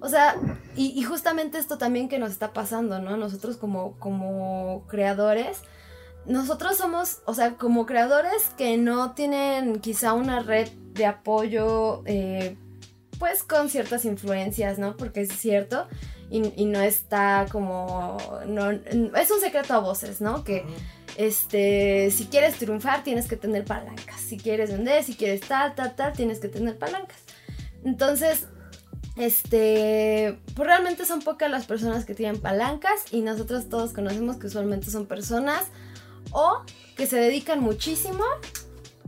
O 0.00 0.08
sea, 0.08 0.34
y, 0.76 0.88
y 0.98 1.02
justamente 1.04 1.58
esto 1.58 1.78
también 1.78 2.08
que 2.08 2.18
nos 2.18 2.30
está 2.30 2.52
pasando, 2.52 2.98
¿no? 3.00 3.16
Nosotros 3.16 3.56
como, 3.56 3.92
como 3.98 4.84
creadores, 4.88 5.58
nosotros 6.26 6.76
somos, 6.76 7.18
o 7.24 7.34
sea, 7.34 7.56
como 7.56 7.86
creadores 7.86 8.50
que 8.56 8.76
no 8.76 9.12
tienen 9.12 9.80
quizá 9.80 10.12
una 10.12 10.40
red 10.40 10.68
de 10.92 11.06
apoyo, 11.06 12.02
eh, 12.06 12.56
pues 13.18 13.42
con 13.42 13.68
ciertas 13.68 14.04
influencias, 14.04 14.78
¿no? 14.78 14.96
Porque 14.96 15.22
es 15.22 15.32
cierto 15.32 15.86
y, 16.30 16.52
y 16.60 16.66
no 16.66 16.80
está 16.80 17.46
como, 17.50 18.18
no, 18.46 18.70
es 18.70 19.30
un 19.30 19.40
secreto 19.40 19.74
a 19.74 19.78
voces, 19.78 20.20
¿no? 20.20 20.44
Que 20.44 20.64
este, 21.16 22.10
si 22.10 22.26
quieres 22.26 22.56
triunfar 22.56 23.04
tienes 23.04 23.26
que 23.26 23.36
tener 23.36 23.64
palancas, 23.64 24.20
si 24.20 24.36
quieres 24.36 24.70
vender, 24.70 25.04
si 25.04 25.14
quieres 25.14 25.40
tal, 25.42 25.74
tal, 25.74 25.94
tal, 25.94 26.12
tienes 26.12 26.40
que 26.40 26.48
tener 26.48 26.76
palancas. 26.76 27.18
Entonces, 27.84 28.46
este, 29.16 30.38
pues 30.54 30.66
realmente 30.66 31.06
son 31.06 31.22
pocas 31.22 31.50
las 31.50 31.66
personas 31.66 32.04
que 32.04 32.14
tienen 32.14 32.40
palancas 32.40 33.12
y 33.12 33.22
nosotros 33.22 33.68
todos 33.68 33.92
conocemos 33.92 34.36
que 34.36 34.48
usualmente 34.48 34.90
son 34.90 35.06
personas 35.06 35.64
o 36.32 36.62
que 36.96 37.06
se 37.06 37.16
dedican 37.16 37.60
muchísimo 37.60 38.24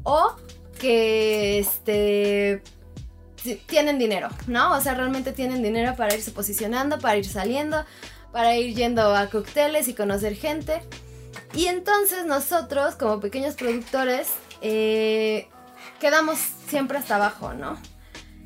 o 0.03 0.37
que, 0.79 1.59
este, 1.59 2.63
ti- 3.43 3.61
tienen 3.67 3.99
dinero, 3.99 4.29
¿no? 4.47 4.77
O 4.77 4.81
sea, 4.81 4.95
realmente 4.95 5.33
tienen 5.33 5.63
dinero 5.63 5.97
para 5.97 6.15
irse 6.15 6.31
posicionando, 6.31 6.99
para 6.99 7.17
ir 7.17 7.27
saliendo, 7.27 7.85
para 8.33 8.57
ir 8.57 8.75
yendo 8.75 9.15
a 9.15 9.29
cócteles 9.29 9.89
y 9.89 9.95
conocer 9.95 10.37
gente. 10.37 10.83
Y 11.55 11.67
entonces 11.67 12.27
nosotros, 12.27 12.95
como 12.95 13.21
pequeños 13.21 13.55
productores, 13.55 14.29
eh, 14.61 15.49
quedamos 15.99 16.39
siempre 16.69 16.99
hasta 16.99 17.17
abajo, 17.17 17.55
¿no? 17.55 17.79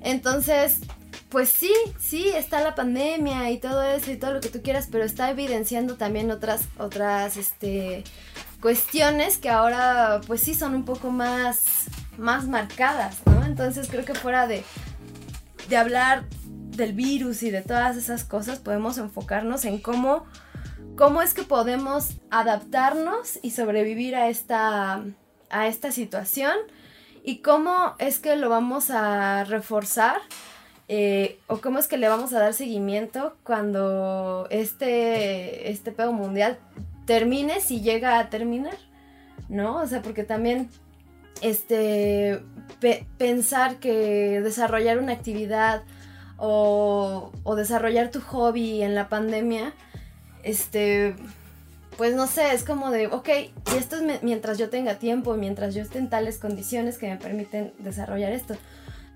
Entonces, 0.02 0.78
pues 1.28 1.50
sí, 1.50 1.72
sí, 2.00 2.28
está 2.28 2.60
la 2.60 2.74
pandemia 2.74 3.50
y 3.50 3.58
todo 3.58 3.82
eso 3.82 4.10
y 4.10 4.16
todo 4.16 4.34
lo 4.34 4.40
que 4.40 4.48
tú 4.50 4.62
quieras, 4.62 4.88
pero 4.90 5.04
está 5.04 5.30
evidenciando 5.30 5.96
también 5.96 6.30
otras, 6.30 6.62
otras, 6.78 7.36
este, 7.36 8.04
cuestiones 8.62 9.36
que 9.36 9.50
ahora, 9.50 10.20
pues 10.26 10.40
sí, 10.40 10.54
son 10.54 10.74
un 10.74 10.84
poco 10.84 11.10
más, 11.10 11.86
más 12.16 12.46
marcadas, 12.46 13.18
¿no? 13.26 13.44
Entonces 13.44 13.88
creo 13.90 14.04
que 14.04 14.14
fuera 14.14 14.46
de, 14.46 14.62
de 15.68 15.76
hablar 15.76 16.24
del 16.46 16.92
virus 16.94 17.42
y 17.42 17.50
de 17.50 17.60
todas 17.60 17.96
esas 17.96 18.24
cosas, 18.24 18.60
podemos 18.60 18.96
enfocarnos 18.98 19.64
en 19.64 19.78
cómo, 19.78 20.24
cómo 20.96 21.20
es 21.20 21.34
que 21.34 21.42
podemos 21.42 22.20
adaptarnos 22.30 23.38
y 23.42 23.50
sobrevivir 23.50 24.14
a 24.14 24.28
esta, 24.28 25.02
a 25.50 25.66
esta 25.66 25.90
situación 25.90 26.54
y 27.24 27.38
cómo 27.38 27.94
es 27.98 28.20
que 28.20 28.36
lo 28.36 28.48
vamos 28.48 28.90
a 28.90 29.44
reforzar 29.44 30.16
eh, 30.88 31.40
o 31.48 31.58
cómo 31.58 31.78
es 31.78 31.88
que 31.88 31.96
le 31.96 32.08
vamos 32.08 32.32
a 32.32 32.38
dar 32.38 32.54
seguimiento 32.54 33.36
cuando 33.42 34.46
este, 34.50 35.70
este 35.70 35.90
pedo 35.90 36.12
mundial 36.12 36.58
termine, 37.06 37.60
si 37.60 37.80
llega 37.80 38.18
a 38.18 38.30
terminar, 38.30 38.76
¿no? 39.48 39.76
O 39.76 39.86
sea, 39.86 40.02
porque 40.02 40.24
también 40.24 40.68
este 41.40 42.40
pe- 42.80 43.06
pensar 43.18 43.76
que 43.76 44.40
desarrollar 44.40 44.98
una 44.98 45.12
actividad 45.12 45.82
o, 46.38 47.30
desarrollar 47.56 48.10
tu 48.10 48.20
hobby 48.20 48.82
en 48.82 48.94
la 48.94 49.08
pandemia, 49.08 49.72
este, 50.42 51.14
pues 51.96 52.14
no 52.14 52.26
sé, 52.26 52.52
es 52.52 52.64
como 52.64 52.90
de, 52.90 53.06
ok, 53.06 53.28
y 53.74 53.76
esto 53.76 53.96
es 53.96 54.02
mi- 54.02 54.18
mientras 54.22 54.58
yo 54.58 54.68
tenga 54.70 54.96
tiempo, 54.98 55.34
mientras 55.34 55.74
yo 55.74 55.82
esté 55.82 55.98
en 55.98 56.08
tales 56.10 56.38
condiciones 56.38 56.98
que 56.98 57.08
me 57.08 57.16
permiten 57.16 57.72
desarrollar 57.78 58.32
esto. 58.32 58.56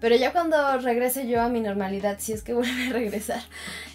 Pero 0.01 0.15
ya 0.15 0.31
cuando 0.33 0.79
regrese 0.79 1.27
yo 1.27 1.41
a 1.41 1.49
mi 1.49 1.61
normalidad, 1.61 2.19
si 2.21 2.33
es 2.33 2.43
que 2.43 2.53
vuelve 2.55 2.91
a 2.91 2.93
regresar, 2.93 3.41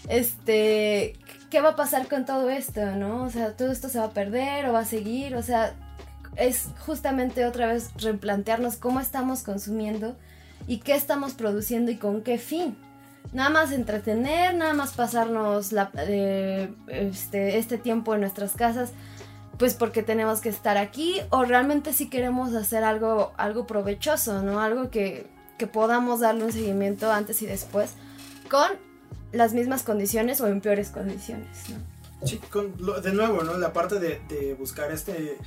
este, 0.10 1.16
¿qué 1.52 1.62
va 1.62 1.70
a 1.70 1.76
pasar 1.76 2.08
con 2.08 2.26
todo 2.26 2.50
esto, 2.50 2.84
no? 2.96 3.24
O 3.24 3.30
sea, 3.30 3.52
todo 3.56 3.72
esto 3.72 3.90
se 3.90 4.00
va 4.00 4.06
a 4.06 4.10
perder 4.12 4.66
o 4.66 4.74
va 4.74 4.80
a 4.80 4.86
seguir, 4.86 5.36
o 5.36 5.44
sea, 5.44 5.74
es 6.38 6.70
justamente 6.88 7.46
otra 7.46 7.68
vez 7.68 7.92
replantearnos 7.98 8.78
cómo 8.78 9.00
estamos 9.00 9.44
consumiendo 9.44 10.16
y 10.66 10.78
qué 10.80 10.96
estamos 10.96 11.34
produciendo 11.34 11.92
y 11.92 11.98
con 11.98 12.22
qué 12.22 12.38
fin. 12.40 12.76
Nada 13.34 13.50
más 13.50 13.72
entretener, 13.72 14.56
nada 14.56 14.74
más 14.74 14.94
pasarnos 14.94 15.72
la- 15.72 15.92
eh, 15.98 16.74
este, 16.88 17.58
este 17.60 17.78
tiempo 17.78 18.16
en 18.16 18.22
nuestras 18.22 18.54
casas, 18.54 18.92
pues 19.60 19.74
porque 19.76 20.02
tenemos 20.04 20.42
que 20.42 20.50
estar 20.50 20.78
aquí, 20.78 21.20
o 21.30 21.44
realmente 21.44 21.94
si 21.94 22.10
queremos 22.10 22.56
hacer 22.56 22.84
algo, 22.84 23.34
algo 23.38 23.68
provechoso, 23.68 24.42
¿no? 24.42 24.60
Algo 24.62 24.90
que, 24.90 25.28
que 25.58 25.68
podamos 25.68 26.22
darle 26.22 26.46
un 26.46 26.52
seguimiento 26.52 27.12
antes 27.12 27.42
y 27.42 27.46
después, 27.46 27.94
con 28.50 28.70
las 29.32 29.54
mismas 29.54 29.84
condiciones 29.84 30.42
o 30.42 30.48
en 30.48 30.62
peores 30.62 30.90
condiciones, 30.90 31.48
¿no? 31.70 32.28
Sí, 32.28 32.38
con 32.52 32.74
lo- 32.80 33.02
de 33.02 33.12
nuevo, 33.14 33.44
¿no? 33.44 33.58
La 33.58 33.74
parte 33.74 34.00
de, 34.00 34.22
de 34.30 34.54
buscar 34.54 34.92
este, 34.92 35.38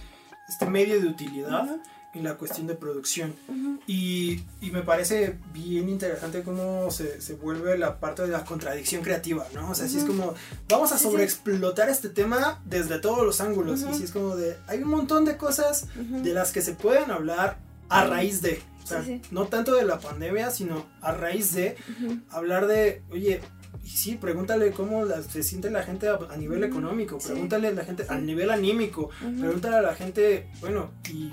este 0.49 0.67
medio 0.67 1.01
de 1.01 1.07
utilidad 1.07 1.65
Ujú. 1.65 1.81
en 2.15 2.25
la 2.25 2.35
cuestión 2.35 2.67
de 2.67 2.75
producción. 2.75 3.35
Ujú. 3.49 3.79
Y, 3.87 4.43
y 4.61 4.71
me 4.73 4.83
parece 4.83 5.39
bien 5.53 5.89
interesante 5.89 6.43
cómo 6.43 6.91
se, 6.91 7.21
se 7.21 7.35
vuelve 7.35 7.79
la 7.79 8.01
parte 8.01 8.23
de 8.23 8.29
la 8.29 8.45
contradicción 8.45 9.03
creativa, 9.03 9.47
¿no? 9.55 9.71
O 9.71 9.75
sea, 9.75 9.87
si 9.87 9.99
es 9.99 10.05
como, 10.05 10.35
vamos 10.69 10.91
a 10.93 10.99
Sí, 10.99 11.05
sí. 11.05 11.11
sobreexplotar 11.11 11.89
este 11.91 12.09
tema 12.09 12.61
desde 12.65 12.99
todos 12.99 13.25
los 13.25 13.41
ángulos. 13.41 13.83
Y 13.83 13.95
si 13.95 14.05
es 14.05 14.11
como 14.11 14.35
de, 14.35 14.57
hay 14.67 14.83
un 14.83 14.89
montón 14.91 15.25
de 15.25 15.37
cosas 15.37 15.87
de 15.95 16.33
las 16.33 16.51
que 16.53 16.63
se 16.63 16.73
pueden 16.73 17.11
hablar 17.13 17.59
a 17.89 18.05
raíz 18.05 18.43
de. 18.43 18.61
O 18.83 18.87
sea, 18.87 19.03
Sí, 19.03 19.21
sí. 19.23 19.29
no 19.31 19.47
tanto 19.47 19.75
de 19.77 19.85
la 19.85 19.99
pandemia, 20.01 20.51
sino 20.51 20.87
a 21.01 21.13
raíz 21.13 21.55
de 21.55 21.77
Ujú. 22.03 22.19
hablar 22.31 22.67
de, 22.67 23.03
oye, 23.11 23.41
y 23.83 23.89
sí, 23.89 24.17
pregúntale 24.17 24.71
cómo 24.73 25.05
la- 25.05 25.23
se 25.23 25.43
siente 25.43 25.71
la 25.71 25.83
gente 25.83 26.09
a, 26.09 26.19
a 26.31 26.37
nivel 26.37 26.63
económico, 26.65 27.19
pregúntale 27.19 27.69
a 27.69 27.73
la 27.73 27.85
gente 27.85 28.05
a 28.09 28.19
nivel 28.19 28.51
anímico, 28.51 29.11
pregúntale 29.41 29.77
a 29.77 29.83
la 29.83 29.95
gente, 29.95 30.49
bueno, 30.61 30.91
y, 31.13 31.31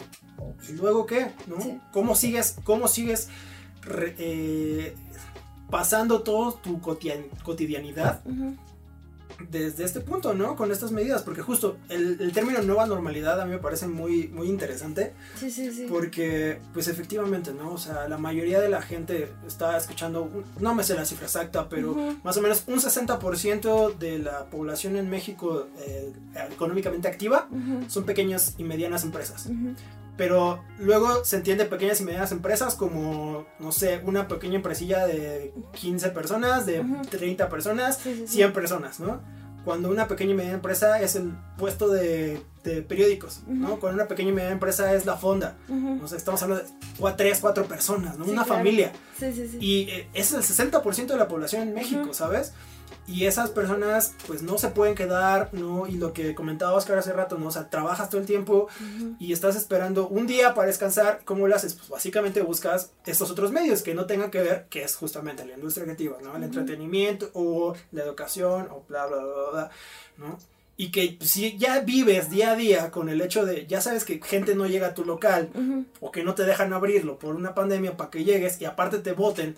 y 0.69 0.73
luego 0.73 1.05
qué, 1.05 1.31
¿no? 1.47 1.81
¿Cómo 1.93 2.15
sigues, 2.15 2.57
cómo 2.63 2.87
sigues 2.87 3.29
re- 3.83 4.15
eh, 4.17 4.95
pasando 5.69 6.21
todo 6.21 6.53
tu 6.55 6.81
cotidian- 6.81 7.27
cotidianidad. 7.43 8.21
Desde 9.49 9.83
este 9.83 9.99
punto, 10.01 10.33
¿no? 10.33 10.55
Con 10.55 10.71
estas 10.71 10.91
medidas, 10.91 11.23
porque 11.23 11.41
justo 11.41 11.77
el, 11.89 12.17
el 12.19 12.31
término 12.31 12.61
nueva 12.61 12.85
normalidad 12.85 13.39
a 13.41 13.45
mí 13.45 13.51
me 13.51 13.57
parece 13.59 13.87
muy, 13.87 14.27
muy 14.27 14.47
interesante. 14.47 15.13
Sí, 15.35 15.49
sí, 15.49 15.71
sí. 15.71 15.85
Porque, 15.89 16.59
pues 16.73 16.87
efectivamente, 16.87 17.53
¿no? 17.53 17.71
O 17.73 17.77
sea, 17.77 18.07
la 18.07 18.17
mayoría 18.17 18.59
de 18.59 18.69
la 18.69 18.81
gente 18.81 19.31
está 19.47 19.77
escuchando, 19.77 20.29
no 20.59 20.75
me 20.75 20.83
sé 20.83 20.95
la 20.95 21.05
cifra 21.05 21.25
exacta, 21.25 21.69
pero 21.69 21.91
Ujú. 21.91 22.17
más 22.23 22.37
o 22.37 22.41
menos 22.41 22.63
un 22.67 22.79
60% 22.79 23.97
de 23.97 24.19
la 24.19 24.45
población 24.45 24.95
en 24.95 25.09
México 25.09 25.67
eh, 25.79 26.11
económicamente 26.51 27.07
activa 27.07 27.47
Ujú. 27.51 27.89
son 27.89 28.03
pequeñas 28.05 28.55
y 28.57 28.63
medianas 28.63 29.03
empresas. 29.03 29.45
Ujú. 29.47 29.75
Pero 30.17 30.63
luego 30.79 31.23
se 31.25 31.37
entiende 31.37 31.65
pequeñas 31.65 32.01
y 32.01 32.03
medianas 32.03 32.31
empresas 32.31 32.75
como, 32.75 33.45
no 33.59 33.71
sé, 33.71 34.01
una 34.05 34.27
pequeña 34.27 34.55
empresilla 34.57 35.07
de 35.07 35.53
15 35.73 36.09
personas, 36.09 36.65
de 36.65 36.81
Ujú. 36.81 37.01
30 37.09 37.49
personas, 37.49 37.97
Sí, 37.97 38.13
sí, 38.15 38.27
sí. 38.27 38.33
100 38.35 38.53
personas, 38.53 38.99
¿no? 38.99 39.21
Cuando 39.63 39.89
una 39.89 40.07
pequeña 40.07 40.31
y 40.31 40.35
mediana 40.35 40.55
empresa 40.55 40.99
es 41.01 41.15
el 41.15 41.33
puesto 41.57 41.87
de, 41.87 42.41
de 42.63 42.81
periódicos, 42.81 43.41
¿no? 43.47 43.79
Cuando 43.79 43.99
una 44.01 44.07
pequeña 44.07 44.29
y 44.29 44.33
mediana 44.33 44.53
empresa 44.53 44.93
es 44.93 45.05
la 45.05 45.17
fonda. 45.17 45.55
Ujú. 45.69 46.01
O 46.03 46.07
sea, 46.07 46.17
estamos 46.17 46.41
hablando 46.41 46.63
de 46.65 46.69
cua- 46.99 47.15
tres, 47.15 47.39
cuatro 47.39 47.65
personas, 47.65 48.17
¿no? 48.17 48.25
Una 48.25 48.43
claro. 48.43 48.47
familia. 48.57 48.91
Sí, 49.19 49.31
sí, 49.31 49.47
sí. 49.47 49.57
Y 49.61 49.81
eh, 49.91 50.07
es 50.13 50.33
el 50.33 50.41
60% 50.41 51.05
de 51.07 51.15
la 51.17 51.27
población 51.27 51.61
en 51.67 51.73
México. 51.75 52.11
¿sabes? 52.13 52.53
Y 53.11 53.25
esas 53.25 53.49
personas, 53.49 54.15
pues 54.25 54.41
no 54.41 54.57
se 54.57 54.69
pueden 54.69 54.95
quedar, 54.95 55.49
¿no? 55.53 55.85
Y 55.85 55.93
lo 55.93 56.13
que 56.13 56.33
comentaba 56.33 56.73
Oscar 56.73 56.97
hace 56.97 57.11
rato, 57.11 57.37
¿no? 57.37 57.47
O 57.47 57.51
sea, 57.51 57.69
trabajas 57.69 58.09
todo 58.09 58.21
el 58.21 58.27
tiempo 58.27 58.67
y 59.19 59.33
estás 59.33 59.55
esperando 59.55 60.07
un 60.07 60.27
día 60.27 60.53
para 60.53 60.67
descansar. 60.67 61.21
¿Cómo 61.25 61.47
lo 61.47 61.55
haces? 61.55 61.73
Pues 61.73 61.89
básicamente 61.89 62.41
buscas 62.41 62.91
estos 63.05 63.29
otros 63.29 63.51
medios 63.51 63.81
que 63.83 63.93
no 63.93 64.05
tengan 64.05 64.31
que 64.31 64.41
ver, 64.41 64.67
que 64.69 64.83
es 64.83 64.95
justamente 64.95 65.45
la 65.45 65.55
industria 65.55 65.83
creativa, 65.83 66.17
¿no? 66.21 66.35
El 66.35 66.43
entretenimiento 66.43 67.29
o 67.33 67.75
la 67.91 68.03
educación 68.03 68.69
o 68.71 68.83
bla, 68.87 69.05
bla, 69.07 69.17
bla, 69.17 69.33
bla, 69.33 69.51
bla, 69.51 69.71
¿no? 70.17 70.37
Y 70.81 70.89
que 70.89 71.19
si 71.21 71.57
ya 71.59 71.81
vives 71.81 72.31
día 72.31 72.53
a 72.53 72.55
día 72.55 72.89
con 72.89 73.07
el 73.09 73.21
hecho 73.21 73.45
de, 73.45 73.67
ya 73.67 73.81
sabes 73.81 74.03
que 74.03 74.19
gente 74.19 74.55
no 74.55 74.65
llega 74.65 74.87
a 74.87 74.93
tu 74.95 75.05
local 75.05 75.49
o 75.99 76.09
que 76.11 76.23
no 76.23 76.33
te 76.33 76.43
dejan 76.43 76.73
abrirlo 76.73 77.19
por 77.19 77.35
una 77.35 77.53
pandemia 77.53 77.95
para 77.97 78.09
que 78.09 78.23
llegues 78.23 78.59
y 78.59 78.65
aparte 78.65 78.97
te 78.97 79.11
voten. 79.11 79.55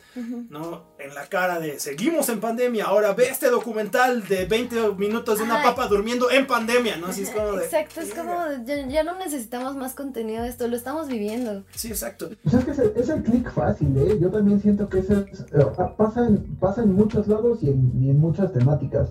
¿no? 0.49 0.83
En 0.99 1.15
la 1.15 1.25
cara 1.27 1.61
de, 1.61 1.79
seguimos 1.79 2.27
en 2.27 2.41
pandemia, 2.41 2.85
ahora 2.85 3.13
ve 3.13 3.29
este 3.29 3.49
documental 3.49 4.27
de 4.27 4.43
20 4.45 4.95
minutos 4.97 5.37
de 5.37 5.45
una 5.45 5.59
Ay. 5.59 5.63
papa 5.63 5.87
durmiendo 5.87 6.29
en 6.29 6.45
pandemia, 6.45 6.97
¿no? 6.97 7.07
Así 7.07 7.23
es 7.23 7.29
como 7.29 7.53
de... 7.53 7.63
Exacto, 7.65 8.01
es 8.01 8.13
como 8.13 8.43
de, 8.45 8.65
ya, 8.65 8.87
ya 8.87 9.03
no 9.03 9.17
necesitamos 9.17 9.77
más 9.77 9.93
contenido 9.95 10.43
de 10.43 10.49
esto, 10.49 10.67
lo 10.67 10.75
estamos 10.75 11.07
viviendo. 11.07 11.63
Sí, 11.73 11.87
exacto. 11.87 12.31
Pues 12.43 12.53
es 12.55 12.65
que 12.65 12.71
es 12.71 12.79
el, 12.79 12.93
es 12.97 13.07
el 13.09 13.23
clic 13.23 13.49
fácil, 13.53 13.95
¿eh? 13.97 14.17
Yo 14.19 14.29
también 14.29 14.61
siento 14.61 14.89
que 14.89 14.99
ese 14.99 15.25
es- 15.31 15.39
eh, 15.53 15.65
pasa, 15.97 16.27
en, 16.27 16.55
pasa 16.57 16.83
en 16.83 16.91
muchos 16.93 17.27
lados 17.29 17.59
y 17.61 17.69
en, 17.69 17.91
y 18.03 18.09
en 18.09 18.19
muchas 18.19 18.51
temáticas. 18.51 19.09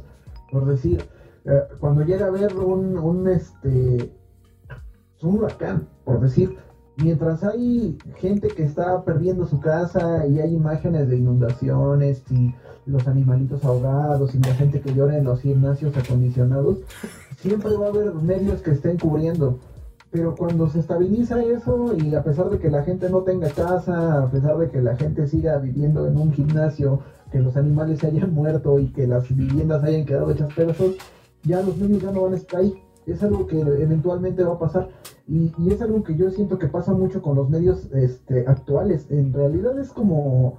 Por 0.50 0.66
decir, 0.66 1.02
eh, 1.44 1.62
cuando 1.80 2.02
llega 2.02 2.26
a 2.26 2.28
haber 2.28 2.56
un, 2.56 2.96
un, 2.98 3.28
este, 3.28 4.12
un 5.22 5.36
huracán, 5.36 5.88
por 6.04 6.20
decir, 6.20 6.56
mientras 6.96 7.42
hay 7.42 7.98
gente 8.16 8.48
que 8.48 8.64
está 8.64 9.02
perdiendo 9.04 9.46
su 9.46 9.60
casa 9.60 10.26
y 10.26 10.40
hay 10.40 10.54
imágenes 10.54 11.08
de 11.08 11.16
inundaciones 11.16 12.22
y 12.30 12.54
los 12.86 13.06
animalitos 13.06 13.64
ahogados 13.64 14.34
y 14.34 14.38
la 14.38 14.54
gente 14.54 14.80
que 14.80 14.94
llora 14.94 15.16
en 15.16 15.24
los 15.24 15.40
gimnasios 15.40 15.96
acondicionados, 15.96 16.78
siempre 17.38 17.76
va 17.76 17.86
a 17.86 17.90
haber 17.90 18.14
medios 18.14 18.60
que 18.62 18.72
estén 18.72 18.98
cubriendo. 18.98 19.58
Pero 20.10 20.34
cuando 20.36 20.68
se 20.68 20.80
estabiliza 20.80 21.42
eso 21.42 21.94
y 21.96 22.14
a 22.14 22.22
pesar 22.22 22.50
de 22.50 22.58
que 22.58 22.70
la 22.70 22.82
gente 22.82 23.08
no 23.08 23.22
tenga 23.22 23.48
casa, 23.48 24.24
a 24.24 24.30
pesar 24.30 24.58
de 24.58 24.68
que 24.70 24.82
la 24.82 24.94
gente 24.96 25.26
siga 25.26 25.56
viviendo 25.58 26.06
en 26.06 26.18
un 26.18 26.32
gimnasio, 26.32 27.00
que 27.30 27.38
los 27.38 27.56
animales 27.56 28.00
se 28.00 28.08
hayan 28.08 28.34
muerto 28.34 28.78
y 28.78 28.88
que 28.92 29.06
las 29.06 29.34
viviendas 29.34 29.82
hayan 29.84 30.04
quedado 30.04 30.30
hechas 30.30 30.52
pedazos, 30.52 30.96
ya 31.44 31.62
los 31.62 31.76
medios 31.76 32.02
ya 32.02 32.12
no 32.12 32.22
van 32.22 32.34
a 32.34 32.36
estar 32.36 32.60
ahí. 32.60 32.74
Es 33.06 33.22
algo 33.22 33.46
que 33.46 33.60
eventualmente 33.60 34.44
va 34.44 34.54
a 34.54 34.58
pasar. 34.58 34.88
Y, 35.26 35.52
y 35.58 35.70
es 35.70 35.82
algo 35.82 36.02
que 36.04 36.16
yo 36.16 36.30
siento 36.30 36.58
que 36.58 36.68
pasa 36.68 36.92
mucho 36.92 37.20
con 37.20 37.36
los 37.36 37.48
medios 37.48 37.88
este, 37.92 38.46
actuales. 38.46 39.10
En 39.10 39.32
realidad 39.32 39.78
es 39.78 39.90
como 39.90 40.58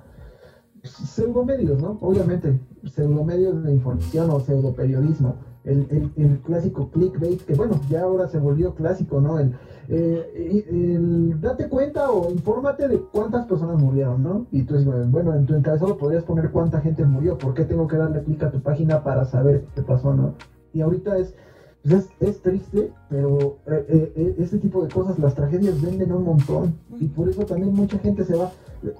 pseudomedios, 0.84 1.82
¿no? 1.82 1.98
Obviamente, 2.02 2.60
pseudomedios 2.86 3.64
de 3.64 3.74
información 3.74 4.30
o 4.30 4.40
pseudoperiodismo. 4.40 5.36
El, 5.64 5.88
el, 5.92 6.12
el 6.18 6.40
clásico 6.40 6.90
clickbait, 6.92 7.42
que 7.46 7.56
bueno, 7.56 7.80
ya 7.90 8.02
ahora 8.02 8.28
se 8.28 8.38
volvió 8.38 8.76
clásico, 8.76 9.22
¿no? 9.22 9.40
El, 9.40 9.56
eh, 9.88 10.66
el 10.70 11.40
date 11.40 11.70
cuenta 11.70 12.12
o 12.12 12.30
infórmate 12.30 12.90
de 12.90 13.00
cuántas 13.00 13.46
personas 13.46 13.82
murieron, 13.82 14.22
¿no? 14.22 14.46
Y 14.52 14.64
tú 14.64 14.76
dices, 14.76 15.10
bueno, 15.10 15.34
en 15.34 15.46
tu 15.46 15.56
encabezado 15.56 15.98
podrías 15.98 16.26
poner 16.26 16.52
cuánta 16.52 16.82
gente 16.82 17.06
murió, 17.06 17.38
¿por 17.38 17.54
qué 17.54 17.64
tengo 17.64 17.88
que 17.88 17.96
darle 17.96 18.24
clic 18.24 18.44
a 18.44 18.52
tu 18.52 18.62
página 18.62 19.04
para 19.06 19.24
saber 19.24 19.66
qué 19.74 19.84
pasó, 19.84 20.14
¿no? 20.14 20.34
Y 20.74 20.82
ahorita 20.82 21.18
es, 21.18 21.36
pues 21.84 21.96
es, 21.96 22.10
es 22.22 22.42
triste, 22.42 22.92
pero 23.10 23.58
eh, 23.68 24.36
este 24.40 24.58
tipo 24.58 24.84
de 24.84 24.94
cosas, 24.94 25.20
las 25.20 25.36
tragedias 25.36 25.82
venden 25.82 26.14
un 26.14 26.24
montón 26.24 26.76
y 27.00 27.08
por 27.08 27.28
eso 27.28 27.46
también 27.46 27.74
mucha 27.74 28.00
gente 28.00 28.24
se 28.24 28.36
va. 28.36 28.52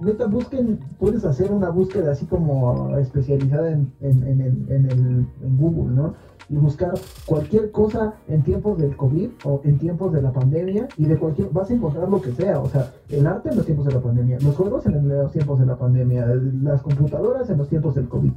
Neta, 0.02 0.28
busquen, 0.28 0.80
puedes 0.98 1.26
hacer 1.26 1.52
una 1.52 1.70
búsqueda 1.70 2.12
así 2.12 2.26
como 2.26 2.98
especializada 2.98 3.72
en, 3.72 3.92
en, 4.02 4.24
en, 4.24 4.42
el, 4.42 4.72
en, 4.72 4.86
el, 4.92 5.28
en 5.44 5.58
Google, 5.58 5.96
¿no? 5.96 6.14
Y 6.50 6.56
buscar 6.56 6.94
cualquier 7.26 7.72
cosa 7.72 8.16
en 8.28 8.44
tiempos 8.44 8.78
del 8.78 8.96
COVID 8.96 9.30
o 9.46 9.62
en 9.64 9.78
tiempos 9.78 10.12
de 10.14 10.22
la 10.22 10.32
pandemia 10.32 10.88
y 10.98 11.06
de 11.06 11.18
cualquier, 11.18 11.50
vas 11.52 11.70
a 11.70 11.74
encontrar 11.74 12.10
lo 12.10 12.22
que 12.22 12.32
sea, 12.34 12.60
o 12.60 12.70
sea, 12.70 12.92
el 13.10 13.26
arte 13.28 13.50
en 13.50 13.58
los 13.58 13.66
tiempos 13.66 13.88
de 13.88 13.94
la 13.94 14.02
pandemia, 14.02 14.40
los 14.42 14.56
juegos 14.56 14.86
en 14.86 15.08
los 15.08 15.32
tiempos 15.32 15.60
de 15.60 15.66
la 15.66 15.78
pandemia, 15.78 16.26
las 16.62 16.82
computadoras 16.82 17.50
en 17.50 17.58
los 17.58 17.70
tiempos 17.70 17.96
del 17.96 18.08
COVID, 18.08 18.32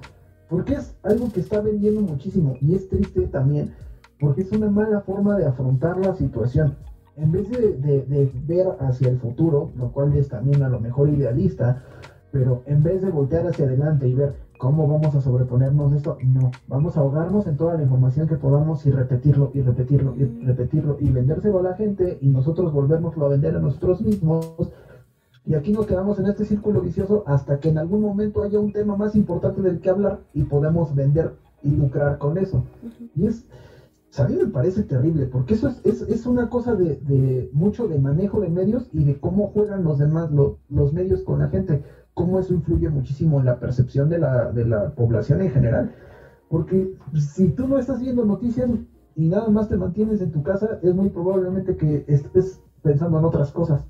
porque 0.49 0.75
es 0.75 0.95
algo 1.03 1.31
que 1.33 1.41
está 1.41 1.61
vendiendo 1.61 2.01
muchísimo 2.01 2.55
y 2.61 2.75
es 2.75 2.89
triste 2.89 3.23
también 3.23 3.73
porque 4.21 4.43
es 4.43 4.53
una 4.53 4.71
mala 4.71 5.01
forma 5.03 5.37
de 5.37 5.47
afrontar 5.47 5.99
la 5.99 6.15
situación. 6.15 6.77
En 7.17 7.33
vez 7.33 7.51
de, 7.51 7.75
de, 7.75 8.03
de, 8.03 8.31
ver 8.47 8.67
hacia 8.81 9.09
el 9.09 9.19
futuro, 9.19 9.73
lo 9.77 9.91
cual 9.93 10.15
es 10.17 10.29
también 10.29 10.63
a 10.63 10.69
lo 10.69 10.81
mejor 10.81 11.09
idealista, 11.09 11.83
pero 12.31 12.63
en 12.67 12.83
vez 12.83 13.03
de 13.03 13.11
voltear 13.11 13.47
hacia 13.47 13.65
adelante 13.65 14.09
y 14.09 14.15
ver 14.15 14.35
cómo 14.59 14.87
vamos 14.87 15.15
a 15.15 15.21
sobreponernos 15.21 15.93
esto, 15.93 16.19
no, 16.23 16.51
vamos 16.67 16.97
a 16.97 17.01
ahogarnos 17.01 17.47
en 17.47 17.57
toda 17.57 17.75
la 17.75 17.83
información 17.83 18.29
que 18.29 18.37
podamos 18.37 18.85
y 18.87 18.91
repetirlo 18.91 19.51
y 19.55 19.63
repetirlo 19.63 20.15
y 20.17 20.25
repetirlo 20.45 20.97
y 21.01 21.11
vendérselo 21.11 21.61
a 21.61 21.63
la 21.63 21.75
gente 21.75 22.19
y 22.21 22.29
nosotros 22.29 22.73
volvernoslo 22.73 23.27
a 23.27 23.31
vender 23.31 23.57
a 23.57 23.61
nosotros 23.61 24.01
mismos. 24.01 24.55
Y 25.47 25.55
aquí 25.55 25.73
nos 25.73 25.87
quedamos 25.87 26.19
en 26.19 26.27
este 26.27 26.45
círculo 26.45 26.81
vicioso 26.81 27.23
hasta 27.27 27.61
que 27.61 27.69
en 27.69 27.79
algún 27.79 28.01
momento 28.01 28.43
haya 28.43 28.59
un 28.59 28.73
tema 28.73 28.97
más 28.97 29.15
importante 29.15 29.63
del 29.63 29.81
que 29.81 29.91
hablar 29.91 30.19
y 30.35 30.43
podemos 30.43 30.93
vender 30.93 31.37
y 31.63 31.71
lucrar 31.71 32.19
con 32.19 32.37
eso. 32.37 32.65
Y 33.15 33.27
es, 33.27 33.47
a 34.19 34.27
mí 34.27 34.35
me 34.35 34.49
parece 34.49 34.83
terrible, 34.83 35.27
porque 35.27 35.55
eso 35.55 35.69
es, 35.69 35.81
es, 35.85 36.03
es 36.03 36.27
una 36.27 36.51
cosa 36.51 36.75
de, 36.75 36.97
de, 36.97 37.49
mucho 37.53 37.87
de 37.87 38.01
manejo 38.01 38.41
de 38.41 38.49
medios 38.49 38.89
y 38.93 39.05
de 39.05 39.21
cómo 39.21 39.49
juegan 39.49 39.85
los 39.85 39.99
demás, 39.99 40.33
lo, 40.33 40.59
los 40.69 40.93
medios 40.93 41.23
con 41.23 41.39
la 41.39 41.49
gente, 41.49 41.85
cómo 42.13 42.41
eso 42.41 42.53
influye 42.53 42.89
muchísimo 42.89 43.39
en 43.39 43.47
la 43.47 43.61
percepción 43.61 44.09
de 44.09 44.19
la, 44.19 44.51
de 44.51 44.65
la 44.65 44.97
población 44.97 45.43
en 45.43 45.51
general. 45.51 45.95
Porque 46.49 46.93
si 47.15 47.49
tú 47.51 47.69
no 47.69 47.79
estás 47.79 48.01
viendo 48.01 48.25
noticias 48.25 48.69
y 49.15 49.29
nada 49.29 49.49
más 49.49 49.69
te 49.69 49.77
mantienes 49.77 50.21
en 50.21 50.33
tu 50.33 50.43
casa, 50.43 50.81
es 50.83 50.93
muy 50.93 51.11
probablemente 51.11 51.77
que 51.77 52.05
estés 52.09 52.61
pensando 52.83 53.21
en 53.21 53.25
otras 53.25 53.53
cosas. 53.53 53.87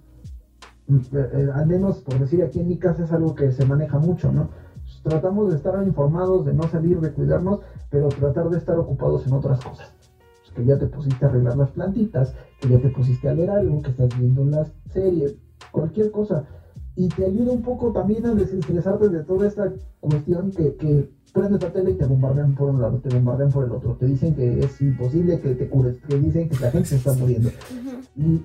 Al 1.54 1.66
menos, 1.66 1.98
por 1.98 2.18
decir, 2.18 2.42
aquí 2.42 2.60
en 2.60 2.68
mi 2.68 2.78
casa 2.78 3.04
es 3.04 3.12
algo 3.12 3.34
que 3.34 3.50
se 3.52 3.64
maneja 3.64 3.98
mucho, 3.98 4.30
¿no? 4.30 4.48
Tratamos 5.02 5.50
de 5.50 5.56
estar 5.56 5.82
informados, 5.84 6.46
de 6.46 6.54
no 6.54 6.64
salir, 6.64 7.00
de 7.00 7.12
cuidarnos, 7.12 7.60
pero 7.90 8.08
tratar 8.08 8.50
de 8.50 8.58
estar 8.58 8.78
ocupados 8.78 9.26
en 9.26 9.32
otras 9.32 9.60
cosas 9.64 9.96
que 10.56 10.64
ya 10.64 10.78
te 10.78 10.86
pusiste 10.86 11.24
a 11.24 11.28
arreglar 11.28 11.56
las 11.56 11.70
plantitas, 11.70 12.34
que 12.60 12.68
ya 12.68 12.78
te 12.78 12.88
pusiste 12.88 13.28
a 13.28 13.34
leer 13.34 13.50
algo, 13.50 13.82
que 13.82 13.90
estás 13.90 14.08
viendo 14.18 14.44
las 14.44 14.72
series, 14.90 15.36
cualquier 15.70 16.10
cosa. 16.10 16.44
Y 16.96 17.08
te 17.08 17.26
ayuda 17.26 17.52
un 17.52 17.60
poco 17.60 17.92
también 17.92 18.24
a 18.24 18.34
desestresarte 18.34 19.10
de 19.10 19.22
toda 19.22 19.46
esta 19.46 19.70
cuestión 20.00 20.50
que, 20.50 20.74
que 20.76 21.10
prendes 21.34 21.62
la 21.62 21.70
tele 21.70 21.90
y 21.90 21.94
te 21.94 22.06
bombardean 22.06 22.54
por 22.54 22.70
un 22.70 22.80
lado, 22.80 22.98
te 22.98 23.14
bombardean 23.14 23.52
por 23.52 23.66
el 23.66 23.72
otro. 23.72 23.96
Te 24.00 24.06
dicen 24.06 24.34
que 24.34 24.60
es 24.60 24.80
imposible 24.80 25.38
que 25.40 25.54
te 25.54 25.68
cures, 25.68 26.00
te 26.00 26.18
dicen 26.18 26.48
que 26.48 26.58
la 26.58 26.70
gente 26.70 26.88
se 26.88 26.96
está 26.96 27.12
muriendo. 27.12 27.50
Y 28.16 28.40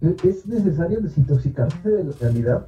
es 0.00 0.46
necesario 0.46 1.00
desintoxicarse 1.00 1.88
de 1.88 2.04
la 2.04 2.12
realidad 2.20 2.66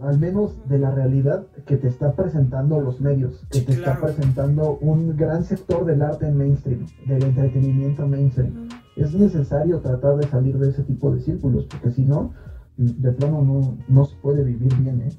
al 0.00 0.18
menos 0.18 0.52
de 0.68 0.78
la 0.78 0.90
realidad 0.90 1.46
que 1.66 1.76
te 1.76 1.88
está 1.88 2.14
presentando 2.14 2.80
los 2.80 3.00
medios, 3.00 3.40
que 3.50 3.60
te 3.60 3.76
claro. 3.76 3.92
está 3.92 4.06
presentando 4.06 4.78
un 4.80 5.16
gran 5.16 5.44
sector 5.44 5.84
del 5.84 6.02
arte 6.02 6.30
mainstream, 6.30 6.86
del 7.06 7.22
entretenimiento 7.22 8.06
mainstream. 8.06 8.68
Es 8.96 9.14
necesario 9.14 9.80
tratar 9.80 10.16
de 10.16 10.28
salir 10.28 10.58
de 10.58 10.70
ese 10.70 10.82
tipo 10.82 11.10
de 11.14 11.20
círculos, 11.20 11.66
porque 11.66 11.90
si 11.90 12.02
no, 12.02 12.34
de 12.76 13.12
plano 13.12 13.42
no, 13.42 13.78
no 13.88 14.04
se 14.04 14.16
puede 14.16 14.42
vivir 14.42 14.74
bien, 14.76 15.02
¿eh? 15.02 15.12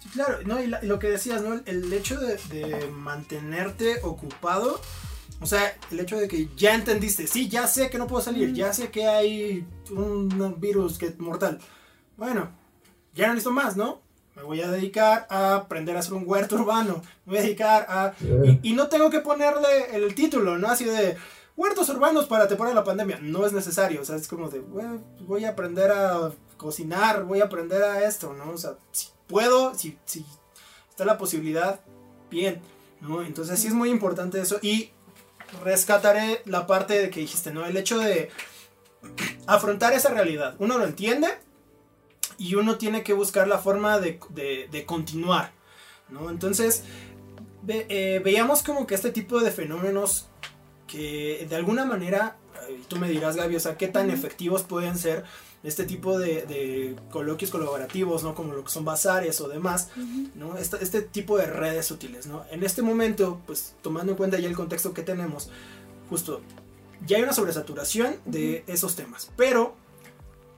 Sí, 0.00 0.08
claro, 0.10 0.38
no, 0.46 0.62
y, 0.62 0.66
la, 0.66 0.84
y, 0.84 0.86
lo 0.86 0.98
que 0.98 1.10
decías, 1.10 1.42
¿no? 1.42 1.54
El, 1.54 1.62
el 1.66 1.92
hecho 1.92 2.20
de, 2.20 2.38
de, 2.50 2.90
mantenerte 2.92 3.96
ocupado, 4.02 4.78
o 5.40 5.46
sea, 5.46 5.76
el 5.90 6.00
hecho 6.00 6.16
de 6.16 6.28
que 6.28 6.48
ya 6.56 6.74
entendiste, 6.74 7.26
sí, 7.26 7.48
ya 7.48 7.66
sé 7.66 7.90
que 7.90 7.98
no 7.98 8.06
puedo 8.06 8.22
salir, 8.22 8.54
ya 8.54 8.72
sé 8.72 8.90
que 8.90 9.06
hay 9.06 9.66
un 9.90 10.56
virus 10.58 10.98
que 10.98 11.06
es 11.06 11.18
mortal. 11.18 11.58
Bueno, 12.16 12.50
ya 13.14 13.26
no 13.26 13.34
necesito 13.34 13.52
más, 13.52 13.76
¿no? 13.76 14.00
Me 14.34 14.42
voy 14.42 14.60
a 14.60 14.70
dedicar 14.70 15.26
a 15.30 15.56
aprender 15.56 15.96
a 15.96 16.00
hacer 16.00 16.14
un 16.14 16.24
huerto 16.26 16.56
urbano. 16.60 17.02
Me 17.24 17.32
voy 17.32 17.38
a 17.38 17.42
dedicar 17.42 17.86
a... 17.88 18.14
Yeah. 18.18 18.44
Y, 18.44 18.70
y, 18.70 18.72
no 18.72 18.88
tengo 18.88 19.10
que 19.10 19.20
ponerle 19.20 19.94
el 19.94 20.14
título, 20.14 20.58
¿no? 20.58 20.68
Así 20.68 20.84
de 20.84 21.16
huertos 21.56 21.88
urbanos 21.88 22.26
para 22.26 22.48
temporada 22.48 22.74
de 22.74 22.80
la 22.80 22.84
pandemia. 22.84 23.18
No 23.20 23.46
es 23.46 23.52
necesario. 23.52 24.02
O 24.02 24.04
sea, 24.04 24.16
es 24.16 24.28
como 24.28 24.48
de, 24.50 24.60
bueno, 24.60 25.02
voy 25.20 25.44
a 25.44 25.50
aprender 25.50 25.90
a 25.90 26.32
cocinar, 26.56 27.24
voy 27.24 27.40
a 27.40 27.44
aprender 27.44 27.82
a 27.82 28.06
esto, 28.06 28.34
¿no? 28.34 28.50
O 28.50 28.58
sea, 28.58 28.76
si 28.92 29.08
puedo, 29.26 29.74
si, 29.74 29.98
si 30.04 30.24
está 30.90 31.04
la 31.04 31.18
posibilidad, 31.18 31.80
bien, 32.30 32.60
¿no? 33.00 33.22
Entonces 33.22 33.58
sí 33.58 33.68
es 33.68 33.74
muy 33.74 33.90
importante 33.90 34.40
eso. 34.40 34.58
Y 34.60 34.90
rescataré 35.64 36.42
la 36.44 36.66
parte 36.66 36.98
de 36.98 37.10
que 37.10 37.20
dijiste, 37.20 37.52
¿no? 37.52 37.66
El 37.66 37.76
hecho 37.76 37.98
de 37.98 38.30
afrontar 39.46 39.92
esa 39.92 40.10
realidad. 40.10 40.56
Uno 40.58 40.78
lo 40.78 40.84
entiende 40.84 41.28
y 42.38 42.54
uno 42.54 42.76
tiene 42.76 43.02
que 43.02 43.12
buscar 43.12 43.48
la 43.48 43.58
forma 43.58 43.98
de, 43.98 44.18
de, 44.30 44.68
de 44.70 44.86
continuar, 44.86 45.52
¿no? 46.08 46.30
Entonces, 46.30 46.82
ve, 47.62 47.86
eh, 47.88 48.20
veíamos 48.24 48.62
como 48.62 48.86
que 48.86 48.94
este 48.94 49.10
tipo 49.10 49.40
de 49.40 49.50
fenómenos 49.50 50.28
que 50.86 51.46
de 51.48 51.56
alguna 51.56 51.84
manera, 51.84 52.36
eh, 52.68 52.80
tú 52.88 52.96
me 52.96 53.08
dirás 53.08 53.36
Gaby, 53.36 53.56
o 53.56 53.60
sea, 53.60 53.76
qué 53.76 53.88
tan 53.88 54.10
efectivos 54.10 54.62
pueden 54.62 54.98
ser 54.98 55.24
este 55.66 55.84
tipo 55.84 56.18
de, 56.18 56.46
de, 56.46 56.96
coloquios 57.10 57.50
colaborativos, 57.50 58.22
¿no? 58.22 58.34
Como 58.34 58.54
lo 58.54 58.62
que 58.62 58.70
son 58.70 58.84
bazares 58.84 59.40
o 59.40 59.48
demás, 59.48 59.88
uh 59.96 60.00
-huh. 60.00 60.30
¿no? 60.36 60.56
Este, 60.56 60.82
este, 60.82 61.02
tipo 61.02 61.36
de 61.36 61.46
redes 61.46 61.90
útiles, 61.90 62.26
¿no? 62.26 62.44
En 62.50 62.62
este 62.62 62.82
momento, 62.82 63.40
pues 63.46 63.74
tomando 63.82 64.12
en 64.12 64.16
cuenta 64.16 64.38
ya 64.38 64.48
el 64.48 64.54
contexto 64.54 64.94
que 64.94 65.02
tenemos, 65.02 65.50
justo, 66.08 66.40
ya 67.04 67.16
hay 67.16 67.24
una 67.24 67.32
sobresaturación 67.32 68.16
de 68.24 68.62
esos 68.68 68.94
temas, 68.94 69.32
pero, 69.36 69.74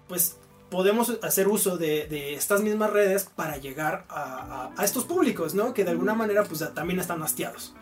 pues, 0.09 0.37
podemos 0.71 1.19
hacer 1.23 1.49
uso 1.49 1.79
de, 1.79 2.07
de 2.07 2.35
estas 2.35 2.61
mismas 2.61 2.91
redes 2.91 3.25
para 3.35 3.57
llegar 3.57 4.05
a, 4.11 4.23
a, 4.67 4.73
a, 4.77 4.85
estos 4.85 5.05
públicos, 5.05 5.55
¿no? 5.55 5.73
Que 5.73 5.85
de 5.85 5.91
alguna 5.93 6.15
manera, 6.15 6.45
pues, 6.45 6.63
también 6.75 7.01
están 7.01 7.23
hastiados, 7.23 7.73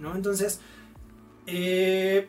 ¿no? 0.00 0.16
Entonces, 0.16 0.58
eh, 1.46 2.28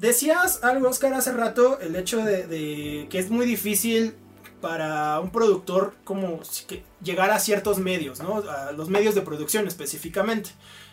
Decías 0.00 0.64
algo, 0.64 0.88
Oscar, 0.88 1.12
hace 1.12 1.30
rato, 1.30 1.78
el 1.78 1.94
hecho 1.94 2.24
de, 2.24 3.06
que 3.10 3.18
es 3.18 3.28
muy 3.28 3.44
difícil 3.44 4.14
para 4.62 5.20
un 5.20 5.30
productor 5.30 5.92
como 6.04 6.40
llegar 7.02 7.30
a 7.30 7.38
ciertos 7.38 7.78
medios, 7.78 8.18
¿no? 8.22 8.38
A 8.38 8.72
los 8.72 8.88
medios 8.88 9.14
de 9.14 9.20
producción 9.20 9.68
específicamente, 9.68 10.52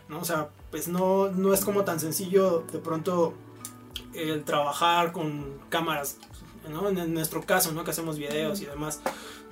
¿no? 0.10 0.20
O 0.20 0.26
sea, 0.26 0.50
pues 0.72 0.90
no, 0.90 1.30
no 1.30 1.54
es 1.54 1.64
como 1.64 1.86
tan 1.86 2.02
sencillo 2.02 2.66
de 2.70 2.80
pronto 2.80 3.34
el 4.14 4.44
trabajar 4.44 5.14
con 5.14 5.58
cámaras, 5.70 6.18
¿no? 6.70 6.90
En, 6.90 7.14
nuestro 7.14 7.42
caso, 7.46 7.72
¿no? 7.72 7.86
Que 7.86 7.92
hacemos 7.92 8.18
videos 8.18 8.60
y 8.60 8.66
demás, 8.66 9.00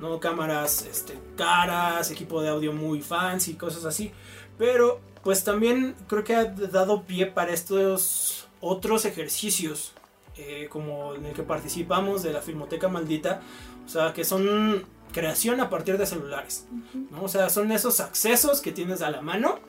¿no? 0.01 0.20
Cámaras 0.20 0.86
este, 0.86 1.18
caras, 1.38 2.12
equipo 2.12 2.41
de 2.41 2.49
audio 2.49 2.74
muy 2.74 3.01
fancy, 3.01 3.53
cosas 3.53 3.86
así. 3.86 4.12
Pero, 4.58 4.99
pues 5.24 5.45
también 5.45 5.95
creo 6.10 6.26
que 6.26 6.36
ha 6.36 6.43
dado 6.43 7.03
pie 7.03 7.28
para 7.28 7.53
estos 7.53 8.44
otros 8.66 9.05
ejercicios, 9.05 9.93
eh, 10.38 10.68
como 10.72 11.13
en 11.13 11.26
el 11.26 11.34
que 11.34 11.43
participamos 11.43 12.24
de 12.24 12.34
la 12.34 12.41
Filmoteca 12.41 12.88
Maldita, 12.88 13.41
o 13.86 13.89
sea, 13.89 14.11
que 14.11 14.26
son 14.26 14.84
creación 15.13 15.61
a 15.61 15.70
partir 15.70 15.99
de 15.99 16.07
celulares, 16.07 16.66
¿no? 17.11 17.24
O 17.24 17.28
sea, 17.28 17.49
son 17.49 17.72
esos 17.72 17.99
accesos 17.99 18.61
que 18.61 18.72
tienes 18.72 19.01
a 19.01 19.11
la 19.11 19.22
mano. 19.22 19.59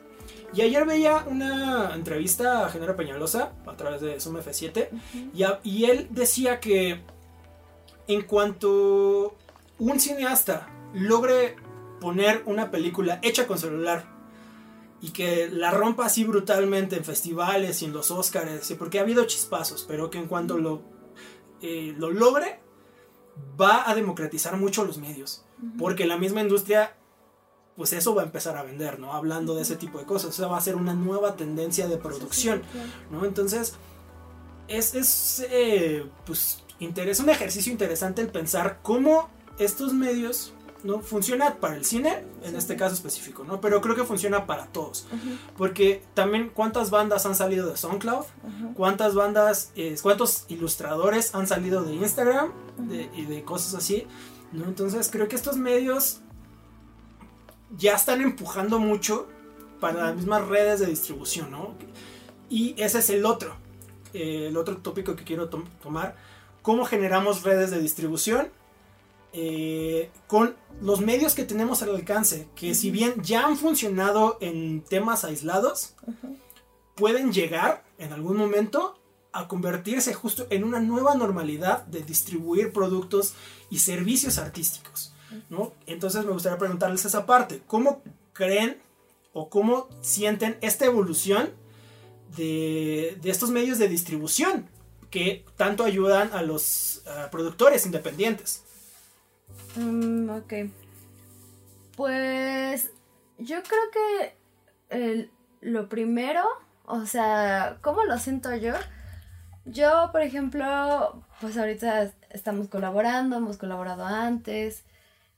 Y 0.53 0.61
ayer 0.61 0.85
veía 0.85 1.25
una 1.27 1.93
entrevista 1.93 2.65
a 2.65 2.69
Genaro 2.69 2.95
Peñalosa 2.95 3.53
a 3.67 3.77
través 3.77 4.01
de 4.01 4.19
Zoom 4.19 4.37
F7 4.37 4.89
y, 5.63 5.85
él 5.85 6.07
decía 6.09 6.59
que 6.59 7.01
en 8.07 8.21
cuanto 8.23 9.35
un 9.77 9.99
cineasta 9.99 10.67
logre 10.93 11.55
poner 12.01 12.43
una 12.45 12.71
película 12.71 13.19
hecha 13.21 13.45
con 13.45 13.57
celular 13.57 14.16
y 15.01 15.11
que 15.11 15.49
la 15.49 15.71
rompa 15.71 16.05
así 16.05 16.23
brutalmente 16.23 16.95
en 16.95 17.03
festivales 17.03 17.81
y 17.81 17.85
en 17.85 17.93
los 17.93 18.11
Oscars, 18.11 18.73
porque 18.79 18.99
ha 18.99 19.03
habido 19.03 19.25
chispazos, 19.25 19.85
pero 19.87 20.09
que 20.09 20.17
en 20.17 20.27
cuanto 20.27 20.57
lo, 20.57 20.81
eh, 21.61 21.93
lo 21.97 22.11
logre, 22.11 22.59
va 23.59 23.89
a 23.89 23.95
democratizar 23.95 24.57
mucho 24.57 24.85
los 24.85 24.97
medios, 24.97 25.45
porque 25.77 26.07
la 26.07 26.17
misma 26.17 26.41
industria 26.41 26.95
pues 27.77 27.93
eso 27.93 28.15
va 28.15 28.23
a 28.23 28.25
empezar 28.25 28.57
a 28.57 28.63
vender, 28.63 28.99
¿no? 28.99 29.13
Hablando 29.13 29.53
de 29.53 29.61
ese 29.61 29.75
tipo 29.75 29.99
de 29.99 30.05
cosas, 30.05 30.31
o 30.31 30.33
sea, 30.33 30.47
va 30.47 30.57
a 30.57 30.61
ser 30.61 30.75
una 30.75 30.95
nueva 30.95 31.35
tendencia 31.35 31.87
de 31.87 31.97
producción, 31.97 32.63
¿no? 33.11 33.23
Entonces, 33.23 33.75
es, 34.67 34.95
es 34.95 35.45
eh, 35.51 36.03
pues, 36.25 36.63
un 36.79 37.29
ejercicio 37.29 37.71
interesante 37.71 38.23
el 38.23 38.29
pensar 38.29 38.79
cómo 38.81 39.29
estos 39.59 39.93
medios, 39.93 40.53
¿no? 40.83 40.99
Funciona 41.01 41.55
para 41.55 41.75
el 41.75 41.85
cine, 41.85 42.23
en 42.43 42.55
este 42.55 42.75
caso 42.75 42.93
específico, 42.93 43.43
¿no? 43.43 43.59
Pero 43.61 43.81
creo 43.81 43.95
que 43.95 44.03
funciona 44.03 44.45
para 44.45 44.67
todos, 44.67 45.07
porque 45.57 46.03
también 46.13 46.51
cuántas 46.53 46.89
bandas 46.89 47.25
han 47.25 47.35
salido 47.35 47.67
de 47.67 47.77
SoundCloud, 47.77 48.25
cuántas 48.75 49.15
bandas, 49.15 49.71
eh, 49.75 49.95
cuántos 50.01 50.45
ilustradores 50.49 51.33
han 51.35 51.47
salido 51.47 51.83
de 51.83 51.95
Instagram 51.95 52.51
y 53.15 53.25
de 53.25 53.43
cosas 53.43 53.73
así, 53.73 54.05
¿no? 54.51 54.65
Entonces, 54.65 55.09
creo 55.11 55.27
que 55.27 55.35
estos 55.35 55.57
medios 55.57 56.21
ya 57.77 57.95
están 57.95 58.21
empujando 58.21 58.79
mucho 58.79 59.27
para 59.79 60.05
las 60.05 60.15
mismas 60.15 60.47
redes 60.47 60.79
de 60.79 60.87
distribución, 60.87 61.51
¿no? 61.51 61.75
Y 62.49 62.75
ese 62.81 62.99
es 62.99 63.09
el 63.09 63.25
otro, 63.25 63.55
eh, 64.13 64.47
el 64.47 64.57
otro 64.57 64.77
tópico 64.77 65.15
que 65.15 65.23
quiero 65.23 65.49
tomar, 65.49 66.15
cómo 66.61 66.85
generamos 66.85 67.43
redes 67.43 67.71
de 67.71 67.79
distribución 67.79 68.49
eh, 69.33 70.09
con 70.27 70.55
los 70.81 71.01
medios 71.01 71.35
que 71.35 71.43
tenemos 71.43 71.83
al 71.83 71.95
alcance, 71.95 72.47
que 72.55 72.73
si 72.73 72.91
bien 72.91 73.21
ya 73.21 73.45
han 73.45 73.57
funcionado 73.57 74.37
en 74.41 74.81
temas 74.81 75.23
aislados, 75.23 75.95
pueden 76.95 77.31
llegar 77.31 77.83
en 77.97 78.13
algún 78.13 78.37
momento 78.37 78.99
a 79.33 79.47
convertirse 79.47 80.13
justo 80.13 80.47
en 80.49 80.63
una 80.63 80.79
nueva 80.79 81.15
normalidad 81.15 81.85
de 81.85 82.01
distribuir 82.01 82.71
productos 82.71 83.33
y 83.69 83.79
servicios 83.79 84.37
artísticos. 84.37 85.13
¿no? 85.49 85.73
Entonces 85.85 86.25
me 86.25 86.31
gustaría 86.31 86.57
preguntarles 86.57 87.05
esa 87.05 87.25
parte. 87.25 87.61
¿Cómo 87.67 88.01
creen 88.33 88.77
o 89.33 89.49
cómo 89.49 89.89
sienten 90.01 90.57
esta 90.61 90.85
evolución 90.85 91.51
de, 92.35 93.19
estos 93.23 93.51
medios 93.51 93.77
de 93.77 93.87
distribución 93.87 94.67
que 95.11 95.45
tanto 95.55 95.83
ayudan 95.83 96.31
a 96.33 96.41
los 96.41 97.03
productores 97.29 97.85
independientes? 97.85 98.63
Mm, 99.75 100.29
ok. 100.29 100.53
Pues 101.95 102.91
yo 103.37 103.57
creo 103.63 103.91
que 103.91 105.29
lo 105.61 105.89
primero, 105.89 106.43
o 106.85 107.05
sea, 107.05 107.79
¿cómo 107.81 108.03
lo 108.03 108.17
siento 108.17 108.55
yo? 108.55 108.73
Yo, 109.65 110.09
por 110.11 110.21
ejemplo, 110.21 111.23
pues 111.41 111.57
ahorita 111.57 112.11
estamos 112.29 112.67
colaborando, 112.69 113.37
hemos 113.37 113.57
colaborado 113.57 114.05
antes, 114.05 114.85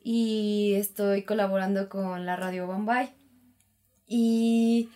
y 0.02 0.76
estoy 0.76 1.24
colaborando 1.24 1.90
con 1.90 2.26
la 2.26 2.36
radio 2.36 2.68
Bombay. 2.68 3.14
Y 4.08 4.90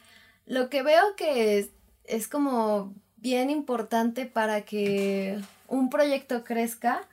lo 0.45 0.69
que 0.69 0.83
veo 0.83 1.15
que 1.15 1.69
es, 2.05 2.27
como 2.27 2.93
bien 3.17 3.49
importante 3.49 4.25
para 4.25 4.61
que 4.61 5.39
un 5.67 5.89
proyecto 5.89 6.43
crezca, 6.43 7.07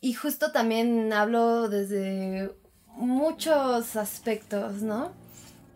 y 0.00 0.14
justo 0.14 0.52
también 0.52 1.12
hablo 1.12 1.68
desde 1.68 2.50
muchos 2.96 3.96
aspectos, 3.96 4.82
¿no? 4.82 5.12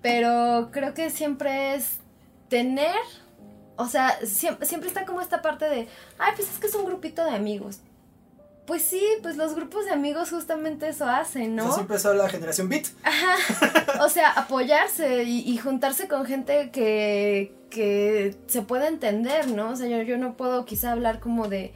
Pero 0.01 0.71
creo 0.73 0.95
que 0.95 1.11
siempre 1.11 1.75
es 1.75 1.99
tener, 2.49 2.97
o 3.77 3.87
sea, 3.87 4.19
siempre, 4.25 4.67
siempre 4.67 4.89
está 4.89 5.05
como 5.05 5.21
esta 5.21 5.43
parte 5.43 5.69
de, 5.69 5.89
ay, 6.19 6.33
pues 6.37 6.51
es 6.51 6.59
que 6.59 6.67
es 6.67 6.75
un 6.75 6.85
grupito 6.85 7.25
de 7.25 7.31
amigos. 7.31 7.79
Pues 8.67 8.83
sí, 8.83 9.03
pues 9.23 9.37
los 9.37 9.57
grupos 9.57 9.87
de 9.87 9.91
amigos 9.91 10.31
justamente 10.31 10.89
eso 10.89 11.07
hacen, 11.07 11.57
¿no? 11.57 11.73
Así 11.73 11.81
empezó 11.81 12.15
la 12.15 12.29
generación 12.29 12.69
Beat. 12.69 12.87
Ajá. 13.03 14.05
O 14.05 14.09
sea, 14.09 14.31
apoyarse 14.31 15.25
y, 15.25 15.57
juntarse 15.59 16.07
con 16.07 16.27
gente 16.27 16.71
que, 16.71 17.55
que 17.71 18.37
se 18.47 18.63
puede 18.63 18.87
entender, 18.87 19.49
¿no? 19.49 19.71
O 19.71 19.77
sea, 19.77 19.89
yo, 19.89 20.03
yo 20.03 20.17
no 20.17 20.37
puedo 20.37 20.65
quizá 20.65 20.93
hablar 20.93 21.19
como 21.19 21.49
de, 21.49 21.73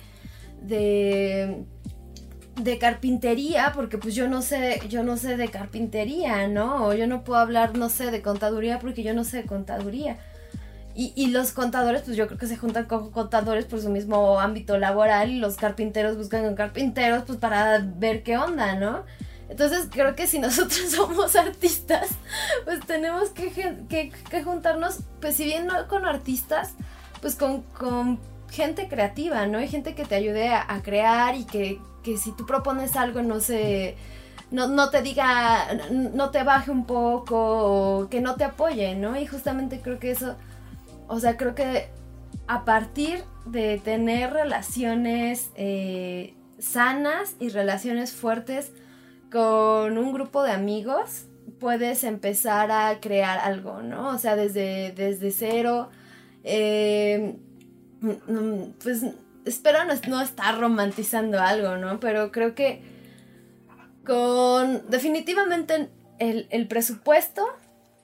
de 0.63 1.65
de 2.57 2.79
carpintería, 2.79 3.73
porque 3.75 3.99
pues 3.99 4.15
yo 4.15 4.29
no 4.29 4.43
sé, 4.43 4.81
yo 4.89 5.03
no 5.03 5.17
sé 5.17 5.37
de 5.37 5.49
carpintería, 5.49 6.49
¿no? 6.49 6.87
O 6.87 6.95
yo 6.95 7.07
no 7.07 7.23
puedo 7.23 7.39
hablar, 7.39 7.77
no 7.77 7.89
sé, 7.89 8.11
de 8.11 8.23
contaduría 8.23 8.79
porque 8.79 9.03
yo 9.03 9.15
no 9.15 9.25
sé 9.25 9.39
de 9.39 9.47
contaduría. 9.47 10.19
Y, 10.99 11.27
los 11.27 11.53
contadores, 11.53 12.01
pues 12.07 12.17
yo 12.17 12.27
creo 12.27 12.39
que 12.39 12.47
se 12.47 12.57
juntan 12.57 12.87
con 12.87 13.11
contadores 13.11 13.67
por 13.67 13.83
su 13.83 13.91
mismo 13.91 14.41
ámbito 14.41 14.79
laboral 14.79 15.29
y 15.31 15.39
los 15.39 15.57
carpinteros 15.57 16.17
buscan 16.17 16.43
con 16.47 16.55
carpinteros 16.55 17.25
pues 17.27 17.39
para 17.39 17.81
ver 17.81 18.23
qué 18.23 18.39
onda, 18.39 18.77
¿no? 18.77 19.05
Entonces 19.51 19.89
creo 19.91 20.17
que 20.17 20.27
si 20.27 20.39
nosotros 20.39 20.81
somos 20.91 21.37
artistas, 21.37 22.09
pues 22.65 22.81
tenemos 22.87 23.29
que, 23.29 24.11
juntarnos, 24.43 25.01
pues 25.21 25.37
si 25.37 25.45
bien 25.45 25.67
no 25.67 25.87
con 25.87 26.07
artistas, 26.07 26.73
pues 27.21 27.35
con, 27.35 28.19
gente 28.51 28.89
creativa, 28.89 29.47
¿no? 29.47 29.59
Hay 29.59 29.69
gente 29.69 29.95
que 29.95 30.05
te 30.05 30.15
ayude 30.15 30.49
a, 30.49 30.81
crear 30.83 31.35
y 31.37 31.45
que, 31.45 31.81
que, 32.03 32.17
si 32.17 32.33
tú 32.33 32.47
propones 32.47 32.97
algo 32.97 33.23
no 33.23 33.41
se... 33.41 33.97
No, 34.51 34.69
no, 34.69 34.91
te 34.91 35.03
diga, 35.03 35.67
no 35.91 36.31
te 36.31 36.45
baje 36.45 36.71
un 36.71 36.87
poco, 36.87 37.37
o 37.37 38.09
que 38.09 38.21
no 38.21 38.37
te 38.37 38.45
apoye, 38.45 38.95
¿no? 38.95 39.19
Y 39.19 39.27
justamente 39.27 39.81
creo 39.81 39.99
que 39.99 40.13
eso 40.13 40.37
o 41.09 41.21
sea, 41.21 41.37
creo 41.37 41.55
que 41.55 41.89
a 42.47 42.65
partir 42.65 43.23
de 43.45 43.79
tener 43.79 44.33
relaciones 44.33 45.51
eh, 45.55 46.35
sanas 46.59 47.37
y 47.39 47.49
relaciones 47.51 48.13
fuertes 48.13 48.73
con 49.31 49.99
un 49.99 50.13
grupo 50.13 50.43
de 50.43 50.53
amigos, 50.53 51.27
puedes 51.61 52.05
empezar 52.05 52.71
a 52.71 52.99
crear 53.01 53.39
algo, 53.39 53.83
¿no? 53.83 54.09
O 54.09 54.19
sea, 54.19 54.37
desde, 54.37 54.93
desde 54.93 55.31
cero. 55.31 55.91
Eh, 56.45 57.37
pues 58.83 59.03
espero 59.45 59.79
no, 59.85 60.21
estar 60.21 60.59
romantizando 60.59 61.41
algo, 61.41 61.77
¿no? 61.77 62.01
Pero 62.01 62.33
creo 62.33 62.55
que 62.55 62.83
con 64.05 64.89
definitivamente 64.89 65.89
el, 66.19 66.47
el 66.51 66.69
presupuesto 66.69 67.45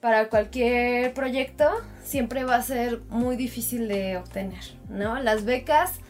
para 0.01 0.28
cualquier 0.28 1.14
proyecto 1.14 1.64
siempre 2.03 2.45
va 2.45 2.57
a 2.57 2.62
ser 2.62 3.01
muy 3.09 3.36
difícil 3.36 3.86
de 3.88 4.16
obtener, 4.16 4.64
¿no? 4.88 5.20
Las 5.20 5.45
becas 5.45 6.01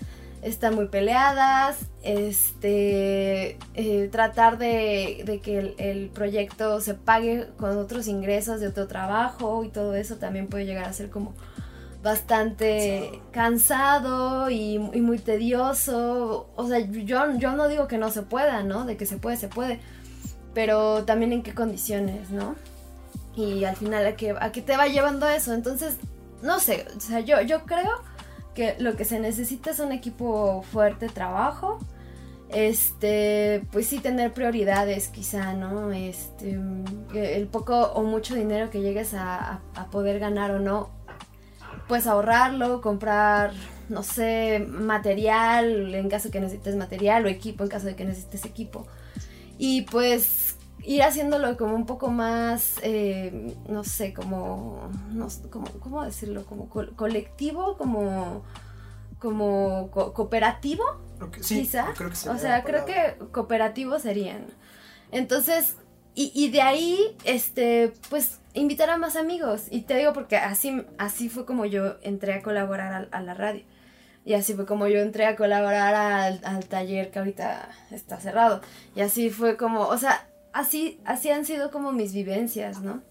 están 0.43 0.75
muy 0.75 0.89
peleadas, 0.89 1.79
este, 2.03 3.59
eh, 3.75 4.09
tratar 4.11 4.59
de, 4.59 5.41
que 5.43 5.75
el, 5.79 6.11
proyecto 6.11 6.81
se 6.81 6.95
pague 6.95 7.47
con 7.57 7.79
otros 7.79 8.09
ingresos 8.09 8.61
de 8.61 8.67
otro 8.67 8.89
trabajo 8.89 9.63
y 9.65 9.69
todo 9.69 9.95
eso 9.95 10.17
también 10.17 10.49
puede 10.49 10.67
llegar 10.67 10.85
a 10.85 10.93
ser 10.93 11.11
como 11.11 11.33
bastante 12.03 13.21
cansado 13.31 14.51
y, 14.51 14.79
muy 14.79 15.19
tedioso. 15.19 16.51
O 16.57 16.67
sea, 16.67 16.81
yo, 16.81 17.33
yo 17.37 17.53
no 17.53 17.69
digo 17.69 17.89
que 17.89 17.99
no 17.99 18.11
se 18.11 18.23
pueda, 18.23 18.63
¿no? 18.63 18.85
De 18.85 18.97
que 18.97 19.07
se 19.07 19.17
puede, 19.17 19.37
se 19.37 19.49
puede. 19.49 19.81
Pero 20.55 21.05
también 21.05 21.33
en 21.33 21.43
qué 21.43 21.55
condiciones, 21.55 22.31
¿no? 22.31 22.55
y 23.35 23.65
al 23.65 23.77
final 23.77 24.07
a 24.07 24.17
qué, 24.17 24.35
a 24.39 24.53
qué 24.53 24.63
te 24.63 24.77
va 24.77 24.87
llevando 24.87 25.29
eso. 25.29 25.55
Entonces, 25.55 25.97
no 26.43 26.61
sé, 26.61 26.87
o 26.97 27.01
sea, 27.01 27.21
yo, 27.21 27.41
yo 27.43 27.65
creo 27.65 28.03
que 28.55 28.77
lo 28.79 28.97
que 28.97 29.05
se 29.05 29.19
necesita 29.19 29.71
es 29.71 29.81
un 29.81 29.93
equipo 29.93 30.63
fuerte, 30.63 31.09
trabajo, 31.09 31.79
este, 32.51 33.67
pues 33.73 33.87
sí 33.87 33.99
tener 33.99 34.35
prioridades 34.35 35.09
quizá, 35.09 35.55
¿no? 35.55 35.91
Este, 35.93 36.59
el 37.15 37.47
poco 37.49 37.81
o 37.93 38.03
mucho 38.03 38.35
dinero 38.35 38.69
que 38.69 38.83
llegues 38.83 39.15
a, 39.15 39.61
poder 39.91 40.19
ganar 40.19 40.51
o 40.53 40.59
no, 40.59 40.91
pues 41.93 42.07
ahorrarlo, 42.07 42.81
comprar, 42.81 43.53
no 43.91 44.03
sé, 44.03 44.67
material 44.67 45.95
en 45.95 46.09
caso 46.09 46.31
que 46.31 46.41
necesites 46.41 46.75
material 46.75 47.27
o 47.27 47.29
equipo 47.29 47.65
en 47.65 47.69
caso 47.69 47.85
de 47.85 47.95
que 47.95 48.07
necesites 48.07 48.47
equipo. 48.47 48.87
Y 49.59 49.83
pues 49.83 50.57
ir 50.83 51.03
haciéndolo 51.03 51.55
como 51.59 51.75
un 51.75 51.85
poco 51.85 52.09
más, 52.09 52.77
eh, 52.83 53.55
no 53.69 53.85
sé, 53.85 54.15
como, 54.15 54.89
no, 55.11 55.29
como, 55.51 55.67
¿cómo 55.81 56.03
decirlo? 56.03 56.47
Como 56.47 56.71
colectivo, 56.71 57.77
como, 57.77 58.43
como 59.19 59.91
cooperativo 59.91 60.85
sí, 61.43 61.69
Creo 61.95 62.09
que 62.09 62.31
o 62.31 62.39
sea, 62.39 62.65
creo 62.65 62.87
que 62.87 63.19
cooperativos 63.33 64.01
serían. 64.01 64.47
Entonces, 65.11 65.75
y, 66.15 66.49
de 66.49 66.63
ahí, 66.63 67.19
este, 67.25 67.93
pues, 68.09 68.39
invitar 68.55 68.91
a 68.91 68.97
más 68.97 69.17
amigos. 69.17 69.65
Y 69.71 69.83
te 69.83 69.97
digo 69.97 70.13
porque 70.13 70.37
así, 70.37 70.85
así 70.99 71.29
fue 71.29 71.45
como 71.45 71.67
yo 71.67 71.97
entré 72.03 72.35
a 72.35 72.43
colaborar 72.43 73.09
a, 73.11 73.21
la 73.21 73.35
radio. 73.35 73.63
Y 74.25 74.35
así 74.35 74.55
fue 74.55 74.67
como 74.67 74.87
yo 74.87 75.01
entré 75.01 75.27
a 75.27 75.37
colaborar 75.37 75.95
al, 76.45 76.65
taller 76.67 77.11
que 77.11 77.19
ahorita 77.19 77.69
está 77.91 78.21
cerrado. 78.21 78.61
Y 78.95 79.01
así 79.01 79.31
fue 79.31 79.57
como, 79.57 79.83
o 79.83 79.99
sea, 79.99 80.29
así, 80.53 81.01
así 81.05 81.31
han 81.31 81.45
sido 81.45 81.71
como 81.71 81.93
mis 81.93 82.13
vivencias, 82.13 82.81
¿no? 82.81 83.03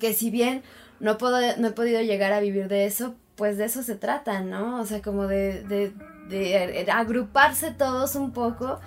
Que 0.00 0.14
si 0.14 0.30
bien 0.30 0.62
no, 1.00 1.18
puedo, 1.18 1.38
no 1.58 1.68
he 1.68 1.72
podido 1.72 2.00
llegar 2.00 2.32
a 2.32 2.40
vivir 2.40 2.68
de 2.68 2.86
eso, 2.86 3.14
pues 3.36 3.58
de 3.58 3.66
eso 3.66 3.82
se 3.82 3.94
trata, 3.94 4.40
¿no? 4.40 4.80
O 4.80 4.86
sea, 4.86 5.02
como 5.02 5.26
de, 5.26 5.62
de 5.62 6.86
agruparse 6.90 7.70
todos 7.72 8.14
un 8.14 8.32
poco 8.32 8.80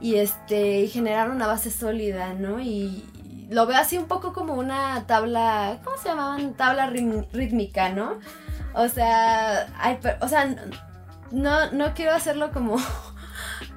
y 0.00 0.16
este 0.16 0.80
y 0.80 0.88
generar 0.88 1.30
una 1.30 1.46
base 1.46 1.70
sólida, 1.70 2.34
¿no? 2.34 2.60
Y 2.60 3.04
lo 3.48 3.66
veo 3.66 3.76
así 3.76 3.98
un 3.98 4.06
poco 4.06 4.32
como 4.32 4.54
una 4.54 5.06
tabla, 5.06 5.78
¿cómo 5.84 5.96
se 5.96 6.08
llamaban? 6.08 6.54
Tabla 6.54 6.88
rítmica, 6.88 7.90
¿no? 7.90 8.18
O 8.74 8.88
sea, 8.88 9.68
o 10.20 10.28
sea, 10.28 10.54
no, 11.30 11.70
no 11.72 11.94
quiero 11.94 12.12
hacerlo 12.12 12.52
como, 12.52 12.76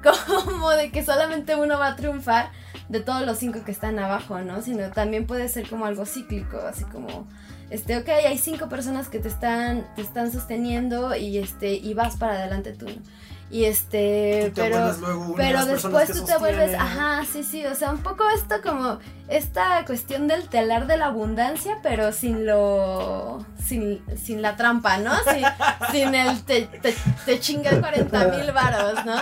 como 0.46 0.70
de 0.70 0.90
que 0.90 1.04
solamente 1.04 1.56
uno 1.56 1.78
va 1.78 1.88
a 1.88 1.96
triunfar 1.96 2.50
de 2.88 3.00
todos 3.00 3.24
los 3.24 3.38
cinco 3.38 3.64
que 3.64 3.70
están 3.70 3.98
abajo, 3.98 4.40
¿no? 4.40 4.62
Sino 4.62 4.90
también 4.90 5.26
puede 5.26 5.48
ser 5.48 5.68
como 5.68 5.86
algo 5.86 6.04
cíclico, 6.04 6.58
así 6.58 6.84
como 6.84 7.26
este, 7.70 7.96
ok, 7.96 8.08
hay 8.08 8.36
cinco 8.36 8.68
personas 8.68 9.08
que 9.08 9.20
te 9.20 9.28
están, 9.28 9.86
te 9.94 10.02
están 10.02 10.32
sosteniendo 10.32 11.14
y 11.14 11.38
este, 11.38 11.74
y 11.74 11.94
vas 11.94 12.16
para 12.16 12.34
adelante 12.34 12.72
tú. 12.72 12.86
Y 13.50 13.64
este, 13.64 14.52
pero, 14.54 14.94
pero 15.36 15.66
después 15.66 16.12
tú 16.12 16.24
te 16.24 16.38
vuelves, 16.38 16.72
ajá, 16.78 17.24
sí, 17.30 17.42
sí, 17.42 17.66
o 17.66 17.74
sea, 17.74 17.90
un 17.90 17.98
poco 17.98 18.22
esto 18.30 18.62
como 18.62 19.00
esta 19.28 19.84
cuestión 19.86 20.28
del 20.28 20.48
telar 20.48 20.86
de 20.86 20.96
la 20.96 21.06
abundancia, 21.06 21.78
pero 21.82 22.12
sin 22.12 22.46
lo, 22.46 23.44
sin, 23.64 24.02
sin 24.16 24.40
la 24.40 24.56
trampa, 24.56 24.98
¿no? 24.98 25.12
Sin, 25.24 25.44
sin 25.92 26.14
el 26.14 26.42
te, 26.44 26.62
te, 26.62 26.94
te 27.26 27.40
chingas 27.40 27.74
40 27.74 28.28
mil 28.28 28.52
varos, 28.52 29.04
¿no? 29.04 29.14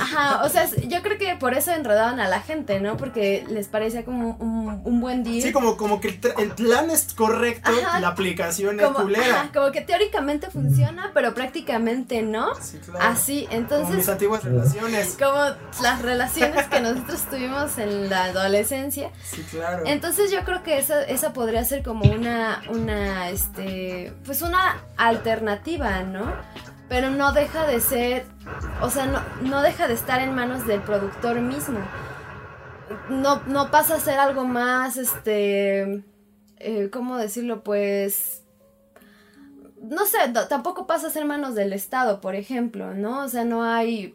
Ajá, 0.00 0.44
o 0.44 0.48
sea, 0.48 0.68
yo 0.86 1.02
creo 1.02 1.18
que 1.18 1.36
por 1.36 1.54
eso 1.54 1.72
enredaban 1.72 2.20
a 2.20 2.28
la 2.28 2.40
gente, 2.40 2.80
¿no? 2.80 2.96
Porque 2.96 3.44
les 3.48 3.68
parecía 3.68 4.04
como 4.04 4.36
un, 4.36 4.80
un 4.84 5.00
buen 5.00 5.24
día. 5.24 5.42
Sí, 5.42 5.52
como, 5.52 5.76
como 5.76 6.00
que 6.00 6.08
el, 6.38 6.50
plan 6.52 6.90
es 6.90 7.12
correcto, 7.14 7.70
la 8.00 8.08
aplicación 8.08 8.78
es 8.80 8.86
culera. 8.88 9.42
Ajá, 9.42 9.50
como 9.52 9.72
que 9.72 9.80
teóricamente 9.80 10.48
funciona, 10.50 11.10
pero 11.12 11.34
prácticamente 11.34 12.22
no. 12.22 12.54
Sí, 12.60 12.78
claro. 12.78 13.04
Así, 13.04 13.46
entonces. 13.50 13.69
Como 13.70 13.88
mis 13.90 14.08
antiguas 14.08 14.42
relaciones. 14.42 15.16
Como 15.16 15.42
las 15.82 16.02
relaciones 16.02 16.66
que 16.66 16.80
nosotros 16.80 17.22
tuvimos 17.30 17.78
en 17.78 18.10
la 18.10 18.24
adolescencia. 18.24 19.12
Sí, 19.22 19.42
claro. 19.48 19.84
Entonces 19.86 20.32
yo 20.32 20.44
creo 20.44 20.64
que 20.64 20.78
esa, 20.78 21.02
esa 21.04 21.32
podría 21.32 21.64
ser 21.64 21.84
como 21.84 22.10
una, 22.10 22.62
una, 22.68 23.30
este, 23.30 24.12
pues 24.24 24.42
una 24.42 24.82
alternativa, 24.96 26.02
¿no? 26.02 26.32
Pero 26.88 27.10
no 27.10 27.32
deja 27.32 27.66
de 27.66 27.80
ser, 27.80 28.26
o 28.82 28.90
sea, 28.90 29.06
no, 29.06 29.22
no 29.42 29.62
deja 29.62 29.86
de 29.86 29.94
estar 29.94 30.20
en 30.20 30.34
manos 30.34 30.66
del 30.66 30.80
productor 30.80 31.40
mismo. 31.40 31.78
No, 33.08 33.42
no 33.46 33.70
pasa 33.70 33.94
a 33.94 34.00
ser 34.00 34.18
algo 34.18 34.44
más, 34.44 34.96
este, 34.96 36.02
eh, 36.58 36.90
¿cómo 36.92 37.16
decirlo? 37.16 37.62
Pues, 37.62 38.39
no 39.80 40.06
sé, 40.06 40.18
tampoco 40.48 40.86
pasa 40.86 41.08
a 41.08 41.10
ser 41.10 41.24
manos 41.24 41.54
del 41.54 41.72
Estado, 41.72 42.20
por 42.20 42.34
ejemplo, 42.34 42.94
¿no? 42.94 43.24
O 43.24 43.28
sea, 43.28 43.44
no 43.44 43.64
hay 43.64 44.14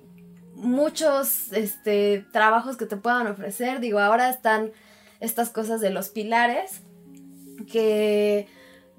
muchos, 0.53 1.51
este, 1.51 2.25
trabajos 2.31 2.77
que 2.77 2.85
te 2.85 2.97
puedan 2.97 3.27
ofrecer. 3.27 3.79
Digo, 3.79 3.99
ahora 3.99 4.29
están 4.29 4.71
estas 5.19 5.49
cosas 5.49 5.81
de 5.81 5.89
los 5.89 6.09
pilares 6.09 6.81
que 7.71 8.47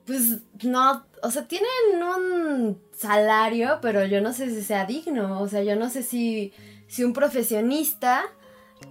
pues 0.06 0.38
no, 0.62 1.04
o 1.22 1.30
sea, 1.30 1.48
tienen 1.48 1.68
un 2.02 2.80
salario, 2.96 3.80
pero 3.82 4.04
yo 4.06 4.20
no 4.20 4.32
sé 4.32 4.50
si 4.50 4.62
sea 4.62 4.86
digno, 4.86 5.40
o 5.40 5.48
sea, 5.48 5.64
yo 5.64 5.74
no 5.74 5.90
sé 5.90 6.04
si, 6.04 6.52
si 6.86 7.02
un 7.02 7.12
profesionista 7.12 8.22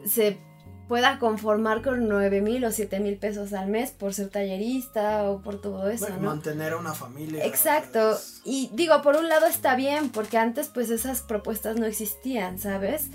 se 0.06 0.38
pueda 0.88 1.18
conformar 1.20 1.82
con 1.82 2.08
9 2.08 2.42
mil 2.42 2.64
o 2.66 2.72
7 2.72 3.00
mil 3.00 3.18
pesos 3.18 3.54
al 3.54 3.68
mes 3.68 3.92
por 3.92 4.14
ser 4.14 4.30
tallerista 4.30 5.30
o 5.30 5.42
por 5.42 5.60
todo 5.60 5.90
eso, 5.90 6.10
¿no? 6.10 6.30
Mantener 6.30 6.74
a 6.74 6.78
una 6.78 6.94
familia. 6.94 7.46
Exacto. 7.46 8.18
Y 8.44 8.70
digo, 8.74 9.02
por 9.02 9.16
un 9.16 9.28
lado 9.28 9.48
está 9.48 9.76
bien, 9.76 10.10
porque 10.10 10.38
antes 10.38 10.68
pues 10.68 10.90
esas 10.90 11.22
propuestas 11.22 11.78
no 11.78 11.86
existían, 11.86 12.60
¿sabes? 12.60 13.10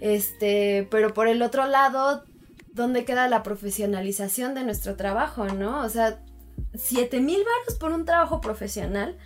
Este, 0.00 0.86
pero 0.90 1.14
por 1.14 1.26
el 1.26 1.42
otro 1.42 1.66
lado 1.66 2.24
dónde 2.72 3.04
queda 3.04 3.26
la 3.28 3.42
profesionalización 3.42 4.54
de 4.54 4.62
nuestro 4.62 4.96
trabajo, 4.96 5.46
¿no? 5.46 5.82
O 5.82 5.88
sea, 5.88 6.20
7 6.74 7.20
mil 7.20 7.38
baros 7.38 7.78
por 7.78 7.92
un 7.92 8.04
trabajo 8.04 8.40
profesional, 8.40 9.16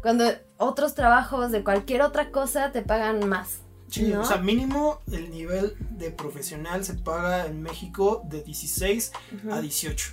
cuando 0.00 0.24
otros 0.56 0.94
trabajos 0.94 1.50
de 1.50 1.64
cualquier 1.64 2.02
otra 2.02 2.30
cosa 2.30 2.72
te 2.72 2.82
pagan 2.82 3.28
más. 3.28 3.58
Sí, 3.90 4.12
o 4.12 4.24
sea, 4.24 4.36
mínimo 4.38 5.00
el 5.10 5.30
nivel 5.30 5.76
de 5.90 6.10
profesional 6.10 6.84
se 6.84 6.94
paga 6.94 7.46
en 7.46 7.60
México 7.62 8.22
de 8.28 8.42
16 8.42 9.12
a 9.50 9.60
18. 9.60 10.12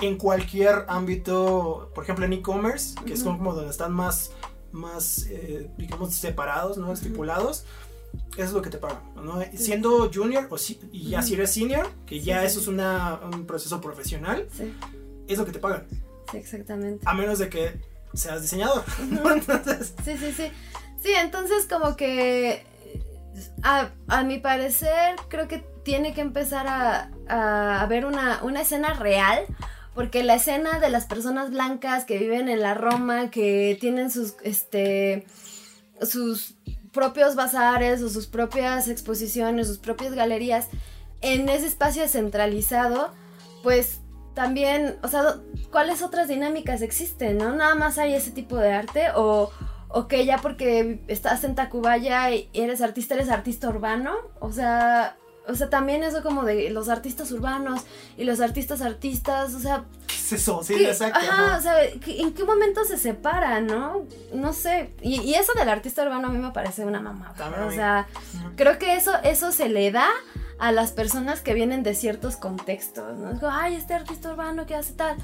En 0.00 0.16
cualquier 0.16 0.84
ámbito, 0.88 1.90
por 1.94 2.04
ejemplo 2.04 2.24
en 2.24 2.34
e-commerce, 2.34 2.94
que 3.04 3.14
es 3.14 3.24
como 3.24 3.52
donde 3.52 3.70
están 3.70 3.92
más, 3.92 4.30
más 4.70 5.26
eh, 5.28 5.68
digamos, 5.76 6.14
separados, 6.14 6.78
¿no? 6.78 6.92
Estipulados 6.92 7.64
es 8.36 8.52
lo 8.52 8.62
que 8.62 8.70
te 8.70 8.78
pagan, 8.78 9.00
¿no? 9.16 9.42
Siendo 9.54 10.10
junior 10.12 10.46
o 10.50 10.56
y 10.92 11.10
ya 11.10 11.22
si 11.22 11.34
eres 11.34 11.52
senior, 11.52 11.88
que 12.06 12.20
ya 12.20 12.44
eso 12.44 12.60
es 12.60 12.68
una, 12.68 13.20
un 13.32 13.46
proceso 13.46 13.80
profesional, 13.80 14.48
es 15.26 15.38
lo 15.38 15.44
que 15.44 15.52
te 15.52 15.58
pagan. 15.58 15.86
Sí, 16.30 16.36
exactamente. 16.36 17.04
A 17.06 17.14
menos 17.14 17.38
de 17.38 17.48
que 17.48 17.80
seas 18.14 18.42
diseñador. 18.42 18.84
Sí, 20.04 20.16
sí, 20.16 20.32
sí. 20.32 20.50
Sí, 21.02 21.12
entonces 21.14 21.66
como 21.66 21.96
que 21.96 22.64
a, 23.62 23.90
a, 24.08 24.22
mi 24.22 24.38
parecer 24.38 25.16
creo 25.28 25.48
que 25.48 25.58
tiene 25.84 26.14
que 26.14 26.20
empezar 26.20 26.66
a, 26.66 27.10
a 27.28 27.80
haber 27.80 28.06
una, 28.06 28.40
una 28.42 28.62
escena 28.62 28.94
real. 28.94 29.44
Porque 29.94 30.22
la 30.22 30.34
escena 30.34 30.78
de 30.78 30.90
las 30.90 31.06
personas 31.06 31.50
blancas 31.50 32.04
que 32.04 32.18
viven 32.18 32.50
en 32.50 32.60
la 32.60 32.74
Roma, 32.74 33.30
que 33.30 33.78
tienen 33.80 34.10
sus, 34.10 34.34
este, 34.42 35.26
sus 36.02 36.54
propios 36.92 37.34
bazares 37.34 38.02
o 38.02 38.10
sus 38.10 38.26
propias 38.26 38.88
exposiciones, 38.88 39.68
sus 39.68 39.78
propias 39.78 40.12
galerías 40.12 40.68
en 41.22 41.48
ese 41.48 41.66
espacio 41.66 42.06
centralizado, 42.08 43.10
pues 43.62 44.00
también, 44.34 44.98
o 45.02 45.08
sea, 45.08 45.36
¿cuáles 45.70 46.02
otras 46.02 46.28
dinámicas 46.28 46.82
existen? 46.82 47.38
¿No? 47.38 47.54
Nada 47.54 47.74
más 47.74 47.96
hay 47.96 48.14
ese 48.14 48.30
tipo 48.32 48.56
de 48.56 48.72
arte 48.72 49.06
o, 49.14 49.50
o 49.88 50.08
que 50.08 50.24
ya 50.24 50.38
porque 50.38 51.00
estás 51.08 51.44
en 51.44 51.54
Tacubaya 51.54 52.30
y 52.30 52.48
eres 52.52 52.80
artista, 52.80 53.14
eres 53.14 53.30
artista 53.30 53.68
urbano, 53.68 54.14
o 54.40 54.52
sea, 54.52 55.16
o 55.48 55.54
sea, 55.54 55.70
también 55.70 56.02
eso 56.02 56.22
como 56.22 56.44
de 56.44 56.70
los 56.70 56.88
artistas 56.88 57.30
urbanos 57.30 57.82
y 58.16 58.24
los 58.24 58.40
artistas 58.40 58.82
artistas, 58.82 59.54
o 59.54 59.60
sea... 59.60 59.84
¿Qué 60.06 60.14
es 60.14 60.32
eso? 60.32 60.62
Sí, 60.62 60.74
exacto. 60.84 61.20
Ajá, 61.20 61.56
o 61.56 61.60
sea, 61.60 61.84
¿en 61.84 62.32
qué 62.32 62.44
momento 62.44 62.84
se 62.84 62.98
separan, 62.98 63.66
no? 63.66 64.06
No 64.34 64.52
sé. 64.52 64.92
Y, 65.02 65.34
eso 65.34 65.52
del 65.54 65.68
artista 65.68 66.02
urbano 66.02 66.28
a 66.28 66.30
mí 66.30 66.38
me 66.38 66.50
parece 66.50 66.84
una 66.84 67.00
mamada. 67.00 67.66
O 67.66 67.70
sea, 67.70 68.08
creo 68.56 68.78
que 68.78 68.96
eso, 68.96 69.12
eso 69.22 69.52
se 69.52 69.68
le 69.68 69.92
da 69.92 70.08
a 70.58 70.72
las 70.72 70.90
personas 70.90 71.42
que 71.42 71.54
vienen 71.54 71.82
de 71.82 71.94
ciertos 71.94 72.36
contextos, 72.36 73.16
¿no? 73.18 73.34
Digo, 73.34 73.48
ay, 73.50 73.76
este 73.76 73.94
artista 73.94 74.30
urbano 74.30 74.66
que 74.66 74.74
hace 74.74 74.94
tal. 74.94 75.16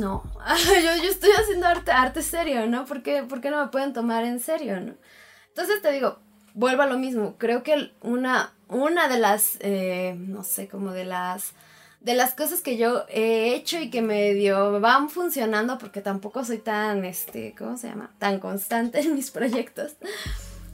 No, 0.00 0.24
yo, 0.66 1.02
yo 1.02 1.10
estoy 1.10 1.30
haciendo 1.32 1.66
arte, 1.66 1.90
arte 1.92 2.22
serio, 2.22 2.66
¿no? 2.66 2.86
¿Por 2.86 3.02
qué, 3.02 3.22
¿Por 3.22 3.40
qué 3.40 3.50
no 3.50 3.62
me 3.62 3.70
pueden 3.70 3.92
tomar 3.92 4.24
en 4.24 4.40
serio, 4.40 4.80
no? 4.80 4.94
Entonces 5.48 5.82
te 5.82 5.92
digo, 5.92 6.18
vuelvo 6.54 6.82
a 6.82 6.86
lo 6.86 6.98
mismo. 6.98 7.36
Creo 7.38 7.62
que 7.62 7.92
una, 8.02 8.52
una 8.68 9.08
de 9.08 9.18
las, 9.18 9.56
eh, 9.60 10.14
no 10.18 10.42
sé, 10.42 10.68
como 10.68 10.92
de 10.92 11.04
las 11.04 11.52
de 12.00 12.14
las 12.14 12.34
cosas 12.34 12.62
que 12.62 12.78
yo 12.78 13.04
he 13.08 13.54
hecho 13.54 13.78
y 13.78 13.90
que 13.90 14.00
medio 14.00 14.80
van 14.80 15.10
funcionando, 15.10 15.76
porque 15.76 16.00
tampoco 16.00 16.44
soy 16.44 16.58
tan, 16.58 17.04
este, 17.04 17.54
¿cómo 17.56 17.76
se 17.76 17.88
llama? 17.88 18.10
Tan 18.18 18.40
constante 18.40 19.00
en 19.00 19.14
mis 19.14 19.30
proyectos. 19.30 19.92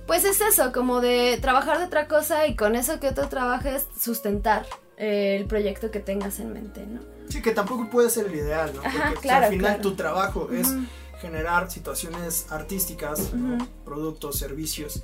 Pues 0.07 0.25
es 0.25 0.41
eso, 0.41 0.73
como 0.73 1.01
de 1.01 1.37
trabajar 1.43 1.79
de 1.79 1.87
otra 1.87 2.07
cosa 2.07 2.47
y 2.47 2.55
con 2.55 2.77
eso 2.77 3.01
que 3.01 3.09
otro 3.09 3.29
trabajes, 3.29 3.89
sustentar 4.01 4.67
eh, 4.99 5.37
el 5.37 5.47
proyecto 5.47 5.91
que 5.91 5.99
tengas 5.99 6.39
en 6.39 6.53
mente, 6.53 6.87
¿no? 6.87 7.16
Sí, 7.29 7.43
que 7.43 7.53
tampoco 7.53 7.89
puede 7.91 8.11
ser 8.11 8.27
el 8.27 8.35
ideal, 8.35 8.73
¿no? 8.75 8.81
Ajá, 8.83 9.09
Porque 9.11 9.21
claro, 9.29 9.47
al 9.47 9.51
final 9.53 9.67
claro. 9.75 9.83
tu 9.83 9.95
trabajo 9.95 10.49
es 10.53 10.69
Ujú. 10.69 10.85
generar 11.21 11.71
situaciones 11.71 12.47
artísticas, 12.51 13.33
¿no? 13.35 13.57
Ujú. 13.57 13.67
productos, 13.85 14.39
servicios. 14.39 15.03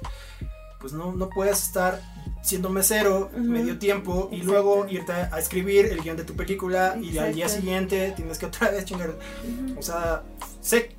Pues 0.80 0.92
no, 0.92 1.12
no 1.12 1.28
puedes 1.28 1.62
estar 1.62 2.00
siendo 2.42 2.68
mesero 2.68 3.30
Ujú. 3.32 3.40
medio 3.44 3.78
tiempo 3.78 4.28
y 4.32 4.36
Exacto. 4.36 4.52
luego 4.52 4.86
irte 4.88 5.12
a 5.12 5.38
escribir 5.38 5.86
el 5.86 6.00
guion 6.02 6.16
de 6.16 6.24
tu 6.24 6.34
película 6.34 6.96
y 7.00 7.16
al 7.18 7.32
día 7.34 7.44
Exacto. 7.44 7.60
siguiente 7.62 8.12
tienes 8.16 8.38
que 8.38 8.46
otra 8.46 8.68
vez 8.72 8.84
chingar. 8.84 9.14
O 9.78 9.82
sea, 9.82 10.22
sé 10.60 10.96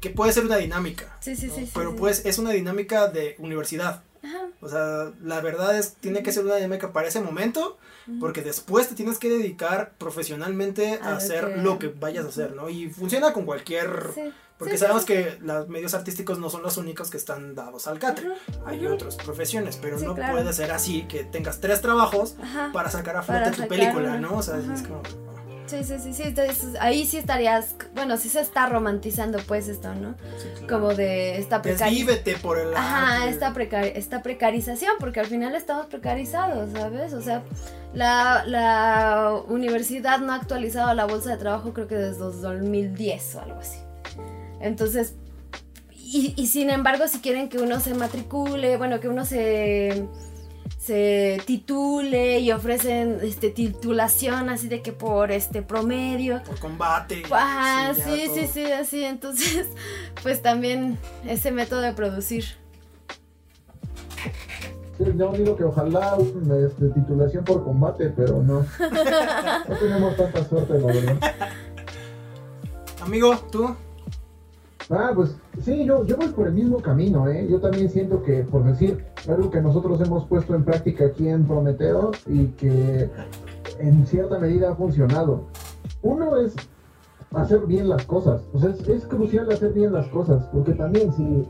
que 0.00 0.08
puede 0.08 0.32
ser 0.32 0.46
una 0.46 0.56
dinámica. 0.56 1.16
Sí, 1.20 1.36
sí, 1.36 1.48
¿no? 1.48 1.54
sí, 1.54 1.70
Pero 1.74 1.94
pues 1.94 2.24
es 2.24 2.38
una 2.38 2.50
dinámica 2.52 3.08
de 3.08 3.36
universidad. 3.38 4.02
Ajá. 4.30 4.48
O 4.60 4.68
sea, 4.68 5.12
la 5.22 5.40
verdad 5.40 5.76
es 5.76 5.94
tiene 5.94 6.22
que 6.22 6.32
ser 6.32 6.44
una 6.44 6.56
dinámica 6.56 6.92
para 6.92 7.08
ese 7.08 7.20
momento, 7.20 7.78
porque 8.20 8.42
después 8.42 8.88
te 8.88 8.94
tienes 8.94 9.18
que 9.18 9.28
dedicar 9.28 9.92
profesionalmente 9.98 10.98
a, 11.02 11.16
hacer 11.16 11.54
que- 11.54 11.60
lo 11.62 11.78
que 11.78 11.88
vayas 11.88 12.24
a 12.24 12.28
hacer, 12.28 12.54
¿no? 12.54 12.68
Y 12.68 12.88
funciona 12.90 13.32
con 13.32 13.44
cualquier... 13.44 14.10
Sí. 14.14 14.32
Porque 14.58 14.74
Sí, 14.74 14.80
sabemos 14.80 15.04
sí. 15.04 15.08
que 15.08 15.38
los 15.40 15.68
medios 15.68 15.94
artísticos 15.94 16.38
no 16.38 16.50
son 16.50 16.62
los 16.62 16.76
únicos 16.76 17.08
que 17.10 17.16
están 17.16 17.54
dados 17.54 17.86
al 17.86 17.98
catre. 17.98 18.28
Hay 18.66 18.86
otras 18.86 19.16
profesiones, 19.16 19.78
pero 19.80 19.98
Sí, 19.98 20.04
no 20.04 20.14
claro. 20.14 20.34
puede 20.34 20.52
ser 20.52 20.70
así 20.70 21.04
que 21.08 21.24
tengas 21.24 21.60
tres 21.60 21.80
trabajos 21.80 22.36
Ajá. 22.42 22.70
para 22.70 22.90
sacar 22.90 23.16
a 23.16 23.22
flote 23.22 23.44
tu 23.52 23.56
sacar 23.56 23.68
película. 23.68 24.18
¿no? 24.18 24.36
O 24.36 24.42
sea, 24.42 24.58
es 24.58 24.82
como... 24.82 25.00
Sí, 25.70 25.84
sí, 25.84 25.94
sí, 26.02 26.12
sí, 26.12 26.22
entonces, 26.24 26.74
ahí 26.80 27.06
sí 27.06 27.16
estarías, 27.18 27.76
bueno, 27.94 28.16
sí 28.16 28.28
se 28.28 28.40
está 28.40 28.66
romantizando 28.68 29.38
pues 29.46 29.68
esto, 29.68 29.94
¿no? 29.94 30.14
sí, 30.38 30.48
claro. 30.58 30.66
Como 30.68 30.94
de 30.94 31.38
esta 31.38 31.62
precarización. 31.62 32.40
Por 32.42 32.58
el 32.58 32.74
Ajá, 32.74 33.28
esta, 33.28 33.54
precari- 33.54 33.92
esta 33.94 34.22
precarización, 34.22 34.92
porque 34.98 35.20
al 35.20 35.26
final 35.26 35.54
estamos 35.54 35.86
precarizados, 35.86 36.70
¿sabes? 36.72 37.12
O 37.12 37.22
sea, 37.22 37.42
la, 37.94 38.44
la 38.46 39.32
universidad 39.48 40.18
no 40.18 40.32
ha 40.32 40.36
actualizado 40.36 40.92
la 40.94 41.04
bolsa 41.06 41.30
de 41.30 41.36
trabajo 41.36 41.72
creo 41.72 41.86
que 41.86 41.94
desde 41.96 42.18
2010 42.18 43.34
o 43.36 43.40
algo 43.42 43.60
así. 43.60 43.78
Entonces, 44.60 45.14
y, 45.92 46.34
y 46.36 46.46
sin 46.48 46.70
embargo, 46.70 47.06
si 47.06 47.20
quieren 47.20 47.48
que 47.48 47.58
uno 47.58 47.78
se 47.78 47.94
matricule, 47.94 48.76
bueno, 48.76 48.98
que 48.98 49.08
uno 49.08 49.24
se, 49.24 50.06
se 50.90 51.40
titule 51.46 52.40
y 52.40 52.50
ofrecen 52.50 53.20
este, 53.22 53.50
titulación 53.50 54.48
así 54.48 54.66
de 54.66 54.82
que 54.82 54.90
por 54.90 55.30
este 55.30 55.62
promedio, 55.62 56.42
Por 56.42 56.58
combate. 56.58 57.22
Ajá, 57.30 57.92
ya 57.92 58.04
sí, 58.04 58.26
sí, 58.34 58.48
sí, 58.48 58.72
así. 58.72 59.04
Entonces, 59.04 59.68
pues 60.24 60.42
también 60.42 60.98
ese 61.24 61.52
método 61.52 61.80
de 61.82 61.92
producir. 61.92 62.44
Sí, 64.98 65.04
yo 65.16 65.30
digo 65.30 65.56
que 65.56 65.62
ojalá 65.62 66.18
este, 66.66 66.88
titulación 66.88 67.44
por 67.44 67.62
combate, 67.62 68.12
pero 68.16 68.42
no. 68.42 68.66
No 69.68 69.76
tenemos 69.76 70.16
tanta 70.16 70.44
suerte, 70.44 70.76
la 70.76 70.86
verdad. 70.86 71.18
Amigo, 73.00 73.36
tú. 73.52 73.76
Ah, 74.90 75.12
pues 75.14 75.36
sí, 75.62 75.84
yo, 75.84 76.04
yo 76.04 76.16
voy 76.16 76.28
por 76.28 76.48
el 76.48 76.54
mismo 76.54 76.78
camino, 76.78 77.28
¿eh? 77.28 77.46
Yo 77.48 77.60
también 77.60 77.88
siento 77.88 78.24
que, 78.24 78.42
por 78.42 78.64
decir, 78.64 79.04
algo 79.28 79.48
que 79.48 79.60
nosotros 79.60 80.00
hemos 80.00 80.26
puesto 80.26 80.52
en 80.52 80.64
práctica 80.64 81.06
aquí 81.06 81.28
en 81.28 81.44
Prometeo 81.44 82.10
y 82.26 82.46
que 82.46 83.08
en 83.78 84.04
cierta 84.06 84.40
medida 84.40 84.72
ha 84.72 84.74
funcionado. 84.74 85.44
Uno 86.02 86.36
es 86.38 86.56
hacer 87.32 87.60
bien 87.66 87.88
las 87.88 88.04
cosas, 88.04 88.42
o 88.52 88.58
sea, 88.58 88.70
es, 88.70 89.06
crucial 89.06 89.48
hacer 89.52 89.72
bien 89.72 89.92
las 89.92 90.08
cosas, 90.08 90.44
porque 90.52 90.72
también 90.72 91.12
si, 91.12 91.46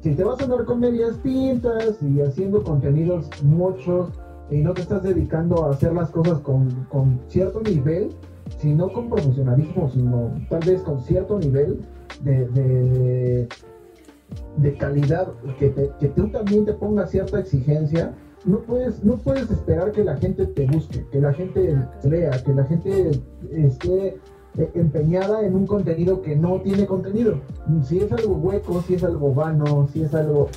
si 0.00 0.14
te 0.14 0.22
vas 0.22 0.40
a 0.40 0.44
andar 0.44 0.64
con 0.64 0.78
medias 0.78 1.16
pintas 1.16 2.00
y 2.00 2.20
haciendo 2.20 2.62
contenidos 2.62 3.28
muchos 3.42 4.10
y 4.48 4.58
no 4.58 4.72
te 4.74 4.82
estás 4.82 5.02
dedicando 5.02 5.64
a 5.64 5.70
hacer 5.70 5.92
las 5.92 6.10
cosas 6.10 6.38
con, 6.38 6.70
con 6.88 7.18
cierto 7.26 7.60
nivel, 7.62 8.10
sino 8.58 8.92
con 8.92 9.08
profesionalismo, 9.08 9.90
sino 9.92 10.30
tal 10.48 10.60
vez 10.60 10.82
con 10.82 11.00
cierto 11.00 11.36
nivel 11.40 11.80
de, 12.22 13.48
de, 14.56 14.76
calidad, 14.78 15.28
que, 15.58 15.68
te- 15.70 15.90
que 16.00 16.08
tú 16.08 16.28
también 16.28 16.64
te 16.64 16.72
pongas 16.72 17.10
cierta 17.10 17.40
exigencia, 17.40 18.12
no 18.44 18.60
puedes, 18.60 19.02
no 19.04 19.16
puedes 19.16 19.50
esperar 19.50 19.92
que 19.92 20.04
la 20.04 20.16
gente 20.16 20.46
te 20.46 20.66
busque, 20.66 21.04
que 21.10 21.20
la 21.20 21.32
gente 21.32 21.76
vea, 22.04 22.30
que 22.44 22.52
la 22.54 22.64
gente 22.64 23.10
esté 23.50 24.18
eh, 24.58 24.70
empeñada 24.74 25.44
en 25.44 25.54
un 25.54 25.66
contenido 25.66 26.22
que 26.22 26.36
no 26.36 26.60
tiene 26.60 26.86
contenido. 26.86 27.40
Si 27.84 27.98
es 27.98 28.10
algo 28.12 28.34
hueco, 28.36 28.82
si 28.82 28.94
es 28.94 29.04
algo 29.04 29.34
vano, 29.34 29.88
si 29.92 30.02
es 30.02 30.14
algo... 30.14 30.48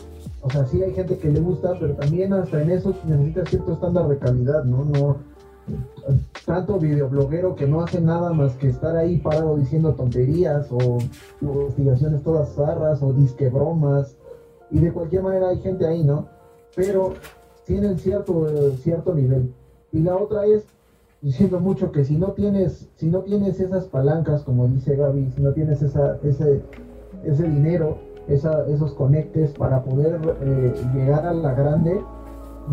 O 0.42 0.50
sea, 0.50 0.66
sí 0.66 0.82
hay 0.82 0.94
gente 0.94 1.18
que 1.18 1.30
le 1.30 1.40
gusta, 1.42 1.74
pero 1.80 1.94
también 1.96 2.32
hasta 2.32 2.62
en 2.62 2.70
eso 2.72 2.94
necesitas 3.06 3.50
cierto 3.50 3.74
estándar 3.74 4.08
de 4.08 4.18
calidad, 4.18 4.64
¿no? 4.64 4.86
No 4.86 5.18
tanto 6.46 6.80
videobloguero 6.80 7.56
que 7.56 7.68
no 7.68 7.82
hace 7.82 8.02
nada 8.02 8.34
más 8.34 8.54
que 8.54 8.70
estar 8.70 8.96
ahí 8.96 9.18
parado 9.18 9.58
diciendo 9.58 9.94
tonterías 9.94 10.68
o 10.72 10.98
investigaciones 11.42 12.24
todas 12.24 12.54
zarras 12.56 13.02
o 13.04 13.14
disque 13.14 13.50
bromas. 13.50 14.16
Y 14.72 14.80
de 14.80 14.92
cualquier 14.92 15.24
manera 15.24 15.50
hay 15.50 15.60
gente 15.60 15.86
ahí, 15.86 16.04
¿no? 16.04 16.28
Pero 16.76 17.14
tienen 17.66 17.98
cierto, 17.98 18.48
cierto 18.82 19.14
nivel. 19.14 19.54
Y 19.92 20.00
la 20.00 20.16
otra 20.16 20.46
es, 20.46 20.66
diciendo 21.22 21.60
mucho 21.60 21.92
que 21.92 22.06
si 22.06 22.18
no 22.18 22.32
tienes, 22.32 22.88
si 22.96 23.08
no 23.08 23.20
tienes 23.20 23.60
esas 23.60 23.86
palancas, 23.86 24.44
como 24.44 24.68
dice 24.68 24.96
Gaby, 24.96 25.32
si 25.36 25.42
no 25.42 25.52
tienes 25.54 25.82
esa, 25.82 26.18
ese, 26.24 26.62
ese 27.24 27.44
dinero, 27.44 27.98
esa, 28.28 28.66
esos 28.68 28.94
conectes 28.94 29.52
para 29.52 29.84
poder 29.84 30.20
eh, 30.42 30.74
llegar 30.94 31.26
a 31.26 31.34
la 31.34 31.54
grande, 31.54 32.00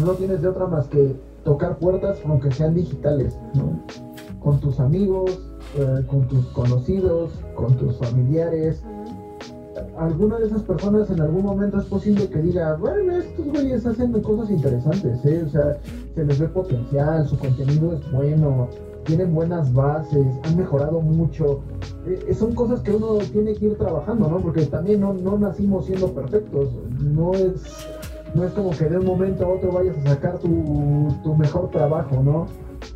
no 0.05 0.13
tienes 0.13 0.43
de 0.43 0.49
otra 0.49 0.67
más 0.67 0.87
que 0.89 1.15
tocar 1.47 1.79
puertas, 1.79 2.19
aunque 2.27 2.51
sean 2.51 2.75
digitales, 2.75 3.39
¿no? 3.55 3.81
Con 4.41 4.59
tus 4.61 4.81
amigos, 4.81 5.41
eh, 5.79 6.03
con 6.09 6.27
tus 6.27 6.45
conocidos, 6.49 7.31
con 7.55 7.75
tus 7.77 7.97
familiares. 7.99 8.83
Alguna 9.97 10.39
de 10.39 10.47
esas 10.47 10.63
personas 10.63 11.09
en 11.11 11.21
algún 11.21 11.45
momento 11.45 11.79
es 11.79 11.85
posible 11.85 12.29
que 12.29 12.43
diga, 12.43 12.77
bueno, 12.77 13.17
estos 13.17 13.47
güeyes 13.47 13.87
hacen 13.87 14.13
cosas 14.23 14.51
interesantes, 14.51 15.25
¿eh? 15.25 15.45
O 15.47 15.49
sea, 15.49 15.79
se 16.15 16.25
les 16.25 16.39
ve 16.39 16.49
potencial, 16.49 17.27
su 17.29 17.39
contenido 17.39 17.93
es 17.93 18.13
bueno, 18.13 18.69
tienen 19.05 19.33
buenas 19.33 19.73
bases, 19.73 20.27
han 20.43 20.57
mejorado 20.57 21.01
mucho. 21.01 21.61
Eh, 22.07 22.35
son 22.35 22.55
cosas 22.55 22.81
que 22.81 22.91
uno 22.91 23.19
tiene 23.33 23.55
que 23.55 23.67
ir 23.67 23.79
trabajando, 23.79 24.29
¿no? 24.29 24.39
Porque 24.39 24.67
también 24.67 25.01
no, 25.01 25.13
no 25.13 25.39
nacimos 25.39 25.87
siendo 25.87 26.13
perfectos. 26.13 26.71
No 27.01 27.33
es, 27.35 27.63
no 28.37 28.45
es 28.45 28.53
como 28.53 28.71
que 28.71 28.85
de 28.85 28.99
un 28.99 29.07
momento 29.07 29.47
a 29.47 29.49
otro 29.49 29.73
vayas 29.73 29.97
a 29.99 30.11
sacar 30.11 30.39
tu, 30.39 31.09
tu 31.23 31.35
mejor 31.35 31.71
trabajo, 31.71 32.23
¿no? 32.23 32.47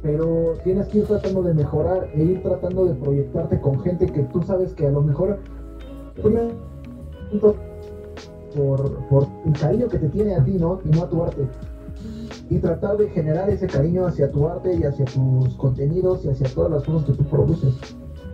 Pero 0.03 0.55
tienes 0.63 0.87
que 0.89 0.99
ir 0.99 1.07
tratando 1.07 1.43
de 1.43 1.55
mejorar 1.55 2.09
e 2.15 2.23
ir 2.23 2.43
tratando 2.43 2.85
de 2.85 2.95
proyectarte 2.95 3.59
con 3.61 3.81
gente 3.81 4.07
que 4.07 4.23
tú 4.25 4.43
sabes 4.43 4.75
que 4.75 4.87
a 4.87 4.91
lo 4.91 5.01
mejor 5.01 5.39
por, 8.55 9.07
por 9.09 9.27
el 9.47 9.53
cariño 9.59 9.89
que 9.89 9.99
te 9.99 10.09
tiene 10.09 10.35
a 10.35 10.45
ti, 10.45 10.53
¿no? 10.59 10.81
Y 10.85 10.91
no 10.91 11.05
a 11.05 11.09
tu 11.09 11.23
arte. 11.23 11.49
Y 12.51 12.59
tratar 12.59 12.99
de 12.99 13.09
generar 13.09 13.49
ese 13.49 13.67
cariño 13.67 14.07
hacia 14.07 14.31
tu 14.31 14.47
arte 14.47 14.75
y 14.75 14.85
hacia 14.85 15.07
tus 15.07 15.55
contenidos 15.55 16.25
y 16.25 16.29
hacia 16.29 16.49
todas 16.53 16.71
las 16.71 16.85
cosas 16.85 17.05
que 17.07 17.13
tú 17.15 17.25
produces. 17.25 17.75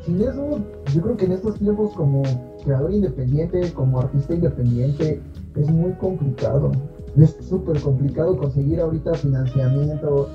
Sin 0.05 0.21
eso, 0.21 0.59
yo 0.95 1.03
creo 1.03 1.17
que 1.17 1.27
en 1.27 1.33
estos 1.33 1.59
tiempos 1.59 1.93
como 1.95 2.23
creador 2.65 2.93
independiente, 2.93 3.73
como 3.73 4.01
artista 4.01 4.35
independiente, 4.35 5.21
es 5.55 5.71
muy 5.71 5.93
complicado. 5.95 6.73
Es 7.17 7.37
súper 7.41 7.81
complicado 7.81 8.37
conseguir 8.37 8.81
ahorita 8.81 9.15
financiamiento. 9.15 10.29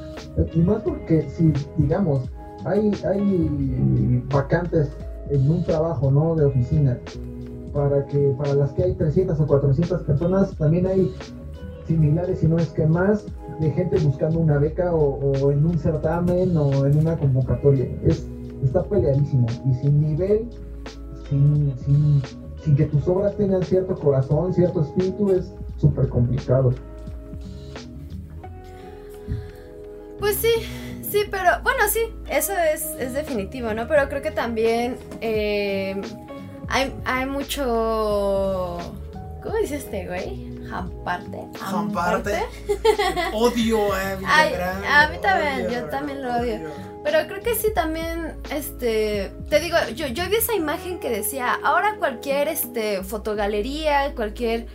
Y 0.54 0.60
más 0.60 0.82
porque 0.84 1.30
si, 1.30 1.54
digamos, 1.78 2.30
hay, 2.66 2.92
hay 3.08 4.24
vacantes 4.32 4.90
en 5.30 5.50
un 5.50 5.64
trabajo, 5.64 6.10
¿no? 6.12 6.36
De 6.36 6.46
oficina 6.46 6.98
para 7.74 8.06
que 8.08 8.34
para 8.38 8.54
las 8.54 8.72
que 8.74 8.84
hay 8.84 8.94
300 8.94 9.40
o 9.40 9.48
400 9.48 10.02
personas, 10.04 10.56
también 10.58 10.86
hay 10.88 11.14
similares, 11.88 12.40
si 12.40 12.48
no 12.48 12.58
es 12.58 12.70
que 12.70 12.86
más, 12.86 13.26
de 13.60 13.72
gente 13.72 14.00
buscando 14.00 14.40
una 14.40 14.58
beca 14.58 14.94
o, 14.94 15.52
en 15.52 15.66
un 15.66 15.78
certamen 15.78 16.56
o 16.58 16.86
en 16.86 16.98
una 16.98 17.18
convocatoria. 17.18 17.86
Es, 18.04 18.28
está 18.64 18.84
peleadísimo 18.84 19.48
y 19.66 19.74
sin 19.76 20.02
nivel, 20.02 20.50
sin, 21.30 21.74
sin, 21.78 22.22
sin 22.64 22.76
que 22.76 22.86
tus 22.86 23.08
obras 23.08 23.36
tengan 23.36 23.64
cierto 23.64 23.96
corazón, 23.96 24.54
cierto 24.54 24.82
espíritu, 24.82 25.32
es 25.32 25.54
súper 25.82 26.08
complicado. 26.08 26.74
Pues 30.20 30.36
sí, 30.36 30.54
sí, 31.02 31.24
pero 31.32 31.50
bueno, 31.64 31.80
sí, 31.90 32.02
eso 32.30 32.54
es, 32.54 32.86
es 33.00 33.14
definitivo, 33.14 33.74
¿no? 33.74 33.88
Pero 33.88 34.08
creo 34.08 34.22
que 34.22 34.32
también 34.32 34.98
eh, 35.20 36.00
hay, 36.70 36.94
hay 37.06 37.26
mucho... 37.26 38.78
¿Cómo 39.42 39.58
dice 39.58 39.78
este 39.78 40.06
güey? 40.06 40.52
Jamparte. 40.70 41.40
Jamparte. 41.60 42.44
odio 43.34 43.92
a 43.92 44.16
Villagrán. 44.20 44.86
a 44.86 45.10
mí 45.10 45.18
también, 45.20 45.70
yo 45.70 45.86
también 45.90 46.22
lo 46.22 46.36
odio. 46.36 46.60
Pero 47.04 47.28
creo 47.28 47.42
que 47.42 47.56
sí 47.56 47.74
también, 47.74 48.36
este, 48.52 49.32
te 49.50 49.60
digo, 49.60 49.78
yo, 49.96 50.06
yo 50.06 50.30
vi 50.30 50.36
esa 50.36 50.54
imagen 50.54 51.00
que 51.00 51.10
decía, 51.10 51.58
ahora 51.64 51.96
cualquier, 51.98 52.48
este, 52.48 53.04
fotogalería, 53.04 54.14
cualquier, 54.14 54.68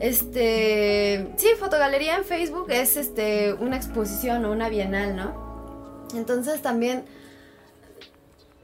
este, 0.00 1.32
sí, 1.36 1.48
fotogalería 1.58 2.16
en 2.16 2.24
Facebook 2.24 2.70
es, 2.70 2.96
este, 2.96 3.52
una 3.54 3.76
exposición 3.76 4.44
o 4.44 4.52
una 4.52 4.68
bienal, 4.68 5.16
¿no? 5.16 6.06
Entonces 6.14 6.62
también, 6.62 7.04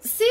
sí, 0.03 0.25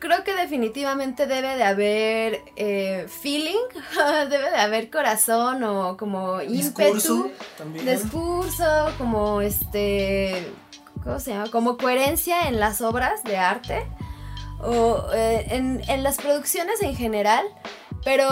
creo 0.00 0.24
que 0.24 0.34
definitivamente 0.34 1.26
debe 1.26 1.56
de 1.56 1.64
haber 1.64 2.40
eh, 2.56 3.06
feeling, 3.22 3.60
debe 4.30 4.50
de 4.50 4.56
haber 4.56 4.90
corazón 4.90 5.62
o 5.62 5.96
como 5.96 6.42
ímpetu, 6.42 7.30
discurso, 7.84 8.92
como 8.98 9.40
este, 9.40 10.50
¿cómo 11.04 11.20
se 11.20 11.32
llama? 11.32 11.50
Como 11.50 11.76
coherencia 11.76 12.48
en 12.48 12.58
las 12.58 12.80
obras 12.80 13.22
de 13.24 13.36
arte 13.36 13.86
o 14.62 15.06
eh, 15.14 15.46
en, 15.50 15.82
en, 15.88 16.02
las 16.02 16.16
producciones 16.16 16.82
en 16.82 16.96
general, 16.96 17.46
pero 18.04 18.28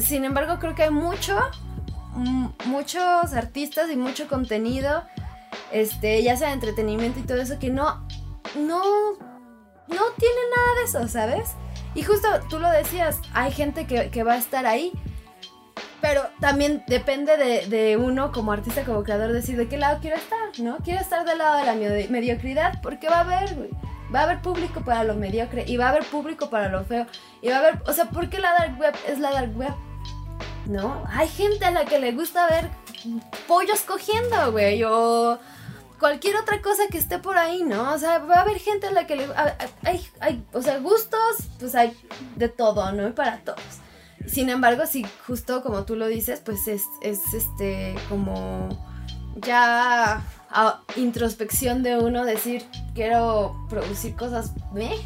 sin 0.00 0.24
embargo 0.24 0.58
creo 0.58 0.74
que 0.74 0.84
hay 0.84 0.90
mucho, 0.90 1.38
muchos 2.66 3.32
artistas 3.32 3.90
y 3.90 3.96
mucho 3.96 4.28
contenido, 4.28 5.04
este, 5.72 6.22
ya 6.22 6.36
sea 6.36 6.48
de 6.48 6.54
entretenimiento 6.54 7.20
y 7.20 7.22
todo 7.22 7.40
eso 7.40 7.58
que 7.58 7.70
no, 7.70 8.06
no 8.56 8.82
no 9.88 10.02
tiene 10.18 10.40
nada 10.54 10.74
de 10.78 10.84
eso, 10.84 11.08
¿sabes? 11.08 11.50
Y 11.94 12.02
justo 12.02 12.28
tú 12.50 12.58
lo 12.58 12.70
decías, 12.70 13.20
hay 13.32 13.52
gente 13.52 13.86
que, 13.86 14.22
va 14.22 14.34
a 14.34 14.38
estar 14.38 14.66
ahí, 14.66 14.92
pero 16.00 16.22
también 16.40 16.84
depende 16.86 17.36
de, 17.36 17.96
uno 17.96 18.32
como 18.32 18.52
artista, 18.52 18.84
como 18.84 19.02
creador, 19.02 19.32
decir 19.32 19.56
de 19.56 19.68
qué 19.68 19.78
lado 19.78 19.98
quiero 20.00 20.16
estar, 20.16 20.58
¿no? 20.58 20.78
Quiero 20.78 21.00
estar 21.00 21.24
del 21.24 21.38
lado 21.38 21.58
de 21.58 21.64
la 21.64 22.08
mediocridad, 22.10 22.80
porque 22.82 23.08
va 23.08 23.18
a 23.18 23.20
haber, 23.20 23.70
va 24.14 24.20
a 24.20 24.22
haber 24.24 24.42
público 24.42 24.82
para 24.82 25.04
lo 25.04 25.14
mediocre, 25.14 25.64
y 25.66 25.76
va 25.76 25.86
a 25.86 25.90
haber 25.90 26.04
público 26.04 26.50
para 26.50 26.68
lo 26.68 26.84
feo, 26.84 27.06
y 27.42 27.48
va 27.48 27.56
a 27.56 27.58
haber, 27.58 27.82
o 27.86 27.92
sea, 27.92 28.06
¿por 28.06 28.28
qué 28.28 28.38
la 28.38 28.52
dark 28.52 28.78
web 28.78 28.94
es 29.06 29.18
la 29.18 29.30
dark 29.32 29.56
web? 29.56 29.74
¿No? 30.66 31.04
Hay 31.08 31.28
gente 31.28 31.64
a 31.64 31.70
la 31.70 31.84
que 31.84 31.98
le 31.98 32.12
gusta 32.12 32.46
ver 32.48 32.68
pollos 33.46 33.80
cogiendo, 33.82 34.52
güey, 34.52 34.82
o 34.84 35.38
cualquier 35.98 36.36
otra 36.36 36.60
cosa 36.60 36.82
que 36.90 36.98
esté 36.98 37.18
por 37.18 37.38
ahí, 37.38 37.62
¿no? 37.62 37.92
O 37.92 37.98
sea, 37.98 38.18
va 38.18 38.36
a 38.36 38.40
haber 38.42 38.58
gente 38.58 38.88
a 38.88 38.92
la 38.92 39.06
que 39.06 39.16
le... 39.16 39.28
Hay, 39.84 40.06
hay, 40.20 40.44
o 40.52 40.60
sea, 40.60 40.78
gustos, 40.78 41.36
pues 41.58 41.74
hay 41.74 41.96
de 42.36 42.48
todo, 42.48 42.92
¿no? 42.92 43.08
Y 43.08 43.12
para 43.12 43.38
todos. 43.38 43.60
Sin 44.26 44.50
embargo, 44.50 44.86
si 44.86 45.06
justo 45.26 45.62
como 45.62 45.84
tú 45.84 45.94
lo 45.94 46.06
dices, 46.06 46.40
pues 46.44 46.66
es, 46.66 46.82
es 47.00 47.32
este 47.32 47.94
como 48.08 48.68
ya 49.36 50.22
introspección 50.96 51.82
de 51.82 51.98
uno 51.98 52.24
decir, 52.24 52.64
quiero 52.94 53.54
producir 53.68 54.14
cosas 54.14 54.52
¿eh? 54.76 54.96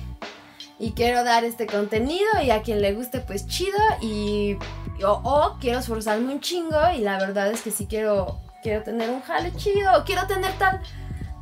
y 0.78 0.92
quiero 0.92 1.24
dar 1.24 1.44
este 1.44 1.66
contenido 1.66 2.28
y 2.42 2.50
a 2.50 2.62
quien 2.62 2.80
le 2.80 2.92
guste 2.92 3.20
pues 3.20 3.46
chido 3.46 3.78
y 4.00 4.56
o, 5.04 5.12
o 5.24 5.58
quiero 5.60 5.80
esforzarme 5.80 6.32
un 6.32 6.40
chingo 6.40 6.78
y 6.94 7.00
la 7.00 7.18
verdad 7.18 7.50
es 7.50 7.62
que 7.62 7.70
sí 7.70 7.86
quiero 7.86 8.38
quiero 8.62 8.82
tener 8.82 9.10
un 9.10 9.20
jale 9.22 9.52
chido, 9.56 10.04
quiero 10.04 10.26
tener 10.26 10.52
tal, 10.58 10.80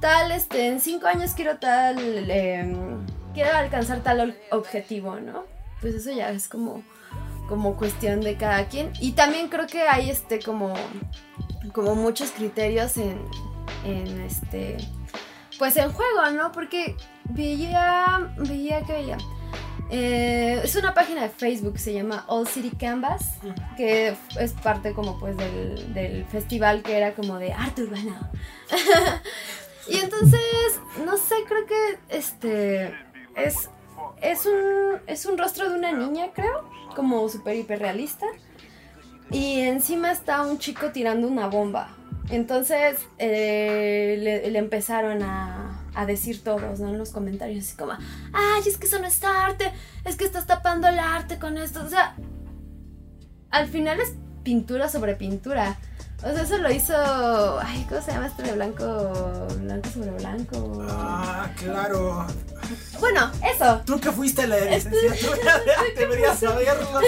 tal, 0.01 0.31
este, 0.33 0.67
en 0.67 0.81
cinco 0.81 1.07
años 1.07 1.33
quiero 1.35 1.59
tal, 1.59 1.99
em, 2.31 3.07
quiero 3.35 3.57
alcanzar 3.57 4.03
tal 4.03 4.37
objetivo, 4.51 5.17
¿no? 5.21 5.45
Pues 5.81 5.95
eso 5.95 6.11
ya 6.13 6.31
es 6.31 6.49
como, 6.49 6.83
como 7.49 7.77
cuestión 7.77 8.21
de 8.21 8.37
cada 8.37 8.67
quien. 8.67 8.93
Y 9.01 9.13
también 9.13 9.49
creo 9.49 9.67
que 9.67 9.83
hay, 9.83 10.11
este, 10.11 10.41
como, 10.41 10.75
como 11.73 11.95
muchos 11.95 12.31
criterios 12.31 12.97
en, 12.97 13.21
en 13.85 14.21
este, 14.21 14.77
pues 15.59 15.77
en 15.77 15.93
juego, 15.93 16.31
¿no? 16.33 16.53
Porque 16.53 16.97
veía, 17.25 18.33
veía 18.37 18.83
que 18.83 18.93
veía 18.93 19.19
eh, 19.91 20.61
es 20.63 20.77
una 20.77 20.93
página 20.93 21.23
de 21.23 21.31
Facebook, 21.31 21.79
se 21.79 21.95
llama 21.95 22.25
All 22.29 22.47
City 22.47 22.71
Canvas, 22.77 23.39
que 23.77 24.15
es 24.39 24.53
parte 24.53 24.93
como 24.93 25.19
pues 25.19 25.37
del, 25.37 26.27
festival 26.31 26.83
que 26.83 26.97
era 26.97 27.15
como 27.15 27.39
de 27.39 27.53
arte 27.53 27.85
urbano. 27.85 28.15
y 29.89 29.97
entonces, 29.97 30.41
no 31.07 31.17
sé, 31.17 31.37
creo 31.47 31.65
que 31.67 31.99
este 32.11 32.95
es, 33.35 33.71
es, 34.21 34.45
un, 34.45 35.01
es 35.07 35.25
un 35.25 35.39
rostro 35.39 35.71
de 35.71 35.79
una 35.79 35.93
niña, 35.93 36.33
creo, 36.35 36.69
como 36.95 37.27
súper 37.31 37.57
hiperrealista. 37.57 38.27
Y 39.31 39.61
encima 39.61 40.13
está 40.13 40.43
un 40.43 40.59
chico 40.59 40.91
tirando 40.91 41.27
una 41.27 41.47
bomba. 41.47 41.97
Entonces 42.31 42.99
eh, 43.19 44.43
le 44.51 44.59
empezaron 44.59 45.23
a, 45.23 45.79
a 45.99 46.07
decir 46.07 46.45
todos, 46.45 46.79
¿no? 46.79 46.91
En 46.91 46.99
los 46.99 47.11
comentarios, 47.11 47.65
así 47.65 47.77
como, 47.77 47.93
ay, 47.93 48.63
es 48.65 48.77
que 48.77 48.87
eso 48.87 49.01
no 49.01 49.07
es 49.09 49.23
arte, 49.25 49.73
es 50.05 50.15
que 50.15 50.25
estás 50.25 50.47
tapando 50.47 50.87
el 50.87 50.99
arte 50.99 51.41
con 51.41 51.59
esto. 51.59 51.83
O 51.85 51.89
sea, 51.89 52.15
al 53.51 53.67
final 53.67 53.99
es 53.99 54.15
pintura 54.45 54.89
sobre 54.89 55.17
pintura. 55.17 55.77
O 56.25 56.33
sea, 56.33 56.43
eso 56.43 56.59
lo 56.59 56.71
hizo. 56.71 56.95
Ay, 57.61 57.87
¿cómo 57.89 58.03
se 58.03 58.11
llama 58.11 58.27
este 58.27 58.43
de 58.43 58.53
blanco? 58.53 59.47
Blanco 59.61 59.89
sobre 59.91 60.11
blanco. 60.11 60.87
Ah, 60.91 61.49
claro. 61.57 62.27
Bueno, 62.99 63.31
eso. 63.55 63.81
Tú 63.87 64.01
que 64.01 64.11
fuiste 64.11 64.43
a 64.43 64.47
la 64.49 64.59
licenciatura 64.59 65.61
deberías 65.97 66.41
saberlo. 66.41 67.01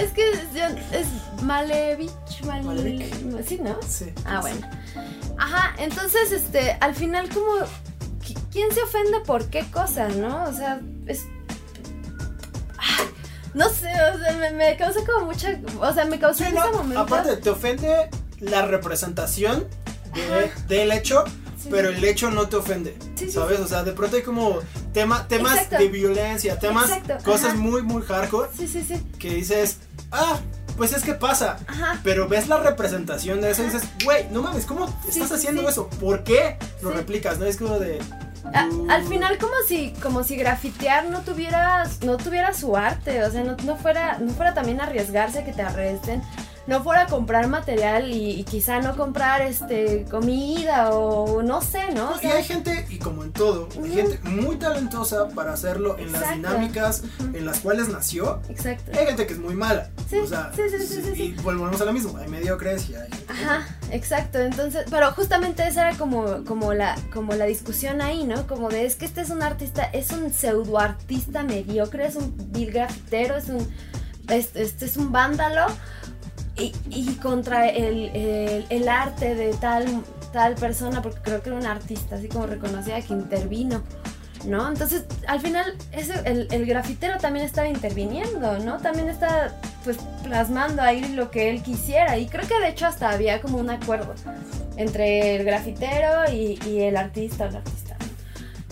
es 0.00 0.12
que 0.12 0.30
es, 0.30 1.42
Malevich, 1.42 2.44
Malevich. 2.44 3.12
Sí, 3.46 3.58
¿no? 3.62 3.76
Sí. 3.88 4.12
Ah, 4.24 4.40
bueno. 4.40 4.66
Ajá, 5.36 5.74
entonces, 5.78 6.30
este, 6.30 6.76
al 6.80 6.94
final, 6.94 7.28
como 7.30 7.66
¿quién 8.52 8.72
se 8.72 8.82
ofende 8.82 9.20
por 9.20 9.46
qué 9.46 9.64
cosas, 9.70 10.14
no? 10.16 10.44
O 10.44 10.52
sea, 10.52 10.80
es... 11.06 11.26
no 13.54 13.68
sé, 13.68 13.88
o 13.88 14.18
sea, 14.18 14.52
me, 14.52 14.76
causa 14.76 15.00
como 15.04 15.26
mucha... 15.26 15.58
O 15.80 15.92
sea, 15.92 16.04
me 16.04 16.18
causa 16.18 16.48
en 16.48 16.56
ese 16.56 16.70
momento... 16.70 17.00
Aparte, 17.00 17.36
te 17.38 17.50
ofende 17.50 18.08
la 18.40 18.66
representación 18.66 19.66
del 20.66 20.92
hecho, 20.92 21.24
pero 21.70 21.90
el 21.90 22.02
hecho 22.04 22.30
no 22.30 22.48
te 22.48 22.56
ofende, 22.56 22.96
¿sabes? 23.30 23.60
O 23.60 23.68
sea, 23.68 23.84
de 23.84 23.92
pronto 23.92 24.16
hay 24.16 24.22
como 24.22 24.58
tema, 24.92 25.28
temas 25.28 25.70
de 25.70 25.88
violencia, 25.88 26.58
temas, 26.58 26.90
cosas 27.24 27.56
muy, 27.56 27.82
muy 27.82 28.02
hardcore, 28.02 28.50
sí, 28.56 28.66
sí, 28.66 28.82
sí. 28.82 29.00
que 29.18 29.34
dices, 29.34 29.78
ah, 30.10 30.40
pues 30.76 30.92
es 30.92 31.02
que 31.02 31.14
pasa. 31.14 31.58
Pero 32.02 32.28
ves 32.28 32.48
la 32.48 32.58
representación 32.58 33.40
de 33.40 33.50
eso 33.50 33.62
y 33.62 33.66
dices, 33.66 33.82
güey, 34.04 34.26
no 34.30 34.42
mames, 34.42 34.64
¿cómo 34.66 34.88
estás 35.06 35.30
haciendo 35.30 35.68
eso? 35.68 35.88
¿Por 35.88 36.24
qué 36.24 36.56
lo 36.82 36.90
replicas? 36.90 37.38
¿No? 37.38 37.44
Es 37.44 37.56
como 37.56 37.78
de 37.78 38.00
al 38.88 39.06
final 39.06 39.38
como 39.38 39.52
si 39.68 39.92
como 40.02 40.24
si 40.24 40.36
grafitear 40.36 41.08
no 41.10 41.20
tuviera 41.20 41.84
no 42.04 42.16
tuviera 42.16 42.54
su 42.54 42.76
arte, 42.76 43.22
o 43.22 43.30
sea, 43.30 43.44
no, 43.44 43.56
no 43.64 43.76
fuera 43.76 44.18
no 44.18 44.32
fuera 44.32 44.54
también 44.54 44.80
arriesgarse 44.80 45.40
a 45.40 45.44
que 45.44 45.52
te 45.52 45.62
arresten 45.62 46.22
no 46.70 46.84
fuera 46.84 47.02
a 47.02 47.06
comprar 47.06 47.48
material 47.48 48.12
y, 48.12 48.44
quizá 48.44 48.78
no 48.78 48.96
comprar 48.96 49.42
este 49.42 50.04
comida 50.08 50.90
o 50.90 51.42
no 51.42 51.62
sé, 51.62 51.90
¿no? 51.92 52.12
y 52.22 52.26
hay 52.26 52.44
gente, 52.44 52.86
y 52.88 52.98
como 52.98 53.24
en 53.24 53.32
todo, 53.32 53.68
hay 53.82 53.90
gente 53.92 54.20
muy 54.22 54.54
talentosa 54.54 55.28
para 55.30 55.52
hacerlo 55.52 55.98
en 55.98 56.12
las 56.12 56.32
dinámicas 56.32 57.02
en 57.18 57.44
las 57.44 57.58
cuales 57.58 57.88
nació. 57.88 58.40
Exacto. 58.48 58.92
Hay 58.96 59.04
gente 59.04 59.26
que 59.26 59.32
es 59.32 59.40
muy 59.40 59.56
mala. 59.56 59.90
Sí, 60.08 60.18
o 60.18 60.26
sea, 60.28 60.52
sí, 60.54 60.62
sí, 60.70 61.02
sí, 61.02 61.22
Y 61.22 61.32
volvemos 61.42 61.80
a 61.80 61.84
lo 61.84 61.92
mismo, 61.92 62.16
hay 62.16 62.28
mediocres 62.28 62.88
y 62.88 62.94
hay... 62.94 63.08
Ajá, 63.26 63.66
exacto. 63.90 64.38
Entonces, 64.38 64.84
pero 64.90 65.10
justamente 65.10 65.66
esa 65.66 65.88
era 65.88 65.98
como, 65.98 66.44
como, 66.44 66.72
la, 66.72 66.96
como 67.12 67.34
la 67.34 67.46
discusión 67.46 68.00
ahí, 68.00 68.22
¿no? 68.22 68.46
Como 68.46 68.68
de, 68.68 68.86
es 68.86 68.94
que 68.94 69.06
este 69.06 69.22
es 69.22 69.30
un 69.30 69.42
artista, 69.42 69.82
es 69.92 70.12
un 70.12 70.32
pseudo 70.32 70.78
artista 70.78 71.42
mediocre, 71.42 72.06
es 72.06 72.14
un 72.14 72.32
vil 72.52 72.70
grafitero, 72.70 73.36
es 73.36 73.48
un... 73.48 73.68
Este, 74.28 74.62
este 74.62 74.84
es 74.84 74.96
un 74.96 75.10
vándalo 75.10 75.66
y, 76.56 77.14
contra 77.14 77.68
el, 77.68 78.88
arte 78.88 79.34
de 79.34 79.52
tal, 79.54 80.02
tal 80.32 80.54
persona, 80.54 81.00
porque 81.02 81.20
creo 81.22 81.42
que 81.42 81.50
era 81.50 81.58
un 81.58 81.66
artista 81.66 82.16
así 82.16 82.28
como 82.28 82.46
reconocida 82.46 83.00
que 83.00 83.12
intervino. 83.12 83.82
¿No? 84.46 84.68
Entonces, 84.68 85.04
al 85.28 85.38
final, 85.40 85.74
ese, 85.92 86.14
el, 86.24 86.64
grafitero 86.64 87.18
también 87.18 87.44
estaba 87.44 87.68
interviniendo, 87.68 88.58
¿no? 88.60 88.78
También 88.78 89.10
está, 89.10 89.54
pues, 89.84 89.98
plasmando 90.22 90.80
ahí 90.80 91.12
lo 91.12 91.30
que 91.30 91.50
él 91.50 91.62
quisiera. 91.62 92.16
Y 92.16 92.26
creo 92.26 92.48
que 92.48 92.58
de 92.58 92.70
hecho 92.70 92.86
hasta 92.86 93.10
había 93.10 93.42
como 93.42 93.58
un 93.58 93.68
acuerdo 93.68 94.14
entre 94.78 95.36
el 95.36 95.44
grafitero 95.44 96.32
y, 96.32 96.58
el 96.80 96.96
artista 96.96 97.44
o 97.44 97.48
el 97.48 97.56
artista. 97.56 97.96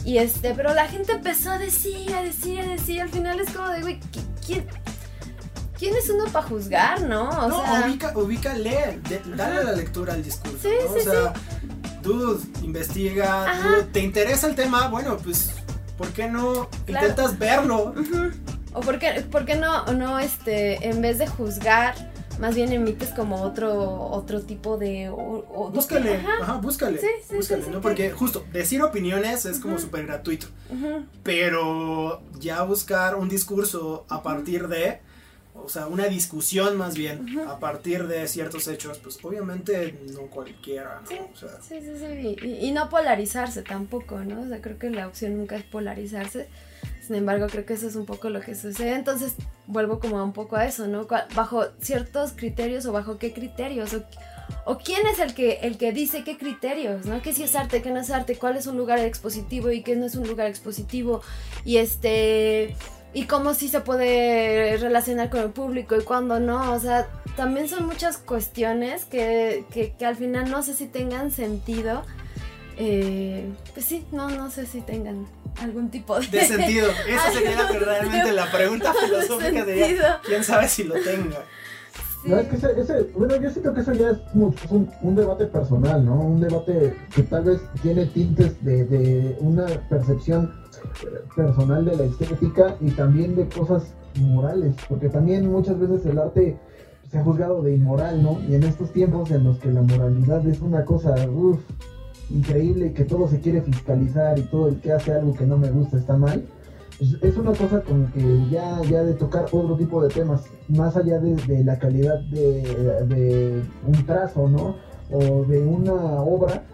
Y 0.07 0.17
este, 0.17 0.55
pero 0.55 0.73
la 0.73 0.89
gente 0.89 1.13
empezó 1.13 1.51
a 1.51 1.59
decir, 1.59 2.15
a 2.15 2.23
decir, 2.23 2.61
a 2.61 2.67
decir. 2.67 3.03
Al 3.03 3.11
final 3.11 3.39
es 3.39 3.51
como 3.51 3.69
de, 3.69 3.83
güey, 3.83 4.01
¿quién, 4.47 4.67
¿Quién 5.79 5.95
es 5.97 6.11
uno 6.11 6.25
para 6.25 6.47
juzgar, 6.47 7.03
no? 7.03 7.29
O 7.29 7.49
no, 7.49 7.87
ubica, 7.87 8.13
ubica, 8.17 8.55
lee, 8.55 9.01
dale 9.37 9.63
la 9.63 9.73
lectura 9.73 10.15
al 10.15 10.25
discurso. 10.25 10.59
Sí, 10.61 10.71
sí, 10.93 11.09
o 11.09 11.13
sea, 11.13 11.33
tú 12.03 12.41
investiga, 12.63 13.87
te 13.93 14.01
interesa 14.01 14.49
el 14.49 14.57
tema, 14.57 14.89
bueno, 14.89 15.17
pues, 15.19 15.53
¿por 15.97 16.09
qué 16.09 16.29
no 16.29 16.69
intentas 16.87 17.39
verlo? 17.39 17.95
O 18.75 18.81
por 18.81 18.99
qué, 18.99 19.25
por 19.31 19.45
qué 19.45 19.55
no, 19.55 19.87
no, 19.87 20.19
este, 20.19 20.89
en 20.89 21.01
vez 21.01 21.19
de 21.19 21.27
juzgar 21.27 21.95
más 22.39 22.55
bien 22.55 22.73
emites 22.73 23.11
como 23.11 23.43
otro 23.43 24.01
otro 24.11 24.43
tipo 24.43 24.77
de... 24.79 25.11
búscale, 25.11 26.21
ajá, 26.41 26.55
búscale, 26.55 27.01
búscale, 27.33 27.67
¿no? 27.71 27.81
Porque 27.81 28.11
justo 28.11 28.45
decir 28.53 28.83
opiniones 28.83 29.45
es 29.45 29.59
como 29.59 29.79
súper 29.79 30.07
gratuito, 30.07 30.47
pero 31.23 32.23
ya 32.39 32.63
buscar 32.63 33.17
un 33.17 33.29
discurso 33.29 34.07
a 34.09 34.23
partir 34.23 34.69
de 34.69 35.01
o 35.65 35.69
sea, 35.69 35.87
una 35.87 36.07
discusión 36.07 36.77
más 36.77 36.97
bien 36.97 37.39
a 37.47 37.59
partir 37.59 38.07
de 38.07 38.27
ciertos 38.29 38.69
hechos, 38.69 38.99
pues 38.99 39.19
obviamente 39.23 39.99
no 40.13 40.23
cualquiera, 40.23 41.03
¿no? 41.03 41.09
Sí, 41.09 41.81
sí, 41.81 41.93
sí, 41.99 42.37
Y, 42.43 42.67
y, 42.67 42.73
no 42.73 42.89
polarizarse 42.89 43.63
tampoco, 43.63 44.19
¿no? 44.25 44.43
O 44.43 44.49
sea, 44.49 44.61
creo 44.61 44.79
que 44.79 44.91
la 44.91 45.07
opción 45.07 45.37
nunca 45.37 45.57
es 45.57 45.65
polarizarse. 45.65 46.49
Sin 47.07 47.17
embargo, 47.17 47.47
creo 47.47 47.65
que 47.65 47.73
eso 47.73 47.89
es 47.89 47.97
un 47.97 48.05
poco 48.05 48.29
lo 48.29 48.41
que 48.41 48.55
sucede. 48.55 48.95
Entonces, 48.95 49.35
vuelvo 49.67 49.99
como 49.99 50.23
un 50.23 50.33
poco 50.33 50.57
a 50.57 50.67
eso, 50.67 50.87
¿no? 50.87 51.07
Bajo 51.35 51.65
ciertos 51.81 52.33
criterios 52.33 52.85
o 52.85 52.93
bajo 52.93 53.19
qué 53.19 53.33
criterios 53.33 53.95
o, 53.95 54.05
o 54.67 54.79
quién 54.79 55.07
es 55.07 55.19
el 55.19 55.35
que, 55.35 55.61
el 55.63 55.79
que 55.79 55.93
dice 55.93 56.23
qué 56.23 56.37
criterios, 56.37 57.07
¿no? 57.07 57.23
¿Qué 57.23 57.33
si 57.33 57.45
es 57.45 57.55
arte, 57.55 57.81
qué 57.81 57.91
no 57.91 58.01
es 58.01 58.11
arte? 58.11 58.37
¿Cuál 58.37 58.59
es 58.59 58.67
un 58.67 58.77
lugar 58.77 58.99
expositivo 58.99 59.71
y 59.71 59.83
qué 59.83 59.97
no 59.97 60.05
es 60.05 60.17
un 60.17 60.29
lugar 60.29 60.49
expositivo? 60.49 61.23
Y 61.65 61.79
este 61.79 62.77
y 63.15 63.25
cómo 63.25 63.55
sí 63.55 63.69
se 63.69 63.81
puede 63.81 64.77
relacionar 64.77 65.31
con 65.31 65.41
el 65.41 65.51
público 65.51 65.97
y 65.97 66.03
cuándo 66.05 66.41
no. 66.41 66.73
O 66.73 66.81
sea, 66.81 67.09
también 67.37 67.69
son 67.69 67.87
muchas 67.87 68.19
cuestiones 68.19 69.05
que, 69.05 69.65
que, 69.71 69.95
al 70.05 70.17
final 70.17 70.51
no 70.51 70.63
sé 70.63 70.75
si 70.75 70.87
tengan 70.87 71.31
sentido. 71.31 72.03
Eh, 72.77 73.49
pues 73.75 73.87
sí, 73.87 74.07
no, 74.13 74.31
no 74.31 74.51
sé 74.51 74.67
si 74.67 74.81
tengan 74.81 75.27
algún 75.61 75.91
tipo 75.91 76.19
de, 76.21 76.27
de 76.29 76.45
sentido. 76.45 76.89
Esa 77.09 77.33
sería 77.33 77.67
realmente 77.67 78.33
la 78.33 78.51
pregunta 78.51 78.95
filosófica 78.95 79.65
de 79.65 79.99
quién 80.25 80.45
sabe 80.45 80.69
si 80.69 80.85
lo 80.85 80.95
tenga. 80.95 81.45
No, 82.25 82.37
es 82.37 82.49
que 82.49 82.57
ese, 82.57 83.03
bueno, 83.15 83.37
yo 83.37 83.49
siento 83.51 83.73
que 83.73 83.81
eso 83.81 83.93
ya 83.93 84.11
es 84.11 84.19
un, 84.35 84.91
un, 85.03 85.17
debate 85.17 85.47
personal, 85.47 86.05
¿no? 86.05 86.15
Un 86.15 86.41
debate 86.41 86.95
que 87.15 87.23
tal 87.23 87.45
vez 87.45 87.61
tiene 87.81 88.07
tintes 88.07 88.63
de, 88.65 88.85
de 88.85 89.37
una 89.41 89.67
percepción 89.89 90.53
personal 91.35 91.85
de 91.85 91.97
la 91.97 92.05
estética 92.05 92.77
y 92.81 92.91
también 92.91 93.37
de 93.37 93.49
cosas 93.49 93.95
morales, 94.21 94.75
porque 94.89 95.09
también 95.09 95.51
muchas 95.51 95.79
veces 95.79 96.05
el 96.07 96.19
arte 96.19 96.57
se 97.11 97.19
ha 97.19 97.25
juzgado 97.25 97.63
de 97.63 97.75
inmoral, 97.75 98.23
¿no? 98.23 98.39
Y 98.49 98.55
en 98.55 98.65
estos 98.65 98.93
tiempos 98.93 99.31
en 99.31 99.45
los 99.45 99.59
que 99.59 99.73
la 99.73 99.83
moralidad 99.83 100.47
es 100.47 100.61
una 100.61 100.85
cosa 100.85 101.15
uf, 101.31 101.61
increíble, 102.31 102.93
que 102.93 103.05
todo 103.05 103.29
se 103.29 103.41
quiere 103.41 103.63
fiscalizar 103.63 104.39
y 104.39 104.43
todo 104.43 104.69
el 104.69 104.81
que 104.81 104.93
hace 104.93 105.13
algo 105.13 105.35
que 105.35 105.47
no 105.47 105.57
me 105.57 105.71
gusta 105.71 105.97
está 105.97 106.17
mal, 106.17 106.45
pues 106.99 107.17
es 107.23 107.37
una 107.37 107.53
cosa 107.53 107.81
como 107.83 108.11
que 108.13 108.51
ya, 108.51 108.83
ya 108.83 109.05
de 109.05 109.15
tocar 109.15 109.45
otro 109.53 109.77
tipo 109.77 110.03
de 110.03 110.09
temas, 110.09 110.45
más 110.69 110.97
allá 110.97 111.19
de, 111.21 111.65
la 111.65 111.79
calidad 111.79 112.21
de, 112.31 112.63
de 113.07 113.63
un 113.87 114.05
trazo, 114.05 114.49
¿no? 114.49 114.77
O 115.11 115.45
de 115.45 115.65
una 115.65 115.95
obra, 116.21 116.65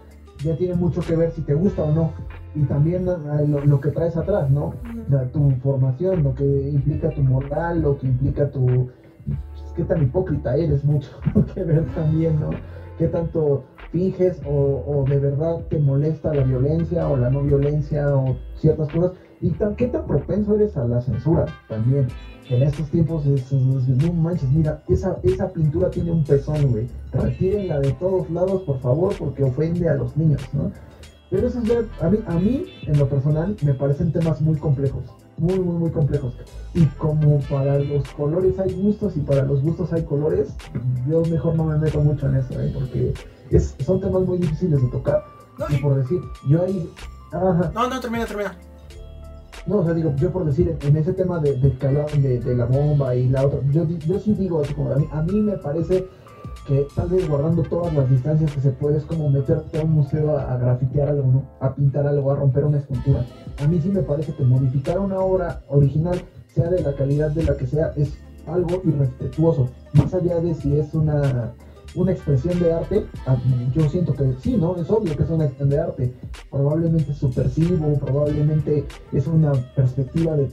ya 0.43 0.57
tiene 0.57 0.75
mucho 0.75 1.01
que 1.03 1.15
ver 1.15 1.31
si 1.33 1.43
te 1.43 1.55
gusta 1.55 1.85
o 1.85 1.93
no 1.93 2.11
y 2.55 2.63
también 2.65 3.05
lo, 3.07 3.81
que 3.81 3.91
traes 3.91 4.17
atrás, 4.17 4.51
¿no? 4.51 4.67
O 5.07 5.11
sea, 5.11 5.25
tu 5.33 5.51
formación, 5.63 6.23
lo 6.23 6.35
que 6.35 6.71
implica 6.71 7.11
tu 7.11 7.23
moral, 7.23 7.83
lo 7.83 7.99
que 7.99 8.07
implica 8.07 8.51
tu... 8.51 8.91
Pues, 9.27 9.73
qué 9.75 9.85
tan 9.85 10.03
hipócrita 10.03 10.57
eres, 10.57 10.85
mucho 10.85 11.11
que 11.55 11.65
ver 11.65 11.85
también, 11.95 12.39
¿no? 12.39 12.51
Qué 12.99 13.09
tanto 13.09 13.65
finges 13.91 14.41
o, 14.47 14.85
o, 14.87 15.05
de 15.09 15.19
verdad 15.19 15.63
te 15.69 15.79
molesta 15.79 16.33
la 16.33 16.45
violencia 16.45 17.09
o 17.09 17.17
la 17.17 17.31
no 17.31 17.43
violencia 17.43 18.15
o 18.17 18.37
ciertas 18.57 18.89
cosas. 18.91 19.13
Y 19.41 19.51
tan, 19.51 19.75
qué 19.75 19.89
tan 19.89 20.07
propenso 20.07 20.55
eres 20.55 20.77
a 20.77 20.85
la 20.85 21.01
censura 21.01 21.47
también. 21.69 22.07
En 22.49 22.63
estos 22.63 22.89
tiempos 22.91 23.27
es, 23.27 23.53
no 23.53 24.13
manches, 24.13 24.51
mira, 24.51 24.83
esa, 24.89 25.19
esa 25.23 25.49
pintura 25.49 25.91
tiene 25.91 26.13
un 26.13 26.23
pezón, 26.25 26.71
güey. 26.71 26.87
Retírenla 27.13 27.81
de 27.81 27.93
todos 27.93 28.31
lados, 28.31 28.63
por 28.63 28.79
favor, 28.81 29.15
porque 29.19 29.43
ofende 29.43 29.89
a 29.89 29.95
los 29.95 30.17
niños, 30.17 30.43
¿no? 30.53 30.71
Pero 31.35 31.49
eso 31.49 31.59
es 31.59 31.87
a 32.01 32.11
mí, 32.11 32.19
a 32.29 32.35
mí, 32.35 32.67
en 32.83 32.97
lo 32.97 33.09
personal, 33.09 33.57
me 33.63 33.75
parecen 33.75 34.13
temas 34.13 34.41
muy 34.41 34.57
complejos. 34.57 35.03
Muy, 35.37 35.59
muy, 35.59 35.75
muy 35.75 35.91
complejos. 35.91 36.33
Y 36.75 36.87
como 36.87 37.41
para 37.51 37.81
los 37.81 38.09
colores 38.11 38.57
hay 38.61 38.73
gustos 38.73 39.17
y 39.17 39.21
para 39.21 39.43
los 39.43 39.61
gustos 39.61 39.93
hay 39.93 40.05
colores, 40.05 40.55
yo 41.09 41.23
mejor 41.25 41.57
no 41.57 41.65
me 41.65 41.77
meto 41.77 42.01
mucho 42.03 42.29
en 42.29 42.37
eso, 42.37 42.61
¿eh? 42.61 42.71
porque 42.73 43.15
es, 43.51 43.75
son 43.85 44.01
temas 44.01 44.23
muy 44.23 44.39
difíciles 44.39 44.81
de 44.81 44.87
tocar. 44.91 45.25
y, 45.71 45.79
por 45.79 45.97
decir, 45.97 46.21
yo 46.49 46.63
ahí. 46.63 46.89
No, 47.33 47.89
no, 47.89 48.01
termina, 48.01 48.27
termina. 48.27 48.57
No, 49.67 49.79
o 49.79 49.85
sea, 49.85 49.93
digo, 49.93 50.15
yo 50.15 50.31
por 50.31 50.45
decir, 50.45 50.77
en 50.83 50.97
ese 50.97 51.15
tema 51.15 51.41
de, 51.41 51.59
que 51.81 51.85
hablaban 51.89 52.23
de, 52.23 52.39
de, 52.39 52.55
la 52.55 52.67
bomba 52.67 53.17
y 53.17 53.29
la 53.29 53.45
otra, 53.45 53.59
yo, 53.73 53.89
yo 53.89 54.21
sí 54.21 54.35
digo, 54.35 54.61
así 54.61 54.73
como, 54.73 54.93
a 54.93 54.97
mí, 54.99 55.09
a 55.11 55.21
mí 55.23 55.41
me 55.41 55.59
parece 55.59 56.07
que 56.67 56.87
tal 56.95 57.09
vez 57.09 57.29
guardando 57.29 57.63
todas 57.63 57.93
las 57.95 58.09
distancias 58.09 58.53
que 58.53 58.61
se 58.61 58.71
puede 58.71 58.99
es 58.99 59.05
como 59.05 59.29
meterte 59.29 59.81
a 59.81 59.85
un 59.85 59.93
museo 59.93 60.37
a, 60.39 60.57
grafitear 60.57 61.09
algo. 61.09 61.43
A 61.61 61.75
pintar 61.75 62.07
algo, 62.07 62.31
a 62.31 62.37
romper 62.37 62.65
una 62.65 62.79
escultura. 62.79 63.25
A 63.59 63.67
mí 63.67 63.81
sí 63.81 63.91
me 63.91 64.03
parece 64.03 64.35
que 64.35 64.45
modificar 64.45 64.99
una 64.99 65.19
obra 65.19 65.63
original, 65.69 66.21
sea 66.47 66.71
de 66.71 66.83
la 66.83 66.95
calidad 66.95 67.31
de 67.31 67.45
la 67.45 67.57
que 67.57 67.67
sea, 67.67 67.93
es 67.97 68.15
algo 68.47 68.81
irrespetuoso. 68.85 69.69
Más 69.93 70.13
allá 70.15 70.41
de 70.41 70.55
si 70.55 70.77
es 70.79 70.95
una, 70.95 71.53
una 71.95 72.13
expresión 72.13 72.59
de 72.59 72.73
arte, 72.73 73.07
yo 73.75 73.89
siento 73.89 74.15
que 74.15 74.33
sí, 74.41 74.57
¿no? 74.57 74.77
Es 74.77 74.91
obvio 74.91 75.17
que 75.17 75.23
es 75.23 75.31
una 75.31 75.45
expresión 75.45 75.71
de 75.71 75.81
arte. 75.81 76.15
Probablemente 76.51 77.13
es 77.13 77.19
subversivo, 77.19 77.99
probablemente 77.99 78.87
es 79.13 79.27
una 79.27 79.53
perspectiva 79.75 80.37
de, 80.37 80.49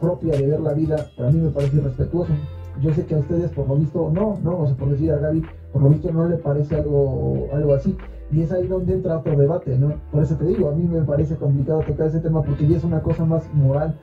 propia 0.00 0.34
de 0.34 0.46
ver 0.46 0.60
la 0.60 0.72
vida. 0.72 1.10
Para 1.16 1.30
mí 1.30 1.40
me 1.40 1.50
parece 1.50 1.76
irrespetuoso 1.76 2.32
yo 2.80 2.92
sé 2.94 3.04
que 3.06 3.14
a 3.14 3.18
ustedes 3.18 3.50
por 3.50 3.68
lo 3.68 3.76
visto 3.76 4.10
no, 4.12 4.38
no, 4.42 4.58
o 4.60 4.66
sea, 4.66 4.76
por 4.76 4.90
decir 4.90 5.12
a 5.12 5.16
Gaby, 5.16 5.42
por 5.72 5.82
lo 5.82 5.88
visto 5.90 6.12
no 6.12 6.28
le 6.28 6.36
parece 6.36 6.76
algo, 6.76 7.48
algo 7.52 7.74
así. 7.74 7.96
Y 8.30 8.42
es 8.42 8.52
ahí 8.52 8.66
donde 8.66 8.94
entra 8.94 9.18
otro 9.18 9.36
debate, 9.36 9.76
¿no? 9.76 9.94
Por 10.10 10.22
eso 10.22 10.36
te 10.36 10.46
digo, 10.46 10.70
a 10.70 10.74
mí 10.74 10.88
me 10.88 11.02
parece 11.02 11.36
complicado 11.36 11.80
tocar 11.80 12.06
ese 12.06 12.20
tema 12.20 12.42
porque 12.42 12.66
ya 12.66 12.78
es 12.78 12.84
una 12.84 13.02
cosa 13.02 13.26
más 13.26 13.44
moral 13.52 13.98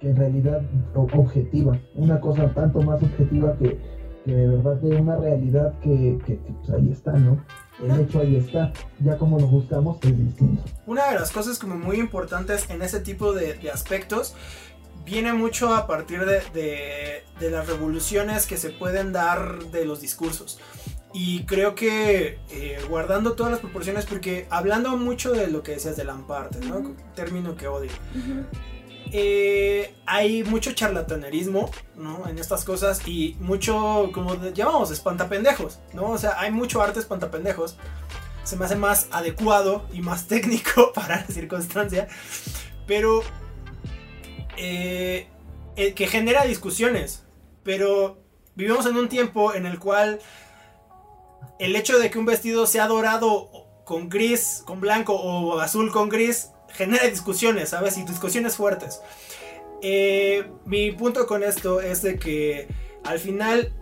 que 0.00 0.10
en 0.10 0.16
realidad 0.16 0.62
objetiva. 0.94 1.78
Una 1.94 2.18
cosa 2.20 2.52
tanto 2.54 2.80
más 2.80 3.02
objetiva 3.02 3.54
que, 3.58 3.78
que 4.24 4.34
de 4.34 4.48
verdad 4.48 4.76
de 4.76 4.96
una 4.96 5.16
realidad 5.16 5.78
que, 5.80 6.18
que, 6.24 6.36
pues 6.36 6.70
ahí 6.70 6.90
está, 6.90 7.12
¿no? 7.12 7.36
El 7.84 8.00
hecho 8.00 8.20
ahí 8.20 8.36
está, 8.36 8.72
ya 9.00 9.18
como 9.18 9.38
lo 9.38 9.46
buscamos 9.46 9.98
es 10.02 10.18
distinto. 10.18 10.62
Una 10.86 11.10
de 11.10 11.18
las 11.18 11.30
cosas 11.30 11.58
como 11.58 11.74
muy 11.74 11.98
importantes 12.00 12.70
en 12.70 12.80
ese 12.80 13.00
tipo 13.00 13.34
de, 13.34 13.54
de 13.54 13.70
aspectos 13.70 14.34
viene 15.06 15.32
mucho 15.32 15.72
a 15.72 15.86
partir 15.86 16.26
de, 16.26 17.24
las 17.40 17.66
revoluciones 17.66 18.46
que 18.46 18.58
se 18.58 18.70
pueden 18.70 19.12
dar 19.12 19.64
de 19.66 19.86
los 19.86 20.00
discursos. 20.00 20.58
Y 21.14 21.44
creo 21.44 21.74
que 21.74 22.40
eh, 22.50 22.78
guardando 22.90 23.32
todas 23.32 23.52
las 23.52 23.60
proporciones, 23.60 24.04
porque 24.04 24.46
hablando 24.50 24.96
mucho 24.98 25.32
de 25.32 25.46
lo 25.46 25.62
que 25.62 25.72
decías 25.72 25.96
de 25.96 26.04
Lamparte, 26.04 26.58
¿no? 26.58 26.94
Término 27.14 27.56
que 27.56 27.68
odio. 27.68 27.90
Eh, 29.12 29.94
hay 30.04 30.42
mucho 30.42 30.72
charlatanerismo, 30.72 31.70
¿no? 31.94 32.28
En 32.28 32.38
estas 32.38 32.64
cosas 32.64 33.06
y 33.06 33.36
mucho, 33.38 34.10
como 34.12 34.34
llamamos, 34.52 34.90
espantapendejos, 34.90 35.78
¿no? 35.94 36.10
O 36.10 36.18
sea, 36.18 36.38
hay 36.38 36.50
mucho 36.50 36.82
arte 36.82 36.98
espantapendejos. 36.98 37.78
Se 38.42 38.56
me 38.56 38.64
hace 38.64 38.76
más 38.76 39.06
adecuado 39.12 39.86
y 39.92 40.02
más 40.02 40.26
técnico 40.28 40.92
para 40.92 41.20
la 41.20 41.26
circunstancia. 41.28 42.08
Pero 42.86 43.22
eh, 44.56 45.28
eh, 45.76 45.94
que 45.94 46.06
genera 46.06 46.44
discusiones, 46.44 47.24
pero 47.62 48.18
vivimos 48.54 48.86
en 48.86 48.96
un 48.96 49.08
tiempo 49.08 49.54
en 49.54 49.66
el 49.66 49.78
cual 49.78 50.20
el 51.58 51.76
hecho 51.76 51.98
de 51.98 52.10
que 52.10 52.18
un 52.18 52.26
vestido 52.26 52.66
sea 52.66 52.86
dorado 52.86 53.50
con 53.84 54.08
gris, 54.08 54.62
con 54.66 54.80
blanco 54.80 55.14
o 55.14 55.58
azul 55.60 55.92
con 55.92 56.08
gris, 56.08 56.50
genera 56.68 57.06
discusiones, 57.06 57.70
¿sabes? 57.70 57.98
Y 57.98 58.04
discusiones 58.04 58.56
fuertes. 58.56 59.00
Eh, 59.82 60.50
mi 60.64 60.90
punto 60.92 61.26
con 61.26 61.42
esto 61.42 61.80
es 61.80 62.02
de 62.02 62.18
que 62.18 62.68
al 63.04 63.18
final 63.18 63.72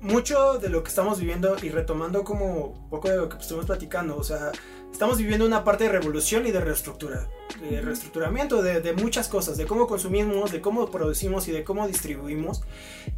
mucho 0.00 0.58
de 0.58 0.68
lo 0.68 0.82
que 0.82 0.88
estamos 0.88 1.18
viviendo 1.18 1.56
y 1.62 1.70
retomando 1.70 2.24
como 2.24 2.88
poco 2.90 3.08
de 3.08 3.16
lo 3.16 3.28
que 3.28 3.38
estuvimos 3.38 3.66
platicando, 3.66 4.16
o 4.16 4.24
sea, 4.24 4.52
estamos 4.92 5.18
viviendo 5.18 5.46
una 5.46 5.64
parte 5.64 5.84
de 5.84 5.90
revolución 5.90 6.46
y 6.46 6.52
de 6.52 6.60
reestructura, 6.60 7.28
de 7.60 7.80
reestructuramiento 7.80 8.62
de, 8.62 8.92
muchas 8.92 9.28
cosas, 9.28 9.56
de 9.56 9.66
cómo 9.66 9.86
consumimos, 9.86 10.52
de 10.52 10.60
cómo 10.60 10.90
producimos 10.90 11.48
y 11.48 11.52
de 11.52 11.64
cómo 11.64 11.88
distribuimos. 11.88 12.62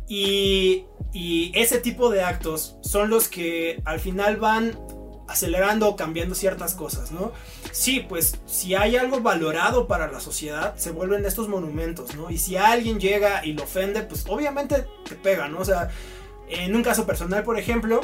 Y, 0.08 0.86
y 1.12 1.52
ese 1.54 1.80
tipo 1.80 2.10
de 2.10 2.22
actos 2.22 2.76
son 2.80 3.10
los 3.10 3.28
que 3.28 3.82
al 3.84 4.00
final 4.00 4.36
van 4.36 4.78
acelerando 5.26 5.88
o 5.88 5.96
cambiando 5.96 6.34
ciertas 6.34 6.74
cosas, 6.74 7.10
¿no? 7.10 7.32
Sí, 7.72 8.04
pues 8.08 8.38
si 8.46 8.74
hay 8.74 8.96
algo 8.96 9.20
valorado 9.20 9.86
para 9.86 10.10
la 10.10 10.20
sociedad, 10.20 10.76
se 10.76 10.90
vuelven 10.90 11.24
estos 11.24 11.48
monumentos, 11.48 12.14
¿no? 12.14 12.30
Y 12.30 12.38
si 12.38 12.56
alguien 12.56 13.00
llega 13.00 13.44
y 13.44 13.52
lo 13.54 13.64
ofende, 13.64 14.02
pues 14.02 14.24
obviamente 14.28 14.86
te 15.08 15.14
pega, 15.16 15.48
¿no? 15.48 15.60
O 15.60 15.64
sea, 15.64 15.88
en 16.48 16.74
un 16.76 16.82
caso 16.82 17.06
personal, 17.06 17.42
por 17.42 17.58
ejemplo, 17.58 18.00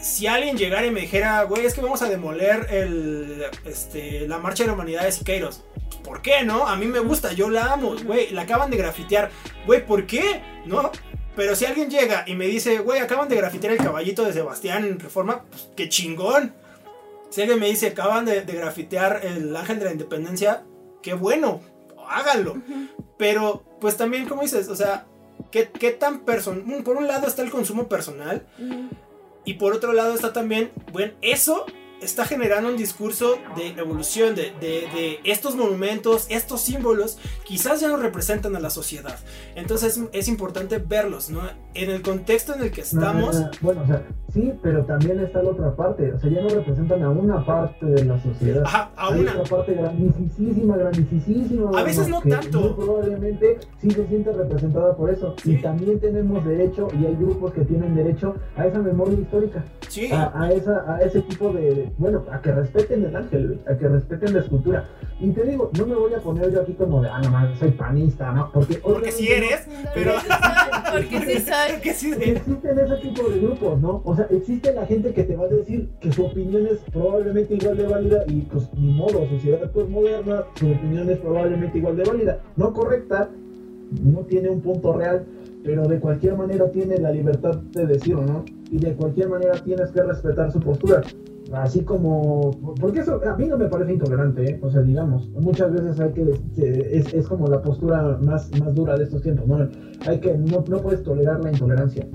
si 0.00 0.26
alguien 0.26 0.56
llegara 0.56 0.86
y 0.86 0.90
me 0.90 1.00
dijera, 1.00 1.42
güey, 1.44 1.66
es 1.66 1.74
que 1.74 1.80
vamos 1.80 2.02
a 2.02 2.08
demoler 2.08 2.66
el, 2.70 3.44
este, 3.64 4.26
la 4.26 4.38
marcha 4.38 4.62
de 4.62 4.68
la 4.68 4.74
humanidad 4.74 5.04
de 5.04 5.12
Siqueiros. 5.12 5.62
¿Por 6.02 6.22
qué, 6.22 6.42
no? 6.42 6.66
A 6.66 6.76
mí 6.76 6.86
me 6.86 7.00
gusta, 7.00 7.32
yo 7.32 7.50
la 7.50 7.72
amo, 7.72 7.94
güey, 8.04 8.30
la 8.30 8.42
acaban 8.42 8.70
de 8.70 8.78
grafitear. 8.78 9.30
Güey, 9.66 9.84
¿por 9.84 10.06
qué? 10.06 10.42
¿No? 10.64 10.90
Pero 11.36 11.54
si 11.54 11.66
alguien 11.66 11.90
llega 11.90 12.24
y 12.26 12.34
me 12.34 12.46
dice, 12.46 12.78
güey, 12.78 13.00
acaban 13.00 13.28
de 13.28 13.36
grafitear 13.36 13.74
el 13.74 13.78
caballito 13.78 14.24
de 14.24 14.32
Sebastián 14.32 14.84
en 14.84 14.98
Reforma, 14.98 15.44
pues 15.50 15.68
qué 15.76 15.88
chingón. 15.88 16.54
Si 17.28 17.42
alguien 17.42 17.60
me 17.60 17.68
dice, 17.68 17.88
acaban 17.88 18.24
de, 18.24 18.42
de 18.42 18.52
grafitear 18.54 19.20
el 19.24 19.54
ángel 19.54 19.78
de 19.78 19.84
la 19.84 19.92
independencia, 19.92 20.64
qué 21.02 21.14
bueno, 21.14 21.60
háganlo. 22.08 22.56
Pero, 23.16 23.62
pues 23.80 23.96
también, 23.96 24.26
como 24.26 24.42
dices, 24.42 24.68
o 24.68 24.74
sea, 24.74 25.06
¿qué, 25.50 25.68
qué 25.68 25.92
tan 25.92 26.20
personal? 26.20 26.82
Por 26.82 26.96
un 26.96 27.06
lado 27.06 27.26
está 27.26 27.42
el 27.42 27.50
consumo 27.50 27.88
personal. 27.88 28.46
Y 29.44 29.54
por 29.54 29.72
otro 29.72 29.92
lado 29.92 30.14
está 30.14 30.32
también, 30.32 30.70
bueno, 30.92 31.12
eso 31.22 31.66
está 32.02 32.24
generando 32.24 32.68
un 32.70 32.76
discurso 32.76 33.36
de 33.56 33.68
evolución, 33.80 34.34
de, 34.34 34.52
de- 34.60 34.88
de 34.94 35.18
estos 35.24 35.54
monumentos, 35.56 36.26
estos 36.30 36.60
símbolos, 36.60 37.18
quizás 37.44 37.80
ya 37.80 37.88
no 37.88 37.96
representan 37.96 38.56
a 38.56 38.60
la 38.60 38.70
sociedad. 38.70 39.18
Entonces 39.54 40.00
es 40.12 40.28
importante 40.28 40.78
verlos, 40.78 41.30
¿no? 41.30 41.40
En 41.74 41.90
el 41.90 42.02
contexto 42.02 42.54
en 42.54 42.62
el 42.62 42.70
que 42.70 42.80
estamos. 42.82 43.34
No, 43.34 43.40
no, 43.40 43.46
no. 43.46 43.50
Bueno, 43.60 43.82
o 43.82 43.86
sea, 43.86 44.02
sí, 44.32 44.52
pero 44.62 44.84
también 44.84 45.20
está 45.20 45.42
la 45.42 45.50
otra 45.50 45.76
parte. 45.76 46.12
O 46.12 46.18
sea, 46.20 46.30
ya 46.30 46.42
no 46.42 46.48
representan 46.48 47.02
a 47.02 47.10
una 47.10 47.44
parte 47.44 47.86
de 47.86 48.04
la 48.04 48.20
sociedad. 48.22 48.62
Ajá, 48.64 48.90
a 48.96 49.08
Hay 49.12 49.20
una. 49.20 49.32
otra 49.38 49.56
parte 49.58 49.74
grandísima, 49.74 50.76
grandísima. 50.76 51.70
A 51.78 51.82
veces 51.82 52.08
no 52.08 52.20
tanto. 52.22 52.76
probablemente 52.76 53.58
sí 53.80 53.90
se 53.90 54.06
siente 54.08 54.32
representada 54.32 54.96
por 54.96 55.10
eso. 55.10 55.34
Sí. 55.42 55.52
Y 55.52 55.62
también 55.62 56.00
tenemos 56.00 56.44
derecho, 56.44 56.88
y 57.00 57.06
hay 57.06 57.14
grupos 57.14 57.52
que 57.52 57.62
tienen 57.62 57.94
derecho 57.94 58.34
a 58.56 58.66
esa 58.66 58.78
memoria 58.78 59.18
histórica. 59.18 59.64
Sí, 59.88 60.10
a, 60.12 60.32
a 60.34 60.52
esa, 60.52 60.94
a 60.96 61.00
ese 61.02 61.20
tipo 61.22 61.52
de, 61.52 61.89
bueno, 61.98 62.24
a 62.30 62.40
que 62.40 62.52
respeten 62.52 63.04
el 63.04 63.14
ángel, 63.14 63.60
a 63.66 63.76
que 63.76 63.88
respeten 63.88 64.34
la 64.34 64.40
escultura. 64.40 64.88
Y 65.20 65.30
te 65.30 65.44
digo, 65.44 65.70
no 65.78 65.86
me 65.86 65.94
voy 65.94 66.14
a 66.14 66.18
poner 66.18 66.50
yo 66.52 66.62
aquí 66.62 66.72
como 66.72 67.02
de, 67.02 67.08
ah, 67.08 67.20
no 67.22 67.30
mames, 67.30 67.58
soy 67.58 67.70
panista, 67.72 68.32
¿no? 68.32 68.50
Porque, 68.52 68.76
porque 68.76 69.12
si 69.12 69.28
eres, 69.28 69.66
No, 69.68 69.90
pero. 69.94 70.12
Porque 70.92 71.20
sí 71.20 71.40
soy. 71.40 71.72
Porque 71.72 71.94
sí. 71.94 72.12
Existen 72.20 72.78
ese 72.78 72.96
tipo 72.96 73.28
de 73.28 73.40
grupos, 73.40 73.80
¿no? 73.80 74.02
O 74.04 74.16
sea, 74.16 74.26
existe 74.30 74.72
la 74.72 74.86
gente 74.86 75.12
que 75.12 75.24
te 75.24 75.36
va 75.36 75.44
a 75.44 75.48
decir 75.48 75.90
que 76.00 76.12
su 76.12 76.24
opinión 76.24 76.66
es 76.66 76.78
probablemente 76.92 77.54
igual 77.54 77.76
de 77.76 77.86
válida 77.86 78.24
y 78.26 78.40
pues 78.42 78.68
ni 78.74 78.92
modo, 78.92 79.26
sociedad 79.28 79.70
pues 79.72 79.88
moderna, 79.88 80.44
su 80.54 80.70
opinión 80.70 81.08
es 81.10 81.18
probablemente 81.18 81.78
igual 81.78 81.96
de 81.96 82.04
válida. 82.04 82.40
No 82.56 82.72
correcta, 82.72 83.28
no 84.02 84.20
tiene 84.20 84.48
un 84.48 84.60
punto 84.60 84.92
real, 84.92 85.24
pero 85.64 85.86
de 85.86 86.00
cualquier 86.00 86.36
manera 86.36 86.70
tiene 86.70 86.98
la 86.98 87.10
libertad 87.10 87.56
de 87.72 87.86
decirlo, 87.86 88.22
¿no? 88.22 88.44
Y 88.70 88.78
de 88.78 88.94
cualquier 88.94 89.28
manera 89.28 89.54
tienes 89.62 89.90
que 89.90 90.02
respetar 90.02 90.50
su 90.50 90.60
postura. 90.60 91.02
Así 91.52 91.82
como, 91.82 92.52
porque 92.80 93.00
eso 93.00 93.20
a 93.26 93.36
mí 93.36 93.46
no 93.46 93.58
me 93.58 93.66
parece 93.66 93.94
intolerante, 93.94 94.52
¿eh? 94.52 94.60
o 94.62 94.70
sea, 94.70 94.82
digamos, 94.82 95.28
muchas 95.30 95.72
veces 95.72 95.98
hay 95.98 96.12
que, 96.12 96.30
es, 96.56 97.12
es 97.12 97.26
como 97.26 97.48
la 97.48 97.60
postura 97.60 98.18
más, 98.20 98.48
más 98.60 98.72
dura 98.72 98.96
de 98.96 99.04
estos 99.04 99.22
tiempos, 99.22 99.48
¿no? 99.48 99.68
Hay 100.06 100.20
que, 100.20 100.38
no, 100.38 100.64
no 100.68 100.78
puedes 100.78 101.02
tolerar 101.02 101.42
la 101.42 101.50
intolerancia, 101.50 102.06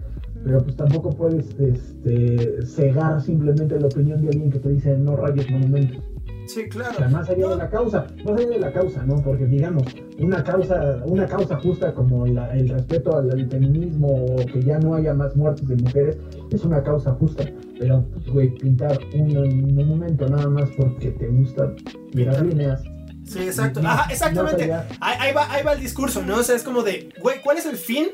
pero 0.46 0.64
pues 0.64 0.78
tampoco 0.78 1.10
puedes 1.10 1.54
este, 1.60 2.66
cegar 2.66 3.22
simplemente 3.22 3.78
la 3.78 3.88
opinión 3.88 4.22
de 4.22 4.30
alguien 4.30 4.52
que 4.52 4.60
te 4.60 4.70
dice 4.70 4.98
no 4.98 5.18
rayes 5.18 5.52
monumentos. 5.52 6.15
Sí, 6.48 6.64
O 6.66 6.70
claro. 6.70 6.96
sea, 6.98 7.08
más 7.10 7.30
allá 7.30 7.48
de 7.50 7.56
la 7.58 7.70
causa, 7.70 8.08
más 8.26 8.38
allá 8.40 8.50
de 8.50 8.60
la 8.60 8.72
causa, 8.72 9.04
¿no? 9.06 9.16
Porque 9.22 9.46
digamos, 9.46 9.84
una 10.20 10.44
causa, 10.44 11.02
una 11.06 11.26
causa 11.28 11.58
justa 11.58 11.94
como 11.94 12.26
la- 12.28 12.52
el 12.56 12.70
respeto 12.70 13.18
al, 13.18 13.32
al 13.32 13.50
feminismo 13.50 14.08
o 14.26 14.36
que 14.46 14.62
ya 14.62 14.78
no 14.80 14.94
haya 14.96 15.14
más 15.14 15.36
muertes 15.36 15.68
de 15.68 15.76
mujeres, 15.76 16.18
es 16.52 16.64
una 16.64 16.84
causa 16.84 17.12
justa. 17.14 17.44
Pero, 17.80 18.06
güey, 18.32 18.50
pintar 18.56 18.98
un, 19.14 19.36
un 19.38 19.76
monumento 19.76 20.28
nada 20.30 20.48
más 20.50 20.70
porque 20.78 21.12
te 21.12 21.28
gusta 21.28 21.74
tirar 22.12 22.42
líneas. 22.46 22.82
Sí, 23.26 23.40
exacto. 23.40 23.82
Ajá, 23.84 24.12
exactamente. 24.12 24.72
ahí 25.02 25.34
va, 25.34 25.52
ahí 25.52 25.64
va 25.64 25.74
el 25.74 25.80
discurso, 25.82 26.22
¿no? 26.22 26.38
O 26.38 26.44
sea, 26.44 26.56
es 26.56 26.64
como 26.64 26.84
de, 26.84 27.10
güey, 27.22 27.42
¿cuál 27.42 27.58
es 27.58 27.66
el 27.66 27.76
fin 27.76 28.08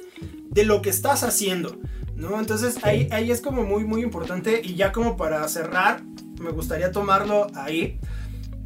de 0.49 0.63
lo 0.65 0.81
que 0.81 0.89
estás 0.89 1.23
haciendo? 1.23 1.75
¿No? 2.15 2.39
Entonces 2.39 2.77
ahí, 2.83 3.07
ahí 3.11 3.29
es 3.31 3.41
como 3.41 3.63
muy, 3.63 3.83
muy 3.83 4.03
importante. 4.03 4.61
Y 4.63 4.75
ya 4.75 4.91
como 4.91 5.17
para 5.17 5.45
cerrar, 5.47 6.01
me 6.41 6.51
gustaría 6.51 6.91
tomarlo 6.91 7.47
ahí. 7.55 7.99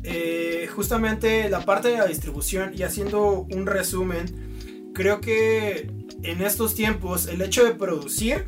Eh, 0.08 0.68
justamente 0.76 1.50
la 1.50 1.66
parte 1.66 1.88
de 1.88 1.98
la 1.98 2.06
distribución 2.06 2.74
y 2.78 2.84
haciendo 2.84 3.48
un 3.50 3.66
resumen, 3.66 4.92
creo 4.94 5.20
que 5.20 5.90
en 6.22 6.42
estos 6.42 6.76
tiempos 6.76 7.28
el 7.28 7.42
hecho 7.42 7.66
de 7.66 7.72
producir 7.72 8.48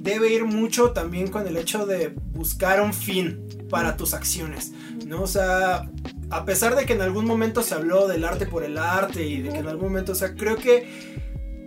debe 0.00 0.32
ir 0.32 0.44
mucho 0.44 0.92
también 0.92 1.28
con 1.28 1.46
el 1.46 1.58
hecho 1.58 1.84
de 1.84 2.08
buscar 2.08 2.80
un 2.80 2.94
fin 2.94 3.46
para 3.68 3.98
tus 3.98 4.14
acciones, 4.14 4.72
¿no? 5.06 5.22
O 5.22 5.26
sea, 5.26 5.90
a 6.30 6.44
pesar 6.46 6.74
de 6.74 6.86
que 6.86 6.94
en 6.94 7.02
algún 7.02 7.26
momento 7.26 7.62
se 7.62 7.74
habló 7.74 8.08
del 8.08 8.24
arte 8.24 8.46
por 8.46 8.64
el 8.64 8.78
arte 8.78 9.26
y 9.26 9.42
de 9.42 9.50
que 9.50 9.58
en 9.58 9.68
algún 9.68 9.88
momento, 9.88 10.12
o 10.12 10.14
sea, 10.14 10.34
creo 10.34 10.56
que 10.56 11.22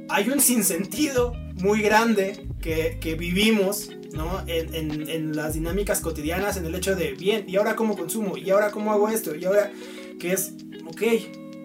hay 0.09 0.29
un 0.29 0.39
sinsentido 0.39 1.33
muy 1.55 1.81
grande 1.81 2.47
que, 2.59 2.97
que 2.99 3.13
vivimos, 3.13 3.89
¿no? 4.17 4.43
En, 4.47 4.73
en- 4.73 5.09
en 5.09 5.35
las 5.35 5.53
dinámicas 5.53 6.01
cotidianas, 6.01 6.57
en 6.57 6.65
el 6.65 6.75
hecho 6.75 6.95
de, 6.95 7.11
bien, 7.13 7.45
¿y 7.47 7.55
ahora 7.55 7.75
cómo 7.75 7.95
consumo? 7.95 8.35
¿Y 8.37 8.49
ahora 8.49 8.71
cómo 8.71 8.91
hago 8.91 9.07
esto? 9.09 9.35
¿Y 9.35 9.45
ahora 9.45 9.71
que 10.19 10.33
es, 10.33 10.53
ok, 10.87 11.01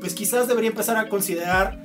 pues 0.01 0.15
quizás 0.15 0.47
debería 0.47 0.71
empezar 0.71 0.97
a 0.97 1.09
considerar, 1.09 1.83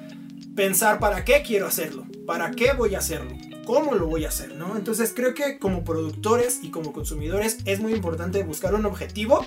pensar 0.55 0.99
para 0.99 1.23
qué 1.25 1.43
quiero 1.45 1.65
hacerlo, 1.67 2.05
para 2.25 2.51
qué 2.51 2.73
voy 2.73 2.93
a 2.95 2.99
hacerlo, 2.99 3.31
cómo 3.65 3.95
lo 3.95 4.07
voy 4.07 4.25
a 4.25 4.29
hacer, 4.29 4.53
¿no? 4.55 4.75
Entonces 4.75 5.13
creo 5.15 5.33
que 5.33 5.59
como 5.59 5.83
productores 5.83 6.59
y 6.61 6.69
como 6.69 6.93
consumidores 6.93 7.57
es 7.65 7.79
muy 7.79 7.93
importante 7.93 8.43
buscar 8.43 8.75
un 8.75 8.85
objetivo. 8.85 9.45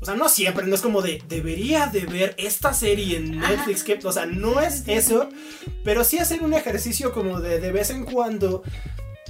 O 0.00 0.04
sea, 0.06 0.16
no 0.16 0.28
siempre, 0.28 0.66
no 0.66 0.74
es 0.74 0.82
como 0.82 1.00
de, 1.00 1.22
debería 1.30 1.86
de 1.86 2.04
ver 2.04 2.34
esta 2.36 2.74
serie 2.74 3.16
en 3.16 3.38
Netflix, 3.40 3.82
que, 3.82 3.98
o 4.04 4.12
sea, 4.12 4.26
no 4.26 4.60
es 4.60 4.84
eso, 4.86 5.30
pero 5.82 6.04
sí 6.04 6.18
hacer 6.18 6.42
un 6.42 6.52
ejercicio 6.52 7.10
como 7.12 7.40
de 7.40 7.58
de 7.58 7.72
vez 7.72 7.88
en 7.88 8.04
cuando, 8.04 8.62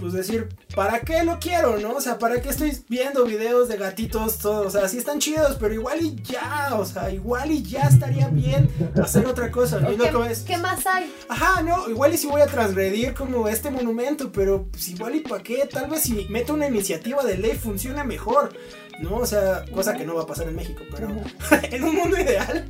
pues 0.01 0.12
decir, 0.12 0.49
¿para 0.75 1.01
qué 1.01 1.23
lo 1.23 1.39
quiero, 1.39 1.79
no? 1.79 1.93
O 1.93 2.01
sea, 2.01 2.19
¿para 2.19 2.41
qué 2.43 2.49
estoy 2.49 2.77
viendo 2.89 3.25
videos 3.25 3.69
de 3.69 3.77
gatitos, 3.77 4.39
todos? 4.39 4.66
O 4.66 4.71
sea, 4.71 4.89
sí 4.89 4.99
están 4.99 5.21
chidos, 5.21 5.57
pero 5.61 5.73
igual 5.73 6.01
y 6.03 6.16
ya, 6.23 6.71
o 6.77 6.85
sea, 6.85 7.11
igual 7.11 7.51
y 7.53 7.62
ya 7.62 7.83
estaría 7.83 8.29
bien 8.29 8.69
hacer 9.03 9.25
otra 9.27 9.51
cosa, 9.51 9.79
¿no? 9.81 9.97
¿Qué, 9.97 10.11
lo 10.11 10.23
que 10.25 10.33
es- 10.33 10.41
qué 10.43 10.57
más 10.59 10.85
hay? 10.87 11.15
Ajá, 11.29 11.62
no, 11.62 11.89
igual 11.89 12.12
y 12.12 12.19
si 12.19 12.27
voy 12.27 12.41
a 12.41 12.47
transgredir 12.47 13.15
como 13.15 13.47
este 13.49 13.71
monumento, 13.71 14.33
pero 14.33 14.66
pues 14.71 14.89
igual 14.89 15.15
y 15.15 15.21
para 15.21 15.43
qué, 15.43 15.69
tal 15.71 15.89
vez 15.89 16.03
si 16.03 16.27
meto 16.29 16.55
una 16.55 16.66
iniciativa 16.66 17.23
de 17.23 17.39
ley 17.39 17.53
funcione 17.57 18.03
mejor, 18.05 18.53
¿no? 19.01 19.16
O 19.19 19.27
sea, 19.27 19.65
cosa 19.73 19.95
que 19.95 20.05
no 20.05 20.15
va 20.16 20.23
a 20.23 20.27
pasar 20.27 20.49
en 20.49 20.57
México, 20.57 20.83
pero 20.91 21.09
en 21.62 21.85
un 21.85 21.95
mundo 21.95 22.19
ideal, 22.19 22.69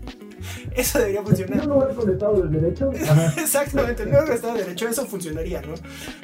eso 0.76 0.98
debería 0.98 1.20
En 1.20 1.26
funcionar. 1.26 1.60
un 1.68 1.74
lugar 1.74 1.94
con 1.94 2.10
Estado 2.10 2.42
de 2.42 2.60
Derecho. 2.60 2.90
Exactamente, 3.38 4.06
no 4.06 4.18
Estado 4.20 4.54
de 4.54 4.64
Derecho, 4.64 4.88
eso 4.88 5.06
funcionaría, 5.06 5.60
¿no? 5.62 5.74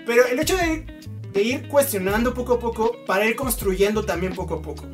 Pero 0.06 0.26
el 0.26 0.38
hecho 0.38 0.56
de, 0.56 0.84
de 1.32 1.42
ir 1.42 1.68
cuestionando 1.68 2.34
poco 2.34 2.54
a 2.54 2.58
poco 2.58 2.96
para 3.06 3.26
ir 3.26 3.36
construyendo 3.36 4.04
también 4.04 4.34
poco 4.34 4.54
a 4.54 4.62
poco. 4.62 4.84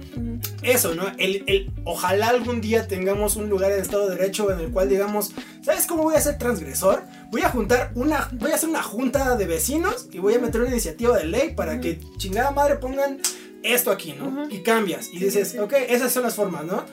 Eso, 0.63 0.95
¿no? 0.95 1.05
El, 1.19 1.45
el- 1.47 1.73
ojalá 1.85 2.29
algún 2.29 2.61
día 2.61 2.87
tengamos 2.89 3.37
un 3.37 3.49
lugar 3.49 3.73
en 3.73 3.81
Estado 3.81 4.09
de 4.09 4.17
Derecho 4.17 4.51
en 4.53 4.61
el 4.61 4.71
cual 4.71 4.89
digamos, 4.89 5.33
¿sabes 5.63 5.87
cómo 5.87 6.03
voy 6.03 6.15
a 6.17 6.21
ser 6.21 6.39
transgresor? 6.39 7.03
Voy 7.31 7.43
a 7.43 7.49
juntar 7.51 7.93
una, 7.95 8.29
voy 8.33 8.51
a 8.51 8.55
hacer 8.57 8.69
una 8.69 8.83
junta 8.83 9.37
de 9.37 9.47
vecinos 9.47 10.09
y 10.13 10.19
voy 10.19 10.35
a 10.35 10.39
meter 10.39 10.61
una 10.61 10.71
iniciativa 10.71 11.17
de 11.17 11.25
ley 11.25 11.55
para 11.55 11.81
que 11.81 12.01
chingada 12.19 12.51
madre 12.51 12.77
pongan 12.77 13.19
esto 13.63 13.91
aquí, 13.91 14.13
¿no? 14.13 14.49
Y 14.51 14.63
cambias 14.63 15.09
y 15.13 15.19
dices, 15.19 15.57
ok, 15.59 15.73
esas 15.89 16.13
son 16.13 16.23
las 16.25 16.35
formas, 16.35 16.65
¿no? 16.65 16.85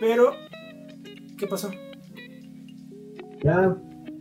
Pero, 0.00 0.34
¿qué 1.40 1.46
pasó? 1.46 1.70
ya, 3.42 3.74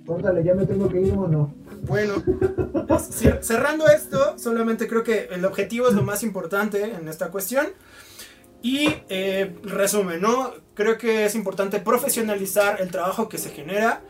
córtale, 0.06 0.42
ya 0.42 0.56
me 0.56 0.66
tengo 0.66 0.88
que 0.88 1.02
ir 1.02 1.14
o 1.14 1.28
no. 1.28 1.54
Bueno, 1.82 2.14
cerrando 3.42 3.88
esto, 3.88 4.40
solamente 4.40 4.88
creo 4.88 5.04
que 5.04 5.28
el 5.32 5.44
objetivo 5.44 5.90
es 5.90 5.94
lo 5.94 6.04
más 6.04 6.24
importante 6.24 6.82
en 6.84 7.10
esta 7.10 7.30
cuestión. 7.30 7.68
Y 8.62 8.90
eh, 9.08 9.56
resumen, 9.64 10.22
¿no? 10.22 10.52
Creo 10.74 10.98
que 10.98 11.26
es 11.26 11.36
importante 11.36 11.80
profesionalizar 11.80 12.80
el 12.82 12.90
trabajo 12.90 13.28
que 13.28 13.38
se 13.38 13.50
genera, 13.50 14.02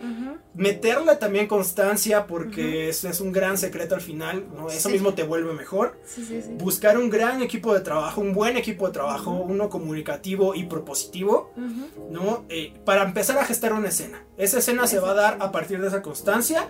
meterle 0.54 1.16
también 1.16 1.48
constancia 1.48 2.28
porque 2.28 2.90
eso 2.90 3.10
es 3.10 3.22
un 3.22 3.32
gran 3.32 3.58
secreto 3.58 3.96
al 3.96 4.02
final, 4.02 4.46
¿no? 4.56 4.68
Eso 4.70 4.90
Sí. 4.90 4.94
mismo 4.94 5.14
te 5.16 5.24
vuelve 5.24 5.54
mejor. 5.54 6.00
Sí, 6.06 6.24
sí, 6.26 6.42
sí. 6.42 6.50
Buscar 6.54 6.98
un 6.98 7.10
gran 7.10 7.42
equipo 7.42 7.74
de 7.74 7.80
trabajo, 7.82 8.22
un 8.22 8.34
buen 8.34 8.56
equipo 8.58 8.86
de 8.88 8.94
trabajo, 8.94 9.32
uno 9.32 9.70
comunicativo 9.70 10.54
y 10.56 10.64
propositivo. 10.66 11.52
¿no? 12.12 12.46
Eh, 12.50 12.74
para 12.86 13.04
empezar 13.04 13.38
a 13.38 13.46
gestar 13.46 13.74
una 13.74 13.90
escena. 13.90 14.24
Esa 14.38 14.60
escena 14.60 14.88
se 14.88 15.00
va 15.00 15.12
a 15.12 15.14
dar 15.14 15.38
a 15.42 15.52
partir 15.52 15.80
de 15.80 15.88
esa 15.88 16.02
constancia 16.02 16.70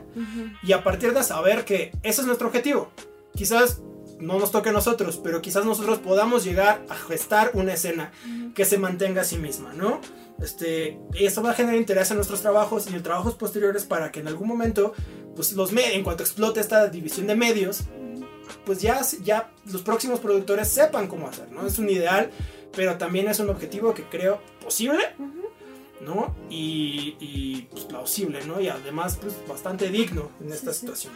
y 0.64 0.74
a 0.74 0.84
partir 0.84 1.14
de 1.14 1.24
saber 1.24 1.64
que 1.66 1.92
ese 2.04 2.22
es 2.22 2.28
nuestro 2.28 2.48
objetivo. 2.48 2.90
Quizás 3.36 3.82
no 4.20 4.40
nos 4.40 4.52
toque 4.52 4.70
a 4.70 4.72
nosotros, 4.72 5.20
pero 5.24 5.42
quizás 5.42 5.66
nosotros 5.66 6.00
podamos 6.00 6.44
llegar 6.44 6.84
a 6.90 6.96
gestar 6.96 7.52
una 7.54 7.74
escena 7.74 8.12
que 8.54 8.66
se 8.66 8.78
mantenga 8.78 9.22
a 9.22 9.26
sí 9.26 9.38
misma, 9.38 9.74
¿no? 9.74 10.02
Este, 10.42 11.00
y 11.14 11.26
eso 11.26 11.42
va 11.42 11.52
a 11.52 11.54
generar 11.54 11.78
interés 11.78 12.10
en 12.12 12.18
nuestros 12.18 12.42
trabajos 12.42 12.90
y 12.90 12.96
en 12.96 13.04
trabajos 13.04 13.36
posteriores 13.36 13.86
para 13.86 14.12
que 14.12 14.22
en 14.22 14.28
algún 14.28 14.48
momento, 14.48 14.94
pues 15.36 15.54
los 15.54 15.72
en 15.74 16.04
cuanto 16.04 16.24
explote 16.24 16.60
esta 16.60 16.88
división 16.88 17.28
de 17.28 17.36
medios, 17.36 17.84
pues 18.66 18.82
ya, 18.82 19.02
ya 19.24 19.52
los 19.72 19.82
próximos 19.82 20.20
productores 20.20 20.68
sepan 20.68 21.08
cómo 21.08 21.28
hacer, 21.28 21.52
¿no? 21.52 21.66
Es 21.66 21.78
un 21.80 21.90
ideal, 21.90 22.30
pero 22.76 22.98
también 22.98 23.28
es 23.28 23.40
un 23.40 23.50
objetivo 23.50 23.94
que 23.94 24.04
creo 24.04 24.42
posible. 24.64 25.04
¿no? 26.02 26.34
Y, 26.50 27.18
y, 27.20 27.68
pues, 27.70 27.84
plausible, 27.84 28.46
¿no? 28.46 28.62
Y 28.62 28.70
además, 28.70 29.18
pues 29.22 29.36
bastante 29.46 29.90
digno 29.90 30.32
en 30.40 30.54
esta 30.54 30.72
Sí, 30.72 30.88
sí. 30.96 31.10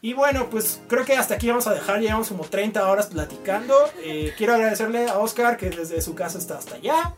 Y 0.00 0.14
bueno, 0.14 0.48
pues 0.50 0.80
creo 0.88 1.04
que 1.04 1.16
hasta 1.16 1.34
aquí 1.34 1.48
vamos 1.48 1.66
a 1.66 1.74
dejar, 1.74 2.00
llevamos 2.00 2.28
como 2.28 2.44
30 2.44 2.88
horas 2.88 3.06
platicando. 3.06 3.74
Eh, 4.02 4.32
quiero 4.36 4.54
agradecerle 4.54 5.08
a 5.08 5.18
Oscar 5.18 5.56
que 5.56 5.70
desde 5.70 6.00
su 6.00 6.14
casa 6.14 6.38
está 6.38 6.58
hasta 6.58 6.76
allá. 6.76 7.14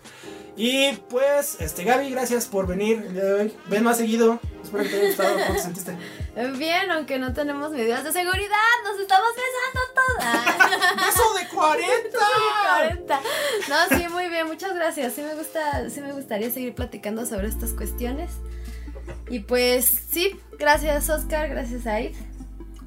Y 0.57 0.93
pues, 1.09 1.61
este 1.61 1.83
Gaby, 1.85 2.11
gracias 2.11 2.47
por 2.47 2.67
venir 2.67 3.03
el 3.07 3.15
día 3.15 3.25
de 3.25 3.33
hoy. 3.35 3.57
Ven 3.67 3.83
más 3.83 3.97
seguido. 3.97 4.39
Espero 4.63 4.85
que 4.85 4.89
te 4.89 4.97
haya 4.97 5.07
gustado. 5.09 5.35
¿Cómo 5.35 5.55
te 5.55 5.61
sentiste? 5.61 5.97
Bien, 6.59 6.91
aunque 6.91 7.19
no 7.19 7.33
tenemos 7.33 7.73
medidas 7.73 8.05
de 8.05 8.13
seguridad, 8.13 8.57
nos 8.85 9.01
estamos 9.01 9.29
besando 9.35 9.81
todas. 9.95 10.97
¡Beso 11.07 11.35
de 11.35 11.49
40! 11.49 12.19
40. 12.79 13.21
No, 13.69 13.99
sí, 13.99 14.09
muy 14.09 14.29
bien, 14.29 14.47
muchas 14.47 14.75
gracias. 14.75 15.15
Sí 15.15 15.23
me 15.23 15.35
gusta, 15.35 15.89
sí 15.91 16.01
me 16.01 16.13
gustaría 16.13 16.51
seguir 16.51 16.75
platicando 16.75 17.27
sobre 17.27 17.49
estas 17.49 17.71
cuestiones. 17.71 18.31
Y 19.29 19.41
pues 19.41 19.87
sí, 20.11 20.39
gracias 20.59 21.09
Oscar, 21.11 21.49
gracias 21.49 21.87
Aid. 21.87 22.15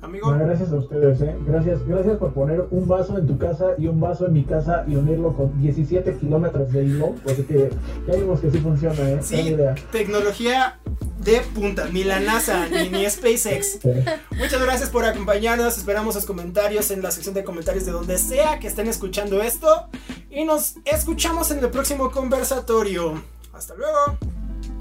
Amigo, 0.02 0.32
No, 0.32 0.46
gracias 0.46 0.72
a 0.72 0.76
ustedes, 0.76 1.22
¿eh? 1.22 1.36
Gracias, 1.46 1.86
gracias 1.88 2.18
por 2.18 2.34
poner 2.34 2.66
un 2.70 2.88
vaso 2.88 3.18
en 3.18 3.26
tu 3.26 3.38
casa 3.38 3.72
y 3.78 3.88
un 3.88 4.00
vaso 4.00 4.28
en 4.28 4.34
mi 4.34 4.44
casa 4.44 4.86
y 4.88 4.96
unirlo 4.96 5.34
con 5.34 5.60
17 5.60 6.18
kilómetros 6.18 6.72
de 6.72 6.84
hilo. 6.84 7.16
Porque 7.24 7.72
ya 8.08 8.16
vimos 8.16 8.40
que 8.40 8.52
sí 8.52 8.60
funciona, 8.60 9.10
¿eh? 9.10 9.20
Sí. 9.22 9.36
Idea. 9.38 9.76
tecnología 9.92 10.80
de 11.24 11.42
punta, 11.54 11.88
ni 11.92 12.04
la 12.04 12.20
NASA, 12.20 12.68
ni, 12.70 12.90
ni 12.90 13.10
SpaceX. 13.10 13.80
Sí. 13.88 13.90
Muchas 14.38 14.62
gracias 14.62 14.90
por 14.90 15.06
acompañarnos. 15.06 15.78
Esperamos 15.78 16.16
sus 16.16 16.26
comentarios 16.26 16.92
en 16.92 17.02
la 17.02 17.12
sección 17.12 17.34
de 17.34 17.44
comentarios 17.44 17.86
de 17.86 17.92
donde 17.92 18.18
sea 18.18 18.60
que 18.60 18.68
estén 18.68 18.88
escuchando 18.88 19.42
esto. 19.42 19.88
Y 20.30 20.44
nos 20.46 20.76
escuchamos 20.86 21.50
en 21.52 21.60
el 21.60 21.70
próximo 21.70 22.12
conversatorio. 22.12 23.22
Hasta 23.54 23.74
luego. 23.76 24.18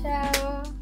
Chao. 0.03 0.76